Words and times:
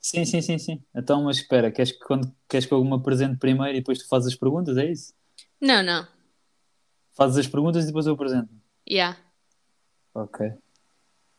Sim, 0.00 0.24
sim, 0.24 0.40
sim, 0.40 0.58
sim. 0.58 0.82
Então, 0.94 1.24
mas 1.24 1.36
espera, 1.38 1.70
queres 1.70 1.92
que, 1.92 1.98
quando, 1.98 2.32
queres 2.48 2.66
que 2.66 2.72
eu 2.72 2.82
me 2.84 2.94
apresente 2.94 3.36
primeiro 3.38 3.76
e 3.76 3.80
depois 3.80 3.98
tu 3.98 4.08
fazes 4.08 4.32
as 4.32 4.38
perguntas, 4.38 4.76
é 4.78 4.90
isso? 4.90 5.12
Não, 5.60 5.82
não. 5.82 6.06
Fazes 7.14 7.36
as 7.38 7.46
perguntas 7.46 7.84
e 7.84 7.86
depois 7.88 8.06
eu 8.06 8.14
apresento. 8.14 8.48
Yeah. 8.88 9.18
Ok. 10.14 10.52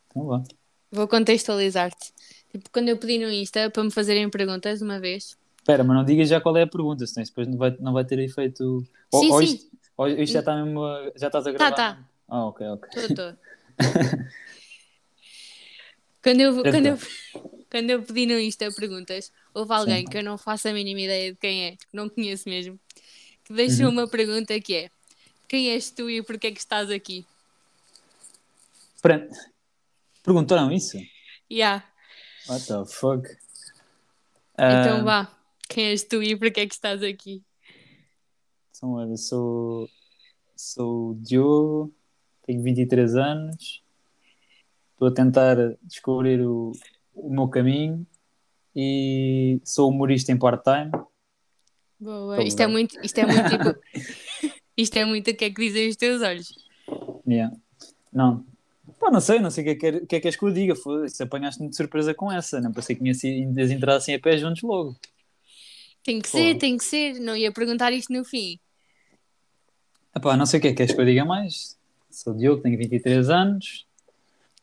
Então 0.07 0.25
vá. 0.27 0.43
Vou 0.91 1.07
contextualizar-te. 1.07 2.13
Tipo, 2.51 2.69
quando 2.69 2.89
eu 2.89 2.97
pedi 2.97 3.17
no 3.17 3.31
Insta 3.31 3.69
para 3.71 3.83
me 3.83 3.89
fazerem 3.91 4.29
perguntas 4.29 4.81
uma 4.81 4.99
vez. 4.99 5.37
Espera, 5.57 5.83
mas 5.83 5.95
não 5.97 6.03
digas 6.05 6.27
já 6.29 6.39
qual 6.41 6.55
é 6.57 6.63
a 6.63 6.67
pergunta, 6.67 7.05
senão 7.07 7.23
isso 7.23 7.31
depois 7.31 7.47
não 7.47 7.57
vai, 7.57 7.75
não 7.79 7.93
vai 7.93 8.05
ter 8.05 8.19
efeito. 8.19 8.85
Ou, 9.11 9.21
Sim, 9.21 9.31
ou 9.31 9.39
sim. 9.39 9.45
isto, 9.55 9.71
ou 9.97 10.07
isto 10.07 10.33
já 10.33 10.39
está 10.39 10.55
mesmo. 10.63 10.83
a- 10.83 11.11
Já 11.15 11.27
estás 11.27 11.47
a 11.47 11.51
Tá, 11.53 11.57
gravar? 11.57 11.75
tá. 11.75 12.09
Ah, 12.27 12.45
ok, 12.45 12.67
ok. 12.67 12.89
Tô, 13.07 13.15
tô. 13.15 13.37
quando, 16.23 16.41
eu, 16.41 16.63
Deve 16.63 16.71
quando, 16.71 16.85
eu, 16.87 16.97
quando 17.71 17.89
eu 17.89 18.03
pedi 18.03 18.25
no 18.27 18.37
Insta 18.39 18.69
perguntas, 18.71 19.31
houve 19.53 19.73
alguém 19.73 20.01
Sim. 20.01 20.05
que 20.11 20.17
eu 20.17 20.23
não 20.23 20.37
faço 20.37 20.67
a 20.67 20.73
mínima 20.73 20.99
ideia 21.01 21.31
de 21.31 21.37
quem 21.39 21.63
é, 21.67 21.71
que 21.77 21.87
não 21.93 22.07
conheço 22.09 22.47
mesmo, 22.49 22.77
que 23.45 23.53
deixou 23.53 23.85
Uhum. 23.87 23.91
uma 23.93 24.07
pergunta 24.09 24.59
que 24.59 24.75
é: 24.75 24.91
Quem 25.47 25.69
és 25.71 25.89
tu 25.89 26.09
e 26.09 26.21
porquê 26.21 26.47
é 26.47 26.51
que 26.51 26.59
estás 26.59 26.91
aqui? 26.91 27.25
Perguntaram 30.23 30.71
isso? 30.71 30.97
Yeah. 31.51 31.83
What 32.47 32.67
the 32.67 32.85
fuck? 32.85 33.27
Então 34.55 34.99
Ah, 34.99 35.03
vá. 35.03 35.37
Quem 35.67 35.85
és 35.85 36.03
tu 36.03 36.21
e 36.21 36.35
porquê 36.35 36.61
é 36.61 36.67
que 36.67 36.73
estás 36.73 37.01
aqui? 37.01 37.41
Então, 38.75 38.93
olha, 38.93 39.15
sou, 39.15 39.87
sou 40.55 41.11
o 41.11 41.15
Diogo, 41.15 41.93
tenho 42.45 42.61
23 42.63 43.15
anos, 43.15 43.83
estou 44.93 45.07
a 45.07 45.13
tentar 45.13 45.55
descobrir 45.83 46.41
o, 46.41 46.71
o 47.13 47.29
meu 47.29 47.47
caminho 47.47 48.05
e 48.75 49.59
sou 49.63 49.89
humorista 49.89 50.31
em 50.31 50.37
part-time. 50.37 50.91
Boa. 51.99 52.43
Isto 52.43 52.61
é 52.61 52.67
muito, 52.67 52.99
isto 53.03 53.17
é 53.19 53.25
muito 53.25 53.49
tipo. 53.49 53.79
isto 54.75 54.97
é 54.97 55.05
muito 55.05 55.29
o 55.29 55.35
que 55.35 55.45
é 55.45 55.49
que 55.49 55.61
dizem 55.61 55.89
os 55.89 55.95
teus 55.95 56.21
olhos. 56.21 56.51
Yeah. 57.27 57.55
Não, 58.11 58.45
pá, 58.99 59.11
não 59.11 59.19
sei, 59.21 59.39
não 59.39 59.51
sei 59.51 59.63
o 59.63 59.65
que 59.65 59.71
é 59.71 59.75
que, 59.75 59.85
é- 59.97 60.05
que, 60.05 60.15
é 60.15 60.19
que 60.19 60.27
és 60.27 60.35
que 60.35 60.43
eu 60.43 60.51
diga. 60.51 60.75
Foda-se, 60.75 61.21
apanhaste-me 61.21 61.69
de 61.69 61.75
surpresa 61.75 62.13
com 62.13 62.31
essa, 62.31 62.59
não 62.59 62.71
pensei 62.71 62.95
que 62.95 63.01
tinha 63.01 63.13
sido 63.13 63.59
ias 63.59 63.69
entrar 63.71 63.95
assim 63.95 64.13
a 64.13 64.19
pé 64.19 64.37
juntos 64.37 64.63
logo. 64.63 64.95
Tem 66.03 66.19
que 66.19 66.31
Pô. 66.31 66.37
ser, 66.37 66.55
tem 66.57 66.75
que 66.77 66.83
ser. 66.83 67.19
Não 67.19 67.35
ia 67.35 67.51
perguntar 67.51 67.93
isto 67.93 68.11
no 68.11 68.25
fim. 68.25 68.59
Epá, 70.15 70.35
não 70.35 70.45
sei 70.45 70.57
o 70.59 70.61
que 70.61 70.67
é 70.69 70.71
que 70.71 70.77
queres 70.77 70.95
que 70.95 70.99
eu 70.99 71.05
diga 71.05 71.23
mais. 71.23 71.77
Sou 72.09 72.33
Diogo, 72.33 72.61
tenho 72.61 72.77
23 72.77 73.29
anos, 73.29 73.87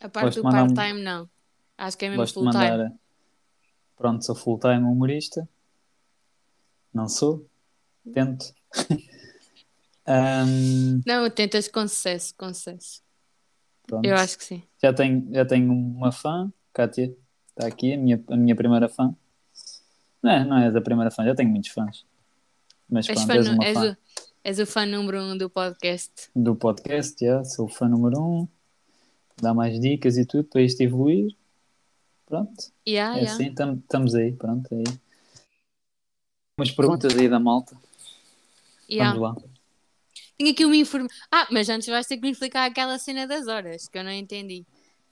A 0.01 0.09
parte 0.09 0.35
do 0.35 0.43
part-time, 0.43 1.01
não. 1.01 1.29
Acho 1.79 1.97
que 1.97 2.05
é 2.05 2.09
mesmo 2.09 2.23
gosto 2.23 2.41
de 2.41 2.45
full-time. 2.45 2.71
mandar. 2.71 2.93
Pronto, 3.97 4.25
sou 4.25 4.35
full-time 4.35 4.83
humorista. 4.83 5.49
Não 6.93 7.09
sou, 7.09 7.47
tento. 8.13 8.53
Ahm, 10.07 11.03
Não, 11.07 11.29
tentas 11.31 11.69
com 11.69 11.87
sucesso, 11.87 12.35
com 12.37 12.53
sucesso. 12.53 13.03
pronto. 13.87 14.05
Eu 14.05 14.17
acho 14.17 14.39
que 14.39 14.45
sim. 14.45 14.63
Já 14.83 14.93
tenho, 14.93 15.29
já 15.33 15.45
tenho 15.45 15.71
uma 15.73 16.11
fã, 16.13 16.51
Kátia, 16.73 17.15
está 17.51 17.67
aqui, 17.67 17.93
a 17.93 17.99
minha, 17.99 18.23
a 18.29 18.37
minha 18.37 18.57
primeira 18.57 18.89
fã. 18.89 19.15
Não 20.23 20.31
é, 20.31 20.45
não 20.45 20.57
és 20.59 20.75
a 20.75 20.81
primeira 20.81 21.11
fã, 21.11 21.25
já 21.25 21.35
tenho 21.35 21.51
muitos 21.51 21.71
fãs. 21.71 22.05
Mas 22.89 23.07
És, 23.09 23.15
pronto, 23.25 23.27
fã 23.29 23.35
és 23.35 23.47
és 23.47 23.75
fã 23.75 23.91
o, 23.91 23.97
és 24.45 24.59
o 24.59 24.67
fã 24.67 24.87
número 24.87 25.21
um 25.23 25.37
do 25.37 25.51
podcast. 25.51 26.31
do 26.35 26.57
podcast, 26.57 27.25
já, 27.25 27.45
sou 27.45 27.67
o 27.67 27.69
fã 27.69 27.87
número 27.87 28.19
um. 28.21 28.49
Dá 29.41 29.53
mais 29.55 29.79
dicas 29.79 30.17
e 30.17 30.25
tudo 30.25 30.45
para 30.45 30.63
isto 30.63 30.81
evoluir. 30.81 31.37
Pronto, 32.29 32.71
Yeah, 32.87 33.17
é 33.17 33.23
yeah. 33.23 33.33
assim, 33.33 33.79
estamos 33.81 34.15
aí, 34.15 34.33
pronto, 34.33 34.69
aí. 34.75 34.85
Umas 36.59 36.71
perguntas 36.71 37.17
aí 37.17 37.27
da 37.27 37.41
malta, 37.41 37.75
Yeah. 38.89 39.19
vamos 39.19 39.43
lá. 39.43 39.49
Tinha 40.39 40.53
aqui 40.53 40.65
uma 40.65 40.77
informação. 40.77 41.17
Ah, 41.33 41.49
mas 41.51 41.69
antes 41.71 41.89
vais 41.89 42.07
ter 42.07 42.17
que 42.17 42.23
me 42.23 42.31
explicar 42.31 42.67
aquela 42.67 42.99
cena 42.99 43.27
das 43.27 43.47
horas, 43.47 43.89
que 43.89 43.99
eu 43.99 44.05
não 44.05 44.11
entendi. 44.13 44.67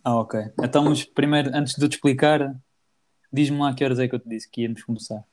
Ah, 0.04 0.16
ok. 0.16 0.40
Então, 0.62 0.84
mas 0.84 1.04
primeiro, 1.04 1.50
antes 1.54 1.74
de 1.74 1.84
eu 1.84 1.88
te 1.88 1.94
explicar, 1.94 2.54
diz-me 3.32 3.58
lá 3.58 3.74
que 3.74 3.82
horas 3.82 3.98
é 3.98 4.06
que 4.06 4.14
eu 4.14 4.20
te 4.20 4.28
disse 4.28 4.48
que 4.48 4.62
íamos 4.62 4.82
começar. 4.82 5.24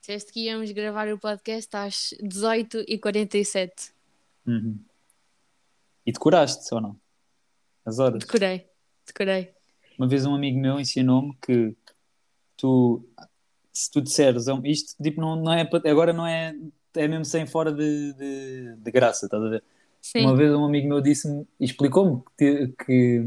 Disseste 0.00 0.30
que 0.30 0.40
íamos 0.40 0.70
gravar 0.72 1.08
o 1.08 1.18
podcast 1.18 1.74
às 1.74 2.14
18h47. 2.22 3.92
Uhum. 4.46 4.78
E 6.04 6.12
decoraste 6.12 6.74
ou 6.74 6.80
não? 6.82 7.00
As 7.84 7.98
horas. 7.98 8.20
Decorei, 8.20 8.68
decorei. 9.06 9.53
Uma 9.98 10.06
vez 10.06 10.26
um 10.26 10.34
amigo 10.34 10.58
meu 10.58 10.80
ensinou-me 10.80 11.36
que 11.40 11.76
tu, 12.56 13.04
se 13.72 13.90
tu 13.90 14.00
disseres, 14.00 14.48
é 14.48 14.52
isto 14.64 14.94
tipo, 15.02 15.20
não, 15.20 15.36
não 15.36 15.52
é, 15.52 15.68
agora 15.86 16.12
não 16.12 16.26
é, 16.26 16.54
é 16.94 17.08
mesmo 17.08 17.24
sem 17.24 17.46
fora 17.46 17.72
de, 17.72 18.12
de, 18.14 18.76
de 18.76 18.90
graça, 18.90 19.26
estás 19.26 19.42
a 19.42 19.48
ver? 19.48 19.64
Sim. 20.00 20.20
Uma 20.20 20.36
vez 20.36 20.52
um 20.52 20.64
amigo 20.64 20.88
meu 20.88 21.00
disse-me, 21.00 21.46
explicou-me 21.58 22.22
que, 22.36 22.68
que 22.84 23.22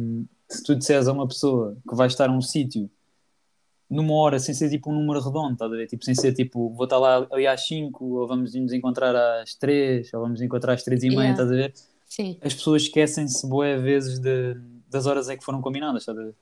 se 0.49 0.63
tu 0.63 0.75
disseres 0.75 1.07
a 1.07 1.13
uma 1.13 1.27
pessoa 1.27 1.75
que 1.87 1.95
vai 1.95 2.07
estar 2.07 2.29
a 2.29 2.31
um 2.31 2.41
sítio 2.41 2.89
numa 3.89 4.13
hora 4.15 4.37
sem 4.37 4.53
ser 4.53 4.69
tipo 4.69 4.91
um 4.91 4.93
número 4.93 5.21
redondo, 5.21 5.53
estás 5.53 5.71
a 5.71 5.75
ver? 5.75 5.87
Tipo, 5.87 6.03
sem 6.03 6.13
ser 6.13 6.33
tipo, 6.33 6.69
vou 6.73 6.83
estar 6.83 6.97
lá 6.97 7.25
ali 7.31 7.47
às 7.47 7.65
5, 7.65 8.05
ou 8.05 8.27
vamos 8.27 8.53
nos 8.53 8.73
encontrar 8.73 9.15
às 9.15 9.55
3, 9.55 10.13
ou 10.13 10.21
vamos 10.21 10.39
nos 10.39 10.41
encontrar 10.41 10.73
às 10.73 10.83
3 10.83 11.03
e 11.03 11.09
meia, 11.09 11.21
Yeah. 11.21 11.31
estás 11.31 11.51
a 11.51 11.55
ver? 11.55 11.73
Sim. 12.05 12.37
as 12.41 12.53
pessoas 12.53 12.83
esquecem-se 12.83 13.45
boé 13.47 13.77
vezes 13.77 14.19
de, 14.19 14.55
das 14.89 15.05
horas 15.05 15.29
em 15.29 15.37
que 15.37 15.43
foram 15.43 15.61
combinadas, 15.61 16.03
estás 16.03 16.17
a 16.17 16.23
ver? 16.23 16.35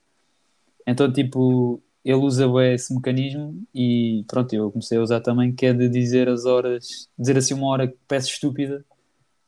Então, 0.86 1.12
tipo, 1.12 1.82
ele 2.04 2.14
usa 2.16 2.46
esse 2.72 2.94
mecanismo 2.94 3.62
e 3.74 4.24
pronto, 4.28 4.52
eu 4.54 4.70
comecei 4.70 4.96
a 4.98 5.02
usar 5.02 5.20
também, 5.20 5.52
que 5.54 5.66
é 5.66 5.72
de 5.72 5.88
dizer 5.88 6.28
as 6.28 6.44
horas, 6.44 7.08
dizer 7.18 7.36
assim 7.36 7.54
uma 7.54 7.66
hora 7.68 7.88
que 7.88 7.96
parece 8.06 8.28
estúpida. 8.28 8.84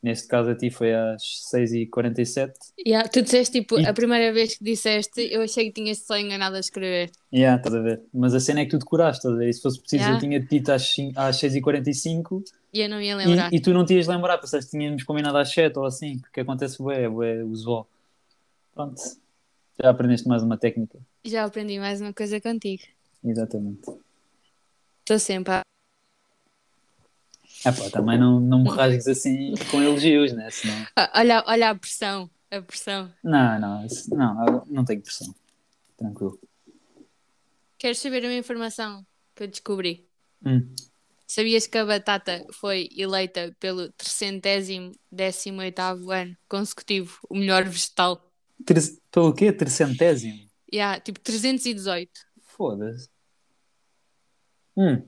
Neste 0.00 0.28
caso 0.28 0.50
a 0.50 0.54
ti 0.54 0.70
foi 0.70 0.94
às 0.94 1.20
6h47. 1.50 2.52
Yeah, 2.86 3.08
tu 3.08 3.20
disseste, 3.20 3.60
tipo, 3.60 3.80
E- 3.80 3.84
a 3.86 3.92
primeira 3.92 4.32
vez 4.32 4.56
que 4.56 4.62
disseste, 4.62 5.22
eu 5.32 5.42
achei 5.42 5.66
que 5.66 5.72
tinhas 5.72 5.98
só 5.98 6.16
enganado 6.16 6.54
a 6.56 6.60
escrever. 6.60 7.10
Yeah, 7.34 7.56
estás 7.56 7.74
a 7.74 7.80
ver? 7.80 8.00
Mas 8.14 8.32
a 8.32 8.38
cena 8.38 8.60
é 8.60 8.64
que 8.64 8.70
tu 8.70 8.78
decoraste, 8.78 9.18
estás 9.18 9.34
a 9.34 9.38
ver? 9.38 9.48
E 9.48 9.52
se 9.52 9.60
fosse 9.60 9.80
preciso, 9.80 10.02
Yeah. 10.04 10.16
eu 10.16 10.20
tinha 10.20 10.40
dito 10.40 10.70
às, 10.70 10.94
às 11.16 11.36
6h45 11.40 12.44
E 12.72 12.80
eu 12.80 12.88
não 12.88 13.00
ia 13.02 13.16
lembrar. 13.16 13.52
e, 13.52 13.56
e 13.56 13.60
tu 13.60 13.72
não 13.72 13.84
tinhas 13.84 14.06
lembrar, 14.06 14.38
pensaste 14.38 14.70
que 14.70 14.78
tínhamos 14.78 15.02
combinado 15.02 15.36
às 15.36 15.52
7 15.52 15.76
ou 15.78 15.84
assim, 15.84 16.18
porque 16.20 16.40
acontece 16.40 16.78
bué, 16.78 17.02
é 17.02 17.08
bué 17.08 17.42
usual. 17.42 17.88
Pronto, 18.74 19.00
já 19.80 19.90
aprendeste 19.90 20.26
mais 20.28 20.42
uma 20.42 20.58
técnica. 20.58 20.98
Já 21.24 21.44
aprendi 21.44 21.78
mais 21.78 22.00
uma 22.00 22.12
coisa 22.12 22.40
contigo. 22.40 22.82
Exatamente. 23.24 23.88
Estou 25.00 25.18
sempre 25.18 25.54
a... 25.54 25.60
Ah, 27.64 27.72
pá, 27.72 27.90
também 27.90 28.18
não, 28.18 28.38
não 28.40 28.62
me 28.62 28.70
rasgues 28.70 29.08
assim 29.08 29.54
com 29.70 29.82
elogios, 29.82 30.32
né? 30.32 30.50
Senão... 30.50 30.86
Ah, 30.96 31.10
Olha, 31.16 31.42
olha 31.46 31.70
a 31.70 31.74
pressão, 31.74 32.30
a 32.50 32.60
pressão. 32.62 33.12
Não, 33.22 33.60
não, 33.60 33.86
isso- 33.86 34.14
não, 34.14 34.64
não 34.66 34.84
tenho 34.84 35.02
pressão. 35.02 35.34
Tranquilo. 35.96 36.38
Queres 37.78 37.98
saber 37.98 38.24
uma 38.24 38.34
informação 38.34 39.04
que 39.34 39.42
eu 39.44 39.48
descobri? 39.48 40.06
Hum. 40.44 40.72
Sabias 41.26 41.66
que 41.66 41.76
a 41.78 41.84
batata 41.84 42.44
foi 42.52 42.88
eleita 42.96 43.54
pelo 43.60 43.90
318 43.92 46.10
ano 46.10 46.36
consecutivo 46.48 47.18
o 47.28 47.36
melhor 47.36 47.64
vegetal? 47.64 48.27
Tre- 48.64 48.80
Pelo 49.10 49.32
quê? 49.32 49.52
Trecentésimo? 49.52 50.48
Yeah, 50.72 51.00
tipo 51.00 51.20
318. 51.20 52.10
Foda-se. 52.42 53.08
Hum. 54.76 55.02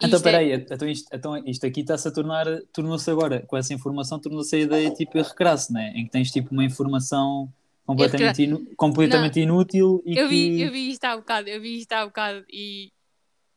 Então, 0.00 0.06
Isto 0.10 0.14
é- 0.14 0.16
espera 0.18 0.38
aí, 0.38 0.52
então 0.52 0.88
isto, 0.88 1.08
então 1.12 1.36
isto 1.46 1.66
aqui 1.66 1.80
está-se 1.80 2.06
a 2.06 2.10
tornar, 2.12 2.46
tornou-se 2.72 3.10
agora, 3.10 3.40
com 3.46 3.56
essa 3.56 3.74
informação, 3.74 4.20
tornou-se 4.20 4.54
a 4.54 4.58
ideia 4.60 4.90
tipo 4.92 5.20
recrasso, 5.20 5.72
né? 5.72 5.92
Em 5.96 6.04
que 6.04 6.10
tens 6.10 6.30
tipo 6.30 6.52
uma 6.52 6.64
informação 6.64 7.52
completamente, 7.84 8.42
inu- 8.44 8.64
completamente 8.76 9.40
inútil 9.40 10.00
e 10.06 10.16
Eu 10.16 10.28
vi, 10.28 10.56
que... 10.56 10.60
eu 10.62 10.70
vi 10.72 10.90
isto 10.90 11.04
há 11.04 11.16
bocado, 11.16 11.48
eu 11.48 11.60
vi 11.60 11.78
isto 11.80 11.92
há 11.94 12.04
bocado 12.06 12.44
e, 12.48 12.92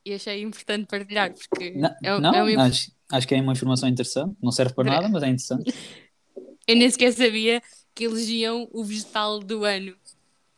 e 0.04 0.14
achei 0.16 0.42
importante 0.42 0.88
partilhar 0.88 1.32
porque 1.32 1.72
Não, 1.72 1.90
é, 1.90 2.20
não, 2.20 2.34
é 2.34 2.44
uma- 2.56 2.64
acho, 2.66 2.92
acho 3.12 3.28
que 3.28 3.36
é 3.36 3.42
uma 3.42 3.52
informação 3.52 3.88
interessante, 3.88 4.36
não 4.42 4.52
serve 4.52 4.74
para 4.74 4.90
nada, 4.90 5.10
mas 5.10 5.22
é 5.22 5.28
interessante. 5.28 5.72
eu 6.68 6.76
nem 6.76 6.90
sequer 6.90 7.12
sabia 7.14 7.62
que 7.94 8.04
elegiam 8.06 8.68
o 8.72 8.84
vegetal 8.84 9.40
do 9.40 9.64
ano 9.66 9.96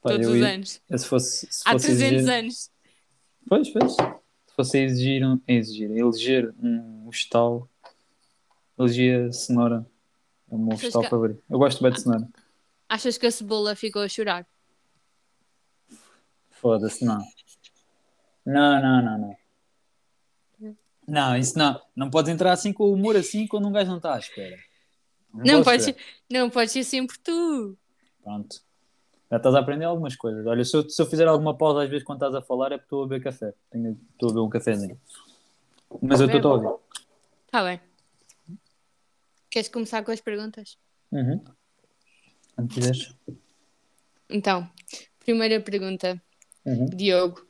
Pá, 0.02 0.12
todos 0.12 0.28
os 0.28 0.36
ia- 0.38 0.54
anos. 0.54 0.82
Se 0.96 1.06
fosse, 1.06 1.48
se 1.52 1.62
Há 1.66 1.72
fosse 1.74 1.86
300 1.88 2.14
exigir- 2.20 2.34
anos. 2.40 2.72
Pois, 3.48 3.70
pois. 3.70 3.94
Se 3.94 4.56
fosse 4.56 4.78
exigir, 4.80 5.26
um, 5.26 5.40
exigir, 5.48 5.92
eleger 5.92 6.54
um 6.62 7.10
vegetal, 7.10 7.68
elegia 8.78 9.32
cenoura. 9.32 9.86
É 10.52 10.56
o 10.56 10.58
meu 10.58 10.68
Achas 10.74 10.82
vegetal 10.82 11.02
que- 11.04 11.10
favorito. 11.10 11.44
Eu 11.50 11.58
gosto 11.58 11.82
bem 11.82 11.92
de 11.92 12.02
cenoura. 12.02 12.30
Achas 12.88 13.18
que 13.18 13.26
a 13.26 13.32
cebola 13.32 13.76
ficou 13.76 14.02
a 14.04 14.08
chorar? 14.10 14.46
Foda-se, 16.52 17.04
não. 17.04 17.20
Não, 18.46 18.82
não, 18.82 19.02
não, 19.04 19.18
não. 19.18 19.38
Não, 21.06 21.38
isso 21.38 21.58
não. 21.58 21.82
Não 21.96 22.10
podes 22.10 22.32
entrar 22.32 22.54
assim 22.54 22.72
com 22.72 22.86
o 22.86 22.94
humor 22.94 23.16
assim 23.18 23.46
quando 23.48 23.68
um 23.68 23.72
gajo 23.72 23.90
não 23.90 23.98
está 23.98 24.16
à 24.16 24.20
espera. 24.20 24.58
Não 25.34 25.44
posso 25.56 25.64
podes, 25.64 25.86
ser. 25.86 25.96
não 26.30 26.50
podes 26.50 26.72
ser 26.72 26.84
sempre 26.84 27.18
tu. 27.20 27.78
Pronto. 28.24 28.62
Já 29.32 29.38
estás 29.38 29.56
a 29.56 29.60
aprender 29.60 29.86
algumas 29.86 30.16
coisas. 30.16 30.46
Olha, 30.46 30.64
se 30.64 30.76
eu, 30.78 30.88
se 30.88 31.02
eu 31.02 31.06
fizer 31.08 31.28
alguma 31.28 31.58
pausa 31.58 31.84
às 31.84 31.90
vezes 31.90 32.06
quando 32.06 32.18
estás 32.24 32.36
a 32.36 32.42
falar 32.42 32.68
é 32.72 32.78
porque 32.78 32.86
estou 32.86 33.04
a 33.04 33.08
beber 33.08 33.24
café. 33.24 33.54
Tenho, 33.72 34.00
estou 34.12 34.30
a 34.30 34.32
beber 34.34 34.46
um 34.46 34.50
cafezinho. 34.50 35.00
Mas 36.02 36.20
eu 36.22 36.28
estou 36.28 36.52
a 36.52 36.56
ouvir. 36.56 36.80
Está 37.48 37.64
bem. 37.64 37.80
Queres 39.50 39.70
começar 39.70 40.04
com 40.04 40.12
as 40.12 40.22
perguntas? 40.22 40.78
Uhum. 41.12 41.44
Quando 42.56 42.70
quiseres. 42.74 43.14
Então, 44.30 44.70
primeira 45.20 45.60
pergunta, 45.62 46.22
Uhum. 46.66 46.86
Diogo. 46.86 47.46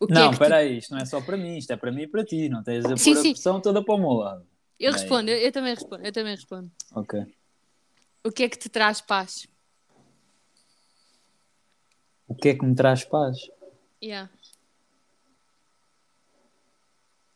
Que 0.00 0.12
Não, 0.12 0.22
é 0.22 0.24
que 0.26 0.30
tu- 0.30 0.32
espera 0.34 0.56
aí, 0.58 0.78
isto 0.78 0.92
não 0.92 1.00
é 1.00 1.04
só 1.04 1.20
para 1.20 1.36
mim, 1.36 1.56
isto 1.58 1.72
é 1.72 1.76
para 1.76 1.90
mim 1.90 2.02
e 2.02 2.06
para 2.06 2.24
ti. 2.24 2.48
Não 2.48 2.62
tens 2.62 2.84
a 2.84 2.96
Sim, 2.96 3.14
sim. 3.16 3.32
pressão 3.32 3.60
toda 3.60 3.82
para 3.84 3.94
o 3.94 3.98
meu 3.98 4.10
lado. 4.12 4.46
Eu 4.78 4.92
Bem. 4.92 5.00
respondo, 5.00 5.30
eu, 5.30 5.38
eu 5.38 5.52
também 5.52 5.74
respondo, 5.74 6.04
eu 6.04 6.12
também 6.12 6.34
respondo. 6.34 6.70
Ok. 6.94 7.26
O 8.24 8.30
que 8.30 8.44
é 8.44 8.48
que 8.48 8.58
te 8.58 8.68
traz 8.68 9.00
paz? 9.00 9.46
O 12.26 12.34
que 12.34 12.50
é 12.50 12.54
que 12.54 12.64
me 12.64 12.74
traz 12.74 13.04
paz? 13.04 13.50
Yeah. 14.02 14.30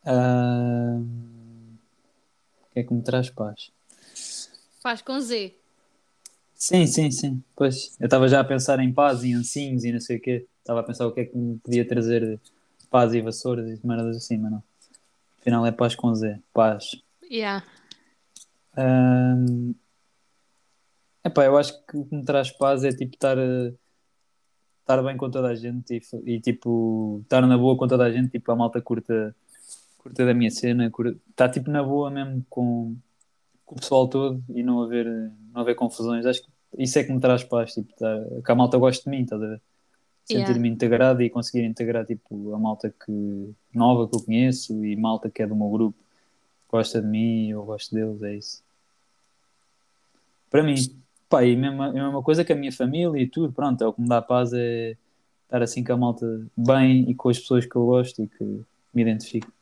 Ah, 0.05 0.99
O 1.01 2.73
que 2.73 2.81
é 2.81 2.83
que 2.83 2.95
me 2.95 3.03
traz 3.03 3.31
paz? 3.31 3.71
Paz 4.83 5.03
com 5.03 5.21
Z. 5.21 5.55
Sim, 6.55 6.87
sim, 6.87 7.11
sim. 7.11 7.43
Pois, 7.57 7.97
eu 7.99 8.05
estava 8.05 8.29
já 8.29 8.41
a 8.41 8.45
pensar 8.45 8.79
em 8.81 8.93
paz 8.93 9.25
e 9.25 9.33
ancinhos 9.33 9.85
e 9.85 9.93
não 9.93 10.01
sei 10.01 10.17
o 10.19 10.21
quê. 10.21 10.47
Estava 10.61 10.81
a 10.81 10.83
pensar 10.85 11.07
o 11.07 11.13
que 11.13 11.21
é 11.21 11.25
que 11.25 11.37
me 11.37 11.59
podia 11.59 11.87
trazer 11.87 12.41
paz 12.91 13.15
e 13.15 13.21
vassouras 13.21 13.69
e 13.69 13.87
merdas 13.87 14.17
assim, 14.17 14.37
mas 14.39 14.53
não. 14.53 14.63
Afinal 15.41 15.67
é 15.67 15.73
paz 15.73 15.95
com 15.97 16.15
Z. 16.15 16.39
Paz. 16.53 17.03
Yeah. 17.33 17.65
Ahm, 18.77 19.75
Epá, 21.25 21.47
eu 21.47 21.57
acho 21.57 21.83
que 21.87 21.97
o 21.97 22.05
que 22.05 22.15
me 22.15 22.25
traz 22.25 22.51
paz 22.51 22.85
é 22.85 22.91
tipo 22.91 23.15
estar, 23.15 23.39
eh, 23.39 23.73
estar 24.81 25.03
bem 25.03 25.17
com 25.17 25.31
toda 25.31 25.49
a 25.49 25.55
gente 25.55 25.95
e, 25.95 26.35
e, 26.35 26.41
tipo 26.41 27.21
estar 27.23 27.41
na 27.47 27.57
boa 27.57 27.77
com 27.77 27.87
toda 27.87 28.05
a 28.05 28.13
gente, 28.13 28.31
tipo 28.33 28.53
a 28.53 28.57
malta 28.57 28.83
curta, 28.83 29.35
curta 29.97 30.27
da 30.27 30.35
minha 30.35 30.51
cena, 30.51 30.91
curta, 30.91 31.19
estar 31.31 31.49
tipo 31.49 31.71
na 31.71 31.83
boa 31.83 32.11
mesmo 32.11 32.45
com, 32.51 32.97
com 33.65 33.77
o 33.77 33.79
pessoal 33.79 34.09
todo 34.09 34.43
e 34.51 34.63
não 34.63 34.83
haver, 34.83 35.07
não 35.55 35.63
haver 35.63 35.75
confusões. 35.75 36.27
Acho 36.27 36.43
que 36.43 36.51
isso 36.77 36.99
é 36.99 37.05
que 37.05 37.13
me 37.13 37.21
traz 37.21 37.45
paz, 37.45 37.73
tipo, 37.73 37.95
que 37.97 38.53
a 38.53 38.55
malta 38.55 38.77
goste 38.77 39.05
de 39.05 39.11
mim, 39.11 39.23
estás 39.23 39.43
a 39.43 39.47
ver? 39.47 39.63
Yeah. 40.31 40.47
Sentir-me 40.47 40.69
integrado 40.69 41.23
e 41.23 41.31
conseguir 41.31 41.65
integrar 41.65 42.05
tipo, 42.05 42.55
a 42.55 42.59
malta 42.59 42.91
que, 42.91 43.55
nova 43.73 44.09
que 44.09 44.17
eu 44.17 44.23
conheço 44.23 44.85
e 44.85 44.97
malta 44.97 45.31
que 45.31 45.43
é 45.43 45.47
do 45.47 45.57
meu 45.57 45.71
grupo 45.71 46.02
gosta 46.73 47.03
de 47.03 47.07
mim 47.07 47.51
eu 47.51 47.63
gosto 47.65 47.95
deles, 47.95 48.23
é 48.23 48.35
isso. 48.35 48.63
Para 50.51 50.63
mim, 50.63 50.75
pá, 51.29 51.45
e 51.45 51.55
mesmo, 51.55 51.83
a 51.83 51.93
mesma 51.93 52.23
coisa 52.23 52.45
que 52.45 52.53
a 52.53 52.57
minha 52.57 52.73
família 52.73 53.21
e 53.23 53.29
tudo, 53.29 53.53
pronto, 53.53 53.85
é 53.85 53.87
o 53.87 53.93
que 53.93 54.01
me 54.01 54.09
dá 54.09 54.23
paz 54.23 54.53
é 54.55 54.97
estar 55.45 55.63
assim 55.63 55.85
com 55.85 55.93
a 55.93 55.97
malta 55.97 56.47
bem 56.57 57.11
e 57.11 57.15
com 57.15 57.29
as 57.29 57.39
pessoas 57.39 57.67
que 57.67 57.77
eu 57.77 57.85
gosto 57.85 58.23
e 58.23 58.27
que 58.27 58.45
me 58.95 59.03
identifico. 59.03 59.53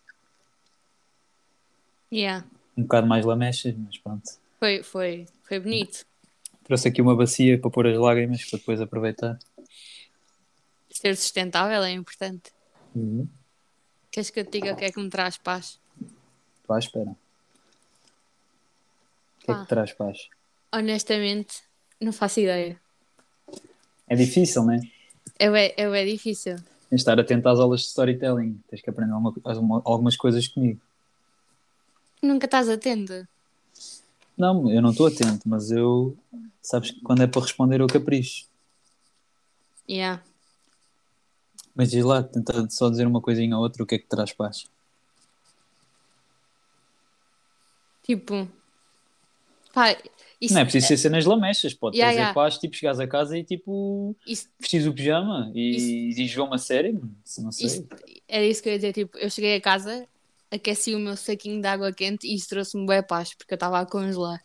Yeah. 2.12 2.46
Um 2.76 2.82
bocado 2.82 3.06
mais 3.06 3.24
lamechas, 3.24 3.74
mas 3.76 3.98
pronto. 3.98 4.30
Foi, 4.58 4.82
foi, 4.82 5.26
foi 5.42 5.58
bonito. 5.58 6.04
Trouxe 6.64 6.88
aqui 6.88 7.02
uma 7.02 7.16
bacia 7.16 7.58
para 7.58 7.70
pôr 7.70 7.86
as 7.88 7.98
lágrimas 7.98 8.44
para 8.44 8.58
depois 8.58 8.80
aproveitar. 8.80 9.38
Ser 10.90 11.16
sustentável 11.16 11.82
é 11.82 11.92
importante. 11.92 12.52
Uhum. 12.94 13.28
Queres 14.10 14.30
que 14.30 14.40
eu 14.40 14.44
te 14.44 14.60
diga 14.60 14.72
o 14.72 14.76
que 14.76 14.84
é 14.84 14.92
que 14.92 15.00
me 15.00 15.08
traz 15.08 15.38
paz? 15.38 15.79
À 16.72 16.78
espera. 16.78 17.10
O 17.10 17.16
que 19.44 19.50
é 19.50 19.54
que 19.54 19.66
traz 19.68 19.92
paz? 19.92 20.28
Honestamente, 20.72 21.62
não 22.00 22.12
faço 22.12 22.40
ideia. 22.40 22.78
É 24.08 24.14
difícil, 24.14 24.64
né? 24.64 24.80
É, 25.38 25.48
bué- 25.48 25.74
é, 25.76 25.88
bué 25.88 26.04
difícil. 26.04 26.56
Tens 26.56 26.64
de 26.90 26.96
estar 26.96 27.18
atento 27.18 27.48
às 27.48 27.58
aulas 27.58 27.80
de 27.80 27.86
storytelling. 27.86 28.60
Tens 28.68 28.82
que 28.82 28.90
aprender 28.90 29.12
alguma- 29.12 29.34
alguma- 29.44 29.82
algumas 29.84 30.16
coisas 30.16 30.46
comigo. 30.48 30.80
Nunca 32.22 32.46
estás 32.46 32.68
atento. 32.68 33.26
Não, 34.36 34.70
eu 34.70 34.80
não 34.82 34.90
estou 34.90 35.06
atento, 35.06 35.48
mas 35.48 35.70
eu. 35.70 36.16
Sabes 36.62 36.90
que 36.90 37.00
quando 37.00 37.22
é 37.22 37.26
para 37.26 37.42
responder 37.42 37.80
eu 37.80 37.86
capricho. 37.86 38.46
Yeah. 39.88 40.22
Mas 41.74 41.90
diz 41.90 42.04
lá, 42.04 42.22
tenta 42.22 42.68
só 42.70 42.90
dizer 42.90 43.06
uma 43.06 43.20
coisinha 43.20 43.56
ou 43.56 43.62
outra, 43.62 43.82
o 43.82 43.86
que 43.86 43.94
é 43.94 43.98
que 43.98 44.06
traz 44.06 44.32
paz? 44.32 44.66
Tipo, 48.02 48.48
pá, 49.72 49.96
isso, 50.40 50.54
não 50.54 50.62
é 50.62 50.64
preciso 50.64 50.86
ser 50.86 50.96
cenas 50.96 51.24
lamechas, 51.26 51.74
pode 51.74 51.96
Yeah, 51.96 52.10
trazer 52.12 52.20
yeah. 52.20 52.34
paz, 52.34 52.58
tipo, 52.58 52.74
chegares 52.74 52.98
a 52.98 53.06
casa 53.06 53.36
e 53.36 53.44
tipo, 53.44 54.16
isso, 54.26 54.48
o 54.88 54.94
pijama 54.94 55.50
e, 55.54 56.14
e 56.16 56.26
jogar 56.26 56.48
uma 56.48 56.58
série. 56.58 56.98
Se 57.24 57.42
não 57.42 57.52
sei. 57.52 57.66
isso, 57.66 57.88
era 58.26 58.44
isso 58.46 58.62
que 58.62 58.68
eu 58.68 58.72
ia 58.72 58.78
dizer. 58.78 58.92
Tipo, 58.92 59.18
eu 59.18 59.28
cheguei 59.30 59.56
a 59.56 59.60
casa, 59.60 60.06
aqueci 60.50 60.94
o 60.94 60.98
meu 60.98 61.16
saquinho 61.16 61.60
de 61.60 61.68
água 61.68 61.92
quente 61.92 62.26
e 62.26 62.34
isso 62.34 62.48
trouxe-me 62.48 62.86
bué 62.86 63.02
paz, 63.02 63.34
porque 63.34 63.52
eu 63.52 63.56
estava 63.56 63.78
a 63.80 63.86
congelar. 63.86 64.42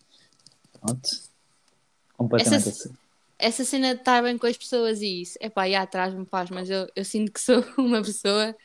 Pronto. 0.81 1.09
Completamente 2.17 2.57
Essa- 2.67 2.69
assim. 2.69 2.93
Essa 3.37 3.65
cena 3.65 3.93
de 3.93 3.99
estar 3.99 4.23
bem 4.23 4.37
com 4.37 4.47
as 4.47 4.55
pessoas 4.55 5.01
e 5.01 5.21
isso, 5.21 5.37
é 5.41 5.49
pá, 5.49 5.69
já 5.69 5.85
traz-me 5.85 6.25
paz, 6.25 6.49
mas 6.49 6.69
eu, 6.69 6.87
eu 6.95 7.03
sinto 7.03 7.33
que 7.33 7.41
sou 7.41 7.61
uma 7.77 8.01
pessoa 8.01 8.55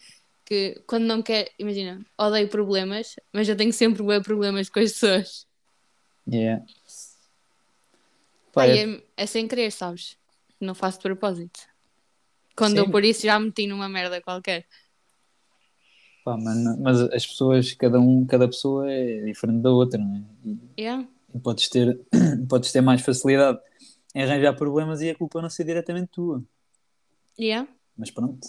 que 0.50 0.82
quando 0.84 1.04
não 1.04 1.22
quer, 1.22 1.48
imagina, 1.60 2.04
odeio 2.18 2.48
problemas, 2.48 3.14
mas 3.32 3.48
eu 3.48 3.56
tenho 3.56 3.72
sempre 3.72 4.02
bué 4.02 4.20
problemas 4.20 4.68
com 4.68 4.80
as 4.80 4.90
pessoas. 4.90 5.46
Yeah. 6.28 6.64
Pá, 8.52 8.66
e 8.66 8.78
é- 8.78 9.02
é, 9.16 9.26
sem 9.26 9.46
querer, 9.46 9.70
sabes? 9.70 10.18
Não 10.60 10.74
faço 10.74 10.98
de 10.98 11.02
propósito. 11.04 11.60
Quando 12.56 12.72
Sim. 12.72 12.78
eu 12.78 12.90
por 12.90 13.04
isso 13.04 13.22
já 13.24 13.38
me 13.38 13.46
meti 13.46 13.68
numa 13.68 13.88
merda 13.88 14.20
qualquer. 14.20 14.66
pá, 16.24 16.36
mano, 16.36 16.76
mas 16.82 17.00
as 17.00 17.24
pessoas, 17.26 17.72
cada 17.74 17.98
um, 18.00 18.26
cada 18.26 18.46
pessoa 18.48 18.90
é 18.92 19.22
diferente 19.22 19.62
da 19.62 19.70
outra, 19.70 19.98
não 19.98 20.16
é? 20.16 20.22
E, 20.44 20.58
Yeah. 20.82 21.08
e 21.34 21.38
podes 21.38 21.68
ter, 21.68 21.98
podes 22.48 22.72
ter 22.72 22.80
mais 22.82 23.00
facilidade 23.02 23.58
em 24.14 24.22
arranjar 24.24 24.54
problemas 24.54 25.00
e 25.00 25.08
a 25.10 25.14
culpa 25.14 25.40
não 25.40 25.48
ser 25.48 25.64
diretamente 25.64 26.08
tua. 26.08 26.44
Yeah. 27.38 27.66
Mas 27.96 28.10
pronto. 28.10 28.46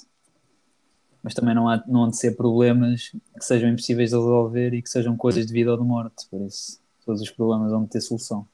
Mas 1.24 1.34
também 1.34 1.54
não 1.54 1.70
há, 1.70 1.84
não 1.88 2.06
há 2.06 2.10
de 2.10 2.18
ser 2.18 2.36
problemas 2.36 3.12
que 3.38 3.46
sejam 3.46 3.70
impossíveis 3.70 4.10
de 4.10 4.16
resolver 4.16 4.74
e 4.74 4.82
que 4.82 4.90
sejam 4.90 5.16
coisas 5.16 5.46
de 5.46 5.54
vida 5.54 5.72
ou 5.72 5.78
de 5.78 5.84
morte. 5.84 6.26
Por 6.30 6.42
isso, 6.42 6.80
todos 7.06 7.22
os 7.22 7.30
problemas 7.30 7.72
vão 7.72 7.86
ter 7.86 8.02
solução. 8.02 8.48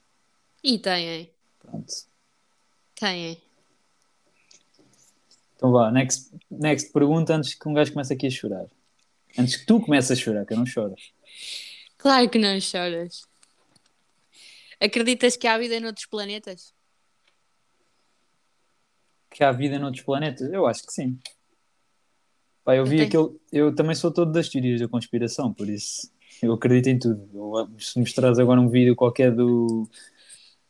E 0.63 0.77
têm, 0.77 1.31
Pronto. 1.59 1.93
têm. 2.95 3.41
Então 5.55 5.71
vá, 5.71 5.91
next, 5.91 6.31
next 6.51 6.91
pergunta 6.91 7.35
antes 7.35 7.53
que 7.55 7.67
um 7.67 7.73
gajo 7.73 7.91
comece 7.91 8.13
aqui 8.13 8.27
a 8.27 8.29
chorar. 8.29 8.67
Antes 9.37 9.55
que 9.55 9.65
tu 9.65 9.79
comeces 9.79 10.11
a 10.11 10.15
chorar, 10.15 10.45
que 10.45 10.53
eu 10.53 10.57
não 10.57 10.65
choro. 10.65 10.95
Claro 11.97 12.29
que 12.29 12.37
não 12.37 12.59
choras. 12.59 13.21
Acreditas 14.79 15.35
que 15.35 15.47
há 15.47 15.57
vida 15.57 15.79
noutros 15.79 16.05
planetas? 16.05 16.73
Que 19.31 19.43
há 19.43 19.51
vida 19.51 19.79
noutros 19.79 20.03
planetas? 20.03 20.51
Eu 20.51 20.67
acho 20.67 20.85
que 20.85 20.93
sim. 20.93 21.19
Pá, 22.67 22.75
eu 22.75 22.83
vi 22.85 22.99
aquele. 22.99 23.29
Eu 23.49 23.73
também 23.73 23.95
sou 23.95 24.11
todo 24.11 24.29
das 24.29 24.49
teorias 24.49 24.81
da 24.81 24.89
conspiração, 24.89 25.53
por 25.53 25.69
isso 25.69 26.11
eu 26.43 26.51
acredito 26.51 26.87
em 26.89 26.99
tudo. 26.99 27.25
Eu- 27.33 27.69
se 27.79 27.97
mostrares 27.97 28.39
agora 28.39 28.59
um 28.59 28.67
vídeo 28.67 28.93
qualquer 28.93 29.31
do. 29.31 29.87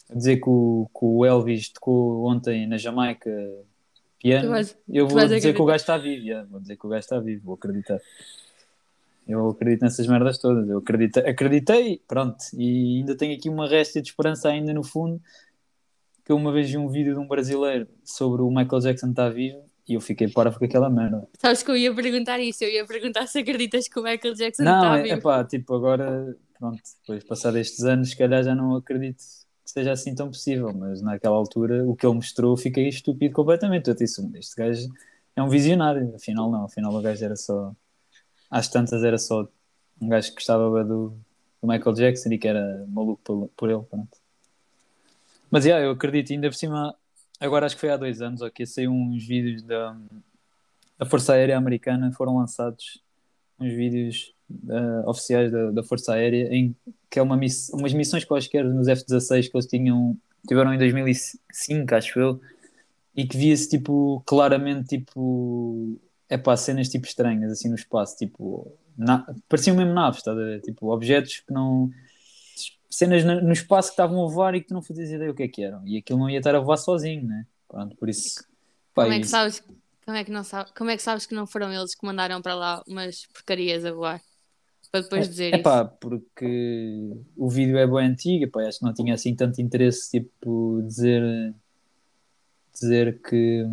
a 0.08 0.14
dizer 0.14 0.38
que 0.38 0.48
o, 0.48 0.88
que 0.94 1.00
o 1.04 1.26
Elvis 1.26 1.70
tocou 1.70 2.24
ontem 2.28 2.68
na 2.68 2.78
Jamaica 2.78 3.32
piano, 4.20 4.50
vais- 4.50 4.78
eu 4.88 5.08
vou 5.08 5.20
dizer 5.22 5.42
que 5.42 5.48
o 5.48 5.50
acreditar. 5.50 5.66
gajo 5.66 5.76
está 5.82 5.98
vivo. 5.98 6.26
já, 6.28 6.44
vou 6.44 6.60
dizer 6.60 6.78
que 6.78 6.86
o 6.86 6.90
gajo 6.90 7.00
está 7.00 7.20
vivo, 7.20 7.42
vou 7.44 7.56
acreditar. 7.56 8.00
Eu 9.28 9.50
acredito 9.50 9.82
nessas 9.82 10.06
merdas 10.06 10.38
todas. 10.38 10.70
Eu 10.70 10.78
acredito, 10.78 11.18
acreditei, 11.18 12.00
pronto. 12.08 12.38
E 12.54 13.00
ainda 13.00 13.18
tenho 13.18 13.36
aqui 13.36 13.50
uma 13.50 13.68
réstia 13.68 14.04
de 14.04 14.10
esperança 14.10 14.50
ainda 14.50 14.72
no 14.72 14.84
fundo. 14.84 15.20
Que 16.24 16.32
eu 16.32 16.36
uma 16.38 16.52
vez 16.52 16.70
vi 16.70 16.78
um 16.78 16.88
vídeo 16.90 17.16
de 17.16 17.20
um 17.20 17.28
brasileiro 17.28 17.88
sobre 18.06 18.44
o 18.44 18.50
Michael 18.50 18.82
Jackson 18.82 19.10
estar 19.10 19.30
vivo 19.30 19.67
e 19.88 19.94
eu 19.94 20.02
fiquei 20.02 20.28
parvo 20.28 20.60
com 20.60 20.66
aquela 20.66 20.90
merda. 20.90 21.28
Sabes 21.40 21.64
que 21.64 21.72
eu 21.72 21.78
ia 21.78 21.94
perguntar 21.94 22.40
isso, 22.40 22.64
eu 22.64 22.70
ia 22.70 22.86
perguntar 22.86 23.26
se 23.28 23.40
acreditas 23.40 23.88
que 23.88 24.00
o 24.00 24.04
Michael 24.04 24.34
Jackson 24.34 24.64
Não, 24.64 24.78
está 24.78 25.00
é, 25.00 25.04
vivo. 25.04 25.16
é 25.16 25.22
pá, 25.22 25.44
tipo, 25.46 25.74
agora, 25.74 26.36
pronto, 26.60 26.82
depois 27.02 27.24
passado 27.24 27.58
estes 27.58 27.86
anos, 27.86 28.10
se 28.10 28.18
calhar 28.18 28.44
já 28.44 28.54
não 28.54 28.76
acredito 28.76 29.18
que 29.18 29.72
seja 29.72 29.92
assim 29.92 30.14
tão 30.14 30.28
possível, 30.28 30.74
mas 30.74 31.02
naquela 31.02 31.36
altura 31.36 31.86
o 31.86 31.96
que 31.96 32.06
ele 32.06 32.16
mostrou 32.16 32.56
fiquei 32.58 32.88
estúpido 32.88 33.34
completamente. 33.34 33.90
Eu 33.90 33.96
disse, 33.96 34.22
este 34.36 34.56
gajo 34.56 34.90
é 35.36 35.42
um 35.42 35.50
visionário, 35.50 36.14
afinal 36.16 36.52
não, 36.52 36.66
afinal 36.66 36.94
o 36.94 37.02
gajo 37.02 37.24
era 37.24 37.36
só, 37.36 37.74
às 38.50 38.68
tantas 38.68 39.04
era 39.04 39.18
só 39.18 39.48
um 40.02 40.10
gajo 40.10 40.30
que 40.30 40.36
gostava 40.36 40.84
do, 40.84 41.18
do 41.62 41.68
Michael 41.68 41.96
Jackson 41.96 42.30
e 42.32 42.38
que 42.38 42.48
era 42.48 42.86
maluco 42.88 43.22
por, 43.24 43.50
por 43.56 43.70
ele, 43.70 43.84
pronto. 43.84 44.18
Mas, 45.50 45.66
yeah, 45.66 45.86
eu 45.86 45.92
acredito, 45.92 46.34
ainda 46.34 46.50
por 46.50 46.56
cima, 46.56 46.94
agora 47.40 47.66
acho 47.66 47.76
que 47.76 47.82
foi 47.82 47.90
há 47.90 47.98
dois 47.98 48.22
anos, 48.22 48.42
que 48.54 48.66
saiu 48.66 48.92
uns 48.92 49.26
vídeos 49.26 49.62
da, 49.64 49.96
da 50.98 51.06
Força 51.06 51.34
Aérea 51.34 51.58
Americana, 51.58 52.12
foram 52.12 52.38
lançados 52.38 53.02
uns 53.60 53.74
vídeos 53.74 54.34
eh, 54.70 55.04
oficiais 55.06 55.52
da, 55.52 55.72
da 55.72 55.84
Força 55.84 56.14
Aérea, 56.14 56.54
em 56.54 56.76
que 57.10 57.20
é 57.20 57.22
uma 57.22 57.36
miss, 57.36 57.70
umas 57.70 57.94
missões 57.94 58.24
quaisquer 58.24 58.64
nos 58.64 58.88
F-16 58.88 59.50
que 59.50 59.58
eles 59.58 59.66
tinham, 59.66 60.18
tiveram 60.48 60.74
em 60.74 60.78
2005, 60.78 61.96
acho 61.96 62.20
eu, 62.20 62.42
e 63.16 63.26
que 63.26 63.38
via-se 63.38 63.70
tipo 63.70 64.22
claramente 64.26 64.98
tipo 65.00 66.00
é 66.30 66.38
pá, 66.38 66.56
cenas 66.56 66.90
tipo 66.90 67.06
estranhas 67.06 67.52
assim 67.52 67.70
no 67.70 67.76
espaço, 67.76 68.18
tipo 68.18 68.72
na... 68.98 69.26
pareciam 69.50 69.76
mesmo 69.76 69.94
naves, 69.94 70.24
ver? 70.24 70.62
Tipo 70.62 70.92
objetos 70.94 71.40
que 71.46 71.52
não 71.52 71.90
cenas 72.90 73.24
no 73.24 73.52
espaço 73.52 73.90
que 73.90 73.94
estavam 73.94 74.24
a 74.26 74.30
voar 74.30 74.56
e 74.56 74.62
que 74.62 74.68
tu 74.68 74.74
não 74.74 74.82
fazias 74.82 75.10
ideia 75.10 75.32
o 75.32 75.36
que 75.36 75.44
é 75.44 75.48
que 75.48 75.64
eram 75.64 75.86
e 75.86 75.98
aquilo 75.98 76.20
não 76.20 76.30
ia 76.30 76.38
estar 76.38 76.56
a 76.56 76.60
voar 76.60 76.78
sozinho, 76.78 77.26
né? 77.26 77.46
Pronto, 77.68 77.96
por 77.98 78.10
isso 78.10 78.44
pá, 78.94 79.04
como 79.04 79.14
é 79.14 79.18
que 79.20 79.26
isso... 79.26 79.32
sabes 79.32 79.64
como 80.06 80.18
é 80.18 80.24
que 80.24 80.32
não 80.32 80.44
sabes 80.44 80.72
como 80.72 80.90
é 80.90 80.96
que 80.96 81.04
sabes 81.04 81.26
que 81.26 81.36
não 81.36 81.46
foram 81.46 81.72
eles 81.72 81.94
que 81.94 82.06
mandaram 82.06 82.42
para 82.42 82.56
lá 82.56 82.84
umas 82.88 83.26
porcarias 83.28 83.84
a 83.84 83.92
voar? 83.92 84.22
Para 84.90 85.02
depois 85.02 85.26
é, 85.26 85.30
dizer 85.30 85.54
é, 85.54 85.58
pá, 85.58 85.84
porque 85.84 87.12
o 87.36 87.50
vídeo 87.50 87.78
é 87.78 87.86
bem 87.86 88.08
antigo, 88.08 88.50
pá, 88.50 88.62
acho 88.62 88.80
que 88.80 88.86
não 88.86 88.94
tinha 88.94 89.14
assim 89.14 89.36
tanto 89.36 89.62
interesse, 89.62 90.10
tipo, 90.10 90.82
dizer 90.84 91.54
dizer 92.74 93.22
que 93.22 93.66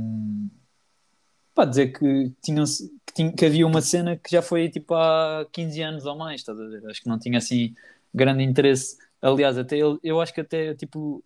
pá, 1.54 1.64
dizer 1.64 1.92
que, 1.92 2.32
tinham, 2.42 2.64
que, 2.64 3.14
tinha, 3.14 3.32
que 3.32 3.44
havia 3.44 3.66
uma 3.66 3.80
cena 3.80 4.16
que 4.16 4.30
já 4.30 4.42
foi 4.42 4.68
tipo 4.68 4.94
há 4.94 5.46
15 5.52 5.82
anos 5.82 6.06
ou 6.06 6.16
mais, 6.16 6.40
estás 6.40 6.58
a 6.58 6.66
ver? 6.66 6.84
Acho 6.86 7.00
que 7.00 7.08
não 7.08 7.18
tinha 7.18 7.38
assim 7.38 7.74
grande 8.14 8.42
interesse. 8.42 8.96
Aliás, 9.20 9.58
até 9.58 9.76
eu, 9.76 9.98
eu 10.02 10.20
acho 10.20 10.32
que 10.32 10.40
até 10.40 10.74
tipo 10.74 11.24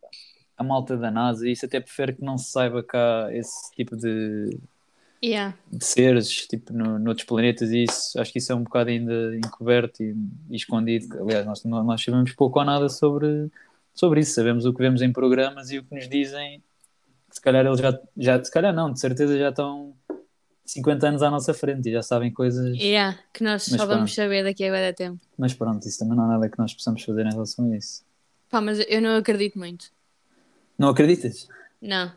a 0.57 0.65
malta 0.65 0.97
da 0.97 1.11
NASA, 1.11 1.49
isso 1.49 1.67
até 1.67 1.81
prefere 1.81 2.15
que 2.15 2.23
não 2.23 2.37
se 2.37 2.51
saiba 2.51 2.83
cá 2.83 3.29
esse 3.33 3.71
tipo 3.77 3.97
de, 3.97 4.59
yeah. 5.23 5.57
de 5.73 5.85
seres, 5.85 6.49
tipo 6.49 6.73
no, 6.73 6.99
noutros 6.99 7.27
planetas, 7.27 7.71
e 7.71 7.85
isso 7.85 8.21
acho 8.21 8.33
que 8.33 8.39
isso 8.39 8.51
é 8.51 8.55
um 8.57 8.65
bocado 8.65 8.91
ainda 8.91 9.37
encoberto 9.37 10.03
e, 10.03 10.17
e 10.51 10.57
escondido. 10.57 11.23
Aliás, 11.23 11.47
nós, 11.47 11.65
nós 11.65 12.03
sabemos 12.03 12.33
pouco 12.33 12.59
ou 12.59 12.65
nada 12.65 12.89
sobre, 12.89 13.49
sobre 13.95 14.21
isso, 14.21 14.35
sabemos 14.35 14.65
o 14.65 14.73
que 14.73 14.83
vemos 14.83 15.01
em 15.01 15.13
programas 15.13 15.71
e 15.71 15.79
o 15.79 15.85
que 15.85 15.95
nos 15.95 16.09
dizem 16.09 16.61
se 17.31 17.41
calhar 17.41 17.65
eles 17.65 17.79
já, 17.79 17.99
já, 18.17 18.45
se 18.45 18.51
calhar 18.51 18.75
não, 18.75 18.93
de 18.93 19.01
certeza 19.01 19.39
já 19.39 19.51
estão 19.51 19.95
50 20.69 21.09
anos 21.09 21.23
à 21.23 21.31
nossa 21.31 21.55
frente 21.55 21.89
e 21.89 21.93
já 21.93 22.03
sabem 22.03 22.31
coisas. 22.31 22.77
Yeah, 22.77 23.19
que 23.33 23.43
nós 23.43 23.67
mas 23.71 23.81
só 23.81 23.87
vamos 23.87 24.15
saber 24.15 24.45
daqui 24.45 24.65
a 24.65 24.71
bem 24.71 24.93
tempo. 24.93 25.21
Mas 25.37 25.55
pronto, 25.55 25.87
isso 25.89 25.99
também 25.99 26.15
não 26.15 26.25
há 26.25 26.29
nada 26.29 26.49
que 26.49 26.59
nós 26.59 26.75
possamos 26.75 27.03
fazer 27.03 27.25
em 27.25 27.31
relação 27.31 27.73
a 27.73 27.77
isso. 27.77 28.05
Pá, 28.51 28.61
mas 28.61 28.79
eu 28.87 29.01
não 29.01 29.17
acredito 29.17 29.59
muito. 29.59 29.91
Não 30.79 30.89
acreditas? 30.89 31.49
Não. 31.81 32.13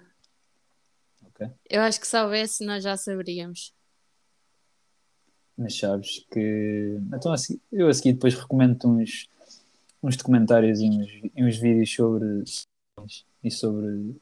Ok. 1.27 1.47
Eu 1.69 1.81
acho 1.81 1.99
que 1.99 2.07
se 2.07 2.21
houvesse, 2.21 2.65
nós 2.65 2.83
já 2.83 2.97
saberíamos. 2.97 3.73
Mas 5.57 5.77
sabes 5.77 6.25
que. 6.29 6.99
Então, 7.13 7.33
eu 7.71 7.87
a 7.87 7.93
seguir 7.93 8.13
depois 8.13 8.33
recomendo 8.33 8.85
uns, 8.85 9.29
uns 10.03 10.17
documentários 10.17 10.81
e 10.81 10.89
uns, 10.89 11.09
e 11.35 11.43
uns 11.43 11.57
vídeos 11.57 11.93
sobre. 11.93 12.43
e 13.41 13.49
sobre 13.49 14.15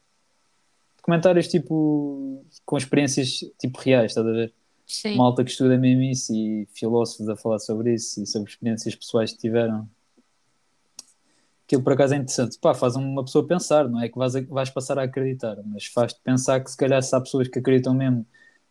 comentários 1.10 1.48
tipo 1.48 2.46
com 2.64 2.78
experiências 2.78 3.40
tipo 3.60 3.80
reais, 3.80 4.12
estás 4.12 4.28
a 4.28 4.32
ver? 4.32 4.54
Sim. 4.86 5.16
Malta 5.16 5.44
que 5.44 5.50
estuda 5.50 5.78
mesmo 5.78 6.04
isso 6.04 6.34
e 6.34 6.68
filósofos 6.74 7.28
a 7.28 7.36
falar 7.36 7.60
sobre 7.60 7.96
isso 7.96 8.22
e 8.22 8.28
sobre 8.28 8.50
experiências 8.50 8.96
pessoais 8.96 9.32
que 9.32 9.40
tiveram. 9.40 9.90
Aquilo 11.66 11.84
por 11.84 11.94
acaso 11.94 12.14
é 12.14 12.18
interessante. 12.18 12.58
Pá, 12.60 12.74
faz 12.74 12.96
uma 12.96 13.24
pessoa 13.24 13.46
pensar, 13.46 13.88
não 13.88 14.02
é 14.02 14.10
que 14.10 14.18
vais, 14.18 14.34
vais 14.48 14.70
passar 14.70 15.00
a 15.00 15.04
acreditar, 15.04 15.58
mas 15.66 15.86
faz-te 15.86 16.20
pensar 16.24 16.60
que 16.64 16.72
se 16.72 16.78
calhar 16.78 17.02
se 17.02 17.16
há 17.16 17.22
pessoas 17.22 17.48
que 17.48 17.60
acreditam 17.60 17.94
mesmo 17.94 18.26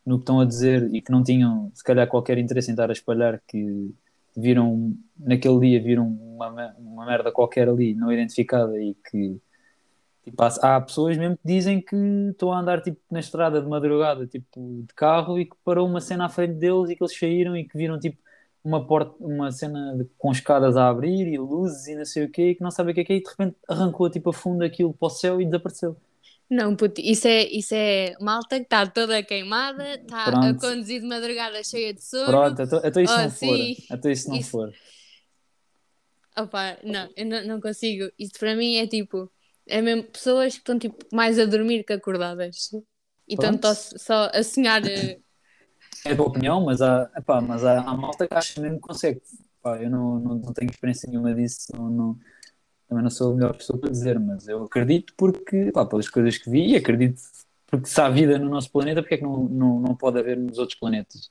no 0.06 0.16
que 0.18 0.22
estão 0.22 0.40
a 0.40 0.44
dizer 0.44 0.88
e 0.94 1.02
que 1.02 1.10
não 1.10 1.22
tinham 1.22 1.70
se 1.74 1.82
calhar 1.84 2.06
qualquer 2.08 2.38
interesse 2.38 2.70
em 2.70 2.74
estar 2.74 2.88
a 2.88 2.92
espalhar 2.92 3.40
que 3.46 3.92
viram 4.36 4.96
naquele 5.18 5.60
dia 5.60 5.82
viram 5.82 6.06
uma, 6.06 6.74
uma 6.78 7.04
merda 7.04 7.30
qualquer 7.30 7.68
ali 7.68 7.94
não 7.94 8.10
identificada 8.10 8.80
e 8.80 8.94
que 9.10 9.38
Tipo, 10.30 10.42
há, 10.42 10.76
há, 10.76 10.80
pessoas 10.80 11.16
mesmo 11.16 11.36
que 11.36 11.42
dizem 11.44 11.80
que 11.80 11.96
estão 12.30 12.52
a 12.52 12.60
andar 12.60 12.80
tipo, 12.80 12.98
na 13.10 13.20
estrada 13.20 13.60
de 13.60 13.68
madrugada 13.68 14.26
tipo, 14.26 14.84
de 14.86 14.94
carro 14.94 15.38
e 15.38 15.46
que 15.46 15.56
parou 15.64 15.86
uma 15.86 16.00
cena 16.00 16.26
à 16.26 16.28
frente 16.28 16.54
deles 16.54 16.90
e 16.90 16.96
que 16.96 17.02
eles 17.02 17.16
saíram 17.16 17.56
e 17.56 17.64
que 17.64 17.76
viram 17.76 17.98
tipo, 17.98 18.18
uma, 18.62 18.86
porta, 18.86 19.14
uma 19.20 19.50
cena 19.50 19.96
de, 19.96 20.04
com 20.18 20.30
escadas 20.32 20.76
a 20.76 20.88
abrir 20.88 21.26
e 21.26 21.38
luzes 21.38 21.86
e 21.86 21.94
não 21.94 22.04
sei 22.04 22.24
o 22.24 22.30
quê 22.30 22.50
e 22.50 22.54
que 22.54 22.62
não 22.62 22.70
sabe 22.70 22.92
o 22.92 22.94
que 22.94 23.00
é 23.00 23.04
que 23.04 23.12
é 23.12 23.16
e 23.16 23.22
de 23.22 23.28
repente 23.28 23.56
arrancou 23.68 24.10
tipo, 24.10 24.30
a 24.30 24.32
fundo 24.32 24.64
aquilo 24.64 24.92
para 24.92 25.06
o 25.06 25.10
céu 25.10 25.40
e 25.40 25.44
desapareceu. 25.44 25.96
Não, 26.50 26.74
puto, 26.74 26.98
isso 27.00 27.28
é, 27.28 27.42
isso 27.44 27.74
é 27.74 28.14
malta 28.20 28.56
que 28.56 28.62
está 28.62 28.86
toda 28.86 29.22
queimada, 29.22 29.96
está 29.96 30.24
a 30.24 30.54
conduzir 30.54 31.00
de 31.02 31.06
madrugada 31.06 31.62
cheia 31.62 31.92
de 31.92 32.02
sono. 32.02 32.26
Pronto, 32.26 32.62
até, 32.62 32.88
até 32.88 33.02
isso 33.02 33.14
oh, 33.14 33.18
não 33.18 33.30
sim. 33.30 33.74
for. 33.74 33.94
Até 33.94 34.12
isso 34.12 34.28
não 34.30 34.36
isso... 34.36 34.50
for. 34.50 34.72
Opa, 36.38 36.78
não, 36.84 37.08
eu 37.16 37.26
não, 37.26 37.44
não 37.44 37.60
consigo. 37.60 38.10
Isto 38.18 38.38
para 38.38 38.54
mim 38.56 38.76
é 38.76 38.86
tipo 38.86 39.30
é 39.68 39.82
mesmo 39.82 40.04
pessoas 40.04 40.54
que 40.54 40.60
estão 40.60 40.78
tipo, 40.78 40.96
mais 41.12 41.38
a 41.38 41.44
dormir 41.44 41.84
que 41.84 41.92
acordadas. 41.92 42.70
E 43.28 43.34
estão 43.34 43.58
só 43.74 44.30
a 44.32 44.42
sonhar. 44.42 44.84
Eh, 44.86 45.18
é 46.04 46.12
a 46.12 46.16
tua 46.16 46.26
opinião, 46.26 46.64
mas 46.64 46.80
há, 46.80 47.10
epá, 47.16 47.40
mas 47.40 47.64
há, 47.64 47.80
há 47.80 47.96
malta 47.96 48.26
que 48.26 48.34
acha 48.34 48.60
mesmo 48.60 48.76
que 48.76 48.88
consegue. 48.88 49.20
Epá, 49.60 49.82
eu 49.82 49.90
não, 49.90 50.18
não, 50.18 50.34
não, 50.36 50.52
tenho 50.52 50.70
experiência 50.70 51.08
nenhuma 51.08 51.34
disso, 51.34 51.72
não, 51.76 51.90
não, 51.90 52.18
também 52.88 53.02
não 53.02 53.10
sou 53.10 53.32
a 53.32 53.34
melhor 53.34 53.56
pessoa 53.56 53.78
para 53.78 53.90
dizer, 53.90 54.18
mas 54.18 54.48
eu 54.48 54.62
acredito 54.64 55.12
porque, 55.16 55.56
epá, 55.56 55.84
pelas 55.84 56.08
coisas 56.08 56.38
que 56.38 56.48
vi, 56.48 56.70
e 56.70 56.76
acredito 56.76 57.20
porque 57.66 57.86
se 57.86 58.00
há 58.00 58.08
vida 58.08 58.38
no 58.38 58.48
nosso 58.48 58.70
planeta, 58.72 59.02
porque 59.02 59.16
é 59.16 59.18
que 59.18 59.24
não, 59.24 59.44
não, 59.44 59.80
não 59.80 59.94
pode 59.94 60.18
haver 60.18 60.38
nos 60.38 60.58
outros 60.58 60.78
planetas? 60.78 61.30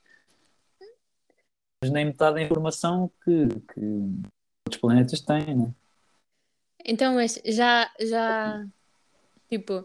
Mas 1.82 1.90
nem 1.90 2.04
metade 2.04 2.36
da 2.36 2.42
informação 2.42 3.10
que, 3.24 3.48
que 3.72 3.80
outros 4.66 4.80
planetas 4.80 5.20
têm, 5.20 5.54
não 5.54 5.66
é? 5.66 5.87
Então, 6.84 7.14
mas 7.14 7.40
já, 7.44 7.90
já, 8.00 8.64
tipo, 9.50 9.84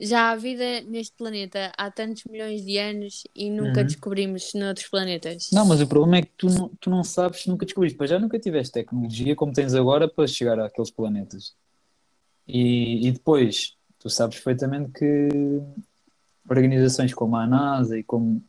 já 0.00 0.30
há 0.30 0.36
vida 0.36 0.80
neste 0.82 1.16
planeta 1.16 1.72
há 1.76 1.90
tantos 1.90 2.24
milhões 2.24 2.64
de 2.64 2.76
anos 2.76 3.24
e 3.34 3.50
nunca 3.50 3.80
uhum. 3.80 3.86
descobrimos 3.86 4.52
noutros 4.54 4.88
planetas. 4.88 5.50
Não, 5.52 5.64
mas 5.64 5.80
o 5.80 5.86
problema 5.86 6.16
é 6.16 6.22
que 6.22 6.32
tu 6.36 6.48
não, 6.48 6.68
tu 6.80 6.90
não 6.90 7.04
sabes, 7.04 7.46
nunca 7.46 7.64
descobriste, 7.64 7.96
pois 7.96 8.10
já 8.10 8.18
nunca 8.18 8.38
tiveste 8.38 8.72
tecnologia 8.72 9.36
como 9.36 9.52
tens 9.52 9.74
agora 9.74 10.08
para 10.08 10.26
chegar 10.26 10.58
àqueles 10.58 10.90
planetas. 10.90 11.54
E, 12.48 13.06
e 13.06 13.12
depois, 13.12 13.76
tu 13.98 14.10
sabes 14.10 14.36
perfeitamente 14.36 14.90
que 14.92 15.28
organizações 16.50 17.14
como 17.14 17.36
a 17.36 17.46
NASA 17.46 17.96
e 17.96 18.02
como 18.02 18.42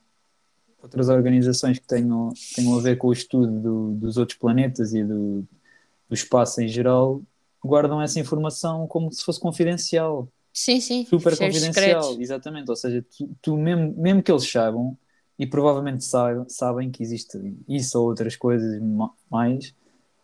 outras 0.81 1.07
organizações 1.07 1.77
que 1.77 1.85
tenham, 1.85 2.33
tenham 2.55 2.77
a 2.77 2.81
ver 2.81 2.97
com 2.97 3.07
o 3.07 3.13
estudo 3.13 3.59
do, 3.59 3.91
dos 3.91 4.17
outros 4.17 4.37
planetas 4.37 4.93
e 4.93 5.03
do, 5.03 5.47
do 6.09 6.13
espaço 6.13 6.61
em 6.61 6.67
geral 6.67 7.21
guardam 7.63 8.01
essa 8.01 8.19
informação 8.19 8.87
como 8.87 9.11
se 9.11 9.23
fosse 9.23 9.39
confidencial. 9.39 10.27
Sim, 10.53 10.79
sim. 10.79 11.05
Super 11.05 11.37
confidencial, 11.37 12.19
exatamente. 12.19 12.69
Ou 12.69 12.75
seja, 12.75 13.03
tu, 13.17 13.29
tu, 13.41 13.57
mesmo, 13.57 13.93
mesmo 13.97 14.21
que 14.21 14.31
eles 14.31 14.49
saibam, 14.49 14.97
e 15.37 15.47
provavelmente 15.47 16.03
sabem, 16.03 16.45
sabem 16.47 16.91
que 16.91 17.01
existe 17.01 17.37
isso 17.67 17.99
ou 17.99 18.07
outras 18.07 18.35
coisas 18.35 18.81
mais, 19.29 19.73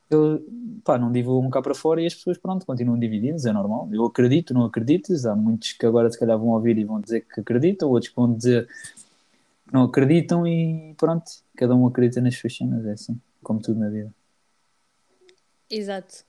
ele, 0.10 0.82
pá, 0.84 0.98
não 0.98 1.12
divulgam 1.12 1.50
cá 1.50 1.62
para 1.62 1.76
fora 1.76 2.02
e 2.02 2.06
as 2.06 2.16
pessoas, 2.16 2.38
pronto, 2.38 2.66
continuam 2.66 2.98
divididas, 2.98 3.46
é 3.46 3.52
normal. 3.52 3.90
Eu 3.92 4.06
acredito, 4.06 4.54
não 4.54 4.66
acreditas. 4.66 5.26
Há 5.26 5.36
muitos 5.36 5.74
que 5.74 5.86
agora 5.86 6.10
se 6.12 6.20
calhar 6.20 6.38
vão 6.38 6.50
ouvir 6.50 6.78
e 6.78 6.84
vão 6.84 7.00
dizer 7.00 7.22
que 7.22 7.40
acreditam, 7.40 7.90
outros 7.90 8.10
que 8.10 8.16
vão 8.16 8.34
dizer 8.34 8.68
que 8.68 9.74
não 9.74 9.84
acreditam 9.84 10.48
e 10.48 10.96
pronto, 10.98 11.26
cada 11.56 11.76
um 11.76 11.86
acredita 11.86 12.22
nas 12.22 12.36
suas 12.36 12.56
cenas, 12.56 12.86
é 12.86 12.92
assim, 12.94 13.20
como 13.44 13.62
tudo 13.62 13.80
na 13.80 13.90
vida. 13.90 14.14
Exato. 15.70 16.29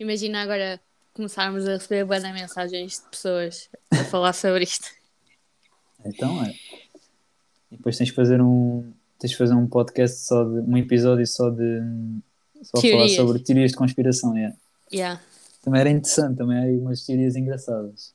Imagina 0.00 0.40
agora 0.40 0.80
começarmos 1.12 1.68
a 1.68 1.72
receber 1.72 2.06
boas 2.06 2.22
mensagens 2.22 3.00
de 3.00 3.10
pessoas 3.10 3.68
a 3.90 4.02
falar 4.04 4.32
sobre 4.32 4.64
isto. 4.64 4.88
Então 6.02 6.42
é. 6.42 6.54
E 7.70 7.76
depois 7.76 7.98
tens 7.98 8.08
que 8.08 8.16
fazer 8.16 8.40
um. 8.40 8.90
Tens 9.18 9.32
de 9.32 9.36
fazer 9.36 9.52
um 9.52 9.66
podcast 9.66 10.20
só 10.20 10.42
de. 10.42 10.60
um 10.60 10.74
episódio 10.78 11.26
só 11.26 11.50
de. 11.50 11.82
Só 12.62 12.80
teorias. 12.80 13.14
falar 13.14 13.26
sobre 13.26 13.42
teorias 13.42 13.72
de 13.72 13.76
conspiração, 13.76 14.34
é. 14.34 14.54
Yeah. 14.90 15.20
Também 15.62 15.80
era 15.82 15.90
interessante, 15.90 16.38
também 16.38 16.56
há 16.56 16.80
umas 16.80 17.04
teorias 17.04 17.36
engraçadas. 17.36 18.14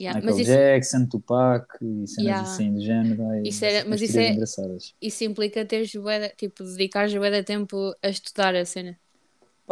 Yeah, 0.00 0.18
Michael 0.18 0.40
isso... 0.40 0.50
Jackson, 0.50 1.06
Tupac 1.06 1.66
e 1.80 2.08
cenas 2.08 2.16
yeah. 2.18 2.42
assim 2.42 2.72
do 2.74 2.80
género. 2.80 3.46
Isso 3.46 3.64
era, 3.64 3.88
mas 3.88 4.02
isso 4.02 4.18
é, 4.18 4.32
engraçadas. 4.32 4.92
isso 5.00 5.22
implica 5.22 5.64
teres 5.64 5.92
tipo, 6.36 6.64
dedicares 6.64 7.12
de 7.12 7.42
tempo 7.44 7.94
a 8.02 8.08
estudar 8.08 8.56
a 8.56 8.64
cena. 8.64 8.98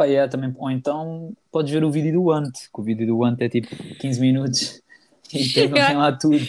Pá, 0.01 0.07
é, 0.07 0.27
também, 0.27 0.51
ou 0.57 0.71
então 0.71 1.31
podes 1.51 1.71
ver 1.71 1.83
o 1.83 1.91
vídeo 1.91 2.13
do 2.13 2.31
Ant, 2.31 2.51
que 2.51 2.81
o 2.81 2.81
vídeo 2.81 3.05
do 3.05 3.23
Ant 3.23 3.39
é 3.39 3.47
tipo 3.47 3.67
15 3.99 4.19
minutos 4.19 4.81
e 5.31 5.47
tem, 5.47 5.71
tem 5.71 5.95
lá 5.95 6.11
tudo. 6.11 6.39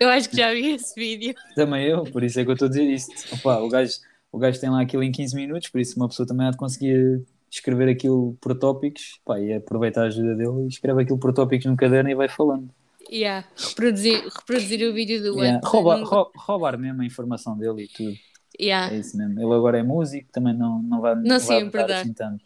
Eu 0.00 0.08
acho 0.08 0.28
que 0.28 0.36
já 0.36 0.52
vi 0.52 0.74
esse 0.74 0.92
vídeo. 0.98 1.32
Também 1.54 1.86
eu, 1.86 2.02
por 2.02 2.24
isso 2.24 2.40
é 2.40 2.44
que 2.44 2.50
eu 2.50 2.54
estou 2.54 2.66
a 2.66 2.68
dizer 2.68 2.82
isto. 2.82 3.12
Opa, 3.32 3.58
o, 3.60 3.68
gajo, 3.68 3.92
o 4.32 4.38
gajo 4.38 4.60
tem 4.60 4.70
lá 4.70 4.82
aquilo 4.82 5.04
em 5.04 5.12
15 5.12 5.36
minutos, 5.36 5.68
por 5.68 5.80
isso 5.80 5.96
uma 5.96 6.08
pessoa 6.08 6.26
também 6.26 6.48
há 6.48 6.50
de 6.50 6.56
conseguir 6.56 7.24
escrever 7.48 7.88
aquilo 7.88 8.36
por 8.40 8.58
tópicos 8.58 9.20
pá, 9.24 9.38
e 9.38 9.52
aproveita 9.52 10.00
a 10.00 10.06
ajuda 10.06 10.34
dele 10.34 10.64
e 10.64 10.66
escreve 10.66 11.02
aquilo 11.02 11.18
por 11.18 11.32
tópicos 11.32 11.66
no 11.66 11.76
caderno 11.76 12.10
e 12.10 12.14
vai 12.16 12.28
falando. 12.28 12.68
Yeah. 13.08 13.46
Reproduzir, 13.56 14.24
reproduzir 14.36 14.90
o 14.90 14.92
vídeo 14.92 15.22
do 15.22 15.38
yeah. 15.38 15.58
Ant. 15.58 15.64
Roubar, 15.64 15.98
nunca... 15.98 16.26
roubar 16.34 16.76
mesmo 16.76 17.02
a 17.02 17.06
informação 17.06 17.56
dele 17.56 17.84
e 17.84 17.88
tudo. 17.88 18.16
Yeah. 18.60 18.92
É 18.92 18.98
isso 18.98 19.16
mesmo. 19.16 19.40
Ele 19.40 19.54
agora 19.54 19.78
é 19.78 19.82
músico, 19.84 20.28
também 20.32 20.54
não, 20.54 20.82
não 20.82 21.00
vai, 21.00 21.14
não, 21.14 21.22
não 21.22 21.38
sempre 21.38 21.82
vai 21.82 21.92
assim 21.92 22.12
tanto. 22.12 22.44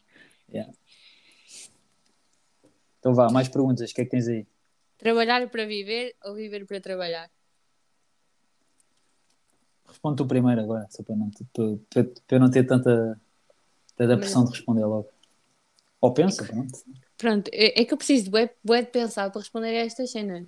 Yeah. 0.52 0.72
Então 2.98 3.14
vá, 3.14 3.30
mais 3.30 3.48
perguntas, 3.48 3.90
o 3.90 3.94
que 3.94 4.02
é 4.02 4.04
que 4.04 4.10
tens 4.10 4.28
aí? 4.28 4.46
Trabalhar 4.98 5.48
para 5.48 5.64
viver 5.64 6.14
ou 6.24 6.34
viver 6.34 6.66
para 6.66 6.80
trabalhar? 6.80 7.30
responde 9.90 10.16
tu 10.16 10.26
primeiro 10.26 10.60
agora, 10.60 10.86
só 10.90 11.02
para, 11.02 11.16
não, 11.16 11.30
para, 11.30 11.76
para, 11.90 12.04
para 12.04 12.36
eu 12.36 12.40
não 12.40 12.50
ter 12.50 12.64
tanta, 12.64 13.20
tanta 13.96 14.16
pressão 14.16 14.44
de 14.44 14.50
responder 14.52 14.84
logo. 14.84 15.08
Ou 16.00 16.14
pensa, 16.14 16.44
pronto. 16.44 16.78
Pronto, 17.18 17.50
é 17.52 17.82
é 17.82 17.84
que 17.84 17.92
eu 17.92 17.98
preciso 17.98 18.24
de 18.24 18.30
bué, 18.30 18.54
bué 18.64 18.82
de 18.82 18.90
pensar 18.90 19.30
para 19.30 19.40
responder 19.40 19.68
a 19.68 19.84
esta 19.84 20.06
cena. 20.06 20.46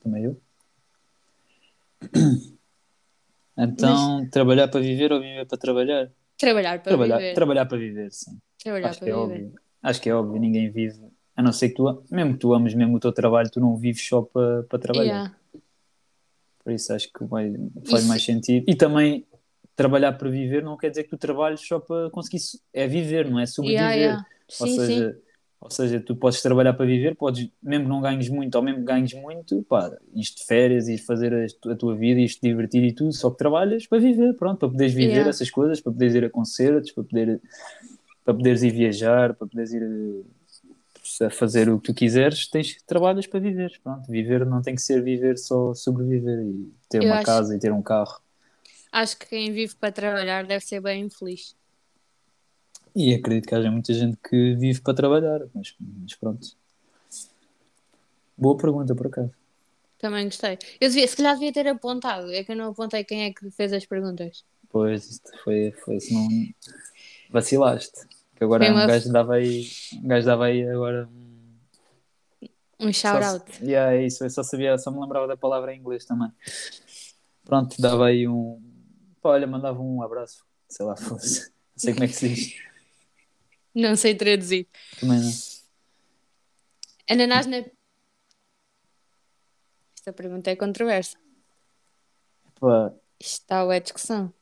Também 0.00 0.24
eu. 0.24 0.40
Então, 3.56 4.28
trabalhar 4.30 4.68
para 4.68 4.80
viver 4.80 5.12
ou 5.12 5.20
viver 5.20 5.46
para 5.46 5.58
trabalhar? 5.58 6.12
Trabalhar 6.36 6.82
para 6.82 6.82
trabalhar, 6.82 7.18
viver. 7.18 7.34
trabalhar 7.34 7.66
para 7.66 7.78
viver, 7.78 8.12
sim. 8.12 8.38
Trabalhar 8.64 8.88
Acho 8.88 8.98
que 8.98 9.04
para 9.04 9.12
é 9.12 9.16
viver. 9.20 9.34
óbvio. 9.44 9.52
Acho 9.82 10.00
que 10.02 10.08
é 10.08 10.14
óbvio, 10.14 10.40
ninguém 10.40 10.70
vive. 10.70 11.00
A 11.36 11.42
não 11.42 11.52
ser 11.52 11.68
que 11.68 11.74
tu, 11.76 12.02
mesmo 12.10 12.32
que 12.32 12.38
tu 12.38 12.54
ames 12.54 12.74
mesmo 12.74 12.96
o 12.96 13.00
teu 13.00 13.12
trabalho, 13.12 13.50
tu 13.50 13.60
não 13.60 13.76
vives 13.76 14.06
só 14.06 14.22
para, 14.22 14.62
para 14.64 14.78
trabalhar. 14.78 15.12
Yeah. 15.12 15.36
Por 16.64 16.72
isso 16.72 16.92
acho 16.92 17.12
que 17.12 17.24
vai, 17.24 17.52
faz 17.84 18.00
Isso- 18.00 18.08
mais 18.08 18.22
sentido. 18.24 18.64
E 18.66 18.74
também 18.74 19.26
trabalhar 19.76 20.12
para 20.14 20.30
viver 20.30 20.62
não 20.62 20.76
quer 20.76 20.88
dizer 20.90 21.04
que 21.04 21.10
tu 21.10 21.18
trabalhes 21.18 21.60
só 21.60 21.78
para 21.78 22.08
conseguir. 22.10 22.38
É 22.72 22.86
viver, 22.86 23.28
não 23.30 23.38
é 23.38 23.46
sobreviver. 23.46 23.82
Yeah, 23.84 24.02
yeah. 24.02 24.26
Ou, 24.60 24.66
Sim, 24.68 24.72
sim. 24.78 24.86
seja, 24.86 25.18
ou 25.60 25.70
seja, 25.70 26.00
tu 26.00 26.14
podes 26.16 26.40
trabalhar 26.40 26.72
para 26.74 26.86
viver, 26.86 27.16
podes, 27.16 27.50
mesmo 27.62 27.84
que 27.84 27.90
não 27.90 28.00
ganhes 28.00 28.28
muito 28.28 28.54
ou 28.54 28.62
mesmo 28.62 28.78
que 28.80 28.84
ganhes 28.86 29.12
muito, 29.14 29.62
pá, 29.64 29.90
isto 30.14 30.38
de 30.38 30.44
férias 30.46 30.88
e 30.88 30.96
fazer 30.96 31.34
a, 31.34 31.46
tu- 31.60 31.70
a 31.70 31.76
tua 31.76 31.94
vida 31.96 32.20
e 32.20 32.24
isto 32.24 32.40
divertir 32.40 32.82
e 32.84 32.92
tudo, 32.94 33.12
só 33.12 33.30
que 33.30 33.36
trabalhas 33.38 33.86
para 33.86 33.98
viver, 33.98 34.34
pronto, 34.34 34.58
para 34.60 34.68
poderes 34.68 34.94
viver 34.94 35.12
Yeah. 35.12 35.28
essas 35.30 35.50
coisas, 35.50 35.80
para 35.80 35.92
poderes 35.92 36.14
ir 36.14 36.24
a 36.24 36.30
concertos, 36.30 36.92
para, 36.92 37.04
poder, 37.04 37.40
para 38.24 38.34
poderes 38.34 38.62
ir 38.62 38.72
viajar, 38.72 39.34
para 39.34 39.46
poderes 39.46 39.72
ir 39.72 39.82
eh, 39.82 41.24
a 41.26 41.30
fazer 41.30 41.68
o 41.68 41.78
que 41.78 41.92
tu 41.92 41.94
quiseres, 41.94 42.46
tens 42.48 42.80
trabalhas 42.86 43.26
para 43.26 43.38
viver, 43.40 43.78
pronto, 43.82 44.10
viver 44.10 44.44
não 44.46 44.62
tem 44.62 44.74
que 44.74 44.82
ser 44.82 45.02
viver 45.02 45.36
só 45.38 45.74
sobreviver 45.74 46.40
e 46.40 46.72
ter 46.88 47.02
Eu 47.02 47.06
uma 47.08 47.16
acho- 47.16 47.26
casa 47.26 47.54
e 47.54 47.58
ter 47.58 47.72
um 47.72 47.82
carro. 47.82 48.20
Acho 48.90 49.18
que 49.18 49.26
quem 49.26 49.52
vive 49.52 49.74
para 49.74 49.92
trabalhar 49.92 50.46
deve 50.46 50.64
ser 50.64 50.80
bem 50.80 51.02
infeliz. 51.04 51.54
E 52.94 53.12
acredito 53.12 53.48
que 53.48 53.54
haja 53.54 53.70
muita 53.70 53.92
gente 53.92 54.16
que 54.28 54.54
vive 54.54 54.80
para 54.80 54.94
trabalhar, 54.94 55.40
mas, 55.52 55.74
mas 55.78 56.14
pronto. 56.14 56.46
Boa 58.36 58.56
pergunta, 58.56 58.94
por 58.94 59.08
acaso. 59.08 59.32
Também 59.98 60.24
gostei. 60.26 60.58
Eu 60.80 60.88
devia, 60.88 61.06
se 61.08 61.16
calhar 61.16 61.34
devia 61.34 61.52
ter 61.52 61.66
apontado. 61.66 62.30
É 62.32 62.44
que 62.44 62.52
eu 62.52 62.56
não 62.56 62.70
apontei 62.70 63.02
quem 63.04 63.24
é 63.24 63.32
que 63.32 63.50
fez 63.50 63.72
as 63.72 63.84
perguntas. 63.86 64.44
Pois, 64.70 65.08
isto 65.10 65.30
foi, 65.42 65.72
foi 65.84 65.98
se 66.00 66.12
não 66.12 66.28
vacilaste. 67.34 68.06
Que 68.36 68.44
agora 68.44 68.70
um 68.70 68.86
gajo 68.86 69.12
dava 69.12 69.34
aí, 69.34 69.66
um 69.94 70.08
gajo 70.08 70.26
dava 70.26 70.46
aí 70.46 70.68
agora 70.68 71.08
um 72.80 72.92
shout-out. 72.92 73.44
Yeah, 73.62 73.94
é 73.94 74.06
isso, 74.06 74.24
eu 74.24 74.30
só 74.30 74.42
sabia, 74.42 74.76
só 74.78 74.90
me 74.90 75.00
lembrava 75.00 75.26
da 75.26 75.36
palavra 75.36 75.74
em 75.74 75.78
inglês 75.78 76.04
também. 76.04 76.30
Pronto, 77.44 77.80
dava 77.80 78.06
aí 78.06 78.26
um. 78.26 78.60
Pá, 79.20 79.30
olha, 79.30 79.46
mandava 79.46 79.80
um 79.80 80.02
abraço, 80.02 80.44
sei 80.68 80.84
lá, 80.86 80.96
fosse. 80.96 81.50
Não 81.50 81.78
sei 81.78 81.92
como 81.92 82.04
é 82.04 82.08
que 82.08 82.14
se 82.14 82.28
diz. 82.28 82.54
Não 83.74 83.96
sei 83.96 84.14
traduzir. 84.14 84.68
Também 85.00 85.20
não. 85.20 85.30
Ananás 87.10 87.46
na. 87.46 87.64
Esta 89.96 90.12
pergunta 90.12 90.50
é 90.50 90.56
controversa. 90.56 91.16
Pá, 92.60 92.92
Isto 93.20 93.42
está 93.42 93.62
a 93.62 93.78
discussão. 93.78 94.32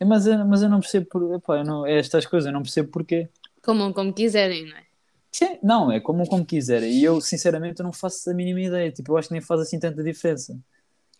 É, 0.00 0.04
mas, 0.04 0.26
eu, 0.26 0.44
mas 0.46 0.62
eu 0.62 0.68
não 0.68 0.80
percebo 0.80 1.06
por. 1.06 1.34
Epá, 1.34 1.58
eu 1.58 1.64
não, 1.64 1.86
é 1.86 1.98
estas 1.98 2.26
coisas, 2.26 2.46
eu 2.46 2.52
não 2.52 2.62
percebo 2.62 2.90
porquê. 2.90 3.28
Comam 3.62 3.92
como 3.92 4.12
quiserem, 4.14 4.66
não 4.66 4.76
é? 4.76 4.86
Sim, 5.32 5.58
Não, 5.62 5.92
é 5.92 6.00
como, 6.00 6.26
como 6.26 6.44
quiserem. 6.44 6.90
E 6.92 7.04
eu, 7.04 7.20
sinceramente, 7.20 7.80
eu 7.80 7.84
não 7.84 7.92
faço 7.92 8.28
a 8.30 8.34
mínima 8.34 8.60
ideia. 8.60 8.90
Tipo, 8.90 9.12
eu 9.12 9.16
acho 9.18 9.28
que 9.28 9.34
nem 9.34 9.40
faz 9.42 9.60
assim 9.60 9.78
tanta 9.78 10.02
diferença. 10.02 10.58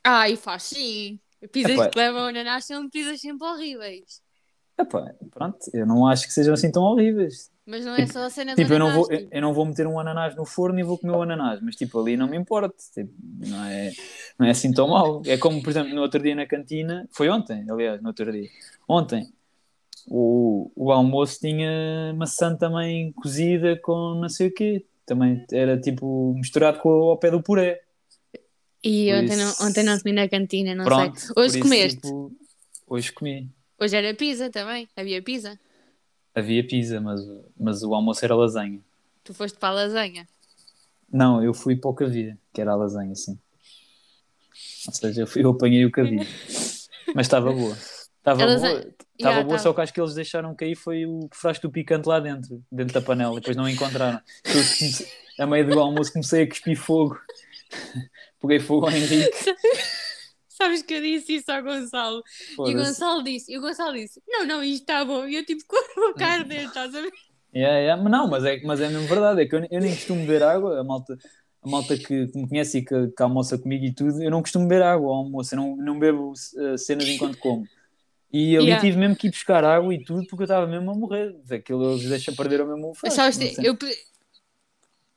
Ah, 0.05 0.29
e 0.29 0.37
faz 0.37 0.65
sim. 0.65 1.21
Pizzas 1.53 1.73
Epá. 1.73 1.89
que 1.89 1.99
levam 1.99 2.27
ananás 2.27 2.67
são 2.67 2.89
pizzas 2.91 3.21
sempre 3.21 3.47
horríveis. 3.47 4.23
Epá, 4.79 5.15
pronto, 5.31 5.59
eu 5.73 5.87
não 5.87 6.07
acho 6.07 6.27
que 6.27 6.33
sejam 6.33 6.55
assim 6.55 6.71
tão 6.73 6.83
horríveis. 6.83 7.51
Mas 7.71 7.85
não 7.85 7.95
é 7.95 8.07
só 8.07 8.25
a 8.25 8.31
cena 8.31 8.53
do 8.55 8.57
Tipo, 8.57 8.73
eu 8.75 8.79
não, 8.81 8.87
ananás. 8.89 9.07
vou, 9.09 9.17
tipo. 9.19 9.35
eu 9.35 9.41
não 9.41 9.55
vou 9.55 9.65
meter 9.65 9.87
um 9.87 10.01
ananás 10.01 10.35
no 10.35 10.45
forno 10.45 10.81
e 10.81 10.83
vou 10.83 10.99
comer 10.99 11.13
o 11.17 11.23
ananás, 11.23 11.61
mas 11.63 11.77
tipo, 11.77 12.01
ali 12.01 12.17
não 12.17 12.27
me 12.27 12.37
importa. 12.37 12.75
Tipo, 12.93 13.13
não, 13.47 13.65
é, 13.65 13.93
não 14.39 14.47
é 14.47 14.51
assim 14.51 14.73
tão 14.73 14.89
mau. 14.89 15.23
É 15.25 15.37
como, 15.39 15.63
por 15.63 15.71
exemplo, 15.71 15.95
no 15.95 16.01
outro 16.03 16.21
dia 16.21 16.35
na 16.35 16.47
cantina, 16.47 17.09
foi 17.13 17.29
ontem, 17.29 17.65
aliás, 17.71 18.01
no 18.03 18.09
outro 18.09 18.31
dia. 18.33 18.49
Ontem, 18.89 19.33
o, 20.09 20.71
o 20.75 20.91
almoço 20.91 21.39
tinha 21.41 22.13
maçã 22.17 22.57
também 22.57 23.13
cozida 23.13 23.79
com 23.81 24.15
não 24.21 24.29
sei 24.29 24.49
o 24.49 24.53
quê. 24.55 24.85
Também 25.07 25.45
era 25.53 25.79
tipo 25.79 26.35
misturado 26.35 26.79
com 26.81 26.89
ao 26.89 27.17
pé 27.19 27.31
do 27.31 27.43
puré. 27.43 27.81
E 28.83 29.13
ontem 29.13 29.37
não, 29.37 29.51
isso- 29.51 29.65
ontem 29.67 29.83
não 29.83 29.99
comi 29.99 30.13
na 30.13 30.29
cantina, 30.29 30.75
não 30.75 30.85
Pronto. 30.85 31.21
sei. 31.21 31.31
Hoje 31.37 31.49
isso, 31.59 31.61
comeste. 31.63 32.01
tipo, 32.01 32.33
hoje 32.87 33.13
comi. 33.13 33.51
Hoje 33.79 33.97
era 33.97 34.15
pizza 34.15 34.51
também. 34.51 34.89
Havia 34.97 35.21
pizza. 35.23 35.59
Havia 36.35 36.67
pizza, 36.67 37.01
mas, 37.01 37.21
mas 37.59 37.83
o 37.83 37.95
almoço 37.95 38.25
era 38.25 38.35
lasanha. 38.37 38.81
Tu 39.25 39.35
foste 39.35 39.59
para 39.59 39.71
a 39.71 39.73
lasanha. 39.73 40.29
Não, 41.13 41.43
eu 41.43 41.53
fui 41.53 41.75
para 41.77 41.91
o 41.91 41.95
que 41.95 42.05
havia, 42.05 42.39
que 42.53 42.61
era 42.61 42.73
a 42.73 42.77
lasanha, 42.77 43.15
sim. 43.17 43.39
Ou 44.87 44.95
seja, 44.95 45.23
eu, 45.23 45.27
fui, 45.27 45.45
eu 45.45 45.51
apanhei 45.51 45.85
o 45.85 45.91
que 45.93 46.01
havia. 46.01 46.27
Mas 47.15 47.27
estava 47.27 47.53
boa. 47.53 47.77
Estava 48.19 48.47
boa, 48.47 48.79
estava 48.79 48.95
Yeah, 49.19 49.43
boa 49.43 49.57
tava. 49.57 49.59
só 49.59 49.73
que 49.73 49.81
acho 49.81 49.93
que 49.95 50.01
eles 50.01 50.15
deixaram 50.15 50.55
cair 50.55 50.77
foi 50.77 51.05
o 51.07 51.29
frasco 51.33 51.67
do 51.67 51.73
picante 51.73 52.09
lá 52.09 52.21
dentro, 52.21 52.63
dentro 52.71 52.95
da 52.95 53.01
panela, 53.03 53.35
depois 53.35 53.57
não 53.57 53.69
encontraram. 53.69 54.21
Comecei- 54.45 55.07
a 55.39 55.47
meio 55.47 55.67
do 55.67 55.79
almoço 55.81 56.13
comecei 56.13 56.43
a 56.45 56.49
cuspir 56.49 56.77
fogo. 56.79 57.19
Peguei 58.41 58.61
fogo 58.61 58.87
ao 58.87 58.93
Henrique. 58.93 59.31
Sabes 60.61 60.83
que 60.83 60.95
eu 60.95 61.01
disse 61.01 61.37
isso 61.37 61.51
ao 61.51 61.63
Gonçalo. 61.63 62.23
E 62.67 62.75
o. 62.75 62.77
Gonçalo 62.77 63.23
disse, 63.23 63.53
e 63.53 63.59
o 63.59 63.61
Gonçalo 63.61 63.95
disse, 63.95 64.21
não, 64.29 64.47
não, 64.47 64.63
isto 64.63 64.83
está 64.83 65.05
bom. 65.05 65.27
E 65.27 65.37
eu 65.37 65.45
tipo, 65.45 65.65
com 65.67 65.77
a 65.77 66.09
boca 66.09 66.27
a 66.27 66.33
arder, 66.33 66.67
estás 66.67 66.95
a 66.95 67.01
ver? 67.01 67.13
Yeah, 67.55 67.79
yeah. 67.79 68.09
Não, 68.09 68.29
mas 68.29 68.45
é, 68.45 68.61
mas 68.63 68.81
é 68.81 68.89
mesmo 68.89 69.09
verdade, 69.09 69.43
é 69.43 69.47
que 69.47 69.55
eu, 69.55 69.67
eu 69.71 69.81
nem 69.81 69.95
costumo 69.95 70.21
beber 70.25 70.43
água, 70.43 70.81
a 70.81 70.85
malta, 70.85 71.19
a 71.63 71.69
malta 71.69 71.97
que, 71.97 72.27
que 72.29 72.39
me 72.39 72.49
conhece 72.49 72.79
e 72.79 72.85
que, 72.85 73.09
que 73.09 73.23
almoça 73.23 73.59
comigo 73.59 73.85
e 73.85 73.93
tudo, 73.93 74.23
eu 74.23 74.31
não 74.31 74.41
costumo 74.43 74.69
beber 74.69 74.83
água 74.83 75.09
ao 75.09 75.25
almoço, 75.25 75.55
eu 75.55 75.57
não, 75.57 75.77
não 75.77 75.99
bebo 75.99 76.33
eh, 76.59 76.77
cenas 76.77 77.09
enquanto 77.09 77.39
como. 77.39 77.67
E 78.33 78.57
ali 78.57 78.67
Yeah. 78.67 78.81
tive 78.81 78.97
mesmo 78.97 79.17
que 79.17 79.27
ir 79.27 79.31
buscar 79.31 79.65
água 79.65 79.93
e 79.93 80.05
tudo 80.05 80.25
porque 80.27 80.43
eu 80.43 80.45
estava 80.45 80.65
mesmo 80.67 80.89
a 80.91 80.95
morrer. 80.95 81.35
Aquilo 81.51 81.91
eles 81.91 82.09
deixam 82.09 82.33
perder 82.35 82.61
o 82.61 82.67
mesmo 82.69 82.95
frasco. 82.95 83.17
sabes, 83.17 83.59
eu 83.59 83.77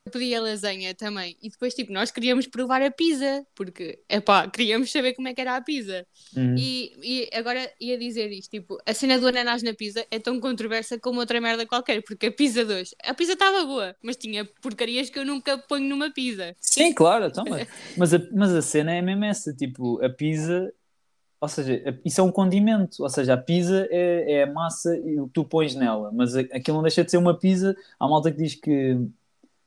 pedi, 0.04 0.06
eu 0.06 0.12
pedi 0.12 0.34
a 0.34 0.40
lasanha 0.40 0.94
também. 0.94 1.36
E 1.42 1.48
depois, 1.48 1.74
tipo, 1.74 1.92
nós 1.92 2.10
queríamos 2.10 2.46
provar 2.46 2.82
a 2.82 2.90
pizza. 2.90 3.44
Porque, 3.54 4.00
epá, 4.08 4.48
queríamos 4.48 4.90
saber 4.90 5.14
como 5.14 5.28
é 5.28 5.34
que 5.34 5.40
era 5.40 5.56
a 5.56 5.60
pizza. 5.60 6.06
Uhum. 6.36 6.54
E, 6.56 6.92
e 7.02 7.30
agora 7.32 7.70
ia 7.80 7.98
dizer 7.98 8.30
isto, 8.30 8.50
tipo, 8.50 8.78
a 8.86 8.94
cena 8.94 9.18
do 9.18 9.26
ananás 9.26 9.62
na 9.62 9.74
pizza 9.74 10.04
é 10.10 10.18
tão 10.18 10.38
controversa 10.40 10.98
como 10.98 11.20
outra 11.20 11.40
merda 11.40 11.66
qualquer. 11.66 12.02
Porque 12.02 12.26
a 12.26 12.32
pizza 12.32 12.64
2, 12.64 12.94
a 13.04 13.14
pizza 13.14 13.32
estava 13.32 13.64
boa, 13.64 13.94
mas 14.02 14.16
tinha 14.16 14.44
porcarias 14.60 15.10
que 15.10 15.18
eu 15.18 15.24
nunca 15.24 15.58
ponho 15.58 15.88
numa 15.88 16.12
pizza. 16.12 16.54
Sim, 16.60 16.92
claro, 16.92 17.26
então, 17.26 17.44
mas, 17.48 17.68
mas, 17.96 18.14
a, 18.14 18.18
mas 18.32 18.52
a 18.52 18.62
cena 18.62 18.94
é 18.94 19.02
mesmo 19.02 19.24
essa, 19.24 19.52
tipo, 19.52 20.02
a 20.04 20.10
pizza, 20.10 20.72
ou 21.40 21.48
seja, 21.48 22.00
isso 22.04 22.20
é 22.20 22.24
um 22.24 22.32
condimento, 22.32 23.02
ou 23.02 23.08
seja, 23.08 23.34
a 23.34 23.36
pizza 23.36 23.86
é, 23.90 24.32
é 24.32 24.42
a 24.44 24.52
massa 24.52 24.96
e 24.96 25.20
o 25.20 25.26
que 25.26 25.32
tu 25.34 25.44
pões 25.44 25.74
nela, 25.74 26.10
mas 26.12 26.34
aquilo 26.36 26.78
não 26.78 26.82
deixa 26.82 27.04
de 27.04 27.10
ser 27.10 27.16
uma 27.16 27.38
pizza. 27.38 27.76
Há 27.98 28.08
malta 28.08 28.30
que 28.30 28.38
diz 28.38 28.54
que 28.54 28.98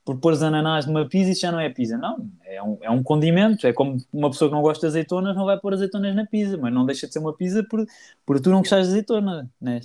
por 0.08 0.18
pôr 0.20 0.32
ananás 0.42 0.86
numa 0.86 1.06
pizza 1.06 1.30
isso 1.32 1.42
já 1.42 1.52
não 1.52 1.60
é 1.60 1.68
pizza. 1.68 1.98
Não, 1.98 2.30
é 2.46 2.62
um, 2.62 2.78
é 2.80 2.90
um 2.90 3.02
condimento, 3.02 3.66
é 3.66 3.72
como 3.74 3.98
uma 4.10 4.30
pessoa 4.30 4.48
que 4.48 4.54
não 4.54 4.62
gosta 4.62 4.80
de 4.80 4.86
azeitonas 4.86 5.36
não 5.36 5.44
vai 5.44 5.60
pôr 5.60 5.74
azeitonas 5.74 6.14
na 6.16 6.24
pizza, 6.26 6.56
mas 6.56 6.72
não 6.72 6.86
deixa 6.86 7.06
de 7.06 7.12
ser 7.12 7.18
uma 7.18 7.34
pizza 7.36 7.62
por, 7.68 7.86
por 8.24 8.40
tu 8.40 8.48
não 8.48 8.60
gostares 8.60 8.86
de 8.86 8.92
azeitona, 8.92 9.50
né? 9.60 9.80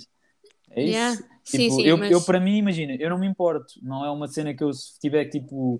É 0.70 0.82
isso. 0.82 0.92
Yeah. 0.92 1.16
Tipo, 1.16 1.28
Sim, 1.44 1.70
sim, 1.70 1.82
eu, 1.82 1.98
mas- 1.98 2.10
eu, 2.10 2.22
para 2.22 2.40
mim, 2.40 2.56
imagina, 2.56 2.94
eu 2.94 3.10
não 3.10 3.18
me 3.18 3.26
importo. 3.26 3.74
Não 3.82 4.02
é 4.02 4.10
uma 4.10 4.26
cena 4.26 4.54
que 4.54 4.64
eu, 4.64 4.72
se 4.72 4.98
tiver 4.98 5.26
tipo 5.26 5.78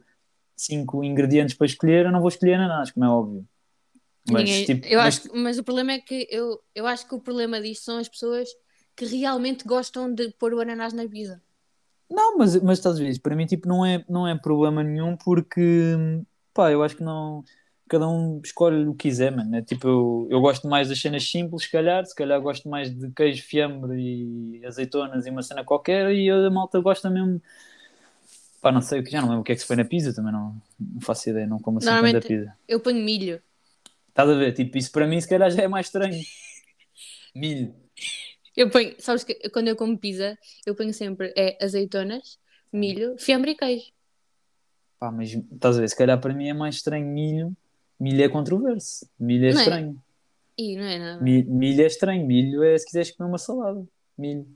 cinco 0.55 1.03
ingredientes 1.03 1.55
para 1.57 1.67
escolher, 1.67 2.05
eu 2.05 2.13
não 2.13 2.21
vou 2.21 2.29
escolher 2.29 2.55
ananás, 2.55 2.91
como 2.93 3.07
é 3.07 3.09
óbvio. 3.09 3.47
Mas, 4.31 4.43
Ninguém- 4.45 4.65
tipo, 4.67 4.87
eu 4.87 4.99
mas- 5.01 5.19
acho, 5.21 5.37
mas 5.37 5.59
o 5.59 5.65
problema 5.65 5.93
é 5.93 5.99
que 6.01 6.29
eu, 6.31 6.61
eu 6.75 6.87
acho 6.87 7.09
que 7.09 7.15
o 7.15 7.21
problema 7.21 7.61
disto 7.63 7.83
são 7.85 7.97
as 7.97 8.09
pessoas 8.09 8.49
que 8.95 9.07
realmente 9.07 9.65
gostam 9.67 10.13
de 10.13 10.31
pôr 10.39 10.53
o 10.53 10.61
ananás 10.61 10.93
na 10.93 11.09
pizza. 11.09 11.41
Não, 12.11 12.39
mas, 12.39 12.61
mas 12.63 12.79
estás 12.79 12.97
a 12.97 13.03
ver, 13.03 13.19
para 13.21 13.35
mim 13.37 13.47
tipo, 13.47 13.67
não, 13.69 13.85
é, 13.85 14.05
não 14.09 14.27
é 14.27 14.37
problema 14.37 14.83
nenhum 14.83 15.17
porque 15.17 15.95
pá, 16.53 16.71
eu 16.71 16.83
acho 16.83 16.97
que 16.97 17.03
não. 17.03 17.45
Cada 17.87 18.09
um 18.09 18.41
escolhe 18.43 18.87
o 18.89 18.95
que 18.95 19.09
quiser, 19.09 19.31
mano. 19.31 19.55
É, 19.57 19.61
tipo, 19.63 19.87
eu, 19.87 20.29
eu 20.31 20.41
gosto 20.41 20.67
mais 20.67 20.89
das 20.89 20.99
cenas 20.99 21.29
simples, 21.31 21.65
se 21.65 21.71
calhar, 21.71 22.05
se 22.07 22.15
calhar 22.15 22.41
gosto 22.41 22.67
mais 22.67 22.91
de 22.91 23.11
queijo, 23.11 23.43
fiambre 23.43 24.01
e 24.01 24.65
azeitonas 24.65 25.27
e 25.27 25.31
uma 25.31 25.43
cena 25.43 25.63
qualquer, 25.63 26.11
e 26.15 26.31
a 26.31 26.51
malta 26.51 26.81
gosta 26.81 27.11
mesmo. 27.11 27.43
Pá, 28.63 28.73
não 28.73 28.81
sei 28.81 29.01
o 29.01 29.05
que 29.05 29.11
já 29.11 29.21
não 29.21 29.29
lembro 29.29 29.43
o 29.43 29.45
que 29.45 29.53
é 29.53 29.55
que 29.55 29.61
se 29.61 29.67
foi 29.67 29.77
na 29.77 29.85
pizza, 29.85 30.15
também 30.15 30.33
não, 30.33 30.57
não 30.81 31.01
faço 31.03 31.29
ideia, 31.29 31.47
não 31.47 31.59
como 31.59 31.77
assim 31.77 31.87
Normalmente- 31.87 32.27
pizza. 32.27 32.57
Eu 32.67 32.81
ponho 32.81 33.05
milho. 33.05 33.43
Estás 34.09 34.31
a 34.31 34.35
ver? 34.35 34.53
Tipo, 34.53 34.79
isso 34.79 34.91
para 34.91 35.07
mim 35.07 35.21
se 35.21 35.29
calhar 35.29 35.51
já 35.51 35.63
é 35.63 35.69
mais 35.69 35.87
estranho. 35.87 36.23
Milho. 37.37 37.75
Eu 38.57 38.71
ponho, 38.71 38.95
sabes 38.99 39.25
que 39.25 39.35
quando 39.51 39.69
eu 39.69 39.77
como 39.77 39.99
pizza, 39.99 40.39
eu 40.65 40.75
ponho 40.75 40.93
sempre 40.95 41.33
é, 41.37 41.59
azeitonas, 41.65 42.39
milho, 42.73 43.17
fiambre 43.19 43.53
e 43.53 43.55
queijo. 43.57 43.87
Pá, 44.99 45.11
mas 45.11 45.31
estás 45.33 45.77
a 45.77 45.81
ver? 45.81 45.89
Se 45.89 45.97
calhar 45.97 46.21
para 46.21 46.33
mim 46.33 46.49
é 46.49 46.55
mais 46.55 46.77
estranho 46.77 47.07
milho. 47.07 47.57
Milho 47.99 48.23
é 48.25 48.29
controverso. 48.29 49.09
Milho 49.19 49.47
é 49.49 49.53
Não 49.53 49.59
é? 49.61 49.63
estranho. 49.63 50.03
E 50.57 50.77
não 50.77 50.85
é 50.85 50.99
nada. 50.99 51.23
Mi- 51.23 51.45
Milho 51.45 51.83
é 51.83 51.87
estranho. 51.87 52.25
Milho 52.27 52.63
é 52.63 52.79
se 52.79 52.87
quiseres 52.87 53.11
comer 53.11 53.29
uma 53.29 53.39
salada. 53.39 53.85
Milho. 54.17 54.47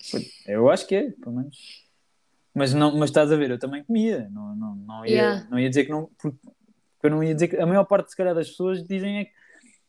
Se- 0.00 0.30
Eu 0.46 0.68
acho 0.70 0.86
que 0.86 0.94
é, 0.94 1.10
pelo 1.12 1.36
menos. 1.36 1.84
Mas, 2.54 2.72
não, 2.72 2.96
mas 2.96 3.10
estás 3.10 3.30
a 3.30 3.36
ver, 3.36 3.50
eu 3.50 3.58
também 3.58 3.84
comia. 3.84 4.28
Não, 4.30 4.54
não, 4.56 4.74
não, 4.76 5.04
ia, 5.06 5.10
Yeah. 5.12 5.46
não 5.50 5.58
ia 5.58 5.68
dizer 5.68 5.84
que 5.84 5.90
não. 5.90 6.10
Porque 6.18 6.36
eu 7.02 7.10
não 7.10 7.22
ia 7.22 7.34
dizer 7.34 7.48
que. 7.48 7.56
A 7.56 7.66
maior 7.66 7.84
parte, 7.84 8.10
se 8.10 8.16
calhar, 8.16 8.34
das 8.34 8.48
pessoas 8.50 8.82
dizem 8.84 9.18
é 9.18 9.24
que 9.26 9.32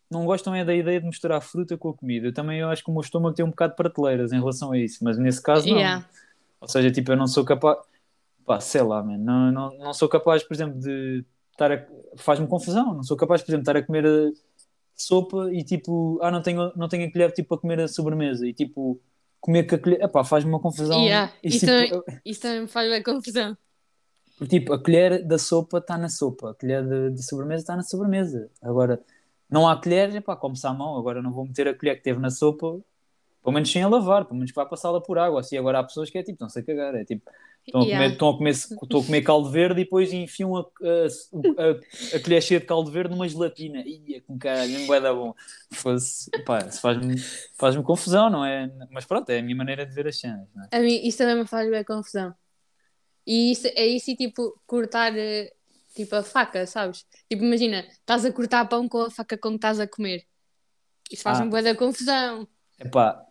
não 0.09 0.25
gostam 0.25 0.55
é 0.55 0.63
da 0.63 0.73
ideia 0.73 0.99
de 0.99 1.05
misturar 1.05 1.41
fruta 1.41 1.77
com 1.77 1.89
a 1.89 1.93
comida. 1.93 2.27
Eu 2.27 2.33
também 2.33 2.59
eu 2.59 2.69
acho 2.69 2.83
que 2.83 2.89
o 2.89 2.93
meu 2.93 3.01
estômago 3.01 3.35
tem 3.35 3.45
um 3.45 3.49
bocado 3.49 3.73
de 3.73 3.77
prateleiras 3.77 4.31
em 4.31 4.39
relação 4.39 4.71
a 4.71 4.77
isso. 4.77 5.03
Mas 5.03 5.17
nesse 5.17 5.41
caso, 5.41 5.67
não. 5.69 5.77
Yeah. 5.77 6.05
Ou 6.61 6.67
seja, 6.67 6.89
tipo, 6.91 7.11
eu 7.11 7.17
não 7.17 7.27
sou 7.27 7.43
capaz. 7.43 7.77
Pá, 8.45 8.59
sei 8.59 8.81
lá, 8.81 9.03
man. 9.03 9.17
Não, 9.17 9.51
não, 9.51 9.77
não 9.77 9.93
sou 9.93 10.07
capaz, 10.07 10.43
por 10.43 10.53
exemplo, 10.53 10.79
de 10.79 11.23
estar 11.51 11.71
a. 11.71 11.85
Faz-me 12.15 12.47
confusão. 12.47 12.93
Não 12.93 13.03
sou 13.03 13.17
capaz, 13.17 13.41
por 13.41 13.49
exemplo, 13.51 13.63
de 13.65 13.69
estar 13.69 13.77
a 13.79 13.83
comer 13.85 14.05
a 14.07 14.31
sopa 14.95 15.49
e 15.51 15.63
tipo, 15.63 16.17
ah, 16.21 16.31
não 16.31 16.41
tenho, 16.41 16.71
não 16.75 16.87
tenho 16.87 17.07
a 17.07 17.11
colher 17.11 17.31
tipo, 17.31 17.53
a 17.55 17.57
comer 17.59 17.79
a 17.81 17.87
sobremesa. 17.87 18.47
E 18.47 18.53
tipo, 18.53 18.99
comer 19.41 19.63
com 19.67 19.75
a 19.75 19.79
colher. 19.79 20.01
Epá, 20.01 20.23
faz-me 20.23 20.49
uma 20.49 20.59
confusão. 20.59 21.01
Yeah, 21.03 21.31
E, 21.43 21.49
isso 21.49 21.59
tipo, 21.59 21.71
também- 21.71 22.21
Isso 22.25 22.41
também 22.41 22.61
me 22.61 22.67
faz 22.67 22.89
bem 22.89 23.03
confusão. 23.03 23.57
porque, 24.37 24.59
tipo, 24.59 24.73
a 24.73 24.81
colher 24.81 25.23
da 25.25 25.37
sopa 25.37 25.79
está 25.79 25.97
na 25.97 26.09
sopa, 26.09 26.51
a 26.51 26.53
colher 26.53 26.87
de, 26.87 27.11
de 27.11 27.23
sobremesa 27.23 27.61
está 27.63 27.75
na 27.75 27.83
sobremesa. 27.83 28.49
Agora, 28.61 28.99
não 29.49 29.67
há 29.67 29.81
colher, 29.81 30.13
epá, 30.15 30.35
come-se 30.35 30.65
à 30.67 30.73
mão. 30.73 30.97
Agora 30.97 31.21
não 31.21 31.31
vou 31.31 31.45
meter 31.45 31.67
a 31.67 31.73
colher 31.73 31.95
que 31.95 32.03
teve 32.03 32.19
na 32.19 32.29
sopa, 32.29 32.79
pelo 33.41 33.53
menos 33.53 33.71
sem 33.71 33.81
a 33.81 33.87
lavar, 33.87 34.25
pelo 34.25 34.35
menos 34.35 34.51
que 34.51 34.55
vá 34.55 34.65
passá-la 34.65 34.99
por 34.99 35.17
água. 35.17 35.39
Assim, 35.39 35.57
agora 35.57 35.79
há 35.79 35.83
pessoas 35.83 36.09
que 36.09 36.17
é 36.17 36.21
tipo, 36.21 36.33
estão-se 36.33 36.59
a 36.59 36.63
cagar, 36.63 36.95
é 36.95 37.05
tipo, 37.05 37.29
estão 37.65 37.81
a, 37.81 37.85
Yeah. 37.85 38.03
comer, 38.03 38.13
estão, 38.13 38.29
a 38.29 38.37
comer, 38.37 38.49
estão 38.51 38.99
a 38.99 39.05
comer 39.05 39.21
caldo 39.21 39.49
verde 39.49 39.81
e 39.81 39.83
depois 39.83 40.11
enfiam 40.11 40.57
a, 40.57 40.61
a, 40.61 40.63
a, 40.63 42.15
a 42.17 42.19
colher 42.19 42.41
cheia 42.41 42.59
de 42.59 42.65
caldo 42.65 42.91
verde 42.91 43.11
numa 43.11 43.27
gelatina. 43.27 43.83
Ia, 43.85 44.21
com 44.21 44.37
caralho, 44.37 44.71
nem 44.71 44.85
vai 44.87 44.99
dar 44.99 45.13
bom. 45.13 45.33
Fosse, 45.71 46.29
pá, 46.43 46.69
faz-me 46.69 47.17
faz 47.57 47.75
confusão, 47.77 48.29
não 48.29 48.43
é? 48.43 48.69
Mas 48.91 49.05
pronto, 49.05 49.29
é 49.29 49.39
a 49.39 49.41
minha 49.41 49.55
maneira 49.55 49.85
de 49.85 49.93
ver 49.93 50.07
as 50.07 50.19
cenas, 50.19 50.47
não 50.53 50.63
é? 50.63 50.67
A 50.71 50.79
mim 50.79 50.99
isso 51.03 51.17
também 51.17 51.35
me 51.37 51.47
faz 51.47 51.69
bem 51.69 51.83
confusão. 51.83 52.33
E 53.25 53.51
isso, 53.51 53.67
é 53.67 53.85
isso 53.85 54.09
e 54.11 54.15
tipo 54.15 54.57
cortar 54.65 55.13
eh, 55.17 55.51
tipo 55.97 56.15
a 56.15 56.23
faca, 56.23 56.65
sabes? 56.65 57.05
Tipo, 57.29 57.43
imagina, 57.43 57.79
estás 57.89 58.23
a 58.25 58.31
cortar 58.31 58.65
pão 58.69 58.87
com 58.87 59.01
a 59.01 59.11
faca 59.11 59.37
com 59.37 59.49
que 59.49 59.55
estás 59.55 59.79
a 59.79 59.87
comer. 59.87 60.23
Isso 61.11 61.23
faz-me 61.23 61.47
Ah. 61.47 61.49
bué 61.49 61.61
da 61.61 61.75
confusão. 61.75 62.47
Epá, 62.79 63.23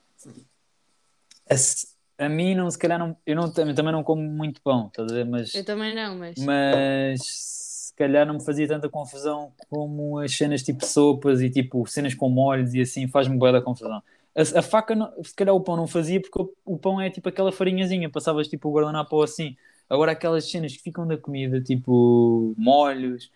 a, 1.49 2.25
a 2.25 2.29
mim 2.29 2.55
não, 2.55 2.71
se 2.71 2.79
calhar 2.79 2.99
não, 2.99 3.17
eu 3.27 3.37
não, 3.37 3.51
também, 3.53 3.75
também 3.75 3.93
não 3.93 4.03
como 4.03 4.23
muito 4.23 4.61
pão, 4.63 4.89
estás 4.89 5.11
a 5.11 5.15
ver? 5.15 5.25
Mas, 5.25 5.55
Eu 5.55 5.65
também 5.65 5.95
não, 5.95 6.17
mas. 6.19 6.37
mas 6.39 7.21
se 7.23 7.95
calhar 7.95 8.27
não 8.27 8.35
me 8.35 8.45
fazia 8.45 8.67
tanta 8.69 8.89
confusão 8.89 9.53
como 9.71 10.19
as 10.19 10.37
cenas 10.37 10.63
tipo 10.63 10.85
sopas 10.85 11.41
e 11.41 11.49
tipo 11.51 11.87
cenas 11.87 12.15
com 12.15 12.29
molhos 12.29 12.75
e 12.75 12.81
assim, 12.81 13.07
faz-me 13.09 13.37
bué 13.39 13.53
da 13.53 13.63
confusão. 13.63 14.03
A, 14.35 14.59
a 14.59 14.63
faca, 14.63 14.95
não- 14.95 15.13
se 15.25 15.35
calhar 15.35 15.55
o 15.55 15.61
pão 15.61 15.77
não 15.77 15.87
fazia 15.87 16.21
porque 16.21 16.39
o, 16.41 16.53
o 16.65 16.79
pão 16.79 17.01
é 17.01 17.09
tipo 17.11 17.29
aquela 17.29 17.51
farinhazinha, 17.53 18.11
passavas 18.11 18.49
tipo 18.49 18.69
o 18.69 18.73
guardanapo 18.73 19.23
assim. 19.23 19.57
Agora 19.89 20.13
aquelas 20.13 20.51
cenas 20.51 20.73
que 20.77 20.83
ficam 20.83 21.07
da 21.07 21.17
comida, 21.17 21.61
tipo 21.61 22.55
molhos, 22.59 23.31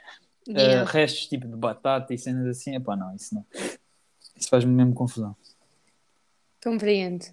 eh, 0.48 0.52
Yeah. 0.52 0.90
restos 0.90 1.28
tipo 1.28 1.46
de 1.46 1.54
batata 1.56 2.12
e 2.12 2.18
cenas 2.18 2.46
assim, 2.46 2.74
epá, 2.74 2.96
não, 2.96 3.14
isso 3.14 3.34
não. 3.34 3.46
Isso 4.36 4.48
faz-me 4.48 4.72
mesmo 4.72 4.94
confusão. 4.94 5.36
Compreendo. 6.62 7.24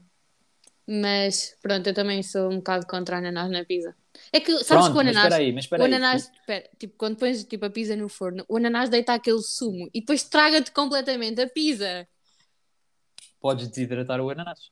Mas 0.89 1.57
pronto, 1.61 1.87
eu 1.87 1.93
também 1.93 2.23
sou 2.23 2.49
um 2.49 2.57
bocado 2.57 2.85
contra 2.87 3.17
ananás 3.17 3.49
na 3.51 3.65
pizza. 3.65 3.93
É 4.31 4.39
que, 4.39 4.51
sabes 4.63 4.67
Pronto, 4.67 4.91
que 4.91 4.91
o 4.93 4.95
mas 5.03 5.07
ananás. 5.07 5.23
espera 5.25 5.35
aí, 5.35 5.51
mas 5.51 5.63
espera 5.65 5.83
o 5.83 5.85
ananás, 5.85 6.31
espera, 6.31 6.69
tipo, 6.79 6.95
quando 6.97 7.17
pões 7.17 7.43
tipo, 7.43 7.65
a 7.65 7.69
pizza 7.69 7.95
no 7.95 8.07
forno, 8.07 8.45
o 8.47 8.57
ananás 8.57 8.89
deita 8.89 9.13
aquele 9.13 9.41
sumo 9.41 9.89
e 9.93 9.99
depois 9.99 10.23
traga-te 10.23 10.71
completamente 10.71 11.41
a 11.41 11.49
pizza. 11.49 12.07
Podes 13.39 13.67
desidratar 13.67 14.21
o 14.21 14.29
ananás. 14.29 14.71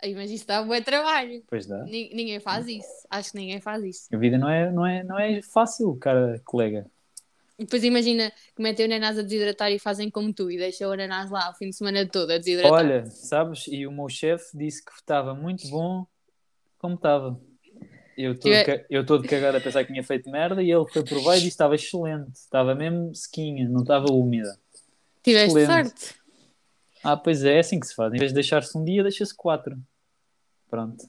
Aí, 0.00 0.14
mas 0.14 0.30
isso 0.30 0.46
dá 0.46 0.62
um 0.62 0.68
bom 0.68 0.80
trabalho. 0.80 1.42
Pois 1.48 1.66
dá. 1.66 1.82
Ni- 1.84 2.10
ninguém 2.14 2.38
faz 2.40 2.66
isso. 2.68 2.88
Acho 3.10 3.32
que 3.32 3.38
ninguém 3.38 3.60
faz 3.60 3.82
isso. 3.84 4.08
A 4.12 4.16
vida 4.16 4.38
não 4.38 4.48
é, 4.48 4.70
não 4.70 4.86
é, 4.86 5.02
não 5.02 5.18
é 5.18 5.42
fácil, 5.42 5.96
cara, 5.96 6.40
colega. 6.44 6.86
E 7.58 7.64
depois 7.64 7.82
imagina 7.82 8.32
que 8.54 8.62
metem 8.62 8.86
o 8.86 8.88
ananás 8.88 9.18
a 9.18 9.22
desidratar 9.22 9.72
e 9.72 9.80
fazem 9.80 10.08
como 10.08 10.32
tu 10.32 10.48
e 10.48 10.56
deixam 10.56 10.88
o 10.90 10.92
ananás 10.92 11.28
lá 11.28 11.50
o 11.50 11.54
fim 11.54 11.70
de 11.70 11.76
semana 11.76 12.06
todo 12.06 12.30
a 12.30 12.38
desidratar. 12.38 12.72
Olha, 12.72 13.06
sabes, 13.10 13.66
e 13.66 13.84
o 13.84 13.90
meu 13.90 14.08
chefe 14.08 14.56
disse 14.56 14.84
que 14.84 14.92
estava 14.92 15.34
muito 15.34 15.68
bom 15.68 16.06
como 16.78 16.94
estava. 16.94 17.40
Eu 18.16 18.36
ca- 18.64 18.84
eu 18.88 19.04
todo 19.04 19.26
cagado 19.26 19.56
a 19.56 19.60
pensar 19.60 19.84
que 19.84 19.92
tinha 19.92 20.04
feito 20.04 20.30
merda 20.30 20.62
e 20.62 20.70
ele 20.70 20.86
foi 20.86 21.02
provar 21.04 21.32
e 21.32 21.38
disse 21.38 21.42
que 21.42 21.54
estava 21.54 21.74
excelente. 21.74 22.30
Estava 22.34 22.74
mesmo 22.76 23.12
sequinha, 23.14 23.68
não 23.68 23.80
estava 23.82 24.06
úmida. 24.12 24.56
Tiveste 25.24 25.58
excelente. 25.58 25.88
sorte. 25.90 26.14
Ah, 27.02 27.16
pois 27.16 27.44
é, 27.44 27.56
é 27.56 27.58
assim 27.60 27.78
que 27.78 27.86
se 27.86 27.94
faz. 27.94 28.12
Em 28.12 28.18
vez 28.18 28.30
de 28.30 28.34
deixar-se 28.34 28.76
um 28.76 28.84
dia, 28.84 29.02
deixa-se 29.02 29.34
quatro. 29.34 29.78
Pronto. 30.68 31.04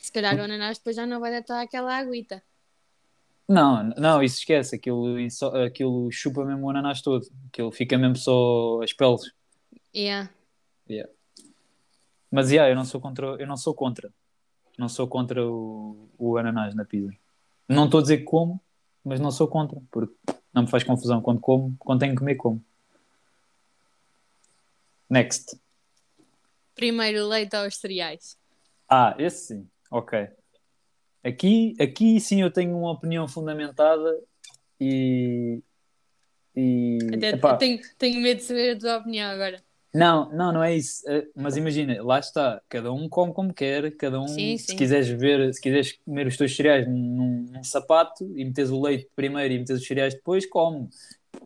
Se 0.00 0.12
calhar 0.12 0.36
o 0.36 0.42
ananás 0.42 0.78
depois 0.78 0.96
já 0.96 1.06
não 1.06 1.20
vai 1.20 1.30
deitar 1.30 1.60
aquela 1.60 1.96
aguita. 1.96 2.42
Não, 3.48 3.84
não, 3.96 4.22
isso 4.22 4.38
esquece. 4.38 4.76
Aquilo, 4.76 5.16
aquilo 5.64 6.10
chupa 6.12 6.44
mesmo 6.44 6.66
o 6.66 6.70
ananás 6.70 7.00
todo. 7.00 7.26
Aquilo 7.48 7.72
fica 7.72 7.96
mesmo 7.96 8.16
só 8.16 8.80
as 8.82 8.92
peles. 8.92 9.32
Yeah. 9.94 10.30
Mas 12.30 12.50
yeah, 12.50 12.70
eu 12.70 12.76
não 12.76 12.84
sou 12.84 13.00
contra, 13.00 13.26
eu 13.26 13.46
não 13.46 13.56
sou 13.56 13.74
contra. 13.74 14.12
Não 14.78 14.88
sou 14.88 15.08
contra 15.08 15.44
o, 15.44 16.08
o 16.18 16.36
ananás 16.36 16.74
na 16.74 16.84
pizza. 16.84 17.12
Não 17.68 17.86
estou 17.86 17.98
a 17.98 18.02
dizer 18.02 18.18
que 18.18 18.24
como, 18.24 18.60
mas 19.04 19.18
não 19.18 19.30
sou 19.30 19.48
contra, 19.48 19.80
porque 19.90 20.14
não 20.52 20.62
me 20.62 20.68
faz 20.68 20.84
confusão 20.84 21.20
quando 21.20 21.40
como, 21.40 21.74
quando 21.78 22.00
tenho 22.00 22.12
que 22.12 22.18
comer 22.18 22.36
como. 22.36 22.64
Next. 25.08 25.58
Primeiro 26.74 27.26
leite 27.26 27.56
aos 27.56 27.76
cereais. 27.76 28.36
Ah, 28.88 29.14
esse 29.18 29.46
sim. 29.48 29.68
Ok. 29.90 30.28
Aqui, 31.24 31.74
aqui 31.80 32.20
sim 32.20 32.42
eu 32.42 32.50
tenho 32.50 32.76
uma 32.76 32.92
opinião 32.92 33.26
fundamentada 33.26 34.18
e. 34.80 35.60
e 36.54 36.98
Até 37.14 37.30
epá, 37.30 37.56
tenho, 37.56 37.80
tenho 37.98 38.20
medo 38.20 38.38
de 38.38 38.44
saber 38.44 38.76
a 38.76 38.78
tua 38.78 38.96
opinião 38.98 39.30
agora. 39.30 39.62
Não, 39.94 40.30
não, 40.32 40.52
não 40.52 40.62
é 40.62 40.76
isso. 40.76 41.02
Eh, 41.08 41.26
Mas 41.34 41.56
imagina, 41.56 42.02
lá 42.02 42.18
está, 42.18 42.62
cada 42.68 42.92
um 42.92 43.08
come 43.08 43.32
como 43.32 43.54
quer, 43.54 43.90
cada 43.96 44.20
um, 44.20 44.28
Sim, 44.28 44.56
se 44.58 44.66
sim. 44.66 44.76
quiseres 44.76 45.08
ver, 45.08 45.52
se 45.52 45.60
quiseres 45.60 45.92
comer 46.04 46.26
os 46.26 46.36
teus 46.36 46.54
cereais 46.54 46.86
num, 46.86 47.46
num 47.50 47.64
sapato 47.64 48.24
e 48.36 48.44
metes 48.44 48.70
o 48.70 48.80
leite 48.80 49.08
primeiro 49.16 49.54
e 49.54 49.58
metes 49.58 49.80
os 49.80 49.86
cereais 49.86 50.14
depois, 50.14 50.46
come. 50.46 50.88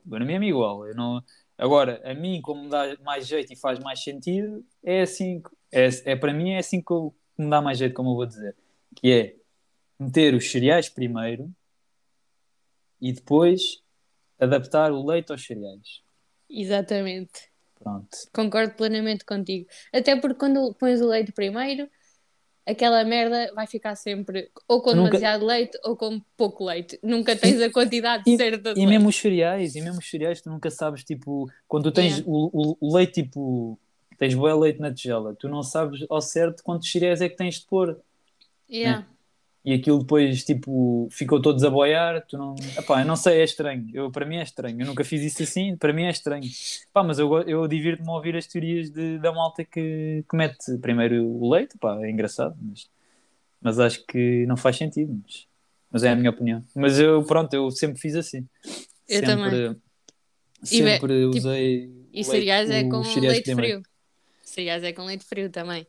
Para 0.08 0.24
mim 0.24 0.34
é 0.34 0.48
igual. 0.48 0.86
Eu 0.86 0.94
não... 0.94 1.22
Agora, 1.58 2.00
a 2.04 2.14
mim, 2.14 2.40
como 2.40 2.64
me 2.64 2.68
dá 2.70 2.96
mais 3.04 3.26
jeito 3.26 3.52
e 3.52 3.56
faz 3.56 3.78
mais 3.78 4.02
sentido, 4.02 4.64
é 4.82 5.02
assim, 5.02 5.42
é, 5.70 5.88
é 6.12 6.16
para 6.16 6.32
mim 6.32 6.50
é 6.50 6.58
assim 6.58 6.80
que, 6.80 6.92
eu- 6.92 7.14
que 7.36 7.42
me 7.42 7.50
dá 7.50 7.60
mais 7.60 7.78
jeito, 7.78 7.94
como 7.94 8.10
eu 8.10 8.14
vou 8.16 8.26
dizer, 8.26 8.56
que 8.96 9.12
é 9.12 9.36
meter 9.98 10.34
os 10.34 10.50
cereais 10.50 10.88
primeiro 10.88 11.50
e 13.00 13.12
depois 13.12 13.82
adaptar 14.38 14.92
o 14.92 15.04
leite 15.06 15.30
aos 15.32 15.44
cereais. 15.44 16.02
Exatamente. 16.48 17.50
Pronto. 17.78 18.16
Concordo 18.32 18.74
plenamente 18.74 19.24
contigo. 19.24 19.68
Até 19.92 20.14
porque 20.16 20.38
quando 20.38 20.74
pões 20.74 21.00
o 21.00 21.08
leite 21.08 21.32
primeiro, 21.32 21.88
aquela 22.66 23.04
merda 23.04 23.52
vai 23.54 23.66
ficar 23.66 23.94
sempre 23.96 24.50
ou 24.68 24.80
com 24.80 24.90
nunca- 24.94 25.10
demasiado 25.10 25.44
leite 25.44 25.78
ou 25.84 25.96
com 25.96 26.20
pouco 26.36 26.64
leite. 26.64 26.98
Nunca 27.02 27.34
tens 27.36 27.60
a 27.60 27.70
quantidade 27.70 28.24
E- 28.30 28.36
certa 28.36 28.72
de 28.74 28.80
E 28.80 28.84
leite. 28.84 28.88
mesmo 28.88 29.08
os 29.08 29.16
cereais, 29.16 29.74
e 29.74 29.80
mesmo 29.80 29.98
os 29.98 30.08
cereais, 30.08 30.40
tu 30.40 30.50
nunca 30.50 30.70
sabes, 30.70 31.02
tipo, 31.04 31.50
quando 31.68 31.84
tu 31.84 31.92
tens 31.92 32.18
Yeah. 32.18 32.26
o, 32.30 32.50
o, 32.52 32.76
o 32.80 32.96
leite, 32.96 33.22
tipo, 33.22 33.78
tens 34.18 34.34
boa 34.34 34.54
leite 34.58 34.80
na 34.80 34.92
tigela, 34.92 35.34
tu 35.38 35.48
não 35.48 35.62
sabes 35.62 36.04
ao 36.08 36.20
certo 36.20 36.62
quantos 36.62 36.90
cereais 36.90 37.20
é 37.20 37.28
que 37.28 37.36
tens 37.36 37.56
de 37.60 37.66
pôr. 37.66 37.98
Yeah. 38.70 39.06
E 39.64 39.72
aquilo 39.74 40.00
depois, 40.00 40.44
tipo, 40.44 41.06
ficou 41.10 41.40
todos 41.40 41.62
a 41.62 41.70
boiar, 41.70 42.26
tu 42.26 42.36
não... 42.36 42.56
Epá, 42.76 43.00
eu 43.02 43.06
não 43.06 43.14
sei, 43.14 43.40
é 43.40 43.44
estranho. 43.44 43.88
Eu, 43.94 44.10
para 44.10 44.26
mim 44.26 44.36
é 44.36 44.42
estranho. 44.42 44.80
Eu 44.80 44.86
nunca 44.86 45.04
fiz 45.04 45.22
isso 45.22 45.42
assim, 45.44 45.76
para 45.76 45.92
mim 45.92 46.02
é 46.02 46.10
estranho. 46.10 46.50
Pá, 46.92 47.04
mas 47.04 47.20
eu, 47.20 47.32
eu 47.42 47.68
divirto-me 47.68 48.08
a 48.08 48.12
ouvir 48.12 48.34
as 48.34 48.46
teorias 48.46 48.90
de, 48.90 49.18
da 49.18 49.30
malta 49.32 49.64
que, 49.64 50.24
que 50.28 50.36
mete 50.36 50.76
primeiro 50.78 51.24
o 51.24 51.48
leite, 51.48 51.78
pá, 51.78 51.96
é 52.04 52.10
engraçado, 52.10 52.56
mas, 52.60 52.90
mas 53.60 53.78
acho 53.78 54.04
que 54.04 54.44
não 54.46 54.56
faz 54.56 54.76
sentido, 54.76 55.16
mas, 55.24 55.46
mas 55.92 56.02
é 56.02 56.10
a 56.10 56.16
minha 56.16 56.30
opinião. 56.30 56.64
Mas 56.74 56.98
eu, 56.98 57.22
pronto, 57.22 57.54
eu 57.54 57.70
sempre 57.70 58.00
fiz 58.00 58.16
assim. 58.16 58.44
Eu 59.08 59.20
sempre, 59.20 59.26
também. 59.26 59.76
E 60.62 60.66
Sempre 60.66 60.92
tipo, 60.92 61.38
usei. 61.38 61.84
E 62.12 62.16
leite- 62.16 62.24
cereais 62.24 62.70
é 62.70 62.84
com 62.84 63.00
leite 63.00 63.54
frio. 63.54 63.82
Cereais 64.42 64.82
é 64.82 64.92
com 64.92 65.04
leite 65.04 65.24
frio 65.24 65.50
também. 65.50 65.86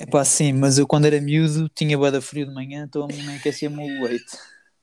Epá, 0.00 0.24
sim, 0.24 0.52
mas 0.54 0.78
eu 0.78 0.86
quando 0.86 1.04
era 1.04 1.20
miúdo 1.20 1.68
tinha 1.68 1.96
bué 1.98 2.10
da 2.10 2.22
frio 2.22 2.46
de 2.46 2.54
manhã, 2.54 2.84
então 2.88 3.02
a 3.04 3.06
minha 3.06 3.22
mãe 3.22 3.36
aquecia-me 3.36 3.76
o 4.00 4.04
leite. 4.04 4.36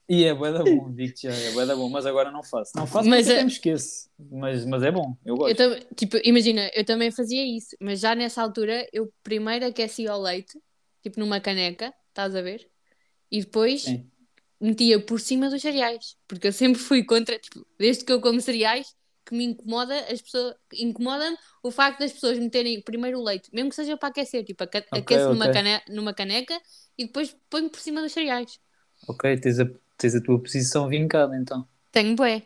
E 0.08 0.24
é 0.24 0.32
bué 0.32 0.52
da 0.52 0.62
bom, 0.64 0.90
digo 0.94 1.12
já, 1.20 1.30
é 1.30 1.50
bué 1.50 1.66
da 1.66 1.74
bom, 1.76 1.90
mas 1.90 2.06
agora 2.06 2.30
não 2.30 2.42
faço. 2.42 2.72
Não 2.76 2.86
faço 2.86 3.08
Mas 3.08 3.28
é- 3.28 3.42
me 3.42 3.50
esqueço, 3.50 4.08
mas, 4.30 4.64
mas 4.64 4.82
é 4.82 4.90
bom, 4.92 5.16
eu 5.26 5.36
gosto. 5.36 5.60
Eu 5.60 5.70
tam- 5.80 5.86
tipo, 5.96 6.16
imagina, 6.24 6.70
eu 6.72 6.84
também 6.84 7.10
fazia 7.10 7.44
isso, 7.44 7.76
mas 7.80 8.00
já 8.00 8.14
nessa 8.14 8.40
altura 8.40 8.88
eu 8.92 9.12
primeiro 9.22 9.66
aquecia 9.66 10.14
o 10.14 10.22
leite, 10.22 10.58
tipo 11.02 11.18
numa 11.20 11.40
caneca, 11.40 11.92
estás 12.08 12.34
a 12.36 12.40
ver? 12.40 12.70
E 13.30 13.40
depois 13.40 13.82
Sim. 13.82 14.08
metia 14.60 14.98
por 15.04 15.20
cima 15.20 15.50
dos 15.50 15.60
cereais, 15.60 16.16
porque 16.26 16.46
eu 16.46 16.52
sempre 16.52 16.80
fui 16.80 17.02
contra, 17.04 17.38
tipo, 17.38 17.66
desde 17.78 18.04
que 18.04 18.12
eu 18.12 18.20
como 18.20 18.40
cereais, 18.40 18.94
que 19.28 19.34
me 19.36 19.44
incomoda 19.44 19.94
as 20.10 20.22
pessoas 20.22 20.54
incomoda-me 20.72 21.36
o 21.62 21.70
facto 21.70 22.00
das 22.00 22.12
pessoas 22.12 22.38
meterem 22.38 22.80
primeiro 22.80 23.18
o 23.18 23.22
leite, 23.24 23.50
mesmo 23.52 23.70
que 23.70 23.76
seja 23.76 23.96
para 23.96 24.08
aquecer, 24.08 24.44
tipo, 24.44 24.64
aque- 24.64 24.78
Ok, 24.90 24.98
aqueço 25.00 25.28
numa, 25.28 25.44
ok. 25.46 25.52
cane- 25.54 25.82
numa 25.88 26.14
caneca 26.14 26.58
e 26.96 27.06
depois 27.06 27.36
ponho 27.50 27.68
por 27.68 27.80
cima 27.80 28.00
dos 28.00 28.12
cereais. 28.12 28.58
Ok, 29.06 29.36
tens 29.38 29.60
a, 29.60 29.66
tens 29.96 30.14
a 30.14 30.20
tua 30.20 30.38
posição 30.40 30.88
vincada 30.88 31.36
então. 31.36 31.66
Tenho 31.92 32.16
bué. 32.16 32.42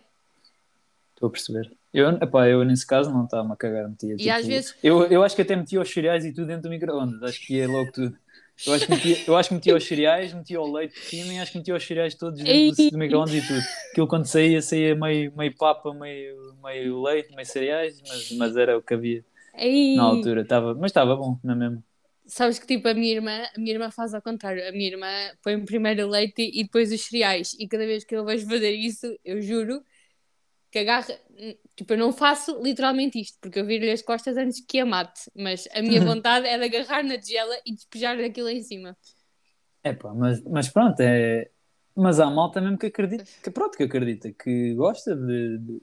Estou 1.14 1.28
a 1.28 1.30
perceber. 1.30 1.72
Eu, 1.94 2.08
epá, 2.10 2.48
eu 2.48 2.64
nesse 2.64 2.86
caso 2.86 3.10
não 3.12 3.24
estava-me 3.24 3.52
a 3.52 3.56
cagar, 3.56 3.88
metia. 3.88 4.16
E 4.18 4.30
às 4.30 4.44
vezes- 4.46 4.74
Eu, 4.82 5.04
eu 5.06 5.22
acho 5.22 5.36
que 5.36 5.42
até 5.42 5.54
metia 5.54 5.80
os 5.80 5.90
cereais 5.92 6.24
e 6.24 6.32
tudo 6.32 6.46
dentro 6.48 6.62
do 6.64 6.70
micro-ondas. 6.70 7.22
Acho 7.22 7.46
que 7.46 7.54
ia 7.56 7.68
logo 7.68 7.92
tudo. 7.92 8.16
Eu 8.66 8.74
acho, 8.74 8.86
que 8.86 8.92
metia, 8.92 9.24
eu 9.26 9.36
acho 9.36 9.48
que 9.48 9.54
metia 9.56 9.76
os 9.76 9.84
cereais, 9.84 10.32
metia 10.32 10.60
o 10.60 10.72
leite 10.72 10.94
por 10.94 11.02
cima 11.02 11.32
e 11.32 11.38
acho 11.38 11.52
que 11.52 11.58
metia 11.58 11.74
os 11.74 11.84
cereais 11.84 12.14
todos 12.14 12.38
dentro 12.38 12.84
do, 12.84 12.90
do 12.90 12.98
micro-ondas 12.98 13.34
e 13.34 13.46
tudo. 13.46 13.60
Aquilo 13.90 14.06
quando 14.06 14.26
saía, 14.26 14.62
saía 14.62 14.94
meio, 14.94 15.32
meio 15.36 15.56
papa, 15.56 15.92
meio, 15.92 16.54
meio 16.62 17.02
leite, 17.02 17.34
meio 17.34 17.46
cereais, 17.46 18.00
mas, 18.06 18.30
mas 18.32 18.56
era 18.56 18.78
o 18.78 18.82
que 18.82 18.94
havia 18.94 19.24
Ei, 19.54 19.96
na 19.96 20.04
altura. 20.04 20.44
Tava, 20.44 20.74
mas 20.74 20.90
estava 20.90 21.16
bom, 21.16 21.38
não 21.42 21.54
é 21.54 21.56
mesmo? 21.56 21.84
Sabes 22.24 22.58
que 22.58 22.66
tipo 22.66 22.86
a 22.86 22.94
minha 22.94 23.12
irmã, 23.12 23.44
a 23.54 23.58
minha 23.58 23.72
irmã 23.72 23.90
faz 23.90 24.14
ao 24.14 24.22
contrário. 24.22 24.66
A 24.66 24.72
minha 24.72 24.88
irmã 24.88 25.08
põe 25.42 25.62
primeiro 25.64 26.06
o 26.06 26.10
leite 26.10 26.50
e 26.54 26.62
depois 26.62 26.92
os 26.92 27.00
cereais. 27.00 27.54
E 27.58 27.66
cada 27.66 27.84
vez 27.84 28.04
que 28.04 28.14
eu 28.14 28.24
vejo 28.24 28.46
fazer 28.46 28.70
isso, 28.70 29.18
eu 29.24 29.42
juro 29.42 29.82
que 30.70 30.78
agarra. 30.78 31.18
Tipo, 31.76 31.94
eu 31.94 31.98
não 31.98 32.12
faço 32.12 32.60
literalmente 32.62 33.20
isto, 33.20 33.38
porque 33.40 33.58
eu 33.58 33.66
viro-lhe 33.66 33.90
as 33.92 34.02
costas 34.02 34.36
antes 34.36 34.60
que 34.66 34.78
a 34.80 34.86
mate. 34.86 35.30
Mas 35.34 35.66
a 35.74 35.82
minha 35.82 36.00
vontade 36.02 36.46
é 36.46 36.58
de 36.58 36.64
agarrar 36.64 37.02
na 37.02 37.18
tigela 37.18 37.54
e 37.66 37.74
despejar 37.74 38.18
aquilo 38.20 38.48
em 38.48 38.62
cima. 38.62 38.96
Epá, 39.84 40.14
mas, 40.14 40.42
mas 40.44 40.68
pronto, 40.68 41.00
é. 41.00 41.50
Mas 41.94 42.18
há 42.20 42.30
malta 42.30 42.60
mesmo 42.60 42.78
que 42.78 42.86
acredita, 42.86 43.24
que 43.42 43.50
pronto, 43.50 43.76
que 43.76 43.82
acredita, 43.82 44.32
que 44.32 44.74
gosta 44.74 45.14
de, 45.14 45.58
de, 45.58 45.80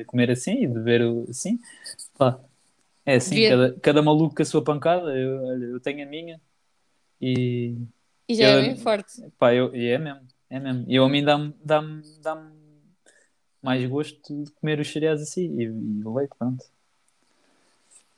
de 0.00 0.04
comer 0.06 0.30
assim 0.30 0.64
e 0.64 0.66
de 0.66 1.04
o- 1.04 1.26
assim. 1.30 1.60
Pá, 2.18 2.40
é 3.06 3.16
assim, 3.16 3.36
Devia- 3.36 3.50
cada, 3.50 3.80
cada 3.80 4.02
maluco 4.02 4.34
com 4.36 4.42
a 4.42 4.46
sua 4.46 4.64
pancada, 4.64 5.16
eu, 5.16 5.62
eu 5.74 5.80
tenho 5.80 6.06
a 6.06 6.10
minha 6.10 6.40
e 7.20 7.76
E 8.28 8.34
já 8.34 8.46
é 8.48 8.56
Eu- 8.56 8.62
bem 8.62 8.76
forte. 8.76 9.22
pá, 9.38 9.54
eu, 9.54 9.74
e 9.74 9.86
é 9.88 9.98
mesmo, 9.98 10.26
é 10.50 10.60
mesmo. 10.60 10.84
E 10.88 10.94
eu 10.96 11.04
a 11.04 11.08
mim 11.10 11.24
dá-me 11.24 11.54
dá 11.64 11.82
dá 12.22 12.34
mais 13.64 13.84
gosto 13.88 14.44
de 14.44 14.50
comer 14.52 14.78
os 14.78 14.92
cereais 14.92 15.20
assim 15.22 15.46
e, 15.58 15.64
e 15.64 16.04
o 16.04 16.14
leite, 16.14 16.32
pronto. 16.38 16.64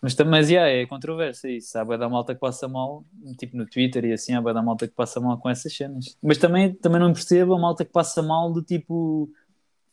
Mas, 0.01 0.15
tam- 0.15 0.27
mas 0.29 0.51
yeah, 0.51 0.71
é 0.71 0.85
controvérsia 0.87 1.49
isso. 1.49 1.77
Há 1.79 1.85
bué 1.85 1.97
da 1.97 2.09
malta 2.09 2.35
que 2.35 2.41
passa 2.41 2.69
mal, 2.69 3.05
tipo 3.39 3.57
no 3.57 3.67
Twitter 3.67 4.05
e 4.05 4.13
assim, 4.13 4.35
há 4.35 4.41
bué 4.43 4.53
da 4.53 4.63
malta 4.63 4.87
que 4.87 4.95
passa 4.95 5.21
mal 5.21 5.39
com 5.39 5.49
essas 5.49 5.75
cenas. 5.75 6.17
Mas 6.23 6.39
também, 6.39 6.73
também 6.75 7.01
não 7.01 7.13
percebo 7.13 7.55
a 7.55 7.59
malta 7.59 7.85
que 7.85 7.91
passa 7.93 8.23
mal 8.23 8.53
do 8.53 8.63
tipo 8.63 9.29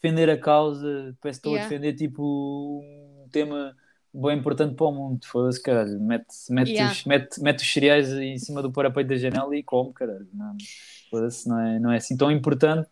defender 0.02 0.30
a 0.30 0.38
causa, 0.38 1.16
parece 1.22 1.40
que 1.40 1.48
estou 1.48 1.54
Yeah. 1.54 1.66
a 1.66 1.70
defender 1.70 1.94
tipo 1.98 2.82
um 2.84 3.28
tema 3.32 3.76
bem 4.14 4.38
importante 4.38 4.76
para 4.76 4.86
o 4.86 4.92
mundo. 4.92 5.26
Foda-se, 5.26 5.62
caralho. 5.64 6.00
Mete, 6.02 6.28
mete, 6.50 6.72
Yeah. 6.72 6.92
os, 6.92 7.06
mete, 7.06 7.42
mete 7.42 7.64
os 7.64 7.72
cereais 7.74 8.12
em 8.12 8.38
cima 8.38 8.62
do 8.62 8.72
parapeito 8.72 9.10
da 9.10 9.16
janela 9.16 9.56
e 9.56 9.64
come, 9.64 9.94
caralho. 9.94 10.28
Foda-se, 11.10 11.48
não, 11.48 11.60
é, 11.60 11.80
não 11.80 11.92
é 11.92 11.98
assim 11.98 12.18
tão 12.18 12.30
importante. 12.30 12.90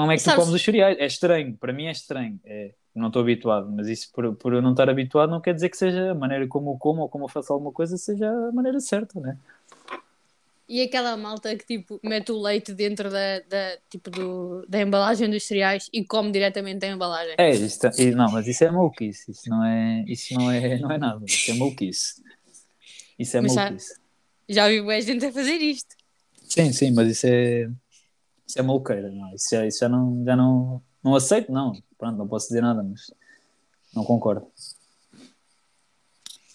Como 0.00 0.12
é 0.12 0.16
que 0.16 0.22
tu 0.22 0.26
Sabes- 0.26 0.44
comes 0.44 0.54
os 0.54 0.62
cereais? 0.64 0.96
É 0.98 1.06
estranho, 1.06 1.56
para 1.56 1.72
mim 1.72 1.86
é 1.86 1.90
estranho. 1.92 2.40
É, 2.44 2.72
não 2.94 3.08
estou 3.08 3.22
habituado, 3.22 3.70
mas 3.70 3.86
isso 3.88 4.10
por, 4.12 4.34
por 4.34 4.52
eu 4.52 4.62
não 4.62 4.72
estar 4.72 4.88
habituado 4.88 5.30
não 5.30 5.40
quer 5.40 5.54
dizer 5.54 5.68
que 5.68 5.76
seja 5.76 6.10
a 6.10 6.14
maneira 6.14 6.46
como 6.48 6.72
eu 6.72 6.78
como 6.78 7.02
ou 7.02 7.08
como 7.08 7.24
eu 7.24 7.28
faço 7.28 7.52
alguma 7.52 7.70
coisa 7.72 7.96
seja 7.96 8.28
a 8.30 8.52
maneira 8.52 8.80
certa, 8.80 9.18
né? 9.20 9.36
E 10.68 10.80
aquela 10.82 11.16
malta 11.16 11.54
que 11.56 11.66
tipo 11.66 11.98
mete 12.02 12.30
o 12.30 12.40
leite 12.40 12.72
dentro 12.72 13.10
da, 13.10 13.40
da, 13.40 13.76
tipo, 13.90 14.08
do, 14.08 14.64
da 14.68 14.80
embalagem 14.80 15.28
dos 15.28 15.42
cereais 15.42 15.88
e 15.92 16.04
come 16.04 16.30
diretamente 16.30 16.84
a 16.86 16.88
embalagem. 16.88 17.34
É, 17.38 17.52
não, 18.14 18.30
mas 18.30 18.46
isso 18.46 18.62
é 18.62 18.70
maluquice, 18.70 19.32
isso 19.32 19.50
não 19.50 19.64
é, 19.64 20.04
isso 20.06 20.32
não 20.34 20.48
é, 20.50 20.78
não 20.78 20.90
é 20.92 20.98
nada, 20.98 21.24
isso 21.26 21.50
é 21.50 21.54
maluquice. 21.54 22.22
Isso 23.18 23.36
é 23.36 23.40
Mas 23.40 23.52
já- 23.52 23.64
maluquice. 23.64 23.94
Já 24.48 24.68
vi 24.68 24.80
boa 24.80 25.00
gente 25.00 25.26
a 25.26 25.32
fazer 25.32 25.56
isto. 25.56 25.94
Sim, 26.48 26.72
sim, 26.72 26.90
mas 26.92 27.08
isso 27.10 27.26
é, 27.26 27.68
isso 28.50 28.58
é 28.58 28.62
maluqueira, 28.62 29.10
não, 29.10 29.28
é? 29.30 29.34
isso, 29.34 29.48
já, 29.50 29.64
isso 29.66 29.78
já, 29.78 29.88
não, 29.88 30.24
já 30.24 30.34
não, 30.34 30.82
não 31.02 31.14
aceito, 31.14 31.52
não. 31.52 31.72
Pronto, 31.96 32.16
não 32.18 32.26
posso 32.26 32.48
dizer 32.48 32.60
nada, 32.60 32.82
mas 32.82 33.12
não 33.94 34.04
concordo. 34.04 34.50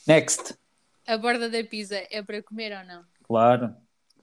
Next, 0.07 0.55
A 1.07 1.17
borda 1.17 1.49
da 1.49 1.63
pizza 1.63 2.03
é 2.11 2.21
para 2.21 2.43
comer 2.43 2.77
ou 2.77 2.85
não? 2.85 3.05
claro, 3.23 3.75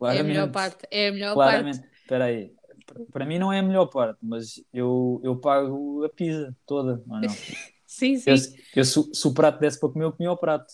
É 0.02 0.18
a 0.20 0.24
melhor 0.24 0.50
parte. 0.50 0.86
É 0.90 1.08
a 1.08 1.12
melhor 1.12 1.34
Claramente. 1.34 1.80
parte. 1.80 1.96
Espera 2.02 2.24
aí. 2.26 2.54
Para- 3.10 3.24
mim 3.24 3.38
não 3.38 3.52
é 3.52 3.60
a 3.60 3.62
melhor 3.62 3.86
parte, 3.86 4.18
mas 4.22 4.62
eu, 4.72 5.20
eu 5.24 5.36
pago 5.40 6.04
a 6.04 6.08
pizza 6.08 6.54
toda, 6.66 7.02
ou 7.08 7.20
não? 7.20 7.34
Sim, 7.86 8.16
sim. 8.18 8.30
Eu, 8.30 8.36
eu, 8.76 8.84
se, 8.84 9.14
se 9.14 9.26
o 9.28 9.32
prato 9.32 9.58
desse 9.60 9.80
para 9.80 9.88
comer, 9.88 10.04
eu 10.04 10.12
comia 10.12 10.30
o 10.30 10.36
prato. 10.36 10.66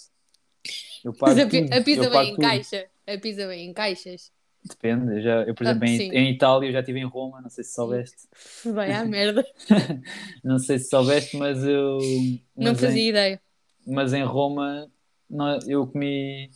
Eu 1.04 1.12
pago 1.12 1.36
Mas 1.36 1.46
a, 1.46 1.48
tudo, 1.48 1.74
a 1.74 1.80
pizza 1.82 2.04
eu 2.04 2.10
vem 2.10 2.28
em 2.30 2.34
tudo. 2.34 2.40
caixa. 2.42 2.90
A 3.06 3.18
pizza 3.18 3.46
vem 3.46 3.70
em 3.70 3.72
caixas. 3.72 4.32
Depende. 4.64 5.16
Eu, 5.16 5.20
já, 5.22 5.42
eu 5.44 5.54
por 5.54 5.64
Ah, 5.66 5.70
exemplo, 5.70 5.86
em, 5.86 5.98
em 6.12 6.30
Itália, 6.32 6.68
eu 6.68 6.72
já 6.72 6.80
estive 6.80 6.98
em 7.00 7.04
Roma, 7.06 7.40
não 7.40 7.48
sei 7.50 7.64
se 7.64 7.74
soubeste. 7.74 8.28
Vai 8.64 8.92
à 8.92 9.04
merda. 9.04 9.44
Não 10.44 10.58
sei 10.58 10.78
se 10.78 10.88
soubeste, 10.88 11.36
mas 11.36 11.62
eu. 11.64 12.38
Não 12.56 12.72
mas 12.72 12.80
fazia 12.80 13.02
em, 13.02 13.08
ideia. 13.08 13.40
mas 13.86 14.12
em 14.12 14.24
Roma, 14.24 14.90
nó- 15.28 15.58
eu 15.66 15.86
comi 15.86 16.50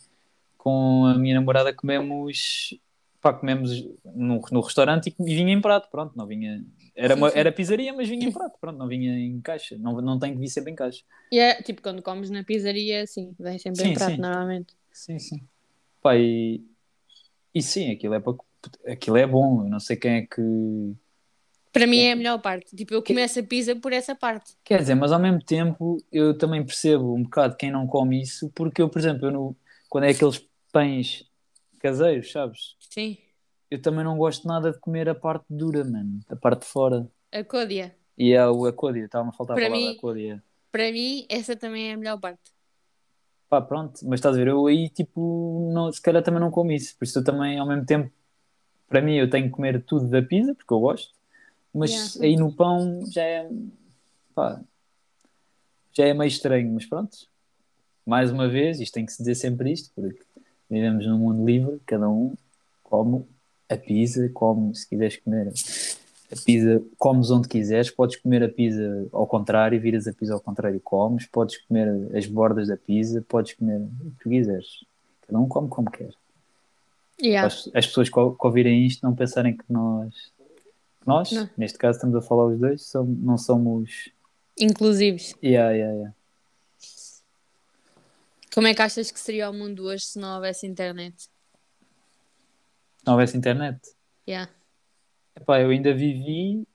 com 0.57 1.05
a 1.05 1.15
minha 1.17 1.35
namorada, 1.35 1.73
comemos. 1.73 2.77
Pá, 3.21 3.33
comemos 3.33 3.71
no, 4.03 4.41
no 4.51 4.61
restaurante 4.61 5.07
e, 5.07 5.23
e 5.23 5.35
vinha 5.35 5.53
em 5.53 5.61
prato, 5.61 5.89
pronto, 5.89 6.17
não 6.17 6.27
vinha. 6.27 6.63
Era, 6.95 7.15
uma, 7.15 7.29
era 7.29 7.51
pizzaria, 7.51 7.93
mas 7.93 8.07
vinha 8.09 8.27
em 8.27 8.31
prato, 8.31 8.57
pronto, 8.59 8.77
não 8.77 8.87
vinha 8.87 9.17
em 9.17 9.39
caixa. 9.41 9.77
Não, 9.77 9.93
não 10.01 10.19
tem 10.19 10.33
que 10.33 10.39
vir 10.39 10.49
sempre 10.49 10.71
em 10.71 10.75
caixa. 10.75 11.03
E 11.31 11.39
é 11.39 11.61
tipo 11.61 11.81
quando 11.81 12.01
comes 12.01 12.29
na 12.29 12.43
pizzaria, 12.43 13.07
sim, 13.07 13.33
vem 13.39 13.57
sempre 13.57 13.81
Sim, 13.81 13.91
em 13.91 13.93
prato 13.93 14.11
sim. 14.15 14.21
normalmente. 14.21 14.75
Sim, 14.91 15.19
sim. 15.19 15.47
Pá, 16.01 16.15
e, 16.17 16.63
e 17.53 17.61
sim, 17.61 17.91
aquilo 17.91 18.13
é, 18.13 18.19
para, 18.19 18.33
aquilo 18.87 19.17
é 19.17 19.27
bom. 19.27 19.63
Eu 19.63 19.69
não 19.69 19.79
sei 19.79 19.95
quem 19.95 20.11
é 20.15 20.21
que. 20.25 20.41
Para 21.71 21.87
mim 21.87 21.99
é 21.99 22.11
a 22.11 22.15
melhor 22.15 22.39
parte. 22.39 22.75
Tipo, 22.75 22.93
eu 22.93 23.01
começo 23.03 23.39
a 23.39 23.43
pizza 23.43 23.75
por 23.75 23.91
essa 23.93 24.13
parte. 24.15 24.53
Quer 24.63 24.79
dizer, 24.79 24.95
mas 24.95 25.11
ao 25.11 25.19
mesmo 25.19 25.43
tempo 25.43 25.97
eu 26.11 26.37
também 26.37 26.63
percebo 26.63 27.15
um 27.15 27.23
bocado 27.23 27.55
quem 27.57 27.71
não 27.71 27.87
come 27.87 28.21
isso, 28.21 28.51
porque 28.53 28.81
eu, 28.81 28.89
por 28.89 28.99
exemplo, 28.99 29.25
eu 29.27 29.31
no- 29.31 29.55
quando 29.89 30.03
é 30.03 30.09
aqueles 30.11 30.45
pães 30.71 31.25
caseiros, 31.79 32.31
sabes? 32.31 32.75
Sim. 32.79 33.17
Eu 33.71 33.81
também 33.81 34.03
não 34.03 34.17
gosto 34.17 34.47
nada 34.47 34.71
de 34.71 34.79
comer 34.79 35.09
a 35.09 35.15
parte 35.15 35.45
dura, 35.49 35.83
mano, 35.83 36.19
a 36.29 36.35
parte 36.35 36.59
de 36.61 36.67
fora. 36.67 37.09
A 37.31 37.43
côdea. 37.43 37.95
E 38.15 38.33
é 38.33 38.47
o- 38.47 38.65
a 38.67 38.71
côdea, 38.73 39.05
estava-me 39.05 39.31
a 39.31 39.33
faltar 39.33 39.57
a 39.57 39.59
Para 39.59 39.69
palavra, 39.69 39.89
mim- 39.91 39.97
a 39.97 39.99
côdea. 40.01 40.43
Para 40.71 40.91
mim, 40.91 41.25
essa 41.27 41.55
também 41.55 41.89
é 41.89 41.93
a 41.93 41.97
melhor 41.97 42.19
parte. 42.19 42.52
Pá, 43.53 43.61
pronto, 43.61 43.99
mas 44.05 44.17
estás 44.19 44.35
a 44.35 44.39
ver, 44.39 44.47
eu 44.47 44.65
aí 44.65 44.89
tipo, 44.89 45.69
não, 45.71 45.91
se 45.93 46.01
calhar 46.01 46.23
também 46.23 46.39
não 46.39 46.49
como 46.49 46.71
isso, 46.71 46.97
por 46.97 47.05
isso 47.05 47.19
eu 47.19 47.23
também, 47.23 47.59
ao 47.59 47.67
mesmo 47.67 47.85
tempo, 47.85 48.11
para 48.89 48.99
mim 48.99 49.13
eu 49.13 49.29
tenho 49.29 49.45
que 49.45 49.51
comer 49.51 49.79
tudo 49.83 50.07
da 50.07 50.23
pizza, 50.23 50.55
porque 50.55 50.73
eu 50.73 50.79
gosto, 50.79 51.13
mas 51.71 52.15
Yeah. 52.15 52.25
aí 52.25 52.35
no 52.35 52.51
pão 52.51 53.05
já 53.11 53.21
é, 53.21 53.47
pá, 54.33 54.59
já 55.91 56.07
é 56.07 56.15
meio 56.15 56.29
estranho, 56.29 56.73
mas 56.73 56.87
pronto, 56.87 57.15
mais 58.03 58.31
uma 58.31 58.49
vez, 58.49 58.79
isto 58.79 58.95
tem 58.95 59.05
que 59.05 59.11
se 59.11 59.19
dizer 59.19 59.35
sempre 59.35 59.71
isto, 59.71 59.91
porque 59.93 60.23
vivemos 60.67 61.05
num 61.05 61.19
mundo 61.19 61.45
livre, 61.45 61.79
cada 61.85 62.09
um 62.09 62.33
come 62.81 63.23
a 63.69 63.77
pizza, 63.77 64.27
come, 64.33 64.73
se 64.75 64.89
quiseres 64.89 65.17
comer 65.17 65.53
a 66.31 66.35
pizza, 66.35 66.83
comes 66.97 67.29
onde 67.29 67.47
quiseres, 67.47 67.91
podes 67.91 68.15
comer 68.17 68.43
a 68.43 68.49
pizza 68.49 69.07
ao 69.11 69.27
contrário, 69.27 69.79
viras 69.79 70.07
a 70.07 70.13
pizza 70.13 70.33
ao 70.33 70.41
contrário 70.41 70.77
e 70.77 70.79
comes, 70.79 71.25
podes 71.25 71.57
comer 71.57 72.15
as 72.15 72.25
bordas 72.25 72.67
da 72.67 72.77
pizza, 72.77 73.23
podes 73.27 73.53
comer 73.53 73.79
o 73.79 74.11
que 74.21 74.29
quiseres. 74.29 74.83
Cada 75.27 75.39
um 75.39 75.47
come 75.47 75.69
como 75.69 75.91
quer. 75.91 76.13
Yeah. 77.21 77.47
As, 77.47 77.69
as 77.73 77.87
pessoas 77.87 78.09
que, 78.09 78.15
que 78.15 78.47
ouvirem 78.47 78.85
isto 78.85 79.03
não 79.03 79.15
pensarem 79.15 79.55
que 79.55 79.63
nós, 79.69 80.33
nós 81.05 81.31
Não. 81.31 81.49
neste 81.57 81.77
caso 81.77 81.97
estamos 81.97 82.15
a 82.15 82.21
falar 82.21 82.45
os 82.45 82.59
dois, 82.59 82.91
não 83.05 83.37
somos. 83.37 84.09
Inclusivos. 84.59 85.35
Yeah, 85.43 85.71
yeah, 85.71 85.93
yeah. 85.93 86.15
Como 88.53 88.67
é 88.67 88.73
que 88.73 88.81
achas 88.81 89.09
que 89.09 89.19
seria 89.19 89.49
o 89.49 89.53
mundo 89.53 89.83
hoje 89.85 90.05
se 90.05 90.19
não 90.19 90.35
houvesse 90.35 90.67
internet? 90.67 91.23
Se 91.23 91.29
não 93.05 93.13
houvesse 93.13 93.35
internet. 93.35 93.79
Yeah. 94.27 94.51
Epá, 95.35 95.59
eu 95.61 95.69
ainda 95.69 95.93
vivi, 95.93 96.65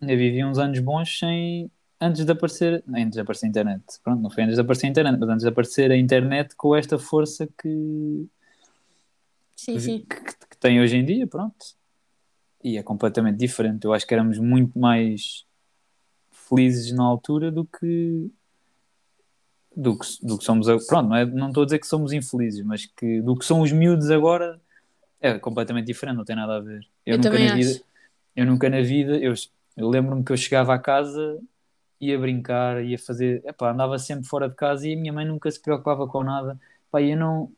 ainda 0.00 0.16
vivi 0.16 0.44
uns 0.44 0.58
anos 0.58 0.78
bons 0.80 1.18
sem, 1.18 1.70
antes 2.00 2.24
de 2.24 2.32
aparecer, 2.32 2.82
não, 2.86 2.98
antes 3.00 3.12
de 3.12 3.20
aparecer 3.20 3.46
a 3.46 3.48
internet, 3.48 3.84
pronto, 4.02 4.20
não 4.20 4.30
foi 4.30 4.42
antes 4.44 4.56
de 4.56 4.60
aparecer 4.60 4.86
a 4.86 4.90
internet, 4.90 5.18
mas 5.20 5.28
antes 5.28 5.42
de 5.42 5.48
aparecer 5.48 5.90
a 5.90 5.96
internet 5.96 6.56
com 6.56 6.74
esta 6.74 6.98
força 6.98 7.46
que, 7.60 8.26
Sim, 9.54 9.78
sim. 9.78 9.98
que, 10.00 10.06
que- 10.16 10.46
que 10.50 10.56
tem 10.58 10.80
hoje 10.80 10.96
em 10.96 11.04
dia, 11.04 11.26
pronto. 11.26 11.54
E 12.64 12.76
é 12.78 12.82
completamente 12.82 13.36
diferente. 13.38 13.84
Eu 13.84 13.92
acho 13.92 14.06
que 14.06 14.12
éramos 14.14 14.38
muito 14.38 14.76
mais 14.78 15.44
felizes 16.30 16.90
na 16.92 17.04
altura 17.04 17.50
do 17.50 17.64
que 17.64 18.30
do 19.76 19.98
que, 19.98 20.06
do 20.26 20.38
que 20.38 20.44
somos. 20.44 20.66
Pronto, 20.86 21.08
não, 21.10 21.16
é, 21.16 21.24
não 21.26 21.48
estou 21.48 21.62
a 21.62 21.66
dizer 21.66 21.78
que 21.78 21.86
somos 21.86 22.12
infelizes, 22.12 22.64
mas 22.64 22.86
que 22.86 23.20
do 23.20 23.36
que 23.36 23.44
são 23.44 23.60
os 23.60 23.70
miúdos 23.70 24.10
agora 24.10 24.60
é 25.20 25.38
completamente 25.38 25.86
diferente, 25.86 26.16
não 26.16 26.24
tem 26.24 26.36
nada 26.36 26.56
a 26.56 26.60
ver. 26.60 26.86
Eu 27.04 27.16
nunca 27.16 27.30
também 27.30 27.48
na 27.48 27.54
vida, 27.54 27.70
acho. 27.70 27.84
eu 28.34 28.46
nunca 28.46 28.70
na 28.70 28.80
vida, 28.80 29.16
eu, 29.18 29.34
eu 29.76 29.88
lembro-me 29.88 30.24
que 30.24 30.32
eu 30.32 30.36
chegava 30.36 30.74
à 30.74 30.78
casa 30.78 31.40
ia 32.00 32.18
brincar, 32.18 32.84
ia 32.84 32.98
fazer, 32.98 33.42
epá, 33.46 33.72
andava 33.72 33.98
sempre 33.98 34.26
fora 34.26 34.48
de 34.48 34.54
casa 34.54 34.86
e 34.86 34.94
a 34.94 34.96
minha 34.96 35.12
mãe 35.12 35.24
nunca 35.24 35.50
se 35.50 35.60
preocupava 35.60 36.06
com 36.06 36.22
nada. 36.22 36.58
Pá, 36.90 37.00
eu 37.00 37.16
não, 37.16 37.50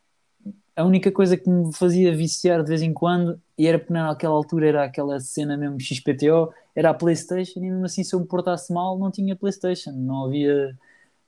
a 0.76 0.84
única 0.84 1.10
coisa 1.10 1.36
que 1.36 1.48
me 1.48 1.72
fazia 1.74 2.14
viciar 2.14 2.62
de 2.62 2.68
vez 2.68 2.82
em 2.82 2.92
quando, 2.92 3.40
e 3.56 3.66
era 3.66 3.78
porque 3.78 3.92
naquela 3.92 4.34
altura 4.34 4.68
era 4.68 4.84
aquela 4.84 5.18
cena 5.20 5.56
mesmo 5.56 5.80
XPTO, 5.80 6.52
era 6.74 6.90
a 6.90 6.94
Playstation, 6.94 7.58
e 7.58 7.62
mesmo 7.62 7.84
assim 7.84 8.04
se 8.04 8.14
eu 8.14 8.20
me 8.20 8.26
portasse 8.26 8.72
mal 8.72 8.98
não 8.98 9.10
tinha 9.10 9.34
Playstation, 9.34 9.90
não 9.92 10.26
havia, 10.26 10.76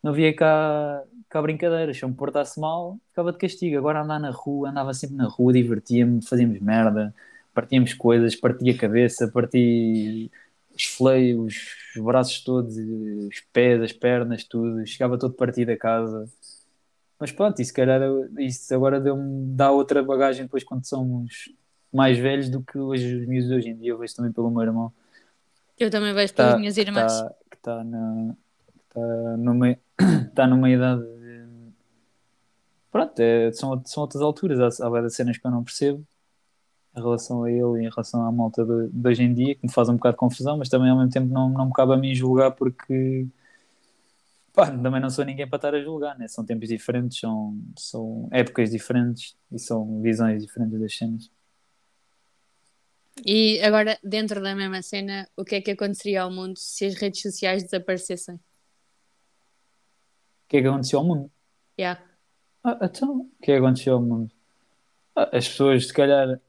não 0.02 0.12
havia 0.12 0.34
cá, 0.34 1.02
cá 1.28 1.42
brincadeiras, 1.42 1.96
se 1.96 2.02
eu 2.04 2.08
me 2.08 2.14
portasse 2.14 2.58
mal 2.60 2.98
ficava 3.08 3.32
de 3.32 3.38
castigo, 3.38 3.76
agora 3.78 4.02
andar 4.02 4.18
na 4.18 4.30
rua, 4.30 4.70
andava 4.70 4.92
sempre 4.94 5.16
na 5.16 5.26
rua, 5.28 5.52
divertia-me, 5.52 6.24
fazíamos 6.24 6.60
merda, 6.60 7.14
partíamos 7.54 7.94
coisas, 7.94 8.34
partia 8.34 8.72
a 8.72 8.78
cabeça, 8.78 9.28
partia 9.28 10.30
esfolei 10.74 11.34
os 11.34 11.54
braços 11.96 12.42
todos, 12.42 12.76
os 12.76 13.40
pés, 13.52 13.82
as 13.82 13.92
pernas, 13.92 14.44
tudo, 14.44 14.86
chegava 14.86 15.18
todo 15.18 15.34
partido 15.34 15.70
a 15.70 15.76
casa. 15.76 16.24
Mas 17.18 17.30
pronto, 17.32 17.60
isso, 17.60 17.74
calhar, 17.74 18.00
isso 18.38 18.74
agora 18.74 18.98
deu-me, 18.98 19.54
dá 19.54 19.70
outra 19.70 20.02
bagagem 20.02 20.44
depois 20.44 20.64
quando 20.64 20.86
somos 20.86 21.52
mais 21.92 22.18
velhos 22.18 22.48
do 22.48 22.62
que 22.62 22.78
hoje 22.78 23.16
os 23.16 23.26
miúdos 23.26 23.48
de 23.48 23.54
hoje 23.54 23.68
em 23.68 23.76
dia. 23.76 23.90
Eu 23.90 23.98
vejo 23.98 24.14
também 24.14 24.32
pelo 24.32 24.50
meu 24.50 24.62
irmão. 24.62 24.90
Eu 25.78 25.90
também 25.90 26.14
vejo 26.14 26.32
pelas 26.32 26.52
Tá- 26.52 26.58
minhas 26.58 26.76
irmãs. 26.78 27.22
Que 27.50 27.56
está 27.56 27.84
na, 27.84 28.34
que 28.90 28.94
tá 28.94 29.36
numa, 29.38 29.78
tá 30.34 30.46
numa 30.46 30.70
idade. 30.70 31.02
de- 31.02 31.70
Pronto, 32.90 33.20
é- 33.20 33.52
são, 33.52 33.82
são 33.86 34.02
outras 34.02 34.22
alturas. 34.22 34.80
Há 34.80 34.88
várias 34.88 35.14
cenas 35.14 35.38
que 35.38 35.46
eu 35.46 35.50
não 35.50 35.64
percebo 35.64 36.04
em 36.96 37.00
relação 37.00 37.44
a 37.44 37.50
ele 37.50 37.82
e 37.82 37.86
em 37.86 37.90
relação 37.90 38.24
à 38.26 38.32
malta 38.32 38.64
de, 38.64 38.88
de 38.88 39.08
hoje 39.08 39.22
em 39.22 39.34
dia, 39.34 39.54
que 39.54 39.66
me 39.66 39.72
faz 39.72 39.88
um 39.88 39.94
bocado 39.94 40.14
de 40.14 40.18
confusão, 40.18 40.58
mas 40.58 40.68
também 40.68 40.90
ao 40.90 40.96
mesmo 40.98 41.10
tempo 41.12 41.32
não, 41.32 41.48
não 41.48 41.66
me 41.66 41.72
cabe 41.72 41.92
a 41.94 41.96
mim 41.96 42.14
julgar 42.14 42.52
porque 42.52 43.26
pá, 44.52 44.66
também 44.70 45.00
não 45.00 45.10
sou 45.10 45.24
ninguém 45.24 45.48
para 45.48 45.56
estar 45.56 45.74
a 45.74 45.82
julgar, 45.82 46.18
né? 46.18 46.26
São 46.28 46.44
tempos 46.44 46.68
diferentes, 46.68 47.18
são, 47.20 47.56
são 47.78 48.28
épocas 48.32 48.70
diferentes 48.70 49.36
e 49.52 49.58
são 49.58 50.02
visões 50.02 50.42
diferentes 50.44 50.80
das 50.80 50.96
cenas. 50.96 51.30
E 53.24 53.60
agora, 53.62 53.98
dentro 54.02 54.42
da 54.42 54.54
mesma 54.54 54.82
cena, 54.82 55.28
o 55.36 55.44
que 55.44 55.56
é 55.56 55.60
que 55.60 55.70
aconteceria 55.72 56.22
ao 56.22 56.30
mundo 56.30 56.58
se 56.58 56.86
as 56.86 56.94
redes 56.94 57.20
sociais 57.20 57.62
desaparecessem? 57.62 58.40
O 60.50 60.52
que 60.52 60.56
é 60.56 60.62
que 60.62 60.66
aconteceu 60.66 60.98
ao 60.98 61.04
mundo? 61.04 61.30
Yeah. 61.78 62.00
Ah, 62.64 62.76
então, 62.82 63.20
o 63.20 63.24
que 63.40 63.52
é 63.52 63.54
que 63.54 63.64
aconteceu 63.64 63.94
ao 63.94 64.02
mundo? 64.02 64.32
Ah, 65.14 65.28
as 65.32 65.48
pessoas, 65.48 65.86
se 65.86 65.92
calhar, 65.92 66.40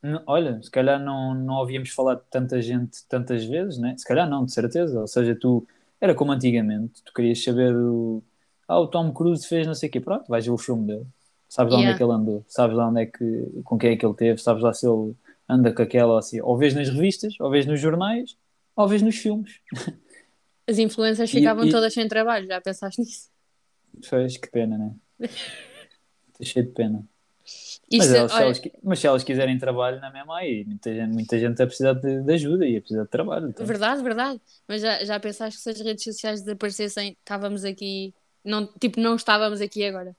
não- 0.00 0.22
olha, 0.24 0.62
se 0.62 0.70
calhar 0.70 1.00
não, 1.00 1.34
não 1.34 1.54
ouvíamos 1.54 1.90
falar 1.90 2.14
de 2.14 2.22
tanta 2.30 2.62
gente 2.62 3.04
tantas 3.08 3.44
vezes, 3.44 3.76
né? 3.76 3.96
Se 3.98 4.06
calhar 4.06 4.30
não, 4.30 4.44
de 4.44 4.52
certeza. 4.52 5.00
Ou 5.00 5.08
seja, 5.08 5.34
tu, 5.34 5.66
era 6.00 6.14
como 6.14 6.30
antigamente, 6.30 7.02
tu 7.02 7.12
querias 7.12 7.42
saber 7.42 7.74
o, 7.74 8.22
ah, 8.68 8.78
o 8.78 8.86
Tom 8.86 9.12
Cruise 9.12 9.44
fez 9.48 9.66
não 9.66 9.74
sei 9.74 9.88
o 9.88 9.92
quê, 9.92 9.98
pronto, 10.00 10.28
vais 10.28 10.44
ver 10.46 10.52
o 10.52 10.58
filme 10.58 10.86
dele. 10.86 11.06
Sabes 11.48 11.72
lá 11.72 11.78
onde 11.80 11.86
é 11.86 11.90
Yeah. 11.90 11.98
que 11.98 12.04
ele 12.04 12.12
andou, 12.12 12.44
sabes 12.46 12.76
lá 12.76 12.88
onde 12.88 13.00
é 13.02 13.06
que, 13.06 13.62
com 13.64 13.76
quem 13.76 13.90
é 13.90 13.96
que 13.96 14.06
ele 14.06 14.14
teve, 14.14 14.40
sabes 14.40 14.62
lá 14.62 14.72
se 14.72 14.86
ele 14.86 15.12
anda 15.48 15.72
com 15.72 15.82
aquela 15.82 16.12
ou 16.12 16.18
assim. 16.18 16.40
Ou 16.40 16.56
vês 16.56 16.72
nas 16.72 16.88
revistas, 16.88 17.34
ou 17.40 17.50
vês 17.50 17.66
nos 17.66 17.80
jornais, 17.80 18.36
ou 18.76 18.86
vês 18.86 19.02
nos 19.02 19.16
filmes. 19.16 19.58
As 20.66 20.78
influências 20.78 21.30
E- 21.30 21.32
ficavam 21.38 21.64
e- 21.64 21.70
todas 21.70 21.92
sem 21.92 22.08
trabalho, 22.08 22.46
já 22.46 22.60
pensaste 22.60 23.00
nisso? 23.00 23.28
Fez, 24.02 24.36
que 24.36 24.50
pena, 24.50 24.76
né? 24.78 24.94
Estou 25.20 25.30
cheio 26.46 26.66
de 26.66 26.72
pena. 26.72 27.04
Isto, 27.90 27.98
Mas, 27.98 28.12
elas, 28.14 28.30
se 28.32 28.36
olha, 28.38 28.44
elas, 28.46 28.58
qui- 28.58 28.72
mas 28.82 28.98
se 28.98 29.06
elas 29.06 29.22
quiserem 29.22 29.58
trabalho 29.58 30.00
na 30.00 30.10
mesma 30.10 30.38
aí, 30.38 30.64
muita 30.64 30.94
gente, 30.94 31.12
muita 31.12 31.38
gente 31.38 31.62
a 31.62 31.66
precisar 31.66 31.92
de, 31.92 32.22
de 32.22 32.32
ajuda 32.32 32.66
e 32.66 32.76
a 32.76 32.80
precisar 32.80 33.02
de 33.04 33.10
trabalho. 33.10 33.48
então. 33.50 33.66
verdade, 33.66 34.02
verdade. 34.02 34.40
Mas 34.66 34.80
já, 34.80 35.04
já 35.04 35.20
pensaste 35.20 35.58
que 35.58 35.62
se 35.62 35.70
as 35.70 35.80
redes 35.80 36.04
sociais 36.04 36.40
desaparecessem, 36.40 37.14
estávamos 37.20 37.62
aqui, 37.64 38.14
não, 38.42 38.66
tipo, 38.78 38.98
não 38.98 39.14
estávamos 39.16 39.60
aqui 39.60 39.84
agora. 39.84 40.16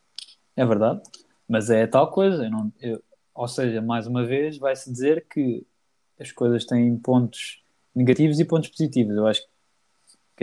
É 0.56 0.64
verdade. 0.64 1.02
Mas 1.48 1.70
é 1.72 1.88
tal 1.88 2.12
coisa. 2.12 2.48
Não, 2.50 2.72
eu- 2.80 3.04
ou 3.34 3.48
seja, 3.48 3.82
mais 3.82 4.06
uma 4.08 4.24
vez, 4.24 4.58
vai-se 4.60 4.92
dizer 4.92 5.26
que 5.28 5.66
as 6.20 6.32
coisas 6.32 6.64
têm 6.64 6.96
pontos 6.98 7.62
negativos 7.94 8.40
e 8.40 8.46
pontos 8.46 8.70
positivos. 8.70 9.16
Eu 9.18 9.26
acho 9.28 9.42
que 9.42 9.48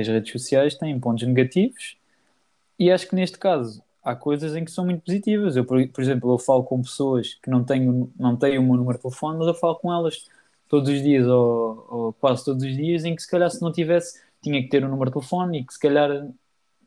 as 0.01 0.09
redes 0.09 0.33
sociais 0.33 0.75
têm 0.75 0.99
pontos 0.99 1.27
negativos 1.27 1.97
e 2.79 2.91
acho 2.91 3.07
que 3.09 3.15
neste 3.15 3.39
caso 3.39 3.83
há 4.03 4.17
coisas 4.17 4.57
em 4.57 4.65
que 4.65 4.71
são 4.71 4.85
muito 4.85 5.05
positivas. 5.05 5.57
Eu, 5.57 5.65
por, 5.65 5.87
por 5.89 6.03
exemplo, 6.03 6.33
eu 6.33 6.39
falo 6.39 6.65
com 6.65 6.83
pessoas 6.83 7.35
que 7.35 7.49
não 7.51 7.63
têm, 7.63 8.11
não 8.19 8.37
têm 8.37 8.59
o 8.59 8.63
meu 8.63 8.77
número 8.77 8.97
de 8.99 9.03
telefone, 9.03 9.39
mas 9.39 9.47
eu 9.47 9.55
falo 9.55 9.77
com 9.77 9.93
elas 9.93 10.27
todos 10.69 10.89
os 10.89 11.03
dias 11.03 11.27
ou, 11.27 11.87
ou 11.89 12.13
quase 12.15 12.45
todos 12.45 12.65
os 12.65 12.75
dias 12.75 13.05
em 13.05 13.15
que 13.15 13.23
se 13.23 13.31
calhar 13.31 13.51
se 13.51 13.61
não 13.61 13.71
tivesse 13.71 14.21
tinha 14.43 14.61
que 14.61 14.69
ter 14.69 14.85
o 14.85 14.89
número 14.89 15.11
de 15.11 15.15
telefone 15.15 15.61
e 15.61 15.65
que 15.65 15.73
se 15.73 15.79
calhar 15.79 16.29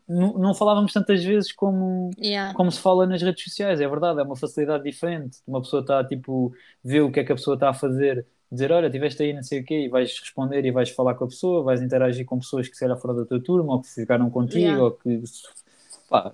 não, 0.08 0.34
não 0.34 0.54
falávamos 0.54 0.92
tantas 0.94 1.24
vezes 1.24 1.52
como, 1.52 2.12
Yeah. 2.20 2.54
como 2.54 2.72
se 2.72 2.80
fala 2.80 3.08
nas 3.08 3.22
redes 3.22 3.44
sociais, 3.44 3.80
é 3.82 3.88
verdade, 3.88 4.20
é 4.20 4.24
uma 4.24 4.36
facilidade 4.36 4.84
diferente. 4.84 5.40
Uma 5.48 5.62
pessoa 5.62 5.82
está 5.82 6.04
tipo, 6.04 6.54
vê 6.84 7.02
o 7.02 7.12
que 7.12 7.22
é 7.22 7.24
que 7.24 7.32
a 7.32 7.36
pessoa 7.36 7.56
está 7.56 7.70
a 7.70 7.74
fazer, 7.74 8.26
dizer, 8.52 8.72
olha, 8.72 8.88
estiveste 8.88 9.24
aí 9.24 9.34
não 9.34 9.44
sei 9.44 9.62
o 9.62 9.66
quê, 9.66 9.86
e 9.86 9.90
vais 9.90 10.18
responder 10.20 10.64
e 10.66 10.72
vais 10.72 10.90
falar 10.90 11.16
com 11.16 11.26
a 11.26 11.28
pessoa, 11.28 11.64
vais 11.64 11.82
interagir 11.82 12.26
com 12.26 12.40
pessoas 12.40 12.68
que 12.68 12.76
se 12.76 12.80
calhar 12.82 12.98
foram 12.98 13.16
da 13.16 13.26
tua 13.26 13.40
turma, 13.42 13.74
ou 13.74 13.82
que 13.82 13.88
ficaram 13.90 14.30
contigo, 14.30 14.60
Yeah. 14.66 14.84
ou 14.84 14.92
que 14.92 15.22
pá, 16.10 16.34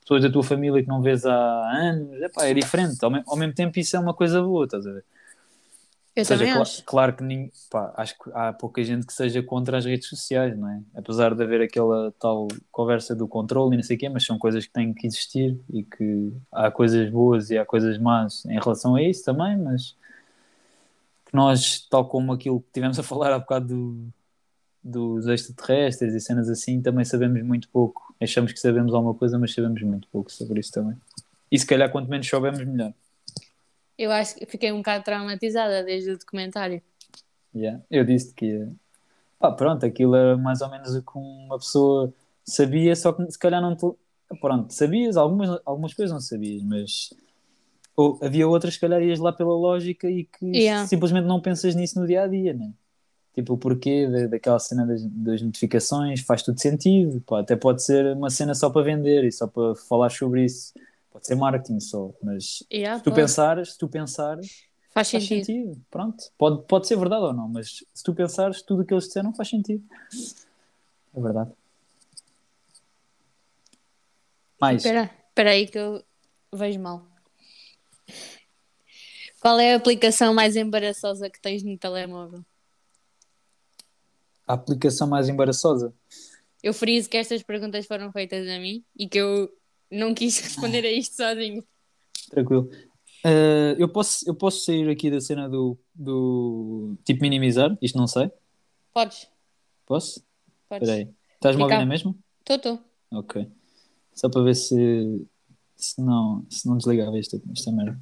pessoas 0.00 0.22
da 0.22 0.30
tua 0.30 0.42
família 0.42 0.82
que 0.82 0.88
não 0.88 1.00
vês 1.00 1.24
há 1.24 1.70
anos, 1.70 2.20
Epá, 2.22 2.46
é 2.46 2.54
diferente. 2.54 3.02
Ao, 3.04 3.10
me- 3.10 3.22
ao 3.26 3.36
mesmo 3.36 3.54
tempo, 3.54 3.78
isso 3.78 3.96
é 3.96 4.00
uma 4.00 4.12
coisa 4.14 4.42
boa, 4.42 4.64
estás 4.64 4.86
a 4.86 4.92
ver? 4.92 5.04
Eu 6.16 6.20
Ou 6.20 6.24
seja, 6.26 6.44
cla- 6.46 6.62
acho. 6.62 6.84
claro 6.84 7.16
que 7.16 7.24
nin- 7.24 7.50
pá, 7.68 7.92
acho 7.96 8.16
que 8.16 8.30
há 8.34 8.52
pouca 8.52 8.84
gente 8.84 9.04
que 9.04 9.12
seja 9.12 9.42
contra 9.42 9.78
as 9.78 9.84
redes 9.84 10.08
sociais, 10.08 10.56
não 10.56 10.68
é? 10.68 10.80
Apesar 10.94 11.34
de 11.34 11.42
haver 11.42 11.60
aquela 11.60 12.12
tal 12.20 12.46
conversa 12.70 13.16
do 13.16 13.26
controle 13.26 13.74
e 13.74 13.76
não 13.78 13.82
sei 13.82 13.96
o 13.96 13.98
quê, 13.98 14.08
mas 14.08 14.24
são 14.24 14.38
coisas 14.38 14.64
que 14.64 14.72
têm 14.72 14.94
que 14.94 15.08
existir 15.08 15.58
e 15.72 15.82
que 15.82 16.32
há 16.52 16.70
coisas 16.70 17.10
boas 17.10 17.50
e 17.50 17.58
há 17.58 17.64
coisas 17.66 17.98
más 17.98 18.44
em 18.46 18.60
relação 18.60 18.94
a 18.94 19.02
isso 19.02 19.24
também, 19.24 19.56
mas 19.56 19.96
nós, 21.34 21.86
tal 21.88 22.08
como 22.08 22.32
aquilo 22.32 22.60
que 22.60 22.72
tivemos 22.72 22.98
a 22.98 23.02
falar 23.02 23.32
há 23.32 23.38
bocado 23.38 23.68
do- 23.68 24.12
dos 24.82 25.26
extraterrestres 25.26 26.14
e 26.14 26.20
cenas 26.20 26.48
assim, 26.48 26.82
também 26.82 27.04
sabemos 27.04 27.42
muito 27.42 27.68
pouco. 27.70 28.14
Achamos 28.20 28.52
que 28.52 28.60
sabemos 28.60 28.92
alguma 28.94 29.14
coisa, 29.14 29.38
mas 29.38 29.54
sabemos 29.54 29.80
muito 29.82 30.06
pouco 30.08 30.30
sobre 30.30 30.60
isso 30.60 30.72
também. 30.72 30.96
E 31.50 31.58
se 31.58 31.66
calhar 31.66 31.90
quanto 31.90 32.08
menos 32.08 32.28
soubermos, 32.28 32.64
melhor. 32.64 32.92
Eu 33.96 34.10
acho 34.10 34.34
que 34.36 34.46
fiquei 34.46 34.72
um 34.72 34.78
bocado 34.78 35.04
traumatizada 35.04 35.82
desde 35.84 36.10
o 36.10 36.18
documentário. 36.18 36.82
Yeah. 37.54 37.82
Eu 37.90 38.04
disse 38.04 38.34
que. 38.34 38.68
Pá, 39.38 39.52
pronto, 39.52 39.86
aquilo 39.86 40.16
era 40.16 40.36
mais 40.36 40.60
ou 40.60 40.68
menos 40.68 40.94
o 40.94 41.02
que 41.02 41.12
uma 41.16 41.58
pessoa 41.58 42.12
sabia, 42.44 42.94
só 42.96 43.12
que 43.12 43.30
se 43.30 43.38
calhar 43.38 43.62
não 43.62 43.76
te. 43.76 43.86
Pronto, 44.40 44.72
sabias, 44.72 45.16
algumas, 45.16 45.60
algumas 45.64 45.94
coisas 45.94 46.12
não 46.12 46.20
sabias, 46.20 46.62
mas 46.62 47.14
ou, 47.96 48.18
havia 48.22 48.46
outras, 48.48 48.74
se 48.74 48.80
calhar 48.80 49.02
ias 49.02 49.18
lá 49.18 49.32
pela 49.32 49.54
lógica 49.54 50.08
e 50.10 50.24
que 50.24 50.46
Yeah. 50.46 50.86
simplesmente 50.86 51.26
não 51.26 51.40
pensas 51.40 51.74
nisso 51.74 52.00
no 52.00 52.06
dia 52.06 52.22
a 52.22 52.26
dia, 52.26 52.52
né? 52.52 52.72
Tipo, 53.34 53.54
o 53.54 53.58
porquê 53.58 54.06
da- 54.08 54.26
daquela 54.28 54.58
cena 54.58 54.86
das, 54.86 55.02
das 55.04 55.42
notificações 55.42 56.20
faz 56.20 56.42
tudo 56.42 56.60
sentido. 56.60 57.20
Pá, 57.22 57.40
até 57.40 57.56
pode 57.56 57.82
ser 57.82 58.16
uma 58.16 58.30
cena 58.30 58.54
só 58.54 58.70
para 58.70 58.82
vender 58.82 59.24
e 59.24 59.32
só 59.32 59.46
para 59.46 59.74
falar 59.74 60.10
sobre 60.10 60.44
isso. 60.44 60.72
Pode 61.10 61.26
ser 61.26 61.34
marketing 61.36 61.80
só, 61.80 62.12
mas 62.22 62.62
Yeah, 62.72 62.98
se 62.98 63.04
tu 63.04 63.10
pode. 63.10 63.22
pensares, 63.22 63.72
se 63.72 63.78
tu 63.78 63.88
pensares, 63.88 64.64
Faz 64.90 65.10
faz 65.10 65.24
sentido. 65.26 65.46
sentido. 65.46 65.80
Pronto. 65.90 66.24
Pode, 66.38 66.62
pode 66.68 66.86
ser 66.86 66.96
verdade 66.96 67.24
ou 67.24 67.32
não, 67.32 67.48
mas 67.48 67.84
se 67.92 68.02
tu 68.04 68.14
pensares, 68.14 68.62
tudo 68.62 68.82
o 68.82 68.84
que 68.84 68.94
eles 68.94 69.04
disseram 69.06 69.32
faz 69.34 69.48
sentido. 69.48 69.82
É 71.14 71.20
verdade. 71.20 71.50
Mais. 74.60 74.84
Espera, 74.84 75.10
espera 75.28 75.50
aí 75.50 75.66
que 75.66 75.78
eu 75.78 76.02
vejo 76.52 76.78
mal. 76.80 77.04
Qual 79.40 79.58
é 79.58 79.74
a 79.74 79.76
aplicação 79.76 80.32
mais 80.32 80.56
embaraçosa 80.56 81.28
que 81.28 81.40
tens 81.40 81.62
no 81.62 81.76
telemóvel? 81.76 82.44
A 84.46 84.54
aplicação 84.54 85.06
mais 85.06 85.28
embaraçosa. 85.28 85.94
Eu 86.62 86.72
friso 86.72 87.08
que 87.10 87.16
estas 87.16 87.42
perguntas 87.42 87.86
foram 87.86 88.10
feitas 88.10 88.48
a 88.48 88.58
mim 88.58 88.82
e 88.96 89.06
que 89.08 89.18
eu 89.18 89.50
não 89.90 90.14
quis 90.14 90.38
responder 90.38 90.84
a 90.84 90.90
isto 90.90 91.14
sozinho. 91.16 91.62
Tranquilo. 92.30 92.70
Eh, 93.24 93.76
eu, 93.78 93.88
posso, 93.88 94.28
eu 94.28 94.34
posso 94.34 94.64
sair 94.64 94.88
aqui 94.88 95.10
da 95.10 95.20
cena 95.20 95.48
do, 95.48 95.78
do 95.94 96.94
tipo 97.04 97.22
minimizar? 97.22 97.76
Isto 97.80 97.96
não 97.96 98.06
sei. 98.06 98.30
Podes, 98.92 99.28
Posso? 99.86 100.24
podes. 100.68 100.88
Espera 100.88 100.92
aí. 101.08 101.14
Estás-me 101.34 101.62
a 101.62 101.64
ouvir 101.64 101.78
na 101.78 101.86
mesma? 101.86 102.14
Tô, 102.44 102.58
tô. 102.58 102.78
Ok. 103.10 103.46
Só 104.14 104.28
para 104.28 104.42
ver 104.42 104.54
se, 104.54 105.26
se, 105.76 106.00
não, 106.00 106.44
se 106.50 106.66
não 106.68 106.76
desligava 106.76 107.18
esta, 107.18 107.40
esta 107.52 107.72
merda. 107.72 107.98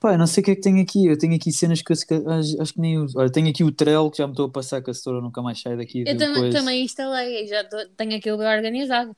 Pá, 0.00 0.14
eu 0.14 0.18
não 0.18 0.26
sei 0.26 0.42
o 0.42 0.44
que 0.44 0.50
é 0.50 0.54
que 0.56 0.60
tenho 0.62 0.82
aqui. 0.82 1.06
Eu 1.06 1.16
tenho 1.16 1.34
aqui 1.34 1.52
cenas 1.52 1.80
que 1.80 1.92
eu 1.92 1.96
se 1.96 2.04
acho, 2.12 2.60
acho 2.60 2.74
que 2.74 2.80
nem 2.80 2.98
uso. 2.98 3.16
Olha, 3.18 3.30
tenho 3.30 3.48
aqui 3.48 3.62
o 3.62 3.70
Trello 3.70 4.10
que 4.10 4.18
já 4.18 4.26
me 4.26 4.32
estou 4.32 4.46
a 4.46 4.50
passar 4.50 4.82
que 4.82 4.90
a 4.90 4.94
setora 4.94 5.20
nunca 5.20 5.40
mais 5.40 5.60
sai 5.60 5.76
daqui. 5.76 6.00
Eu 6.00 6.18
também, 6.18 6.34
depois. 6.34 6.54
também 6.54 6.82
instalei 6.82 7.46
já 7.46 7.62
tô- 7.62 7.86
tenho 7.96 8.16
aquilo 8.16 8.36
bem 8.38 8.48
organizado. 8.48 9.14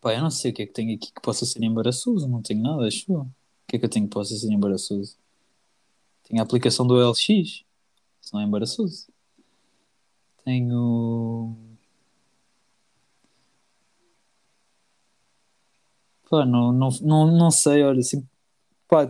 Pá, 0.00 0.14
eu 0.14 0.20
não 0.22 0.30
sei 0.30 0.50
o 0.50 0.54
que 0.54 0.62
é 0.62 0.66
que 0.66 0.72
tenho 0.72 0.94
aqui 0.96 1.12
que 1.12 1.20
possa 1.22 1.46
ser 1.46 1.62
embaraçoso. 1.62 2.26
Não 2.26 2.42
tenho 2.42 2.62
nada, 2.62 2.86
acho 2.86 3.04
eu. 3.12 3.20
O 3.20 3.30
que 3.68 3.76
é 3.76 3.78
que 3.78 3.84
eu 3.84 3.88
tenho 3.88 4.06
que 4.06 4.12
possa 4.12 4.34
ser 4.34 4.50
embaraçoso? 4.50 5.16
Tenho 6.24 6.40
a 6.40 6.42
aplicação 6.44 6.84
do 6.86 6.96
LX. 7.00 7.28
Isso 7.28 7.64
não 8.32 8.40
é 8.40 8.44
embaraçoso. 8.44 9.06
Tenho. 10.44 11.54
Pá, 16.30 16.46
não, 16.46 16.72
não, 16.72 16.88
não, 17.02 17.26
não 17.38 17.50
sei, 17.50 17.82
olha, 17.82 18.00
assim, 18.00 18.26
pá, 18.88 19.04